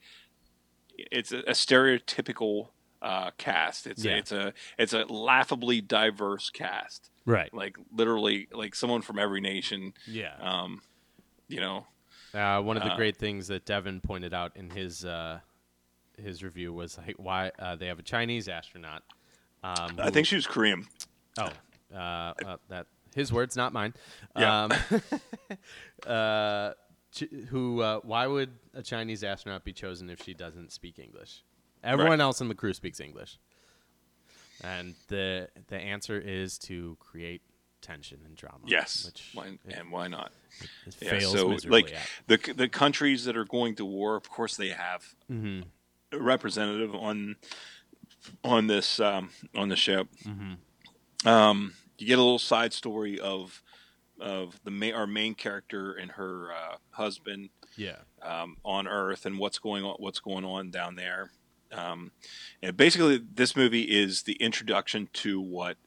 It's 0.98 1.32
a, 1.32 1.40
a 1.40 1.52
stereotypical 1.54 2.70
uh, 3.02 3.32
cast. 3.38 3.88
It's 3.88 4.04
Yeah. 4.06 4.14
a, 4.14 4.18
it's 4.18 4.32
a 4.32 4.54
it's 4.78 4.94
a 4.94 5.06
laughably 5.06 5.82
diverse 5.82 6.50
cast. 6.52 7.10
Right. 7.26 7.52
Like 7.54 7.78
literally, 7.92 8.48
like 8.52 8.76
someone 8.76 9.02
from 9.02 9.18
every 9.18 9.42
nation. 9.42 9.94
Yeah. 10.08 10.36
Um, 10.40 10.82
you 11.48 11.60
know, 11.60 11.88
Uh, 12.34 12.62
one 12.62 12.78
of 12.78 12.84
the 12.84 12.92
Uh, 12.94 12.96
great 12.96 13.18
things 13.18 13.48
that 13.48 13.66
Devin 13.66 14.02
pointed 14.02 14.34
out 14.34 14.56
in 14.56 14.70
his 14.70 15.04
uh, 15.04 15.40
his 16.18 16.44
review 16.44 16.72
was 16.74 16.98
like 16.98 17.16
why 17.18 17.52
uh, 17.58 17.76
they 17.76 17.88
have 17.88 17.98
a 18.00 18.04
Chinese 18.04 18.48
astronaut. 18.48 19.04
Um, 19.64 20.00
I 20.00 20.10
think 20.12 20.26
she 20.28 20.36
was 20.36 20.46
Korean. 20.48 20.88
Oh, 21.40 21.96
uh, 21.96 22.34
uh, 22.46 22.58
that 22.70 22.88
his 23.16 23.32
words, 23.34 23.56
not 23.56 23.74
mine. 23.74 23.94
Yeah. 24.38 24.64
Um, 24.66 24.72
uh, 26.08 26.74
ch- 27.12 27.30
who? 27.50 27.82
Uh, 27.82 28.00
why 28.04 28.28
would 28.28 28.52
a 28.74 28.82
Chinese 28.84 29.24
astronaut 29.24 29.64
be 29.64 29.74
chosen 29.74 30.10
if 30.10 30.22
she 30.24 30.34
doesn't 30.34 30.72
speak 30.72 31.00
English? 31.00 31.44
Everyone 31.84 32.20
else 32.22 32.42
in 32.42 32.48
the 32.50 32.56
crew 32.56 32.74
speaks 32.74 33.00
English, 33.00 33.40
and 34.64 34.96
the 35.08 35.50
the 35.68 35.78
answer 35.78 36.20
is 36.20 36.58
to 36.60 36.98
create 37.00 37.42
tension 37.82 38.20
and 38.26 38.36
drama. 38.36 38.60
Yes. 38.68 39.06
which 39.06 39.30
Why, 39.34 39.46
it, 39.66 39.78
and 39.78 39.90
why 39.92 40.08
not? 40.10 40.32
it 40.86 40.96
Yeah. 41.02 41.10
fails 41.20 41.32
So 41.32 41.48
like 41.70 41.94
at. 41.94 42.02
the 42.28 42.54
the 42.54 42.68
countries 42.68 43.24
that 43.26 43.38
are 43.38 43.46
going 43.46 43.76
to 43.76 43.86
war, 43.86 44.16
of 44.18 44.30
course, 44.30 44.58
they 44.58 44.70
have 44.70 45.16
Mm-hmm. 45.32 45.62
a 46.12 46.20
representative 46.22 46.94
on 46.94 47.38
on 48.44 48.68
this 48.68 49.00
um, 49.00 49.30
on 49.56 49.70
the 49.70 49.78
ship. 49.78 50.08
Mm-hmm. 50.26 50.54
Um, 51.26 51.74
you 51.98 52.08
get 52.08 52.18
a 52.20 52.22
little 52.24 52.40
side 52.40 52.74
story 52.74 53.20
of 53.20 53.62
of 54.22 54.60
the 54.66 54.72
ma- 54.72 54.92
our 54.94 55.08
main 55.08 55.34
character 55.34 55.94
and 55.94 56.12
her 56.12 56.52
uh, 56.54 56.76
husband 56.92 57.50
Yeah. 57.78 57.96
um, 58.22 58.58
on 58.66 58.86
Earth 58.88 59.26
and 59.26 59.38
what's 59.40 59.60
going 59.60 59.84
on 59.86 59.96
what's 60.00 60.20
going 60.20 60.44
on 60.46 60.72
down 60.72 60.96
there. 60.96 61.32
Um, 61.72 62.12
and 62.64 62.76
basically, 62.76 63.18
this 63.34 63.56
movie 63.56 63.84
is 63.84 64.24
the 64.24 64.34
introduction 64.34 65.08
to 65.14 65.40
what 65.40 65.78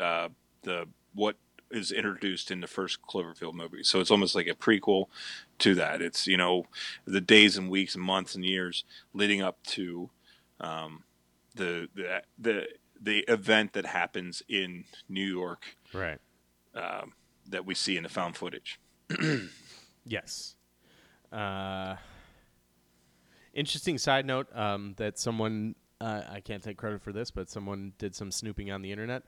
uh, 0.00 0.28
the 0.62 0.86
what 1.14 1.36
is 1.70 1.90
introduced 1.90 2.50
in 2.52 2.60
the 2.60 2.66
first 2.68 3.02
Cloverfield 3.02 3.54
movie. 3.54 3.82
So 3.82 3.98
it's 4.00 4.10
almost 4.10 4.34
like 4.36 4.46
a 4.46 4.54
prequel 4.54 5.06
to 5.58 5.74
that. 5.74 6.00
It's 6.00 6.26
you 6.26 6.36
know 6.36 6.66
the 7.06 7.20
days 7.20 7.56
and 7.56 7.68
weeks 7.70 7.94
and 7.94 8.04
months 8.04 8.34
and 8.34 8.44
years 8.44 8.84
leading 9.12 9.42
up 9.42 9.62
to 9.64 10.10
um, 10.60 11.02
the 11.54 11.88
the 11.94 12.22
the 12.38 12.66
the 13.00 13.20
event 13.28 13.72
that 13.74 13.86
happens 13.86 14.42
in 14.48 14.84
New 15.08 15.24
York 15.26 15.76
Right. 15.92 16.18
um, 16.74 17.12
that 17.48 17.64
we 17.66 17.74
see 17.74 17.96
in 17.96 18.02
the 18.02 18.08
found 18.08 18.36
footage. 18.36 18.78
Yes. 20.08 20.54
Uh, 21.32 21.96
interesting 23.52 23.98
side 23.98 24.24
note 24.24 24.46
um, 24.56 24.94
that 24.98 25.18
someone, 25.18 25.74
uh, 26.00 26.22
I 26.30 26.40
can't 26.40 26.62
take 26.62 26.76
credit 26.76 27.02
for 27.02 27.12
this, 27.12 27.32
but 27.32 27.50
someone 27.50 27.92
did 27.98 28.14
some 28.14 28.30
snooping 28.30 28.70
on 28.70 28.82
the 28.82 28.92
internet. 28.92 29.24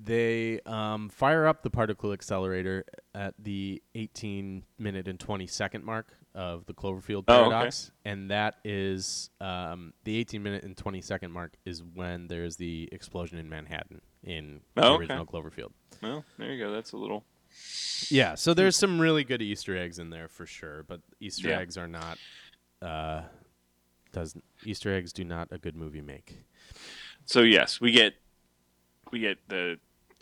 They 0.00 0.60
um, 0.66 1.08
fire 1.08 1.46
up 1.46 1.62
the 1.62 1.70
particle 1.70 2.12
accelerator 2.12 2.84
at 3.14 3.34
the 3.38 3.82
18 3.94 4.64
minute 4.78 5.08
and 5.08 5.18
20 5.18 5.46
second 5.46 5.82
mark 5.82 6.08
of 6.34 6.66
the 6.66 6.74
Cloverfield 6.74 7.24
Oh, 7.28 7.40
okay. 7.44 7.48
paradox. 7.50 7.90
And 8.04 8.30
that 8.30 8.56
is 8.64 9.30
um, 9.40 9.92
the 10.04 10.16
18 10.18 10.42
minute 10.42 10.64
and 10.64 10.76
20 10.76 11.00
second 11.00 11.32
mark 11.32 11.54
is 11.64 11.82
when 11.82 12.26
there's 12.28 12.56
the 12.56 12.88
explosion 12.92 13.38
in 13.38 13.48
Manhattan 13.48 14.00
in 14.22 14.60
Oh, 14.76 14.80
the 14.82 14.86
okay. 14.88 14.96
original 15.00 15.26
Cloverfield. 15.26 15.72
Well, 16.02 16.24
there 16.38 16.52
you 16.52 16.64
go. 16.64 16.70
That's 16.72 16.92
a 16.92 16.96
little. 16.96 17.24
Yeah, 18.10 18.34
so 18.34 18.54
there's 18.54 18.76
some 18.76 19.00
really 19.00 19.24
good 19.24 19.42
Easter 19.42 19.76
eggs 19.76 19.98
in 19.98 20.10
there 20.10 20.28
for 20.28 20.46
sure, 20.46 20.84
but 20.86 21.00
Easter 21.18 21.48
Yeah. 21.48 21.58
eggs 21.58 21.76
are 21.78 21.88
not 21.88 22.18
uh 22.80 23.22
does 24.12 24.36
Easter 24.64 24.94
eggs 24.94 25.12
do 25.12 25.24
not 25.24 25.48
a 25.50 25.58
good 25.58 25.74
movie 25.74 26.00
make. 26.00 26.44
So 27.24 27.40
yes, 27.40 27.80
we 27.80 27.90
get 27.90 28.14
we 29.10 29.20
get 29.20 29.38
the 29.48 29.78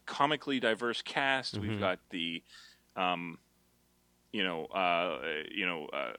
comically 0.07 0.61
diverse 0.61 1.03
cast. 1.03 1.57
Mhm. 1.57 1.61
We've 1.61 1.81
got 1.81 1.99
the, 2.11 2.43
um, 2.95 3.39
you 4.37 4.45
know, 4.45 4.67
uh, 4.67 5.19
you 5.51 5.65
know, 5.67 5.87
uh, 5.87 6.13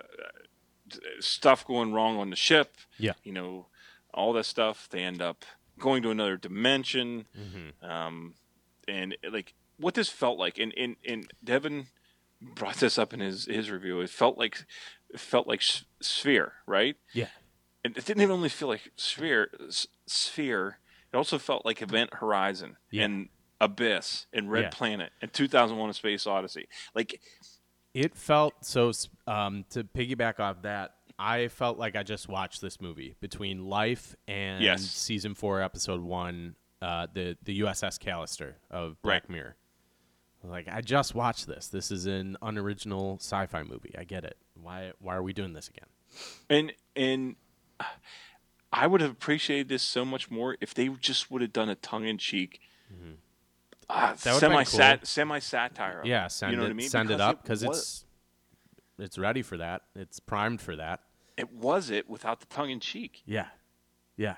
stuff 1.20 1.66
going 1.66 1.94
wrong 1.94 2.18
on 2.18 2.30
the 2.30 2.36
ship. 2.36 2.76
Yeah. 2.98 3.14
You 3.24 3.34
know, 3.34 3.68
all 4.14 4.34
that 4.34 4.46
stuff. 4.46 4.88
They 4.90 5.04
end 5.04 5.22
up 5.22 5.46
going 5.80 6.02
to 6.04 6.10
another 6.12 6.38
dimension. 6.38 7.28
Mm-hmm. 7.38 7.86
Um, 7.90 8.34
and 8.88 9.16
like 9.32 9.54
what 9.78 9.94
this 9.94 10.10
felt 10.10 10.38
like, 10.40 10.58
and 10.58 10.74
and 10.78 10.96
and 11.08 11.30
Devin 11.44 11.88
brought 12.42 12.78
this 12.78 12.98
up 12.98 13.14
in 13.14 13.20
his 13.20 13.46
his 13.46 13.70
review. 13.70 14.02
It 14.02 14.10
felt 14.10 14.38
like 14.38 14.66
it 15.10 15.20
felt 15.20 15.48
like 15.48 15.62
S- 15.62 15.86
Sphere, 16.02 16.54
right? 16.66 16.96
Yeah. 17.14 17.28
And 17.84 17.96
it 17.98 18.06
didn't 18.06 18.24
even 18.24 18.34
only 18.36 18.50
feel 18.50 18.68
like 18.68 18.92
Sphere. 18.96 19.50
S- 19.68 19.88
Sphere. 20.08 20.80
It 21.14 21.16
also 21.18 21.38
felt 21.38 21.66
like 21.66 21.82
Event 21.82 22.16
Horizon 22.16 22.76
Yeah. 22.92 23.06
and 23.06 23.30
Abyss 23.62 24.26
and 24.34 24.52
Red 24.52 24.64
Yeah. 24.66 24.70
Planet 24.72 25.12
and 25.22 25.32
2001: 25.32 25.90
A 25.90 25.94
Space 25.94 26.28
Odyssey. 26.28 26.68
Like, 26.94 27.22
It 27.98 28.16
felt 28.16 28.54
so 28.64 28.92
um 29.26 29.66
to 29.72 29.84
piggyback 29.84 30.40
off 30.40 30.62
that, 30.62 30.96
I 31.18 31.48
felt 31.48 31.80
like 31.80 31.96
I 31.96 32.04
just 32.04 32.30
watched 32.30 32.62
this 32.62 32.80
movie 32.80 33.16
between 33.20 33.66
Life 33.66 34.16
and 34.28 34.64
Yes. 34.64 34.84
season 34.84 35.34
4 35.34 35.62
episode 35.64 36.02
1 36.02 36.56
uh 36.82 37.08
the 37.12 37.36
the 37.44 37.62
USS 37.62 37.98
Callister 38.00 38.54
of 38.70 39.02
Black 39.02 39.24
Right. 39.24 39.30
Mirror. 39.32 39.56
Like 40.44 40.68
I 40.72 40.82
just 40.82 41.16
watched 41.16 41.48
this. 41.48 41.68
This 41.70 41.90
is 41.90 42.06
an 42.06 42.38
unoriginal 42.44 43.18
sci-fi 43.20 43.64
movie. 43.64 43.96
I 43.98 44.04
get 44.04 44.24
it. 44.24 44.38
Why 44.62 44.92
why 45.00 45.16
are 45.16 45.24
we 45.24 45.34
doing 45.34 45.54
this 45.54 45.68
again? 45.68 45.90
and 46.50 46.74
and 46.96 47.36
I 48.72 48.86
would 48.86 49.02
have 49.02 49.12
appreciated 49.12 49.70
this 49.70 49.82
so 49.82 50.06
much 50.06 50.30
more 50.30 50.56
if 50.62 50.74
they 50.76 50.88
just 50.90 51.32
would 51.32 51.42
have 51.42 51.52
done 51.54 51.70
a 51.70 51.76
tongue 51.76 52.06
in 52.06 52.18
cheek. 52.20 52.60
Uh, 53.90 54.10
would've 54.10 54.24
been 54.24 54.34
semi 54.40 54.64
sat 54.64 55.00
cool. 55.02 55.06
semi 55.06 55.40
satire. 55.40 56.02
Yeah, 56.04 56.28
send 56.28 56.52
you 56.52 56.58
know 56.58 56.64
it 56.64 56.66
what 56.68 56.72
I 56.72 56.76
mean? 56.76 56.90
send 56.90 57.12
it 57.12 57.22
up 57.22 57.42
because 57.44 57.64
it's 57.64 58.06
it's 59.00 59.18
ready 59.18 59.42
for 59.42 59.58
that. 59.58 59.84
It's 59.96 60.20
primed 60.20 60.60
for 60.62 60.76
that. 60.76 61.02
it 61.38 61.54
was 61.54 61.90
it 61.90 62.10
without 62.10 62.40
the 62.40 62.48
tongue 62.48 62.70
in 62.72 62.80
cheek. 62.80 63.22
Yeah, 63.26 63.48
yeah. 64.18 64.36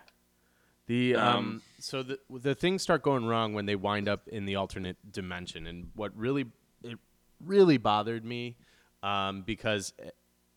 The 0.88 1.16
um, 1.16 1.38
Um, 1.38 1.62
so 1.80 2.04
the 2.04 2.20
the 2.30 2.56
things 2.56 2.82
start 2.82 3.04
going 3.04 3.26
wrong 3.26 3.54
when 3.54 3.66
they 3.66 3.76
wind 3.76 4.08
up 4.10 4.28
in 4.28 4.46
the 4.46 4.56
alternate 4.56 4.98
dimension, 5.12 5.66
and 5.68 5.92
what 5.96 6.16
really 6.16 6.46
it 6.84 6.98
really 7.44 7.78
bothered 7.78 8.26
me 8.26 8.58
um, 9.04 9.44
because 9.44 9.94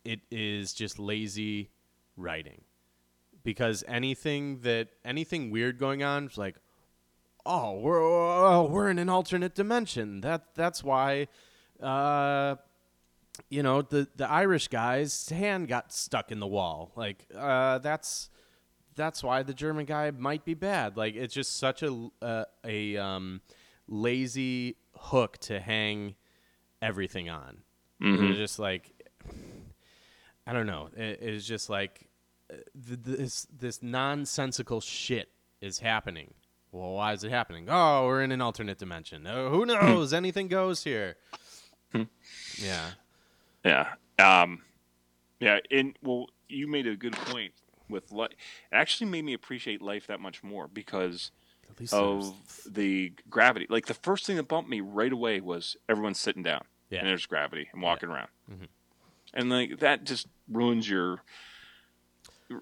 it 0.04 0.20
is 0.30 0.72
just 0.74 0.98
lazy 0.98 1.70
writing. 2.16 2.62
Because 3.44 3.82
anything 3.88 4.60
that 4.60 4.88
anything 5.04 5.50
weird 5.50 5.78
going 5.78 6.02
on 6.02 6.30
like, 6.36 6.56
oh, 7.44 7.78
we're 7.78 8.00
oh, 8.00 8.68
we're 8.70 8.90
in 8.90 8.98
an 8.98 9.08
alternate 9.08 9.54
dimension. 9.54 10.20
That 10.20 10.54
that's 10.54 10.82
why. 10.82 11.28
Uh, 11.80 12.56
you 13.48 13.62
know 13.62 13.82
the 13.82 14.08
the 14.16 14.30
Irish 14.30 14.68
guy's 14.68 15.28
hand 15.28 15.68
got 15.68 15.92
stuck 15.92 16.30
in 16.30 16.40
the 16.40 16.46
wall. 16.46 16.92
Like 16.96 17.26
uh, 17.36 17.78
that's 17.78 18.30
that's 18.94 19.22
why 19.22 19.42
the 19.42 19.54
German 19.54 19.86
guy 19.86 20.10
might 20.10 20.44
be 20.44 20.54
bad. 20.54 20.96
Like 20.96 21.14
it's 21.14 21.34
just 21.34 21.56
such 21.56 21.82
a 21.82 22.08
uh, 22.20 22.44
a 22.64 22.96
um, 22.96 23.40
lazy 23.88 24.76
hook 24.96 25.38
to 25.38 25.60
hang 25.60 26.14
everything 26.80 27.28
on. 27.28 27.58
It's 28.00 28.38
just 28.38 28.58
like 28.58 28.92
I 30.46 30.52
don't 30.52 30.66
know. 30.66 30.88
It, 30.96 31.18
it's 31.22 31.46
just 31.46 31.70
like 31.70 32.08
uh, 32.50 32.56
th- 32.86 33.00
this 33.02 33.46
this 33.56 33.82
nonsensical 33.82 34.80
shit 34.80 35.30
is 35.60 35.78
happening. 35.78 36.34
Well, 36.72 36.92
why 36.94 37.12
is 37.12 37.22
it 37.22 37.30
happening? 37.30 37.66
Oh, 37.68 38.06
we're 38.06 38.22
in 38.22 38.32
an 38.32 38.40
alternate 38.40 38.78
dimension. 38.78 39.26
Oh, 39.26 39.50
who 39.50 39.66
knows? 39.66 40.12
Anything 40.12 40.48
goes 40.48 40.82
here. 40.84 41.16
yeah. 42.58 42.90
Yeah. 43.64 43.92
Um, 44.18 44.62
yeah. 45.38 45.58
And 45.70 45.96
well, 46.02 46.26
you 46.48 46.66
made 46.66 46.86
a 46.86 46.96
good 46.96 47.12
point 47.12 47.52
with 47.88 48.10
life. 48.10 48.30
It 48.32 48.36
actually 48.74 49.10
made 49.10 49.24
me 49.24 49.34
appreciate 49.34 49.82
life 49.82 50.06
that 50.06 50.20
much 50.20 50.42
more 50.42 50.66
because 50.66 51.30
At 51.70 51.78
least 51.78 51.92
there's- 51.92 52.28
of 52.66 52.74
the 52.74 53.12
gravity. 53.28 53.66
Like 53.68 53.86
the 53.86 53.94
first 53.94 54.24
thing 54.26 54.36
that 54.36 54.48
bumped 54.48 54.70
me 54.70 54.80
right 54.80 55.12
away 55.12 55.40
was 55.40 55.76
everyone's 55.88 56.18
sitting 56.18 56.42
down 56.42 56.64
Yeah. 56.90 57.00
and 57.00 57.08
there's 57.08 57.26
gravity 57.26 57.68
and 57.72 57.82
walking 57.82 58.08
around, 58.08 58.28
Mhm. 58.50 58.68
and 59.34 59.50
like 59.50 59.78
that 59.80 60.04
just 60.04 60.26
ruins 60.48 60.88
your 60.88 61.22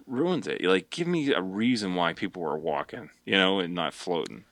ruins 0.06 0.46
it. 0.46 0.62
Like, 0.62 0.90
give 0.90 1.06
me 1.06 1.32
a 1.32 1.42
reason 1.42 1.94
why 1.94 2.12
people 2.12 2.44
are 2.44 2.58
walking, 2.58 3.10
you 3.24 3.32
know, 3.32 3.60
and 3.60 3.74
not 3.74 3.94
floating. 3.94 4.44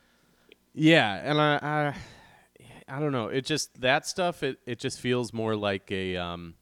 Yeah, 0.75 1.21
and 1.25 1.41
I, 1.41 1.59
I, 1.61 2.97
I 2.97 3.01
don't 3.01 3.13
know. 3.13 3.29
It 3.29 3.45
just 3.45 3.81
that 3.81 4.07
stuff. 4.07 4.43
It 4.43 4.59
it 4.67 4.79
just 4.79 5.01
feels 5.01 5.33
more 5.33 5.57
like 5.57 5.91
a 5.91 6.17
um, 6.17 6.55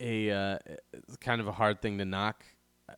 a 0.00 0.30
uh, 0.30 0.58
kind 1.20 1.40
of 1.40 1.46
a 1.46 1.52
hard 1.52 1.80
thing 1.80 1.98
to 1.98 2.04
knock 2.04 2.44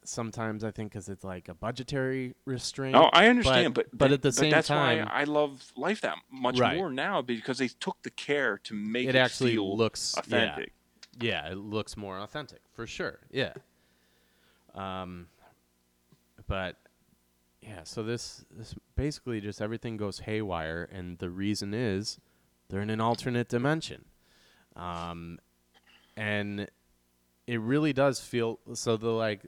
sometimes 0.04 0.64
I 0.64 0.70
think 0.70 0.92
because 0.92 1.08
it's 1.08 1.24
like 1.24 1.48
a 1.48 1.54
budgetary 1.54 2.34
restraint. 2.44 2.96
Oh, 2.96 3.10
I 3.12 3.28
understand, 3.28 3.74
but 3.74 3.86
but, 3.92 4.12
at 4.12 4.22
the 4.22 4.32
same 4.32 4.50
that's 4.50 4.68
time, 4.68 5.06
why 5.06 5.12
I 5.12 5.24
love 5.24 5.72
Life 5.76 6.00
that 6.02 6.16
much 6.30 6.58
Right. 6.58 6.76
more 6.76 6.90
now 6.90 7.22
because 7.22 7.58
they 7.58 7.68
took 7.68 8.02
the 8.02 8.10
care 8.10 8.58
to 8.64 8.74
make 8.74 9.08
it, 9.08 9.14
it 9.14 9.18
actually 9.18 9.58
looks 9.58 10.16
authentic. 10.16 10.72
Yeah, 10.72 10.79
it 11.50 11.58
looks 11.58 11.96
more 11.96 12.18
authentic 12.18 12.60
for 12.72 12.86
sure. 12.86 13.18
Yeah. 13.30 13.52
Um, 14.74 15.28
but 16.46 16.76
yeah, 17.60 17.84
so 17.84 18.02
this 18.02 18.44
this 18.50 18.74
basically 18.96 19.40
just 19.40 19.60
everything 19.60 19.96
goes 19.96 20.20
haywire, 20.20 20.88
and 20.90 21.18
the 21.18 21.30
reason 21.30 21.74
is 21.74 22.18
they're 22.68 22.80
in 22.80 22.90
an 22.90 23.00
alternate 23.00 23.48
dimension, 23.48 24.04
um, 24.76 25.38
and 26.16 26.68
it 27.46 27.60
really 27.60 27.92
does 27.92 28.20
feel 28.20 28.60
so. 28.74 28.96
The 28.96 29.10
like 29.10 29.42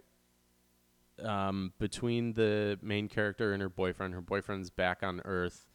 um, 1.24 1.72
between 1.78 2.34
the 2.34 2.78
main 2.82 3.08
character 3.08 3.52
and 3.52 3.62
her 3.62 3.70
boyfriend, 3.70 4.14
her 4.14 4.20
boyfriend's 4.20 4.70
back 4.70 5.02
on 5.02 5.22
Earth. 5.24 5.66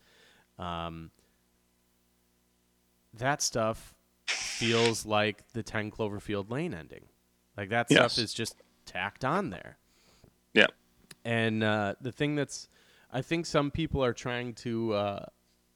Um, 0.60 1.12
that 3.14 3.42
stuff 3.42 3.96
feels 4.58 5.06
like 5.06 5.48
the 5.54 5.64
10 5.64 5.92
Cloverfield 5.92 6.50
Lane 6.52 6.74
ending. 6.74 7.06
Like 7.56 7.70
that 7.70 7.88
Yes. 7.90 8.14
stuff 8.14 8.24
is 8.24 8.34
just 8.34 8.56
tacked 8.86 9.24
on 9.26 9.50
there. 9.50 9.78
Yeah. 10.54 10.68
And 11.26 11.64
uh, 11.64 11.96
the 12.02 12.12
thing 12.12 12.36
that's, 12.36 12.70
I 13.12 13.22
think 13.22 13.46
some 13.46 13.72
people 13.72 14.04
are 14.04 14.14
trying 14.14 14.54
to 14.56 14.94
uh, 14.94 15.26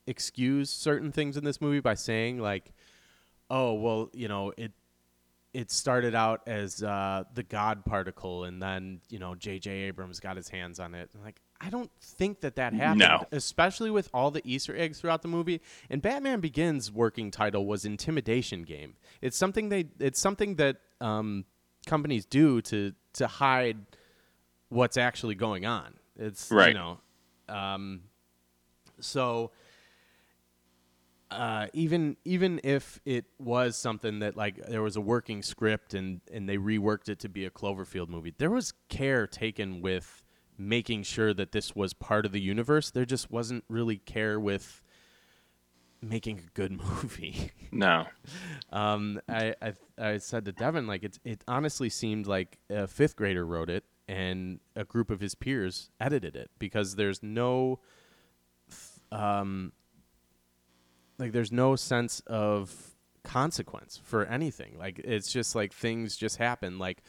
excuse 0.07 0.69
certain 0.69 1.11
things 1.11 1.37
in 1.37 1.43
this 1.43 1.61
movie 1.61 1.79
by 1.79 1.93
saying 1.95 2.39
like, 2.39 2.71
oh 3.49 3.73
well, 3.73 4.09
you 4.13 4.27
know 4.27 4.53
it. 4.57 4.71
It 5.53 5.69
started 5.69 6.15
out 6.15 6.43
as 6.47 6.81
uh, 6.81 7.25
the 7.33 7.43
God 7.43 7.83
particle, 7.83 8.45
and 8.45 8.61
then 8.61 9.01
you 9.09 9.19
know 9.19 9.35
J.J. 9.35 9.69
Abrams 9.69 10.21
got 10.21 10.37
his 10.37 10.47
hands 10.47 10.79
on 10.79 10.95
it. 10.95 11.09
Like 11.21 11.41
I 11.63 11.69
don't 11.69 11.91
think 12.01 12.41
that 12.41 12.55
that 12.55 12.73
happened, 12.73 12.99
No. 12.99 13.25
especially 13.31 13.91
with 13.91 14.09
all 14.13 14.31
the 14.31 14.41
Easter 14.43 14.75
eggs 14.75 14.99
throughout 14.99 15.21
the 15.21 15.27
movie. 15.27 15.61
And 15.89 16.01
Batman 16.01 16.39
Begins' 16.39 16.91
working 16.91 17.29
title 17.29 17.65
was 17.67 17.85
Intimidation 17.85 18.63
Game. 18.63 18.95
It's 19.21 19.37
something 19.37 19.69
they. 19.69 19.85
It's 19.99 20.19
something 20.19 20.55
that 20.55 20.77
um, 20.99 21.45
companies 21.85 22.25
do 22.25 22.61
to 22.63 22.93
to 23.13 23.27
hide 23.27 23.77
what's 24.69 24.97
actually 24.97 25.35
going 25.35 25.65
on. 25.65 25.93
It's 26.17 26.49
right. 26.49 26.69
you 26.69 26.73
know, 26.73 26.99
um, 27.47 28.01
so 28.99 29.51
uh, 31.29 31.67
even 31.73 32.17
even 32.25 32.59
if 32.63 32.99
it 33.05 33.25
was 33.39 33.77
something 33.77 34.19
that 34.19 34.35
like 34.35 34.57
there 34.67 34.81
was 34.81 34.95
a 34.97 35.01
working 35.01 35.41
script 35.43 35.93
and 35.93 36.21
and 36.31 36.47
they 36.49 36.57
reworked 36.57 37.07
it 37.07 37.19
to 37.19 37.29
be 37.29 37.45
a 37.45 37.49
Cloverfield 37.49 38.09
movie, 38.09 38.33
there 38.37 38.49
was 38.51 38.73
care 38.89 39.27
taken 39.27 39.81
with 39.81 40.20
making 40.67 41.03
sure 41.03 41.33
that 41.33 41.51
this 41.51 41.75
was 41.75 41.93
part 41.93 42.25
of 42.25 42.31
the 42.31 42.41
universe. 42.41 42.91
There 42.91 43.05
just 43.05 43.31
wasn't 43.31 43.63
really 43.67 43.97
care 43.97 44.39
with 44.39 44.81
making 46.01 46.39
a 46.39 46.49
good 46.53 46.71
movie. 47.03 47.51
No. 47.71 48.05
Um, 48.71 49.21
I, 49.27 49.55
I 49.61 49.73
I 49.97 50.17
said 50.17 50.45
to 50.45 50.51
Devin 50.51 50.87
like 50.87 51.03
it 51.03 51.19
it 51.23 51.43
honestly 51.47 51.89
seemed 51.89 52.27
like 52.27 52.57
a 52.69 52.87
fifth 52.87 53.15
grader 53.15 53.45
wrote 53.45 53.69
it 53.69 53.85
and 54.07 54.59
a 54.75 54.83
group 54.83 55.09
of 55.09 55.21
his 55.21 55.35
peers 55.35 55.89
edited 55.99 56.35
it 56.35 56.51
because 56.59 56.95
there's 56.95 57.23
no 57.23 57.79
um 59.11 59.71
like 61.17 61.31
there's 61.31 61.51
no 61.51 61.75
sense 61.75 62.21
of 62.27 62.95
consequence 63.23 64.01
for 64.03 64.25
anything. 64.25 64.77
Like 64.77 64.99
it's 64.99 65.31
just 65.31 65.55
like 65.55 65.73
things 65.73 66.17
just 66.17 66.37
happen 66.37 66.79
like 66.79 67.03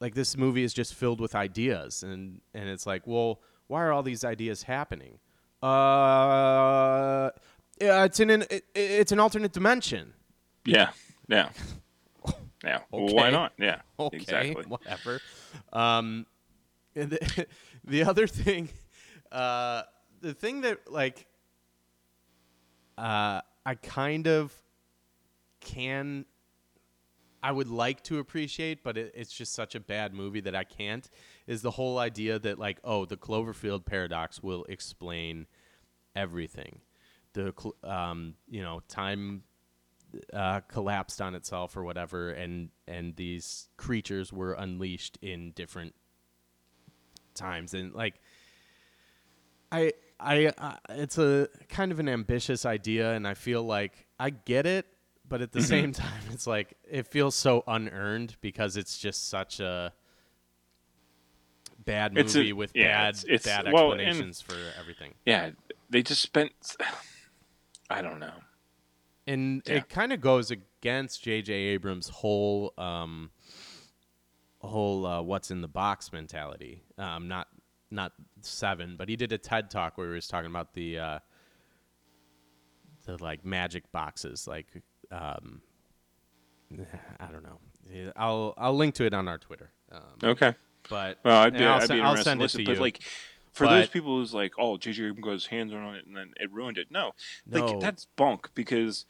like 0.00 0.14
this 0.14 0.36
movie 0.36 0.62
is 0.64 0.72
just 0.72 0.94
filled 0.94 1.20
with 1.20 1.34
ideas 1.34 2.02
and 2.02 2.40
and 2.54 2.68
it's 2.68 2.86
like, 2.86 3.06
well, 3.06 3.40
why 3.68 3.82
are 3.82 3.92
all 3.92 4.02
these 4.02 4.24
ideas 4.24 4.62
happening? 4.64 5.18
Uh 5.62 7.30
yeah, 7.80 8.04
it's 8.04 8.20
in 8.20 8.30
an 8.30 8.42
it, 8.50 8.64
it's 8.74 9.12
an 9.12 9.20
alternate 9.20 9.52
dimension. 9.52 10.12
Yeah. 10.64 10.90
Yeah. 11.28 11.50
Yeah. 12.62 12.80
Well, 12.90 13.14
why 13.14 13.30
not? 13.30 13.54
Yeah. 13.58 13.80
okay, 13.98 14.18
Exactly. 14.18 14.64
whatever. 14.66 15.18
Um, 15.72 16.26
the, 16.92 17.46
the 17.84 18.04
other 18.04 18.26
thing, 18.26 18.68
uh, 19.32 19.84
the 20.20 20.34
thing 20.34 20.60
that 20.60 20.92
like, 20.92 21.24
uh, 22.98 23.40
I 23.64 23.74
kind 23.76 24.28
of 24.28 24.52
can, 25.60 26.26
I 27.42 27.52
would 27.52 27.68
like 27.68 28.02
to 28.04 28.18
appreciate, 28.18 28.82
but 28.82 28.98
it, 28.98 29.12
it's 29.14 29.32
just 29.32 29.54
such 29.54 29.74
a 29.74 29.80
bad 29.80 30.12
movie 30.12 30.40
that 30.40 30.54
I 30.54 30.64
can't. 30.64 31.08
Is 31.46 31.62
the 31.62 31.70
whole 31.70 31.98
idea 31.98 32.38
that 32.38 32.58
like, 32.58 32.78
oh, 32.84 33.04
the 33.04 33.16
Cloverfield 33.16 33.86
paradox 33.86 34.42
will 34.42 34.64
explain 34.64 35.46
everything. 36.14 36.80
The 37.32 37.54
um, 37.84 38.34
you 38.48 38.62
know, 38.62 38.82
time 38.88 39.44
uh, 40.32 40.60
collapsed 40.60 41.20
on 41.20 41.34
itself 41.34 41.76
or 41.76 41.84
whatever, 41.84 42.30
and 42.30 42.70
and 42.86 43.16
these 43.16 43.68
creatures 43.76 44.32
were 44.32 44.52
unleashed 44.52 45.18
in 45.22 45.52
different 45.52 45.94
times, 47.34 47.74
and 47.74 47.94
like 47.94 48.20
I 49.72 49.92
I 50.18 50.46
uh, 50.46 50.76
it's 50.90 51.18
a 51.18 51.48
kind 51.68 51.92
of 51.92 52.00
an 52.00 52.08
ambitious 52.08 52.66
idea, 52.66 53.12
and 53.12 53.26
I 53.26 53.34
feel 53.34 53.62
like 53.62 54.06
I 54.18 54.30
get 54.30 54.66
it, 54.66 54.86
but 55.30 55.40
at 55.40 55.52
the 55.52 55.62
same 55.62 55.92
time, 55.94 56.22
it's 56.30 56.46
like 56.46 56.76
it 56.90 57.06
feels 57.06 57.34
so 57.34 57.64
unearned 57.66 58.36
because 58.42 58.76
it's 58.76 58.98
just 58.98 59.30
such 59.30 59.60
a 59.60 59.94
bad 61.86 62.16
It's 62.18 62.34
a- 62.34 62.38
movie 62.38 62.52
with 62.52 62.72
yeah, 62.74 62.88
bad 63.04 63.08
it's- 63.14 63.24
it's- 63.24 63.44
bad 63.44 63.72
well, 63.72 63.92
and- 63.92 64.00
explanations 64.02 64.42
for 64.42 64.56
everything. 64.78 65.14
Yeah. 65.24 65.50
They 65.88 66.02
just 66.02 66.20
spent. 66.22 66.52
I 67.90 68.02
don't 68.02 68.20
know. 68.20 68.34
and 69.26 69.62
Yeah. 69.66 69.76
it 69.76 69.88
kind 69.88 70.12
of 70.12 70.20
goes 70.20 70.50
against 70.50 71.22
J.J. 71.24 71.52
Abrams' 71.52 72.08
whole 72.08 72.72
um, 72.78 73.30
whole 74.60 75.06
uh, 75.06 75.22
what's 75.22 75.50
in 75.50 75.60
the 75.62 75.68
box 75.68 76.12
mentality. 76.12 76.84
Um, 76.98 77.26
not 77.28 77.48
not 77.90 78.12
seven, 78.42 78.94
but 78.96 79.08
he 79.08 79.16
did 79.16 79.32
a 79.32 79.38
TED 79.38 79.70
talk 79.70 79.98
where 79.98 80.08
he 80.08 80.14
was 80.14 80.28
talking 80.28 80.50
about 80.50 80.74
the 80.74 80.98
uh, 80.98 81.18
the 83.06 83.22
like 83.22 83.44
magic 83.44 83.90
boxes, 83.90 84.46
like 84.46 84.68
um, 85.10 85.62
I 87.20 87.26
don't 87.26 87.42
know. 87.42 87.58
I'll 88.16 88.54
I'll 88.56 88.76
link 88.76 88.94
to 88.96 89.04
it 89.04 89.14
on 89.14 89.26
our 89.28 89.38
Twitter. 89.38 89.70
Um, 89.90 90.18
Okay. 90.22 90.54
but 90.88 91.18
Well, 91.24 91.42
I'd 91.42 91.56
be, 91.56 91.64
I'll, 91.64 91.80
I'd 91.80 91.88
be 91.88 92.00
I'll 92.00 92.16
send 92.16 92.40
it 92.42 92.48
to 92.50 92.62
but 92.64 92.74
you. 92.76 92.80
like 92.80 93.00
for 93.52 93.66
those 93.66 93.88
people 93.88 94.16
who's 94.18 94.32
like, 94.32 94.52
oh, 94.58 94.76
JJ 94.76 94.98
Abrams 95.08 95.20
got 95.24 95.32
his 95.32 95.46
hands 95.46 95.72
on 95.72 95.94
it 95.96 96.06
and 96.06 96.16
then 96.16 96.32
it 96.38 96.52
ruined 96.52 96.78
it. 96.78 96.88
No, 96.90 97.12
No. 97.46 97.60
like 97.60 97.80
that's 97.80 98.06
bunk 98.16 98.50
because 98.54 99.06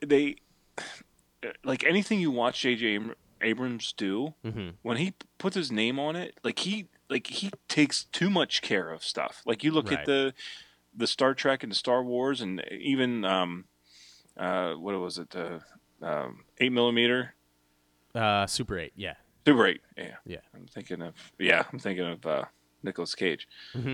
they 0.00 0.36
like 1.64 1.84
anything 1.84 2.20
you 2.20 2.30
watch 2.30 2.62
JJ 2.62 3.12
Abrams 3.42 3.92
do 3.94 4.34
Mhm. 4.44 4.74
when 4.82 4.98
he 4.98 5.14
puts 5.38 5.56
his 5.56 5.72
name 5.72 5.98
on 5.98 6.14
it, 6.16 6.38
like 6.44 6.60
he 6.60 6.88
like 7.08 7.26
he 7.26 7.50
takes 7.68 8.04
too 8.04 8.30
much 8.30 8.62
care 8.62 8.90
of 8.90 9.02
stuff. 9.02 9.42
Like 9.46 9.64
you 9.64 9.72
look 9.72 9.90
Right. 9.90 10.00
at 10.00 10.06
the 10.06 10.34
the 10.94 11.06
Star 11.06 11.34
Trek 11.34 11.62
and 11.62 11.72
the 11.72 11.76
Star 11.76 12.02
Wars 12.04 12.40
and 12.40 12.62
even 12.70 13.24
um 13.24 13.64
uh 14.40 14.72
what 14.74 14.98
was 14.98 15.18
it 15.18 15.30
the 15.30 15.60
um, 16.02 16.44
eight 16.58 16.72
millimeter 16.72 17.34
uh, 18.14 18.44
Super 18.46 18.78
Eight, 18.78 18.92
yeah, 18.96 19.14
Super 19.46 19.66
eight 19.68 19.82
yeah 19.96 20.16
yeah. 20.26 20.38
I'm 20.54 20.66
thinking 20.66 21.02
of 21.02 21.14
yeah 21.38 21.64
I'm 21.72 21.78
thinking 21.78 22.06
of 22.06 22.26
uh 22.26 22.44
Nicolas 22.82 23.14
Cage. 23.14 23.46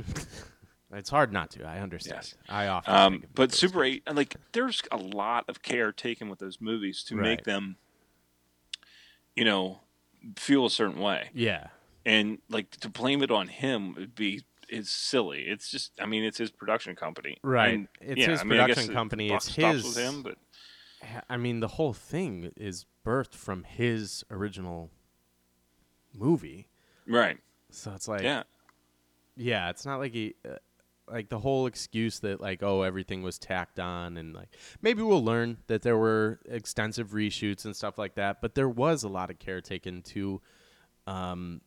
It's 0.93 1.11
hard 1.11 1.33
not 1.33 1.51
to. 1.51 1.65
I 1.65 1.81
understand. 1.81 2.19
Yes. 2.23 2.35
I 2.49 2.69
often. 2.69 2.95
Um, 2.95 3.15
of 3.17 3.35
but 3.35 3.53
Super 3.53 3.83
Cage. 3.83 3.95
8, 3.97 4.03
and 4.07 4.17
like, 4.17 4.37
there's 4.53 4.81
a 4.93 4.97
lot 4.97 5.45
of 5.49 5.61
care 5.61 5.91
taken 5.91 6.29
with 6.29 6.39
those 6.39 6.61
movies 6.61 7.03
to 7.09 7.17
Right. 7.17 7.23
make 7.25 7.43
them, 7.45 7.77
you 9.35 9.45
know, 9.45 9.81
feel 10.37 10.65
a 10.65 10.71
certain 10.71 11.01
way. 11.01 11.31
Yeah. 11.35 11.67
And 12.07 12.39
like 12.49 12.71
to 12.79 12.89
blame 12.89 13.21
it 13.25 13.33
on 13.33 13.49
him 13.49 13.95
would 13.97 14.15
be 14.15 14.45
is 14.69 14.91
silly. 14.91 15.43
It's 15.43 15.71
just, 15.71 15.93
I 16.01 16.07
mean, 16.07 16.25
it's 16.25 16.39
his 16.39 16.51
production 16.51 16.97
company, 16.97 17.39
Right. 17.43 17.75
And, 17.75 17.89
It's 18.01 18.21
yeah, 18.21 18.31
his 18.31 18.41
I 18.41 18.45
mean, 18.45 18.59
production 18.61 18.93
company. 18.93 19.31
It's 19.33 19.55
his- 19.55 19.97
him, 19.97 20.23
but 20.23 20.37
I 21.29 21.37
mean, 21.37 21.61
the 21.61 21.69
whole 21.69 21.93
thing 21.93 22.53
is 22.57 22.87
birthed 23.05 23.35
from 23.35 23.65
his 23.65 24.25
original 24.31 24.91
movie. 26.15 26.69
right, 27.07 27.39
So 27.71 27.93
it's 27.93 28.09
like, 28.09 28.23
yeah, 28.23 28.43
yeah, 29.37 29.71
it's 29.71 29.85
not 29.85 29.99
like 29.99 30.13
he, 30.13 30.35
uh, 30.49 30.57
like 31.09 31.29
the 31.29 31.39
whole 31.39 31.67
excuse 31.67 32.19
that 32.21 32.41
like, 32.41 32.63
oh, 32.63 32.83
everything 32.83 33.23
was 33.23 33.39
tacked 33.39 33.79
on, 33.79 34.17
and 34.17 34.35
like 34.35 34.49
maybe 34.83 35.03
we'll 35.03 35.25
learn 35.25 35.59
that 35.69 35.83
there 35.83 35.97
were 35.99 36.41
extensive 36.47 37.11
reshoots 37.11 37.65
and 37.65 37.77
stuff 37.77 37.99
like 37.99 38.15
that, 38.17 38.41
but 38.41 38.55
there 38.55 38.69
was 38.69 39.05
a 39.05 39.09
lot 39.09 39.31
of 39.31 39.39
care 39.39 39.61
taken 39.61 40.03
to, 40.03 40.41
um, 41.07 41.61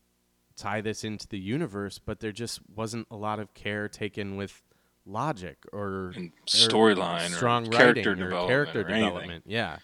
tie 0.59 0.81
this 0.81 1.03
into 1.03 1.27
the 1.27 1.39
universe, 1.39 1.99
but 1.99 2.19
there 2.19 2.31
just 2.31 2.59
wasn't 2.75 3.07
a 3.09 3.15
lot 3.15 3.39
of 3.39 3.53
care 3.53 3.87
taken 3.87 4.35
with 4.35 4.61
logic 5.05 5.57
or 5.73 6.11
and 6.15 6.31
or 6.31 6.45
storyline 6.45 7.29
strong 7.29 7.67
or 7.67 7.69
writing 7.77 8.03
character 8.03 8.11
or 8.11 8.15
development, 8.15 8.47
character 8.49 8.79
or 8.81 8.83
development. 8.83 9.43
Yeah. 9.47 9.77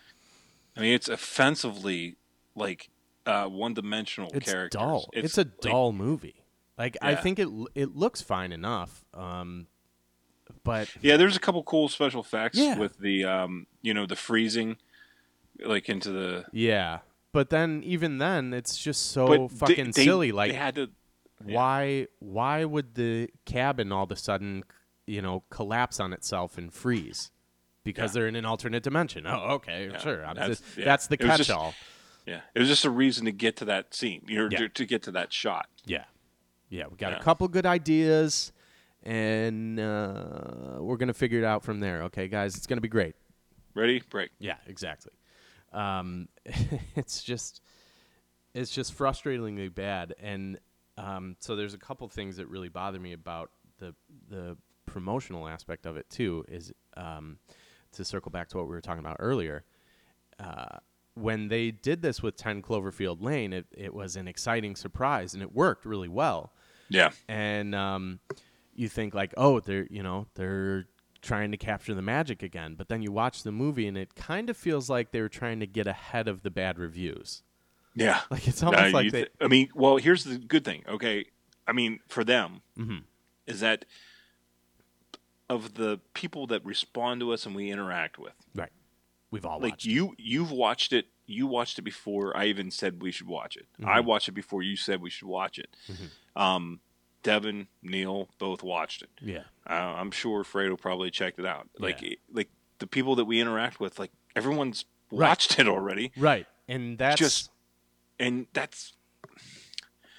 I 0.78 0.82
mean, 0.82 0.94
it's 0.94 1.08
offensively 1.10 2.18
like 2.56 2.90
uh, 3.26 3.46
one-dimensional 3.48 4.30
it's 4.34 4.52
characters. 4.52 4.80
dull. 4.80 5.10
It's, 5.14 5.38
a 5.38 5.42
like- 5.42 5.62
dull 5.62 5.92
movie. 5.94 6.44
Like 6.78 6.98
I 7.02 7.16
think 7.16 7.40
it 7.40 7.48
it 7.74 7.96
looks 7.96 8.22
fine 8.22 8.52
enough. 8.52 9.06
Um, 9.14 9.68
but 10.66 10.90
Yeah, 11.02 11.16
there's 11.16 11.38
a 11.38 11.40
couple 11.40 11.64
cool 11.64 11.88
special 11.88 12.20
effects 12.22 12.58
Yeah. 12.58 12.78
with 12.78 12.98
the 13.00 13.24
um, 13.24 13.66
you 13.82 13.94
know, 13.94 14.06
the 14.06 14.18
freezing, 14.18 14.76
like 15.66 15.88
into 15.88 16.12
the. 16.12 16.46
yeah, 16.52 17.00
but 17.36 17.50
then 17.50 17.84
even 17.84 18.18
then, 18.18 18.54
it's 18.54 18.78
just 18.78 19.12
so 19.12 19.28
but 19.28 19.52
fucking 19.52 19.92
they- 19.92 20.04
silly. 20.06 20.32
Like 20.32 20.52
they 20.52 20.58
had 20.58 20.76
to. 20.76 20.90
why 21.44 22.08
why 22.20 22.64
would 22.66 22.96
the 22.96 23.30
cabin 23.46 23.92
all 23.92 24.04
of 24.06 24.12
a 24.12 24.16
sudden 24.16 24.64
you 25.06 25.22
know 25.22 25.44
collapse 25.50 26.00
on 26.00 26.14
itself 26.14 26.58
and 26.58 26.74
freeze? 26.74 27.32
Because 27.84 28.12
Yeah. 28.16 28.22
they're 28.22 28.28
in 28.30 28.36
an 28.38 28.46
alternate 28.46 28.82
dimension. 28.84 29.28
Oh, 29.28 29.56
okay, 29.58 29.90
Yeah, 29.92 29.98
sure. 30.00 30.22
That's- 30.22 30.48
just- 30.48 30.78
yeah. 30.78 30.86
that's 30.86 31.08
the 31.08 31.16
It 31.16 31.24
was 31.28 31.38
just- 31.38 31.50
catch-all. 31.50 31.76
Yeah, 32.26 32.42
it 32.56 32.60
was 32.60 32.68
just 32.70 32.86
a 32.86 32.90
reason 32.90 33.26
to 33.26 33.32
get 33.32 33.56
to 33.58 33.66
that 33.66 33.94
scene, 33.94 34.24
you 34.28 34.48
Yeah. 34.50 34.68
to, 34.74 34.86
get 34.86 35.04
to 35.04 35.12
that 35.12 35.32
shot. 35.32 35.68
Yeah, 35.86 36.06
yeah. 36.70 36.88
We 36.88 36.98
got 36.98 37.14
a 37.14 37.20
couple 37.22 37.48
good 37.50 37.68
ideas, 37.68 38.52
and 39.04 39.80
uh, 39.80 40.78
we're 40.80 40.98
gonna 40.98 41.14
figure 41.14 41.38
it 41.40 41.46
out 41.46 41.64
from 41.64 41.80
there. 41.82 42.02
Okay, 42.04 42.28
guys, 42.28 42.56
it's 42.56 42.66
gonna 42.66 42.82
be 42.82 42.88
great. 42.88 43.16
Ready? 43.76 44.02
Break. 44.10 44.32
Yeah, 44.40 44.56
exactly. 44.66 45.12
Um, 45.76 46.28
it's 46.96 47.22
just 47.24 47.62
it's 48.54 48.72
just 48.72 48.98
frustratingly 48.98 49.74
bad, 49.74 50.16
and 50.22 50.58
um, 50.98 51.36
so 51.40 51.56
there's 51.56 51.74
a 51.74 51.78
couple 51.78 52.08
things 52.08 52.38
that 52.38 52.48
really 52.48 52.70
bother 52.70 53.00
me 53.00 53.14
about 53.14 53.52
the 53.80 53.94
the 54.30 54.58
promotional 54.86 55.48
aspect 55.48 55.86
of 55.86 55.98
it 55.98 56.10
too. 56.10 56.46
Is 56.48 56.72
um, 56.96 57.38
to 57.94 58.06
circle 58.06 58.32
back 58.32 58.48
to 58.50 58.58
what 58.58 58.68
we 58.68 58.72
were 58.74 58.82
talking 58.82 59.00
about 59.00 59.18
earlier. 59.20 59.64
Uh, 60.40 60.78
when 61.14 61.48
they 61.48 61.72
did 61.72 62.02
this 62.02 62.22
with 62.22 62.36
10 62.36 62.62
Cloverfield 62.62 63.22
Lane, 63.22 63.54
it, 63.54 63.66
it 63.72 63.94
was 63.94 64.18
an 64.18 64.28
exciting 64.28 64.76
surprise 64.76 65.34
and 65.34 65.42
it 65.42 65.54
worked 65.54 65.86
really 65.86 66.10
well 66.10 66.52
Yeah. 66.90 67.12
and 67.30 67.74
um, 67.74 68.20
you 68.74 68.90
think 68.90 69.14
like, 69.14 69.34
oh, 69.38 69.62
they're 69.62 69.88
you 69.90 70.04
know 70.04 70.28
they're 70.36 70.88
trying 71.26 71.52
to 71.52 71.58
capture 71.58 71.94
the 71.94 72.02
magic 72.02 72.42
again. 72.44 72.76
But 72.76 72.88
then 72.88 73.02
you 73.02 73.12
watch 73.12 73.44
the 73.44 73.52
movie, 73.52 73.88
and 73.88 73.98
it 73.98 74.16
kind 74.16 74.50
of 74.50 74.56
feels 74.56 74.90
like 74.90 75.12
they 75.12 75.22
were 75.22 75.30
trying 75.30 75.60
to 75.60 75.68
get 75.68 75.88
ahead 75.88 76.28
of 76.28 76.44
the 76.44 76.50
bad 76.52 76.78
reviews. 76.80 77.44
Yeah. 77.96 78.22
Like 78.30 78.48
it's 78.48 78.62
almost 78.64 78.84
Uh, 78.84 78.90
like 78.92 79.12
they. 79.12 79.24
th- 79.24 79.32
I 79.42 79.48
mean, 79.48 79.70
well, 79.74 79.98
here's 79.98 80.24
the 80.24 80.38
good 80.38 80.64
thing. 80.64 80.84
Okay, 80.88 81.26
I 81.68 81.72
mean, 81.74 82.00
for 82.08 82.24
them, 82.24 82.62
Mhm. 82.78 83.04
is 83.48 83.60
that 83.62 83.86
of 85.50 85.76
the 85.76 86.00
people 86.14 86.48
that 86.48 86.66
respond 86.66 87.20
to 87.22 87.32
us 87.32 87.46
and 87.46 87.56
we 87.56 87.70
interact 87.70 88.18
with, 88.18 88.34
right. 88.56 88.72
We've 89.32 89.46
all 89.46 89.60
like 89.60 89.84
you, 89.86 90.16
you've 90.18 90.52
watched 90.52 90.94
it. 90.94 91.08
You 91.28 91.46
watched 91.48 91.78
it 91.80 91.82
before 91.82 92.36
I 92.38 92.46
even 92.46 92.72
said 92.72 93.02
we 93.02 93.12
should 93.12 93.28
watch 93.28 93.58
it. 93.58 93.66
Mm-hmm. 93.80 93.90
I 93.90 94.00
watched 94.00 94.28
it 94.30 94.32
before 94.34 94.62
you 94.64 94.76
said 94.76 95.02
we 95.02 95.10
should 95.10 95.28
watch 95.28 95.60
it. 95.60 95.68
Um, 96.36 96.80
Devin, 97.26 97.68
Neil, 97.82 98.30
both 98.38 98.62
watched 98.62 99.02
it. 99.02 99.10
Yeah. 99.20 99.44
Uh, 99.68 99.74
I'm 99.74 100.12
sure 100.12 100.44
Fredo 100.44 100.80
probably 100.80 101.10
checked 101.10 101.40
it 101.40 101.46
out. 101.46 101.68
Like, 101.80 102.02
Yeah. 102.02 102.10
it- 102.12 102.20
like 102.32 102.50
the 102.78 102.86
people 102.88 103.16
that 103.16 103.26
we 103.26 103.42
interact 103.42 103.80
with, 103.80 103.98
like 103.98 104.12
everyone's 104.36 104.86
Right. 105.12 105.30
watched 105.30 105.58
it 105.60 105.68
already, 105.68 106.12
Right. 106.16 106.46
And 106.68 106.98
that's 107.00 107.20
Just- 107.20 107.50
and 108.20 108.46
that's 108.54 108.94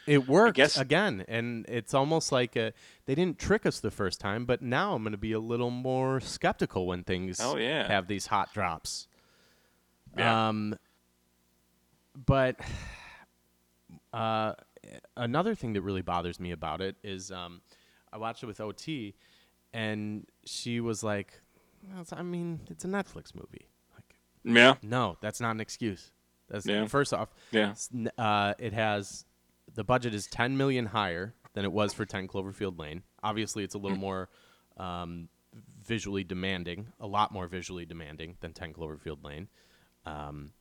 it 0.07 0.27
worked 0.29 0.57
guess- 0.57 0.77
again, 0.77 1.25
and 1.29 1.65
it's 1.69 1.95
almost 1.95 2.31
like 2.33 2.55
a, 2.57 2.73
they 3.07 3.15
didn't 3.15 3.39
trick 3.39 3.65
us 3.67 3.79
the 3.81 3.91
first 3.91 4.21
time, 4.21 4.45
but 4.45 4.61
now 4.63 4.95
I'm 4.95 5.03
going 5.03 5.13
to 5.13 5.17
be 5.19 5.33
a 5.33 5.41
little 5.41 5.71
more 5.71 6.21
skeptical 6.21 6.87
when 6.87 7.05
things 7.05 7.41
Oh, 7.41 7.57
yeah. 7.57 7.87
have 7.87 8.07
these 8.09 8.27
hot 8.27 8.53
drops. 8.53 9.07
Yeah. 10.17 10.49
Um, 10.49 10.77
but 12.15 12.59
uh, 14.13 14.55
another 15.17 15.55
thing 15.55 15.73
that 15.75 15.83
really 15.83 16.03
bothers 16.03 16.39
me 16.41 16.53
about 16.53 16.81
it 16.81 16.97
is 17.03 17.31
um, 17.31 17.61
I 18.13 18.19
watched 18.19 18.43
it 18.43 18.47
with 18.47 18.61
OT, 18.61 19.15
and 19.73 20.27
she 20.45 20.81
was 20.81 21.03
like, 21.03 21.41
"I 22.13 22.23
mean, 22.23 22.61
it's 22.69 22.85
a 22.85 22.89
Netflix 22.89 23.35
movie." 23.35 23.69
Like, 23.95 24.17
yeah, 24.45 24.75
no, 24.83 25.17
that's 25.21 25.41
not 25.41 25.51
an 25.53 25.61
excuse. 25.61 26.11
That's 26.49 26.67
Yeah. 26.67 26.87
first 26.87 27.13
off, 27.13 27.35
yeah. 27.51 27.75
uh, 28.19 28.55
it 28.59 28.73
has 28.73 29.25
the 29.75 29.85
budget 29.85 30.15
is 30.15 30.27
10 30.29 30.57
million 30.57 30.87
higher 30.87 31.35
than 31.55 31.65
it 31.65 31.73
was 31.73 31.93
for 31.93 32.05
10 32.05 32.29
Cloverfield 32.29 32.79
Lane. 32.79 33.03
Obviously, 33.23 33.65
it's 33.65 33.75
a 33.75 33.79
little 33.79 33.99
more 33.99 34.29
um, 34.77 35.29
visually 35.85 36.23
demanding, 36.23 36.93
a 37.01 37.07
lot 37.07 37.33
more 37.33 37.47
visually 37.49 37.85
demanding 37.85 38.37
than 38.41 38.53
10 38.53 38.75
Cloverfield 38.75 39.25
Lane. 39.25 39.49
Um, 40.05 40.53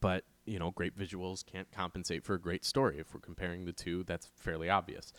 but 0.00 0.24
you 0.46 0.58
know, 0.58 0.70
great 0.70 0.96
visuals 0.96 1.44
can't 1.44 1.70
compensate 1.70 2.24
for 2.24 2.34
a 2.34 2.40
great 2.40 2.64
story. 2.64 2.98
If 2.98 3.12
we're 3.12 3.20
comparing 3.20 3.64
the 3.64 3.72
two, 3.72 4.04
that's 4.04 4.30
fairly 4.36 4.70
obvious. 4.70 5.12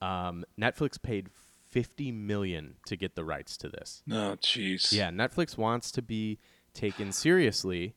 Um, 0.00 0.44
Netflix 0.60 1.00
paid 1.00 1.30
50 1.70 2.12
million 2.12 2.76
to 2.86 2.96
get 2.96 3.16
the 3.16 3.24
rights 3.24 3.56
to 3.58 3.68
this. 3.68 4.02
Oh, 4.10 4.36
jeez. 4.40 4.92
Yeah, 4.92 5.10
Netflix 5.10 5.56
wants 5.56 5.90
to 5.92 6.02
be 6.02 6.38
taken 6.72 7.12
seriously 7.12 7.94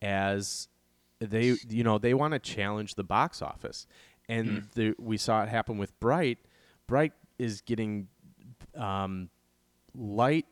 as 0.00 0.68
they, 1.20 1.56
you 1.68 1.82
know, 1.82 1.98
they 1.98 2.14
want 2.14 2.32
to 2.32 2.38
challenge 2.38 2.94
the 2.94 3.04
box 3.04 3.42
office, 3.42 3.86
and 4.28 4.64
the, 4.74 4.94
we 4.98 5.16
saw 5.16 5.42
it 5.42 5.48
happen 5.48 5.78
with 5.78 5.98
Bright. 6.00 6.38
Bright 6.86 7.12
is 7.38 7.60
getting 7.60 8.08
um, 8.76 9.30
light, 9.94 10.46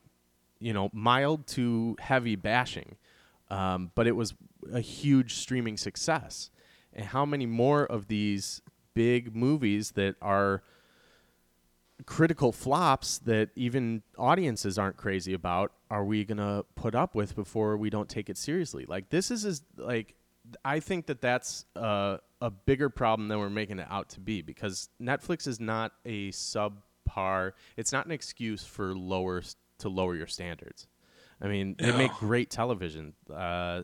you 0.59 0.73
know, 0.73 0.91
mild 0.93 1.47
to 1.49 1.97
heavy 2.01 2.37
bashing, 2.37 2.97
um, 3.49 3.91
but 3.95 4.07
it 4.07 4.17
was 4.17 4.35
a 4.73 4.81
huge 4.81 5.35
streaming 5.35 5.77
success. 5.77 6.51
And 6.93 7.07
how 7.07 7.25
many 7.27 7.47
more 7.47 7.85
of 7.85 8.09
these 8.09 8.63
big 8.95 9.35
movies 9.35 9.93
that 9.93 10.17
are 10.23 10.63
critical 12.05 12.53
flops 12.53 13.19
that 13.19 13.51
even 13.57 14.03
audiences 14.19 14.79
aren't 14.79 14.97
crazy 14.97 15.33
about 15.33 15.73
are 15.91 16.05
we 16.05 16.25
going 16.25 16.37
to 16.39 16.65
put 16.75 16.95
up 16.95 17.15
with 17.15 17.35
before 17.35 17.77
we 17.77 17.89
don't 17.91 18.09
take 18.09 18.29
it 18.29 18.37
seriously? 18.37 18.85
Like 18.87 19.09
this 19.11 19.31
is 19.31 19.45
as 19.45 19.63
like 19.77 20.15
i 20.65 20.79
think 20.79 21.07
that 21.07 21.21
that's 21.21 21.65
uh, 21.75 22.19
a 22.41 22.51
bigger 22.53 22.89
problem 22.89 23.27
than 23.27 23.41
we're 23.41 23.51
making 23.51 23.81
it 23.81 23.87
out 23.91 24.09
to 24.09 24.21
be 24.21 24.43
because 24.43 24.91
netflix 25.03 25.49
is 25.49 25.59
not 25.59 25.91
a 26.05 26.31
subpar 26.31 27.51
it's 27.77 27.91
not 27.91 28.07
an 28.07 28.13
excuse 28.13 28.65
for 28.65 28.95
lower 28.95 29.43
to 29.79 29.89
lower 29.89 30.15
your 30.15 30.27
standards. 30.27 30.87
I 31.41 31.49
mean 31.49 31.77
they 31.79 31.93
make 31.93 32.13
great 32.15 32.51
television. 32.51 33.15
Uh, 33.33 33.83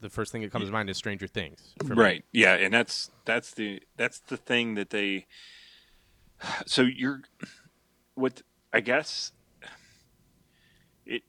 the 0.00 0.10
first 0.10 0.32
thing 0.32 0.42
that 0.42 0.52
comes 0.52 0.66
to 0.66 0.72
mind 0.72 0.90
is 0.90 0.96
stranger 0.96 1.26
things 1.26 1.74
for 1.86 1.94
me. 1.94 2.02
Right. 2.02 2.24
Yeah, 2.32 2.54
and 2.54 2.72
that's 2.72 3.10
that's 3.24 3.52
the 3.52 3.80
that's 3.96 4.20
the 4.20 4.36
thing 4.36 4.74
that 4.74 4.90
they. 4.90 5.26
So 6.66 6.82
you're, 6.82 7.22
what 8.14 8.42
I 8.72 8.80
guess, 8.80 9.32
it 11.06 11.22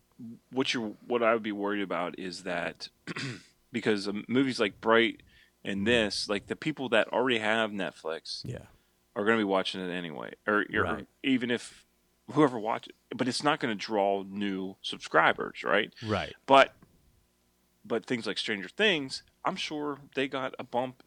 what 0.51 0.73
you're 0.73 0.93
what 1.07 1.23
I 1.23 1.33
would 1.33 1.43
be 1.43 1.51
worried 1.51 1.81
about 1.81 2.19
is 2.19 2.43
that 2.43 2.89
because 3.71 4.09
movies 4.27 4.59
like 4.59 4.81
Bright 4.81 5.21
and 5.63 5.77
mm-hmm. 5.77 5.85
this, 5.85 6.27
like 6.27 6.47
the 6.47 6.55
people 6.55 6.89
that 6.89 7.07
already 7.09 7.39
have 7.39 7.71
Netflix 7.71 8.41
yeah 8.43 8.59
are 9.15 9.23
going 9.23 9.37
to 9.37 9.41
be 9.41 9.45
watching 9.45 9.81
it 9.81 9.91
anyway, 9.91 10.33
or, 10.45 10.65
or 10.73 10.83
Right. 10.83 11.07
even 11.23 11.49
if 11.49 11.85
whoever 12.31 12.59
watch 12.59 12.87
it, 12.87 12.95
but 13.15 13.27
it's 13.27 13.43
not 13.43 13.59
going 13.59 13.75
to 13.75 13.85
draw 13.85 14.23
new 14.27 14.75
subscribers, 14.81 15.63
right? 15.63 15.93
right 16.05 16.33
But 16.45 16.73
but 17.85 18.05
things 18.05 18.25
like 18.27 18.37
Stranger 18.37 18.69
Things, 18.69 19.23
I'm 19.43 19.55
sure 19.55 19.99
they 20.15 20.27
got 20.27 20.53
a 20.59 20.63
bump 20.63 21.03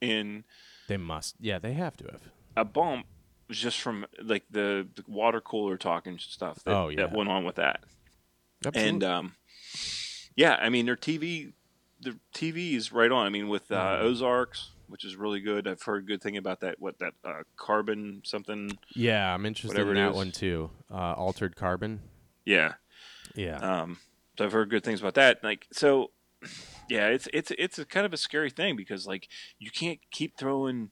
in 0.00 0.44
they 0.88 0.96
must 0.96 1.36
yeah 1.40 1.58
they 1.60 1.74
have 1.74 1.96
to 1.96 2.04
have 2.10 2.22
a 2.56 2.64
bump 2.64 3.06
just 3.50 3.80
from 3.80 4.04
like 4.22 4.44
the, 4.50 4.88
the 4.96 5.04
water 5.06 5.40
cooler 5.40 5.76
talking 5.76 6.18
stuff 6.18 6.62
that, 6.64 6.74
Oh, 6.74 6.88
yeah. 6.88 6.96
that 7.06 7.12
went 7.12 7.28
on 7.28 7.44
with 7.44 7.56
that. 7.56 7.84
Absolutely. 8.64 8.88
And 8.90 9.04
um, 9.04 9.34
yeah, 10.36 10.56
I 10.60 10.68
mean 10.70 10.86
their 10.86 10.96
TV, 10.96 11.52
their 12.00 12.14
TV 12.34 12.74
is 12.74 12.92
right 12.92 13.10
on. 13.12 13.26
I 13.26 13.30
mean 13.30 13.48
with 13.48 13.70
uh, 13.70 13.74
Mhm. 13.76 14.00
Ozarks, 14.02 14.70
which 14.88 15.04
is 15.04 15.16
really 15.16 15.40
good. 15.40 15.68
I've 15.68 15.82
heard 15.82 16.06
good 16.06 16.22
thing 16.22 16.36
about 16.36 16.60
that. 16.60 16.76
What 16.80 16.98
that 16.98 17.14
uh, 17.24 17.42
carbon 17.56 18.22
something? 18.24 18.78
Yeah, 18.94 19.32
I'm 19.34 19.44
interested 19.46 19.86
in 19.86 19.94
that 19.94 20.14
one 20.14 20.32
too. 20.32 20.70
Uh, 20.90 21.12
Altered 21.14 21.54
Carbon. 21.56 22.00
Yeah. 22.44 22.74
Yeah. 23.34 23.56
Um, 23.58 23.98
so 24.38 24.44
I've 24.46 24.52
heard 24.52 24.70
good 24.70 24.84
things 24.84 25.00
about 25.00 25.14
that. 25.14 25.42
Like 25.44 25.66
so, 25.72 26.10
yeah, 26.88 27.08
it's 27.08 27.28
it's 27.32 27.52
it's 27.58 27.78
a 27.78 27.84
kind 27.84 28.06
of 28.06 28.12
a 28.12 28.16
scary 28.16 28.50
thing 28.50 28.76
because 28.76 29.06
like 29.06 29.28
you 29.58 29.70
can't 29.70 29.98
keep 30.10 30.36
throwing 30.36 30.90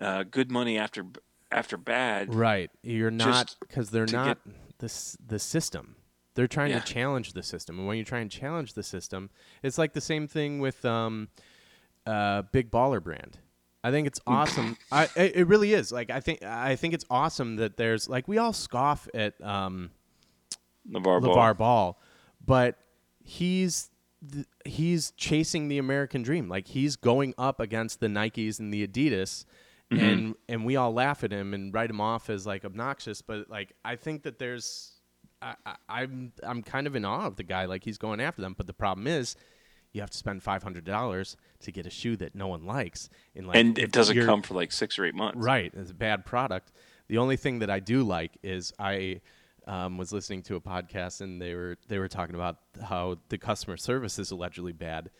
uh, 0.00 0.24
good 0.30 0.50
money 0.50 0.78
after 0.78 1.04
after 1.52 1.76
bad. 1.76 2.34
right. 2.34 2.70
You're 2.82 3.10
not 3.10 3.56
because 3.60 3.90
they're 3.90 4.06
not 4.06 4.38
the 4.78 4.86
s- 4.86 5.16
the 5.24 5.38
system. 5.38 5.96
They're 6.34 6.48
trying 6.48 6.70
Yeah. 6.72 6.80
to 6.80 6.92
challenge 6.92 7.32
the 7.32 7.44
system, 7.44 7.78
and 7.78 7.86
when 7.86 7.96
you 7.96 8.04
try 8.04 8.18
and 8.18 8.28
challenge 8.30 8.72
the 8.74 8.82
system, 8.82 9.30
it's 9.62 9.78
like 9.78 9.92
the 9.92 10.00
same 10.00 10.26
thing 10.26 10.58
with 10.58 10.84
um, 10.84 11.28
uh, 12.06 12.42
Big 12.50 12.70
Baller 12.72 13.00
Brand. 13.02 13.38
I 13.84 13.90
think 13.92 14.06
it's 14.08 14.20
awesome. 14.26 14.76
I 14.90 15.04
it, 15.14 15.36
it 15.36 15.46
really 15.46 15.74
is. 15.74 15.92
Like 15.92 16.10
I 16.10 16.18
think 16.20 16.42
I 16.42 16.74
think 16.74 16.92
it's 16.94 17.04
awesome 17.10 17.56
that 17.56 17.76
there's 17.76 18.08
like 18.08 18.26
we 18.26 18.38
all 18.38 18.52
scoff 18.52 19.06
at 19.14 19.40
um, 19.44 19.90
LeVar 20.90 21.20
Ball. 21.22 21.36
LeVar 21.36 21.56
Ball, 21.58 22.00
but 22.44 22.78
he's 23.22 23.90
th- 24.32 24.46
he's 24.64 25.12
chasing 25.12 25.68
the 25.68 25.78
American 25.78 26.22
dream. 26.22 26.48
Like 26.48 26.68
he's 26.68 26.96
going 26.96 27.34
up 27.38 27.60
against 27.60 28.00
the 28.00 28.06
Nikes 28.06 28.58
and 28.58 28.72
the 28.72 28.86
Adidas, 28.86 29.44
mm-hmm. 29.90 30.04
and 30.04 30.34
and 30.48 30.64
we 30.64 30.76
all 30.76 30.92
laugh 30.92 31.24
at 31.24 31.32
him 31.32 31.54
and 31.54 31.72
write 31.72 31.90
him 31.90 32.00
off 32.00 32.30
as 32.30 32.46
like 32.46 32.64
obnoxious. 32.64 33.22
But 33.22 33.50
like 33.50 33.72
I 33.84 33.96
think 33.96 34.22
that 34.24 34.38
there's, 34.38 34.92
I, 35.42 35.54
I, 35.66 35.74
I'm 35.88 36.32
I'm 36.42 36.62
kind 36.62 36.86
of 36.86 36.96
in 36.96 37.04
awe 37.04 37.26
of 37.26 37.36
the 37.36 37.42
guy. 37.42 37.64
Like 37.66 37.84
he's 37.84 37.98
going 37.98 38.20
after 38.20 38.42
them. 38.42 38.54
But 38.56 38.66
the 38.66 38.74
problem 38.74 39.06
is, 39.06 39.36
you 39.92 40.00
have 40.00 40.10
to 40.10 40.18
spend 40.18 40.42
five 40.42 40.62
hundred 40.62 40.84
dollars 40.84 41.36
to 41.60 41.72
get 41.72 41.86
a 41.86 41.90
shoe 41.90 42.16
that 42.16 42.34
no 42.34 42.48
one 42.48 42.64
likes. 42.64 43.08
And 43.34 43.46
like 43.46 43.56
and 43.56 43.78
it 43.78 43.92
doesn't 43.92 44.24
come 44.26 44.42
for 44.42 44.54
like 44.54 44.72
six 44.72 44.98
or 44.98 45.04
eight 45.04 45.14
months. 45.14 45.38
Right, 45.38 45.72
it's 45.74 45.90
a 45.90 45.94
bad 45.94 46.24
product. 46.24 46.72
The 47.08 47.18
only 47.18 47.36
thing 47.36 47.58
that 47.58 47.70
I 47.70 47.80
do 47.80 48.02
like 48.02 48.38
is 48.42 48.72
I 48.78 49.20
um, 49.66 49.96
was 49.98 50.12
listening 50.12 50.42
to 50.42 50.56
a 50.56 50.60
podcast 50.60 51.20
and 51.20 51.40
they 51.40 51.54
were 51.54 51.76
they 51.88 51.98
were 51.98 52.08
talking 52.08 52.34
about 52.34 52.58
how 52.82 53.18
the 53.28 53.38
customer 53.38 53.76
service 53.76 54.18
is 54.18 54.30
allegedly 54.30 54.72
bad, 54.72 55.10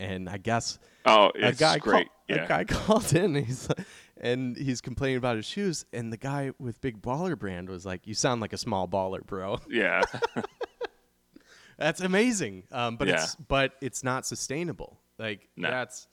and 0.00 0.28
I 0.28 0.38
guess 0.38 0.78
Oh, 1.06 1.30
a 1.34 1.48
it's 1.48 1.58
guy 1.60 1.78
great. 1.78 2.06
Call, 2.08 2.16
yeah. 2.36 2.44
A 2.44 2.48
guy 2.48 2.64
called 2.68 3.12
in 3.14 3.36
and 3.36 3.46
he's 3.46 3.68
like- 3.68 3.86
and 4.20 4.56
he's 4.56 4.80
complaining 4.80 5.16
about 5.16 5.34
his 5.36 5.46
shoes, 5.46 5.84
and 5.92 6.12
the 6.12 6.16
guy 6.16 6.52
with 6.60 6.80
Big 6.80 7.02
Baller 7.02 7.36
Brand 7.36 7.68
was 7.68 7.84
like, 7.84 8.06
"You 8.06 8.14
sound 8.14 8.40
like 8.40 8.52
a 8.52 8.58
small 8.58 8.86
baller, 8.86 9.24
bro." 9.26 9.58
yeah. 9.68 10.02
That's 11.78 12.00
amazing. 12.00 12.64
Um, 12.70 12.96
but 12.96 13.08
Yeah. 13.08 13.14
it's 13.14 13.34
but 13.34 13.72
it's 13.80 14.04
not 14.04 14.26
sustainable. 14.26 15.00
Like 15.18 15.48
No. 15.56 15.70
that's 15.70 16.06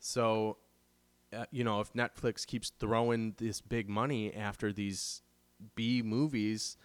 so. 0.00 0.58
Uh, 1.30 1.44
you 1.50 1.62
know, 1.62 1.80
if 1.80 1.92
Netflix 1.92 2.46
keeps 2.46 2.70
throwing 2.78 3.34
this 3.36 3.60
big 3.60 3.86
money 3.88 4.32
after 4.32 4.72
these 4.72 5.20
B 5.74 6.00
movies, 6.02 6.78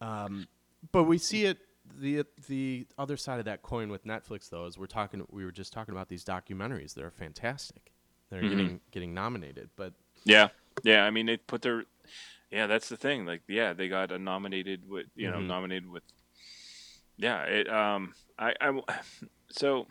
um, 0.00 0.48
but 0.92 1.04
we 1.04 1.18
see 1.18 1.44
it. 1.44 1.58
The 1.98 2.24
the 2.48 2.86
other 2.98 3.16
side 3.16 3.38
of 3.40 3.46
that 3.46 3.62
coin 3.62 3.88
with 3.90 4.04
Netflix 4.04 4.48
though 4.48 4.66
is 4.66 4.78
we're 4.78 4.86
talking. 4.86 5.24
We 5.30 5.44
were 5.44 5.50
just 5.52 5.72
talking 5.72 5.92
about 5.92 6.08
these 6.08 6.24
documentaries. 6.24 6.94
They're 6.94 7.10
fantastic. 7.10 7.90
They're 8.30 8.40
Mm-hmm. 8.40 8.48
getting 8.50 8.80
getting 8.92 9.14
nominated, 9.14 9.70
but 9.76 9.94
Yeah, 10.24 10.48
yeah. 10.84 11.04
I 11.04 11.10
mean, 11.10 11.26
they 11.26 11.36
put 11.36 11.62
their. 11.62 11.84
Yeah, 12.50 12.66
that's 12.66 12.88
the 12.88 12.96
thing. 12.96 13.26
Like, 13.26 13.42
yeah, 13.48 13.72
they 13.72 13.88
got 13.88 14.10
nominated 14.20 14.88
with 14.88 15.06
you 15.16 15.30
know 15.30 15.38
Mhm. 15.38 15.46
nominated 15.46 15.88
with. 15.90 16.02
Yeah, 17.16 17.42
it. 17.44 17.68
Um, 17.68 18.14
I, 18.38 18.54
I. 18.60 18.80
So. 19.50 19.86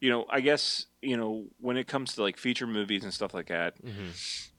You 0.00 0.10
know, 0.10 0.26
I 0.28 0.40
guess 0.42 0.84
you 1.00 1.16
know 1.16 1.46
when 1.60 1.78
it 1.78 1.86
comes 1.86 2.14
to 2.16 2.22
like 2.22 2.36
feature 2.36 2.66
movies 2.66 3.04
and 3.04 3.14
stuff 3.14 3.32
like 3.32 3.46
that. 3.48 3.74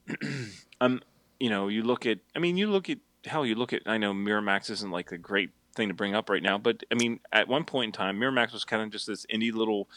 um, 0.81 1.01
you 1.39 1.49
know, 1.51 1.67
you 1.67 1.83
look 1.83 2.05
at. 2.07 2.19
I 2.35 2.39
mean, 2.39 2.57
you 2.57 2.67
look 2.67 2.89
at 2.89 2.97
hell. 3.25 3.45
You 3.45 3.55
look 3.55 3.73
at. 3.73 3.81
I 3.85 3.97
know 3.97 4.13
Miramax 4.13 4.69
isn't 4.69 4.91
like 4.91 5.11
a 5.11 5.17
great 5.17 5.51
thing 5.75 5.87
to 5.89 5.93
bring 5.93 6.15
up 6.15 6.29
right 6.29 6.43
now, 6.43 6.57
but 6.57 6.83
I 6.91 6.95
mean, 6.95 7.19
at 7.31 7.47
one 7.47 7.65
point 7.65 7.89
in 7.89 7.91
time, 7.91 8.19
Miramax 8.19 8.53
was 8.53 8.63
kind 8.63 8.81
of 8.81 8.89
just 8.91 9.07
this 9.07 9.25
indie 9.25 9.53
little, 9.53 9.89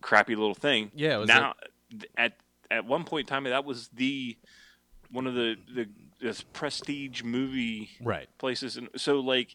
crappy 0.00 0.36
little 0.36 0.54
thing 0.54 0.90
yeah, 0.94 1.16
it 1.16 1.18
was 1.18 1.28
now 1.28 1.54
at 2.16 2.34
at 2.70 2.84
one 2.84 3.02
point 3.04 3.26
in 3.26 3.26
time 3.26 3.44
that 3.44 3.64
was 3.64 3.88
the 3.88 4.36
one 5.10 5.26
of 5.26 5.34
the 5.34 5.56
the 5.74 5.88
this 6.20 6.42
prestige 6.42 7.22
movie 7.22 7.90
right. 8.00 8.28
places 8.38 8.76
and 8.76 8.88
so 8.96 9.18
like 9.20 9.54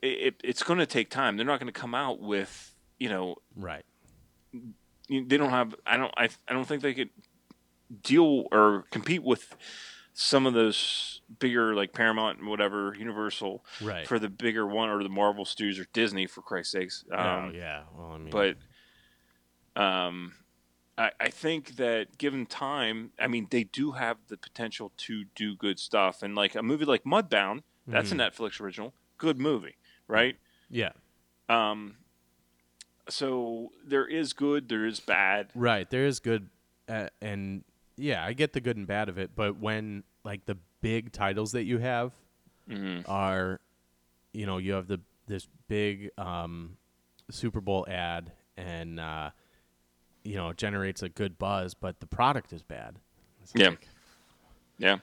it, 0.00 0.06
it, 0.06 0.34
it's 0.44 0.62
going 0.62 0.78
to 0.78 0.86
take 0.86 1.10
time 1.10 1.36
they're 1.36 1.46
not 1.46 1.58
going 1.58 1.72
to 1.72 1.80
come 1.80 1.94
out 1.94 2.20
with 2.20 2.72
you 3.00 3.08
know 3.08 3.34
Right. 3.56 3.84
they 5.08 5.36
don't 5.36 5.50
have 5.50 5.74
i 5.86 5.96
don't 5.96 6.12
I, 6.16 6.28
I 6.46 6.52
don't 6.52 6.64
think 6.66 6.82
they 6.82 6.94
could 6.94 7.10
deal 8.02 8.46
or 8.52 8.84
compete 8.90 9.22
with 9.22 9.56
some 10.14 10.46
of 10.46 10.52
those 10.54 11.20
bigger 11.38 11.74
like 11.74 11.92
paramount 11.92 12.38
and 12.38 12.48
whatever 12.48 12.94
universal 12.98 13.64
Right. 13.80 14.06
for 14.06 14.18
the 14.18 14.28
bigger 14.28 14.66
one 14.66 14.90
or 14.90 15.02
the 15.02 15.08
marvel 15.08 15.44
studios 15.44 15.78
or 15.78 15.86
disney 15.92 16.26
for 16.26 16.42
christ's 16.42 16.72
sakes 16.72 17.04
oh 17.12 17.18
um, 17.18 17.54
yeah. 17.54 17.82
Well, 17.96 18.12
I 18.12 18.18
mean, 18.18 18.30
but 18.30 18.56
um, 19.80 20.34
I, 20.98 21.10
I 21.18 21.28
think 21.30 21.76
that 21.76 22.18
given 22.18 22.44
time, 22.46 23.12
I 23.18 23.26
mean, 23.26 23.46
they 23.50 23.64
do 23.64 23.92
have 23.92 24.18
the 24.28 24.36
potential 24.36 24.92
to 24.98 25.24
do 25.34 25.56
good 25.56 25.78
stuff. 25.78 26.22
And 26.22 26.34
like 26.34 26.54
a 26.54 26.62
movie 26.62 26.84
like 26.84 27.04
Mudbound, 27.04 27.62
that's 27.86 28.12
a 28.12 28.14
Netflix 28.14 28.60
original, 28.60 28.92
good 29.16 29.38
movie, 29.40 29.76
right? 30.06 30.36
yeah. 30.68 30.90
Um, 31.48 31.96
so 33.08 33.72
there 33.84 34.06
is 34.06 34.32
good, 34.32 34.68
there 34.68 34.86
is 34.86 35.00
bad. 35.00 35.48
Right. 35.54 35.88
There 35.88 36.04
is 36.06 36.20
good, 36.20 36.50
uh, 36.88 37.08
and 37.20 37.64
yeah, 37.96 38.24
I 38.24 38.32
get 38.32 38.52
the 38.52 38.60
good 38.60 38.76
and 38.76 38.86
bad 38.86 39.08
of 39.08 39.18
it. 39.18 39.30
But 39.34 39.58
when 39.58 40.04
like 40.24 40.44
the 40.46 40.56
big 40.80 41.12
titles 41.12 41.52
that 41.52 41.64
you 41.64 41.78
have 41.78 42.12
Mm-hmm. 42.70 43.10
are, 43.10 43.58
you 44.32 44.46
know, 44.46 44.58
you 44.58 44.72
have 44.74 44.86
the 44.86 45.00
this 45.26 45.48
big 45.68 46.10
um, 46.16 46.76
Super 47.30 47.60
Bowl 47.60 47.84
ad, 47.88 48.30
and 48.56 49.00
uh, 49.00 49.30
you 50.22 50.36
know, 50.36 50.50
it 50.50 50.56
generates 50.56 51.02
a 51.02 51.08
good 51.08 51.38
buzz, 51.38 51.74
but 51.74 51.98
the 51.98 52.06
product 52.06 52.52
is 52.52 52.62
bad. 52.62 53.00
It's 53.42 53.52
Yeah. 53.54 53.70
like, 53.70 53.88
Yeah. 54.78 54.98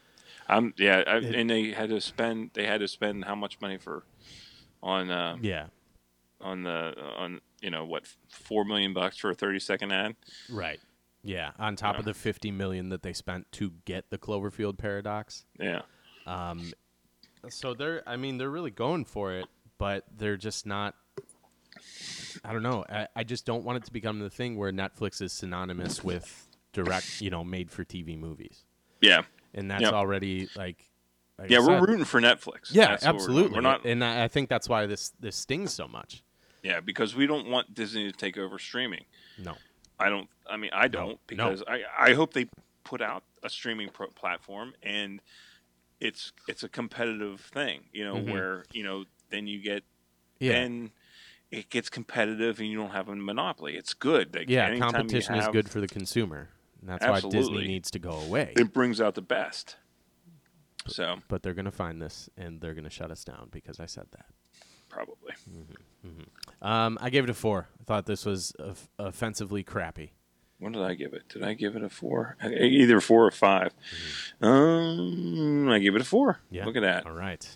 Um, 0.47 0.73
yeah, 0.77 1.03
I, 1.05 1.17
It- 1.17 1.35
and 1.35 1.49
they 1.49 1.71
had 1.71 1.89
to 1.89 1.99
spend. 2.01 2.51
They 2.53 2.65
had 2.65 2.79
to 2.79 2.87
spend 2.87 3.25
how 3.25 3.35
much 3.35 3.59
money 3.61 3.77
for 3.77 4.03
on 4.81 5.11
uh, 5.11 5.35
yeah. 5.41 5.67
on 6.41 6.63
the 6.63 6.95
on 7.17 7.41
you 7.61 7.69
know 7.69 7.83
what 7.85 8.07
four 8.29 8.63
million 8.63 8.93
bucks 8.93 9.17
for 9.17 9.29
a 9.29 9.35
thirty 9.35 9.59
second 9.59 9.91
ad. 9.91 10.15
Right. 10.49 10.79
Yeah. 11.23 11.51
On 11.59 11.75
top 11.75 11.95
Yeah. 11.95 11.99
of 11.99 12.05
the 12.05 12.13
fifty 12.13 12.51
million 12.51 12.89
that 12.89 13.01
they 13.03 13.13
spent 13.13 13.51
to 13.53 13.73
get 13.85 14.09
the 14.09 14.17
Cloverfield 14.17 14.77
paradox. 14.77 15.45
Yeah, 15.59 15.81
Um, 16.25 16.71
so 17.49 17.73
they're, 17.73 18.03
I 18.07 18.15
mean, 18.17 18.37
they're 18.37 18.49
really 18.49 18.71
going 18.71 19.05
for 19.05 19.33
it, 19.33 19.45
but 19.77 20.05
they're 20.15 20.37
just 20.37 20.65
not. 20.65 20.95
I 22.43 22.53
don't 22.53 22.63
know. 22.63 22.85
I, 22.89 23.07
I 23.15 23.23
just 23.23 23.45
don't 23.45 23.63
want 23.63 23.77
it 23.77 23.85
to 23.85 23.91
become 23.93 24.19
the 24.19 24.29
thing 24.29 24.57
where 24.57 24.71
Netflix 24.71 25.21
is 25.21 25.33
synonymous 25.33 26.03
with 26.03 26.47
direct, 26.73 27.21
you 27.21 27.29
know, 27.29 27.43
made 27.43 27.71
for 27.71 27.83
TV 27.83 28.17
movies, 28.17 28.63
yeah, 29.01 29.23
and 29.53 29.69
that's 29.69 29.83
Yeah. 29.83 29.89
already 29.91 30.47
like. 30.55 30.85
like 31.37 31.49
yeah. 31.49 31.59
We're 31.59 31.79
rooting 31.79 32.05
for 32.05 32.19
Netflix. 32.21 32.69
Yeah, 32.71 32.87
That's 32.89 33.05
what 33.05 33.13
we're 33.13 33.19
absolutely. 33.19 33.55
We're 33.55 33.61
not. 33.61 33.85
and 33.85 34.03
I, 34.03 34.25
I 34.25 34.27
think 34.27 34.49
that's 34.49 34.67
why 34.69 34.85
this 34.85 35.09
this 35.19 35.35
stings 35.35 35.73
so 35.73 35.87
much. 35.87 36.23
Yeah, 36.63 36.81
because 36.81 37.15
we 37.15 37.25
don't 37.25 37.47
want 37.47 37.73
Disney 37.73 38.11
to 38.11 38.17
take 38.17 38.37
over 38.37 38.59
streaming. 38.59 39.05
No. 39.37 39.55
I 39.99 40.09
don't. 40.09 40.29
I 40.49 40.57
mean, 40.57 40.71
I 40.73 40.87
don't 40.87 41.09
no. 41.11 41.19
because 41.27 41.63
I 41.67 41.83
I 41.97 42.13
hope 42.13 42.33
they 42.33 42.47
put 42.83 43.01
out 43.01 43.23
a 43.43 43.49
streaming 43.49 43.89
pro- 43.89 44.07
platform 44.07 44.73
and 44.83 45.21
it's 45.99 46.31
it's 46.47 46.63
a 46.63 46.69
competitive 46.69 47.41
thing. 47.41 47.81
You 47.93 48.05
know 48.05 48.15
Mhm. 48.15 48.31
where 48.31 48.63
you 48.71 48.83
know 48.83 49.05
then 49.29 49.47
you 49.47 49.59
get 49.61 49.83
Yeah. 50.39 50.53
then 50.53 50.91
it 51.51 51.69
gets 51.69 51.89
competitive 51.89 52.59
and 52.59 52.69
you 52.69 52.77
don't 52.77 52.91
have 52.91 53.09
a 53.09 53.15
monopoly. 53.15 53.75
It's 53.75 53.93
good. 53.95 54.35
Like, 54.35 54.49
yeah. 54.49 54.77
Competition 54.77 55.35
is 55.35 55.47
good 55.47 55.67
for 55.67 55.81
the 55.81 55.87
consumer. 55.87 56.49
And 56.79 56.89
that's 56.89 57.05
why 57.05 57.19
Disney 57.29 57.67
needs 57.67 57.89
to 57.91 57.99
go 57.99 58.11
away. 58.11 58.53
It 58.55 58.71
brings 58.71 59.01
out 59.01 59.15
the 59.15 59.21
best. 59.23 59.75
So 60.87 61.17
but 61.27 61.43
they're 61.43 61.53
gonna 61.53 61.71
find 61.71 62.01
this 62.01 62.29
and 62.37 62.61
they're 62.61 62.73
gonna 62.73 62.89
shut 62.89 63.11
us 63.11 63.23
down 63.23 63.49
because 63.51 63.79
I 63.79 63.85
said 63.85 64.07
that. 64.11 64.27
Probably. 64.89 65.33
Um, 66.61 66.97
I 67.01 67.09
gave 67.09 67.23
it 67.23 67.29
a 67.29 67.33
four. 67.33 67.67
I 67.79 67.83
thought 67.83 68.05
this 68.05 68.25
was 68.25 68.53
off- 68.59 68.89
offensively 68.97 69.63
crappy. 69.63 70.11
What 70.59 70.73
did 70.73 70.81
I 70.81 70.93
give 70.93 71.13
it? 71.13 71.29
Did 71.29 71.43
I 71.43 71.53
give 71.53 71.75
it 71.77 71.83
a 71.83 71.89
four? 71.89 72.35
Either 72.43 72.99
four 72.99 73.25
or 73.25 73.31
5 73.31 73.71
Um, 74.41 75.69
I 75.69 75.79
give 75.79 75.95
it 75.95 76.01
a 76.01 76.05
four. 76.05 76.33
Mm-hmm. 76.33 76.55
Yeah. 76.55 76.65
Look 76.65 76.75
at 76.75 76.81
that. 76.81 77.05
All 77.05 77.13
right. 77.13 77.47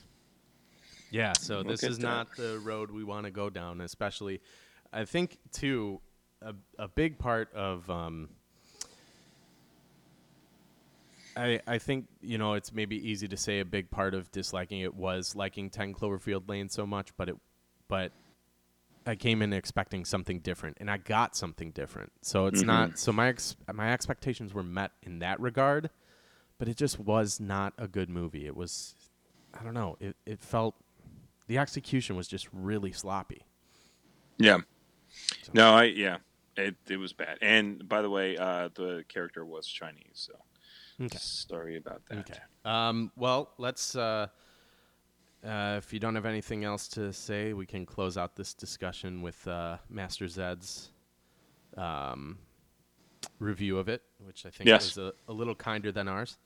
Yeah, 1.11 1.33
so 1.33 1.57
Look 1.59 1.67
this 1.67 1.83
is 1.83 1.97
that. 1.99 2.03
not 2.03 2.35
the 2.37 2.59
road 2.63 2.91
we 2.91 3.03
want 3.03 3.25
to 3.25 3.31
go 3.31 3.49
down, 3.49 3.81
especially. 3.81 4.41
I 4.91 5.05
think, 5.05 5.37
too, 5.51 5.99
a, 6.41 6.53
a 6.79 6.87
big 6.87 7.19
part 7.19 7.53
of. 7.53 7.89
Um, 7.89 8.29
I, 11.35 11.59
I 11.65 11.77
think, 11.77 12.07
you 12.21 12.37
know, 12.37 12.53
it's 12.53 12.73
maybe 12.73 12.95
easy 13.09 13.27
to 13.27 13.37
say 13.37 13.59
a 13.59 13.65
big 13.65 13.89
part 13.89 14.13
of 14.13 14.31
disliking 14.31 14.81
it 14.81 14.93
was 14.93 15.35
liking 15.35 15.69
10 15.69 15.93
Cloverfield 15.93 16.47
Lane 16.47 16.69
so 16.69 16.85
much, 16.85 17.15
but 17.17 17.29
it, 17.29 17.35
but 17.87 18.11
I 19.05 19.15
came 19.15 19.41
in 19.41 19.53
expecting 19.53 20.05
something 20.05 20.39
different, 20.39 20.77
and 20.79 20.89
I 20.89 20.97
got 20.97 21.35
something 21.35 21.71
different. 21.71 22.11
So 22.21 22.47
it's 22.47 22.61
not. 22.61 22.97
So 22.97 23.11
my 23.11 23.27
ex, 23.27 23.55
my 23.73 23.91
expectations 23.91 24.53
were 24.53 24.63
met 24.63 24.91
in 25.01 25.19
that 25.19 25.39
regard, 25.39 25.89
but 26.57 26.69
it 26.69 26.77
just 26.77 26.99
was 26.99 27.39
not 27.39 27.73
a 27.77 27.87
good 27.87 28.09
movie. 28.09 28.45
It 28.45 28.55
was, 28.55 28.95
I 29.53 29.63
don't 29.63 29.73
know. 29.73 29.97
It 29.99 30.15
it 30.25 30.41
felt, 30.41 30.75
the 31.47 31.57
execution 31.57 32.15
was 32.15 32.27
just 32.27 32.47
really 32.53 32.91
sloppy. 32.91 33.45
Yeah. 34.37 34.59
No, 35.53 35.73
I 35.73 35.83
yeah. 35.83 36.17
It 36.55 36.75
it 36.87 36.97
was 36.97 37.13
bad. 37.13 37.39
And 37.41 37.87
by 37.89 38.01
the 38.01 38.09
way, 38.09 38.37
uh, 38.37 38.69
the 38.73 39.03
character 39.09 39.43
was 39.43 39.67
Chinese, 39.67 40.13
so 40.13 40.33
Okay. 41.05 41.17
sorry 41.19 41.77
about 41.77 42.05
that. 42.07 42.19
Okay. 42.19 42.39
Um. 42.65 43.11
Well, 43.15 43.51
let's. 43.57 43.95
Uh, 43.95 44.27
uh, 45.45 45.75
if 45.77 45.91
you 45.91 45.99
don't 45.99 46.15
have 46.15 46.25
anything 46.25 46.63
else 46.63 46.87
to 46.87 47.11
say, 47.11 47.51
we 47.53 47.65
can 47.65 47.85
close 47.85 48.17
out 48.17 48.35
this 48.35 48.53
discussion 48.53 49.21
with 49.21 49.45
uh, 49.47 49.77
Master 49.89 50.25
Zed's 50.27 50.91
um, 51.75 52.37
review 53.39 53.77
of 53.77 53.89
it, 53.89 54.03
which 54.19 54.45
I 54.45 54.49
think 54.49 54.67
Yes. 54.67 54.95
was 54.95 54.97
a, 54.97 55.13
a 55.27 55.33
little 55.33 55.55
kinder 55.55 55.91
than 55.91 56.07
ours, 56.07 56.37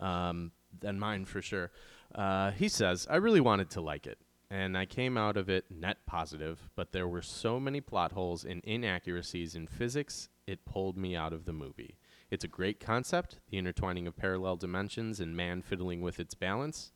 um, 0.00 0.52
than 0.80 0.98
mine 0.98 1.24
for 1.26 1.42
sure. 1.42 1.70
Uh, 2.14 2.50
he 2.52 2.68
says, 2.68 3.06
"I 3.10 3.16
really 3.16 3.40
wanted 3.40 3.70
to 3.70 3.80
like 3.80 4.06
it. 4.06 4.18
and 4.50 4.78
I 4.78 4.86
came 4.86 5.18
out 5.18 5.36
of 5.36 5.50
it 5.50 5.66
net 5.70 5.98
positive, 6.06 6.70
but 6.74 6.92
there 6.92 7.06
were 7.06 7.20
so 7.20 7.60
many 7.60 7.82
plot 7.82 8.12
holes 8.12 8.46
and 8.46 8.62
inaccuracies 8.64 9.54
in 9.54 9.66
physics, 9.66 10.30
it 10.46 10.64
pulled 10.64 10.96
me 10.96 11.14
out 11.14 11.34
of 11.34 11.44
the 11.44 11.52
movie. 11.52 11.98
It's 12.30 12.44
a 12.44 12.48
great 12.48 12.80
concept, 12.80 13.38
the 13.50 13.58
intertwining 13.58 14.06
of 14.06 14.16
parallel 14.16 14.56
dimensions 14.56 15.20
and 15.20 15.36
man 15.36 15.62
fiddling 15.62 16.00
with 16.00 16.20
its 16.20 16.34
balance. 16.34 16.92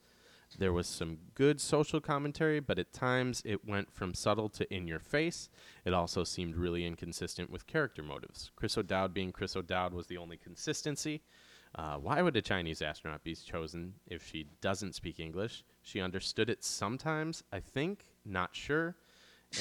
There 0.59 0.73
was 0.73 0.87
some 0.87 1.19
good 1.35 1.61
social 1.61 2.01
commentary, 2.01 2.61
but 2.61 2.79
at 2.79 2.93
times 2.93 3.43
it 3.45 3.67
went 3.67 3.93
from 3.93 4.15
subtle 4.15 4.49
to 4.51 4.75
in 4.75 4.87
your 4.87 4.99
face. 4.99 5.49
It 5.85 5.95
also 5.95 6.25
seemed 6.25 6.57
really 6.57 6.85
inconsistent 6.85 7.51
with 7.51 7.67
character 7.67 8.03
motives. 8.03 8.51
Chris 8.57 8.77
O'Dowd 8.77 9.15
being 9.15 9.33
Chris 9.33 9.57
O'Dowd 9.57 9.95
was 9.95 10.07
the 10.07 10.19
only 10.19 10.37
consistency. 10.37 11.23
Uh, 11.75 11.97
why 11.97 12.21
would 12.21 12.37
a 12.37 12.43
Chinese 12.43 12.83
astronaut 12.83 13.25
be 13.25 13.35
chosen 13.35 13.95
if 14.07 14.27
she 14.27 14.47
doesn't 14.61 14.95
speak 14.95 15.19
English? 15.19 15.65
She 15.81 16.01
understood 16.01 16.51
it 16.51 16.63
sometimes, 16.63 17.43
I 17.51 17.61
think, 17.61 18.05
not 18.27 18.55
sure. 18.55 18.97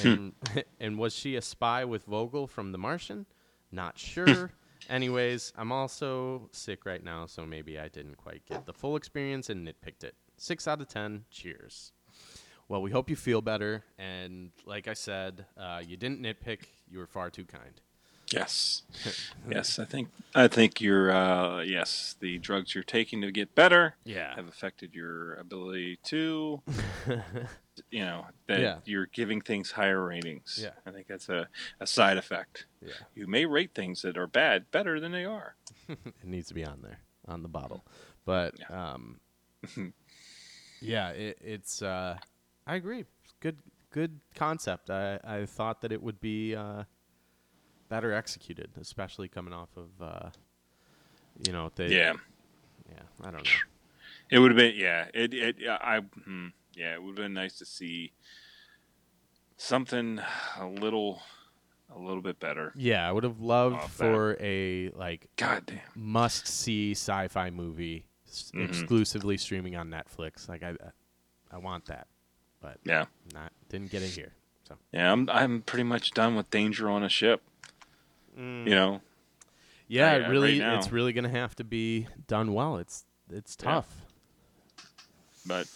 And, 0.03 0.33
and 0.79 0.97
was 0.97 1.15
she 1.15 1.35
a 1.37 1.41
spy 1.41 1.85
with 1.85 2.03
Vogel 2.05 2.47
from 2.47 2.73
The 2.73 2.77
Martian? 2.77 3.25
Not 3.71 3.97
sure. 3.97 4.51
Anyways, 4.91 5.53
I'm 5.57 5.71
also 5.71 6.49
sick 6.51 6.85
right 6.85 7.01
now, 7.03 7.25
so 7.25 7.45
maybe 7.45 7.79
I 7.79 7.87
didn't 7.87 8.17
quite 8.17 8.45
get 8.45 8.65
the 8.65 8.73
full 8.73 8.97
experience 8.97 9.49
and 9.49 9.65
nitpicked 9.65 10.03
it. 10.03 10.15
Six 10.37 10.67
out 10.67 10.81
of 10.81 10.89
ten. 10.89 11.23
Cheers. 11.31 11.93
Well, 12.67 12.81
we 12.81 12.91
hope 12.91 13.09
you 13.09 13.15
feel 13.15 13.41
better. 13.41 13.83
And 13.97 14.51
like 14.65 14.87
I 14.89 14.93
said, 14.93 15.45
uh, 15.57 15.81
you 15.85 15.95
didn't 15.95 16.21
nitpick. 16.21 16.63
You 16.89 16.99
were 16.99 17.07
far 17.07 17.29
too 17.29 17.45
kind. 17.45 17.79
Yes, 18.33 18.83
yes. 19.49 19.77
I 19.79 19.85
think 19.85 20.09
I 20.35 20.47
think 20.49 20.79
you're 20.81 21.09
uh, 21.11 21.61
yes. 21.61 22.15
The 22.19 22.37
drugs 22.37 22.75
you're 22.75 22.83
taking 22.83 23.21
to 23.21 23.31
get 23.31 23.55
better 23.55 23.95
Yeah. 24.03 24.35
have 24.35 24.47
affected 24.47 24.93
your 24.93 25.35
ability 25.35 25.99
to, 26.05 26.61
you 27.89 28.01
know, 28.01 28.25
that 28.47 28.59
Yeah. 28.59 28.77
you're 28.85 29.05
giving 29.07 29.41
things 29.41 29.71
higher 29.71 30.03
ratings. 30.05 30.59
Yeah. 30.61 30.71
I 30.85 30.91
think 30.91 31.07
that's 31.07 31.29
a, 31.29 31.47
a 31.79 31.87
side 31.87 32.17
effect. 32.17 32.65
Yeah. 32.81 32.93
You 33.15 33.27
may 33.27 33.45
rate 33.45 33.73
things 33.73 34.01
that 34.01 34.17
are 34.17 34.27
bad 34.27 34.69
better 34.71 34.99
than 34.99 35.11
they 35.11 35.25
are. 35.25 35.55
it 35.89 35.99
needs 36.23 36.47
to 36.49 36.53
be 36.53 36.65
on 36.65 36.81
there 36.81 36.99
on 37.27 37.43
the 37.43 37.49
bottle. 37.49 37.85
But 38.25 38.55
um, 38.71 39.19
yeah, 40.81 41.09
it, 41.09 41.37
it's. 41.41 41.81
Uh, 41.81 42.17
I 42.67 42.75
agree. 42.75 43.05
Good, 43.39 43.57
good 43.91 44.19
concept. 44.35 44.89
I 44.89 45.19
I 45.23 45.45
thought 45.45 45.81
that 45.81 45.91
it 45.91 46.01
would 46.01 46.19
be 46.19 46.55
uh, 46.55 46.83
better 47.89 48.13
executed, 48.13 48.69
especially 48.79 49.27
coming 49.27 49.53
off 49.53 49.69
of. 49.75 49.89
Uh, 50.01 50.29
you 51.45 51.53
know, 51.53 51.71
they. 51.75 51.87
yeah. 51.87 52.13
Yeah. 52.89 53.03
I 53.21 53.31
don't 53.31 53.43
know. 53.43 53.51
It 54.29 54.39
would 54.39 54.51
have 54.51 54.57
been 54.57 54.75
yeah. 54.75 55.07
It 55.13 55.33
it 55.33 55.55
I 55.67 55.99
hmm, 55.99 56.47
yeah. 56.75 56.93
It 56.93 57.01
would 57.03 57.09
have 57.17 57.25
been 57.25 57.33
nice 57.33 57.57
to 57.59 57.65
see 57.65 58.13
something 59.57 60.19
a 60.59 60.65
little 60.67 61.21
a 61.93 61.99
little 61.99 62.21
bit 62.21 62.39
better. 62.39 62.71
Yeah, 62.75 63.07
I 63.07 63.11
would 63.11 63.23
have 63.23 63.41
loved 63.41 63.75
Off 63.75 63.97
that. 63.97 64.03
for 64.05 64.37
a 64.39 64.89
like 64.91 65.27
goddamn 65.35 65.81
must 65.95 66.47
see 66.47 66.91
sci-fi 66.91 67.49
movie 67.49 68.05
Mhm. 68.53 68.67
exclusively 68.69 69.37
streaming 69.37 69.75
on 69.75 69.89
Netflix. 69.89 70.47
Like 70.47 70.63
I, 70.63 70.75
I 71.51 71.57
want 71.57 71.85
that, 71.87 72.07
but 72.61 72.79
Yeah. 72.85 73.05
not 73.33 73.51
didn't 73.69 73.91
get 73.91 74.01
it 74.03 74.11
here. 74.11 74.33
So 74.67 74.77
Yeah, 74.93 75.11
I'm 75.11 75.29
I'm 75.29 75.61
pretty 75.63 75.83
much 75.83 76.11
done 76.11 76.35
with 76.35 76.49
Danger 76.49 76.89
on 76.89 77.03
a 77.03 77.09
Ship. 77.09 77.41
You 78.37 78.63
know, 78.63 79.01
yeah, 79.89 80.11
I- 80.11 80.15
it 80.15 80.29
really, 80.29 80.61
right 80.61 80.77
it's 80.77 80.91
really 80.91 81.11
gonna 81.11 81.27
have 81.29 81.53
to 81.57 81.65
be 81.65 82.07
done 82.27 82.53
well. 82.53 82.77
It's 82.77 83.05
it's 83.29 83.57
Yeah. 83.61 83.81
But 85.45 85.67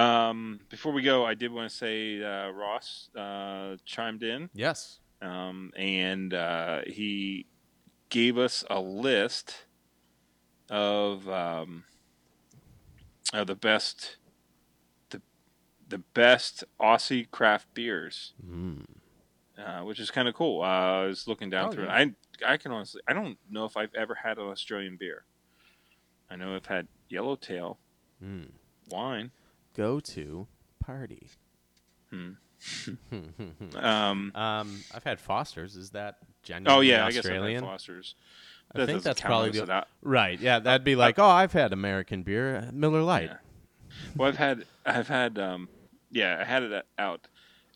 um, 0.00 0.60
before 0.68 0.92
we 0.92 1.02
go, 1.02 1.24
I 1.24 1.34
did 1.34 1.52
want 1.52 1.70
to 1.70 1.76
say 1.76 2.22
uh, 2.22 2.50
Ross 2.50 3.08
uh, 3.16 3.76
chimed 3.84 4.22
in 4.22 4.48
Yes. 4.54 5.00
um, 5.22 5.72
and 5.76 6.32
uh, 6.34 6.80
he 6.86 7.46
gave 8.08 8.38
us 8.38 8.64
a 8.70 8.80
list 8.80 9.66
of 10.70 11.28
um, 11.28 11.84
of 13.32 13.46
the 13.46 13.54
best 13.54 14.16
the 15.10 15.20
the 15.88 15.98
best 15.98 16.64
Aussie 16.80 17.30
craft 17.30 17.72
beers. 17.74 18.32
Mm. 18.44 18.84
uh, 19.58 19.80
which 19.82 20.00
is 20.00 20.10
kind 20.10 20.28
of 20.28 20.34
cool. 20.34 20.62
Uh, 20.62 20.66
I 20.66 21.06
was 21.06 21.26
looking 21.28 21.50
down 21.50 21.68
Oh, 21.68 21.72
through 21.72 21.84
yeah. 21.84 21.98
it. 22.00 22.14
I 22.44 22.52
I 22.54 22.56
can 22.56 22.72
honestly 22.72 23.00
I 23.06 23.12
don't 23.12 23.38
know 23.50 23.64
if 23.64 23.76
I've 23.76 23.94
ever 23.94 24.14
had 24.14 24.38
an 24.38 24.44
Australian 24.46 24.96
beer. 24.96 25.24
I 26.30 26.36
know 26.36 26.54
I've 26.56 26.66
had 26.66 26.88
Yellowtail 27.08 27.78
Mm. 28.24 28.48
Wine. 28.88 29.30
Go 29.76 30.00
to 30.00 30.46
party. 30.80 31.28
Um, 33.74 34.32
Um, 34.34 34.80
I've 34.94 35.04
had 35.04 35.20
Foster's. 35.20 35.76
Is 35.76 35.90
that 35.90 36.16
genuinely 36.42 36.76
oh 36.76 36.80
yeah, 36.80 37.04
I 37.04 37.10
guess 37.10 37.26
I've 37.26 37.32
Australian? 37.32 37.62
had 37.62 37.70
Foster's. 37.70 38.14
I 38.74 38.78
That 38.78 38.86
think 38.86 39.02
that's 39.02 39.20
probably 39.20 39.50
the 39.50 39.70
out- 39.70 39.88
right. 40.02 40.40
Yeah, 40.40 40.58
that'd 40.58 40.82
be 40.84 40.96
like, 40.96 41.18
oh, 41.18 41.26
I've 41.26 41.52
had 41.52 41.72
American 41.72 42.22
beer, 42.22 42.56
uh, 42.56 42.72
Miller 42.72 43.02
Lite. 43.02 43.30
Yeah. 43.30 43.36
Well, 44.16 44.28
I've 44.28 44.36
had 44.38 44.64
I've 44.84 45.08
had 45.08 45.38
um, 45.38 45.68
yeah, 46.10 46.38
I 46.40 46.44
had 46.44 46.62
it 46.62 46.86
out 46.98 47.28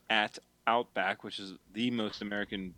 at 0.09 0.39
Outback, 0.67 1.23
which 1.23 1.39
is 1.39 1.53
the 1.73 1.91
most 1.91 2.21
American. 2.21 2.73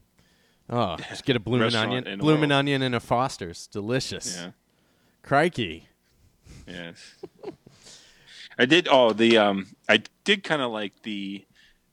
Oh, 0.70 0.96
just 1.10 1.26
get 1.26 1.36
a 1.36 1.40
bloomin' 1.40 1.64
Restaurant 1.66 1.88
onion, 1.88 2.08
in 2.08 2.20
the 2.20 2.24
bloomin' 2.24 2.52
onion, 2.52 2.82
and 2.82 2.96
a 2.96 3.00
Foster's. 3.00 3.68
Delicious. 3.68 4.38
Yeah. 4.38 4.52
Crikey. 5.24 5.88
Yes. 6.68 7.16
I 8.58 8.66
did. 8.66 8.88
Oh, 8.90 9.14
the 9.14 9.38
um, 9.38 9.68
I 9.90 10.04
did 10.24 10.44
kind 10.44 10.62
of 10.62 10.72
like 10.72 11.02
the 11.04 11.46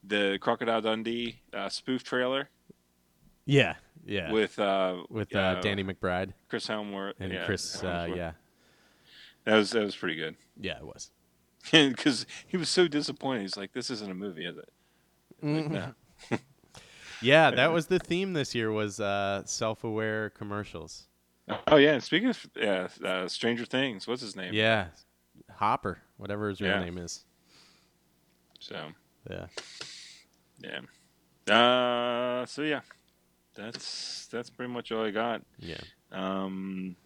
the 0.03 0.39
Crocodile 0.41 0.81
Dundee 0.81 1.41
uh, 1.53 1.69
spoof 1.69 2.03
trailer 2.03 2.49
Yeah, 3.47 3.75
yeah. 4.05 4.33
With, 4.33 4.59
with 5.11 5.35
uh 5.35 5.39
uh, 5.39 5.61
Danny 5.61 5.85
McBride 5.85 6.33
Chris 6.49 6.67
Hemsworth 6.67 7.15
and 7.21 7.33
yeah, 7.33 7.45
Chris. 7.45 7.83
Uh, 7.83 8.09
yeah, 8.15 8.33
that 9.45 9.57
was 9.57 9.71
that 9.71 9.85
was 9.85 9.97
pretty 9.97 10.17
good 10.17 10.37
yeah, 10.61 10.79
it 10.79 10.87
was. 10.87 11.11
because 11.73 12.27
he 12.47 12.57
was 12.57 12.69
so 12.69 12.89
disappointed. 12.89 13.43
He's 13.43 13.57
like, 13.57 13.73
"This 13.73 13.91
isn't 13.91 14.11
a 14.11 14.15
movie, 14.15 14.47
is 14.47 14.57
it?" 14.57 14.69
Like, 15.43 15.71
no. 15.71 15.95
Yeah, 17.23 17.51
that 17.51 17.71
was 17.73 17.89
the 17.89 17.99
theme 17.99 18.33
this 18.33 18.55
year. 18.55 18.73
Was 18.73 18.99
uh, 18.99 19.43
self-aware 19.45 20.31
commercials. 20.31 21.07
Oh 21.67 21.77
yeah, 21.77 21.93
and 21.93 22.03
speaking 22.03 22.31
of 22.31 22.47
yeah, 22.57 22.89
uh, 23.05 23.29
Stranger 23.29 23.67
Things, 23.67 24.09
what's 24.09 24.23
his 24.23 24.37
name? 24.37 24.55
Yeah, 24.55 24.87
Hopper, 25.61 25.99
whatever 26.17 26.49
his 26.49 26.59
real 26.63 26.71
Yeah. 26.71 26.81
name 26.81 26.97
is. 26.97 27.25
So 28.61 28.93
Yeah. 29.31 29.47
yeah. 30.59 30.81
Uh, 31.55 32.47
so 32.47 32.63
yeah, 32.63 32.81
that's 33.55 34.27
that's 34.29 34.49
pretty 34.49 34.73
much 34.73 34.91
all 34.91 35.05
I 35.05 35.11
got. 35.11 35.43
Yeah. 35.59 35.81
Um, 36.11 36.97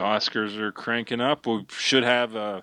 Oscars 0.00 0.56
are 0.56 0.72
cranking 0.72 1.20
up. 1.20 1.46
We 1.46 1.66
should 1.68 2.04
have 2.04 2.34
a 2.34 2.62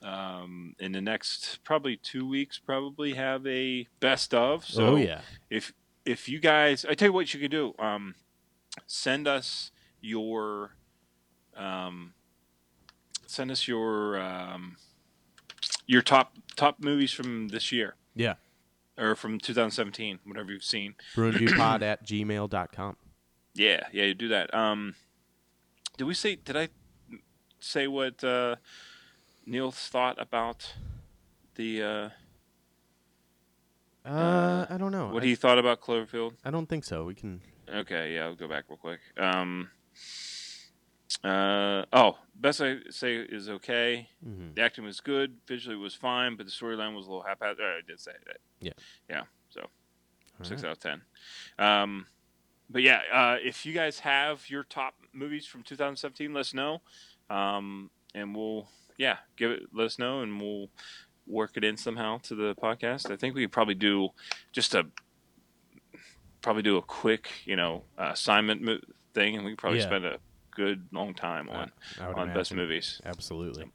um, 0.00 0.74
in 0.78 0.92
the 0.92 1.00
next 1.00 1.58
probably 1.64 1.96
two 1.96 2.26
weeks. 2.28 2.58
Probably 2.58 3.14
have 3.14 3.44
a 3.46 3.88
best 3.98 4.32
of. 4.32 4.64
So 4.64 4.86
oh 4.92 4.96
yeah. 4.96 5.22
if 5.50 5.72
if 6.06 6.28
you 6.28 6.38
guys, 6.38 6.84
I 6.88 6.94
tell 6.94 7.08
you 7.08 7.12
what 7.12 7.34
you 7.34 7.40
could 7.40 7.50
do. 7.50 7.74
Um, 7.80 8.14
send 8.86 9.26
us 9.26 9.72
your 10.00 10.76
um, 11.56 12.14
send 13.32 13.50
us 13.50 13.66
your 13.66 14.20
um, 14.20 14.76
your 15.86 16.02
top 16.02 16.34
top 16.56 16.78
movies 16.80 17.12
from 17.12 17.48
this 17.48 17.72
year 17.72 17.94
Yeah. 18.14 18.34
or 18.98 19.14
from 19.14 19.38
2017, 19.40 20.20
whatever 20.24 20.52
you've 20.52 20.62
seen. 20.64 20.94
BruinviewPod 21.16 21.82
at 21.92 22.06
gmail.com. 22.06 22.96
Yeah, 23.54 23.86
yeah, 23.92 24.04
you 24.04 24.14
do 24.14 24.28
that. 24.28 24.52
Um, 24.54 24.94
did 25.96 26.04
we 26.04 26.14
say? 26.14 26.36
Did 26.36 26.56
I 26.56 26.68
say 27.60 27.86
what 27.86 28.22
uh, 28.24 28.56
Neil 29.46 29.70
thought 29.70 30.20
about 30.20 30.74
the 31.56 31.82
uh, 31.82 32.08
Uh, 34.04 34.66
I 34.68 34.76
don't 34.78 34.90
know. 34.92 35.08
what 35.08 35.22
I, 35.22 35.26
he 35.26 35.34
thought 35.34 35.58
about 35.58 35.80
Cloverfield? 35.80 36.32
I 36.44 36.50
don't 36.50 36.66
think 36.68 36.84
so. 36.84 37.04
We 37.04 37.14
can. 37.14 37.40
Okay, 37.72 38.14
yeah, 38.14 38.24
I'll 38.24 38.34
go 38.34 38.48
back 38.48 38.64
real 38.68 38.78
quick. 38.78 39.00
Um, 39.16 39.70
uh, 41.24 41.84
oh, 41.92 42.18
best 42.34 42.60
I 42.60 42.76
say 42.90 43.16
is 43.16 43.48
okay. 43.48 44.08
mhm. 44.26 44.54
The 44.54 44.62
acting 44.62 44.84
was 44.84 45.00
good, 45.00 45.36
visually 45.46 45.76
was 45.76 45.94
fine, 45.94 46.36
but 46.36 46.46
the 46.46 46.52
storyline 46.52 46.94
was 46.96 47.06
a 47.06 47.10
little 47.10 47.22
haphazard. 47.24 47.60
I 47.60 47.86
did 47.86 48.00
say 48.00 48.12
that. 48.26 48.38
Yeah. 48.60 48.72
yeah. 49.08 49.22
So 49.50 49.60
All 49.60 50.44
six 50.44 50.62
right. 50.62 50.70
out 50.70 50.76
of 50.76 50.80
ten. 50.80 51.02
Um, 51.58 52.06
but 52.70 52.82
yeah, 52.82 53.00
uh, 53.12 53.36
if 53.42 53.64
you 53.66 53.72
guys 53.72 54.00
have 54.00 54.48
your 54.48 54.64
top 54.64 54.94
movies 55.12 55.46
from 55.46 55.62
2017, 55.62 56.32
let 56.32 56.40
us 56.40 56.54
know, 56.54 56.80
um, 57.30 57.90
and 58.14 58.34
we'll 58.34 58.68
yeah 58.98 59.18
give 59.36 59.50
it. 59.50 59.62
Let 59.72 59.84
us 59.86 59.98
know, 59.98 60.20
and 60.22 60.40
we'll 60.40 60.68
work 61.26 61.52
it 61.56 61.62
in 61.64 61.76
somehow 61.76 62.18
to 62.24 62.34
the 62.34 62.54
podcast. 62.56 63.10
I 63.12 63.16
think 63.16 63.34
we 63.36 63.42
could 63.42 63.52
probably 63.52 63.74
do 63.76 64.08
just 64.52 64.74
a 64.74 64.86
probably 66.40 66.62
do 66.62 66.76
a 66.76 66.82
quick 66.82 67.30
you 67.44 67.56
know 67.56 67.84
uh, 67.98 68.10
assignment 68.12 68.62
mo- 68.62 68.80
thing, 69.14 69.36
and 69.36 69.44
we 69.44 69.52
could 69.52 69.58
probably 69.58 69.78
Yeah. 69.80 69.86
spend 69.86 70.04
a 70.06 70.18
good 70.54 70.86
long 70.92 71.14
time 71.14 71.48
on 71.48 71.72
would 71.98 72.16
on 72.16 72.32
best 72.32 72.54
movies. 72.54 73.00
Absolutely. 73.04 73.70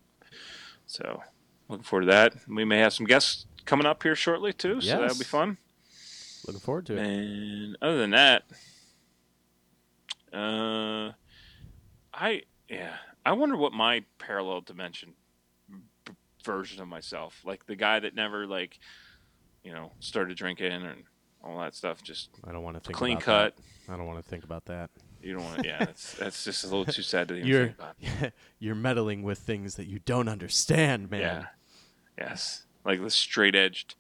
So 0.85 1.21
looking 1.67 1.83
forward 1.83 2.05
to 2.05 2.11
that. 2.11 2.35
We 2.47 2.65
may 2.65 2.79
have 2.79 2.93
some 2.93 3.05
guests 3.05 3.45
coming 3.65 3.85
up 3.85 4.03
here 4.03 4.15
shortly 4.15 4.53
too, 4.53 4.79
so 4.81 4.99
that'll 4.99 5.17
be 5.17 5.23
fun. 5.23 5.57
Looking 6.45 6.61
forward 6.61 6.85
to 6.87 6.97
it. 6.97 7.05
And 7.05 7.77
other 7.81 7.97
than 7.97 8.11
that, 8.11 8.43
uh, 10.33 11.11
I 12.13 12.43
yeah, 12.69 12.95
I 13.25 13.33
wonder 13.33 13.57
what 13.57 13.73
my 13.73 14.03
parallel 14.19 14.61
dimension 14.61 15.13
b- 15.69 16.13
version 16.43 16.81
of 16.81 16.87
myself, 16.87 17.41
like 17.43 17.65
the 17.65 17.75
guy 17.75 17.99
that 17.99 18.15
never 18.15 18.45
like, 18.47 18.79
you 19.63 19.73
know, 19.73 19.91
started 19.99 20.37
drinking 20.37 20.71
and 20.71 21.03
all 21.43 21.59
that 21.59 21.75
stuff, 21.75 22.01
just 22.03 22.29
I 22.45 22.51
don't 22.51 22.63
want 22.63 22.75
to 22.77 22.81
think 22.81 22.95
clean 22.95 23.17
cut. 23.17 23.55
That. 23.55 23.93
I 23.93 23.97
don't 23.97 24.05
want 24.05 24.23
to 24.23 24.29
think 24.29 24.43
about 24.43 24.65
that. 24.65 24.89
You 25.27 25.33
don't 25.33 25.43
want, 25.43 25.65
yeah, 25.65 25.79
that's 25.79 26.13
that's 26.13 26.45
just 26.45 26.63
a 26.63 26.67
little 26.67 26.85
too 26.85 27.01
sad 27.01 27.27
to 27.27 27.35
even 27.35 27.47
You're 27.49 27.65
think 27.65 27.77
about. 28.21 28.31
you're 28.59 28.75
meddling 28.75 29.23
with 29.23 29.39
things 29.39 29.75
that 29.75 29.85
you 29.85 29.99
don't 29.99 30.29
understand, 30.29 31.11
man. 31.11 31.19
Yeah, 31.19 31.45
yes, 32.17 32.63
like 32.85 33.01
the 33.01 33.09
straight 33.09 33.53
edged, 33.53 33.95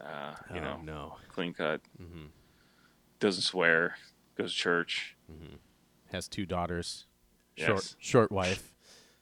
uh, 0.00 0.34
you 0.52 0.58
oh, 0.60 0.64
know, 0.64 0.80
no. 0.84 1.16
clean 1.28 1.54
cut, 1.54 1.80
Mm-hmm. 2.02 2.24
doesn't 3.20 3.42
swear, 3.42 3.98
goes 4.36 4.52
to 4.52 4.58
church. 4.58 5.14
Mm-hmm. 5.32 5.54
Has 6.10 6.26
two 6.26 6.44
daughters. 6.44 7.04
Yes. 7.56 7.68
Short 7.68 7.94
short 8.00 8.32
wife. 8.32 8.72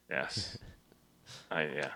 Yes. 0.09 0.57
I 1.51 1.65
yeah. 1.65 1.91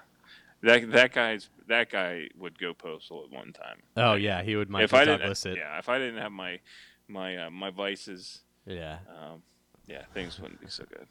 That 0.60 0.90
that 0.92 1.12
guy's 1.14 1.48
that 1.66 1.90
guy 1.90 2.28
would 2.38 2.58
go 2.58 2.74
postal 2.74 3.24
at 3.24 3.30
one 3.30 3.54
time. 3.54 3.78
Oh 3.96 4.16
yeah, 4.16 4.42
he 4.42 4.54
would 4.54 4.68
Michael 4.68 4.84
if 4.84 4.92
I 4.92 5.04
Douglas 5.06 5.44
didn't, 5.44 5.56
it. 5.56 5.60
yeah, 5.60 5.78
if 5.78 5.88
I 5.88 5.98
didn't 5.98 6.20
have 6.20 6.32
my 6.32 6.60
my 7.08 7.46
uh, 7.46 7.50
my 7.50 7.70
vices, 7.70 8.42
Yeah. 8.66 8.98
um, 9.08 9.42
yeah, 9.86 10.02
things 10.12 10.40
wouldn't 10.40 10.60
be 10.60 10.68
so 10.68 10.84
good. 10.88 11.06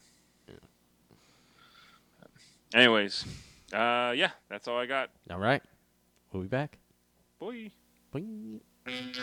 Anyways, 2.73 3.23
uh, 3.71 4.11
yeah, 4.15 4.31
that's 4.49 4.67
all 4.67 4.77
I 4.77 4.85
got. 4.85 5.09
All 5.31 5.39
right. 5.39 5.63
We'll 6.33 6.43
be 6.43 6.49
back. 6.49 6.77
Boy. 7.39 7.71
Boing. 8.13 8.59
Thank 8.85 9.17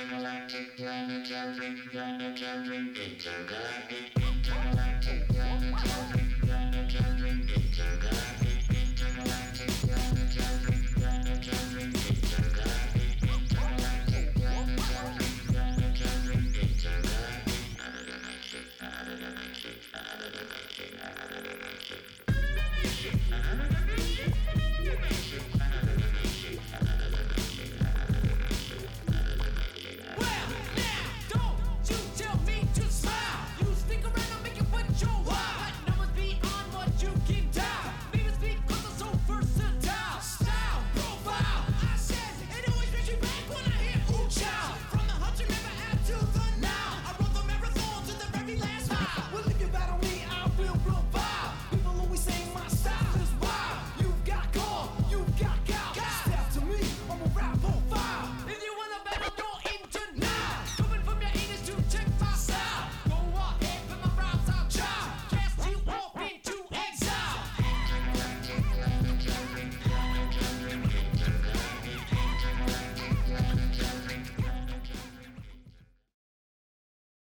you. 6.17 6.32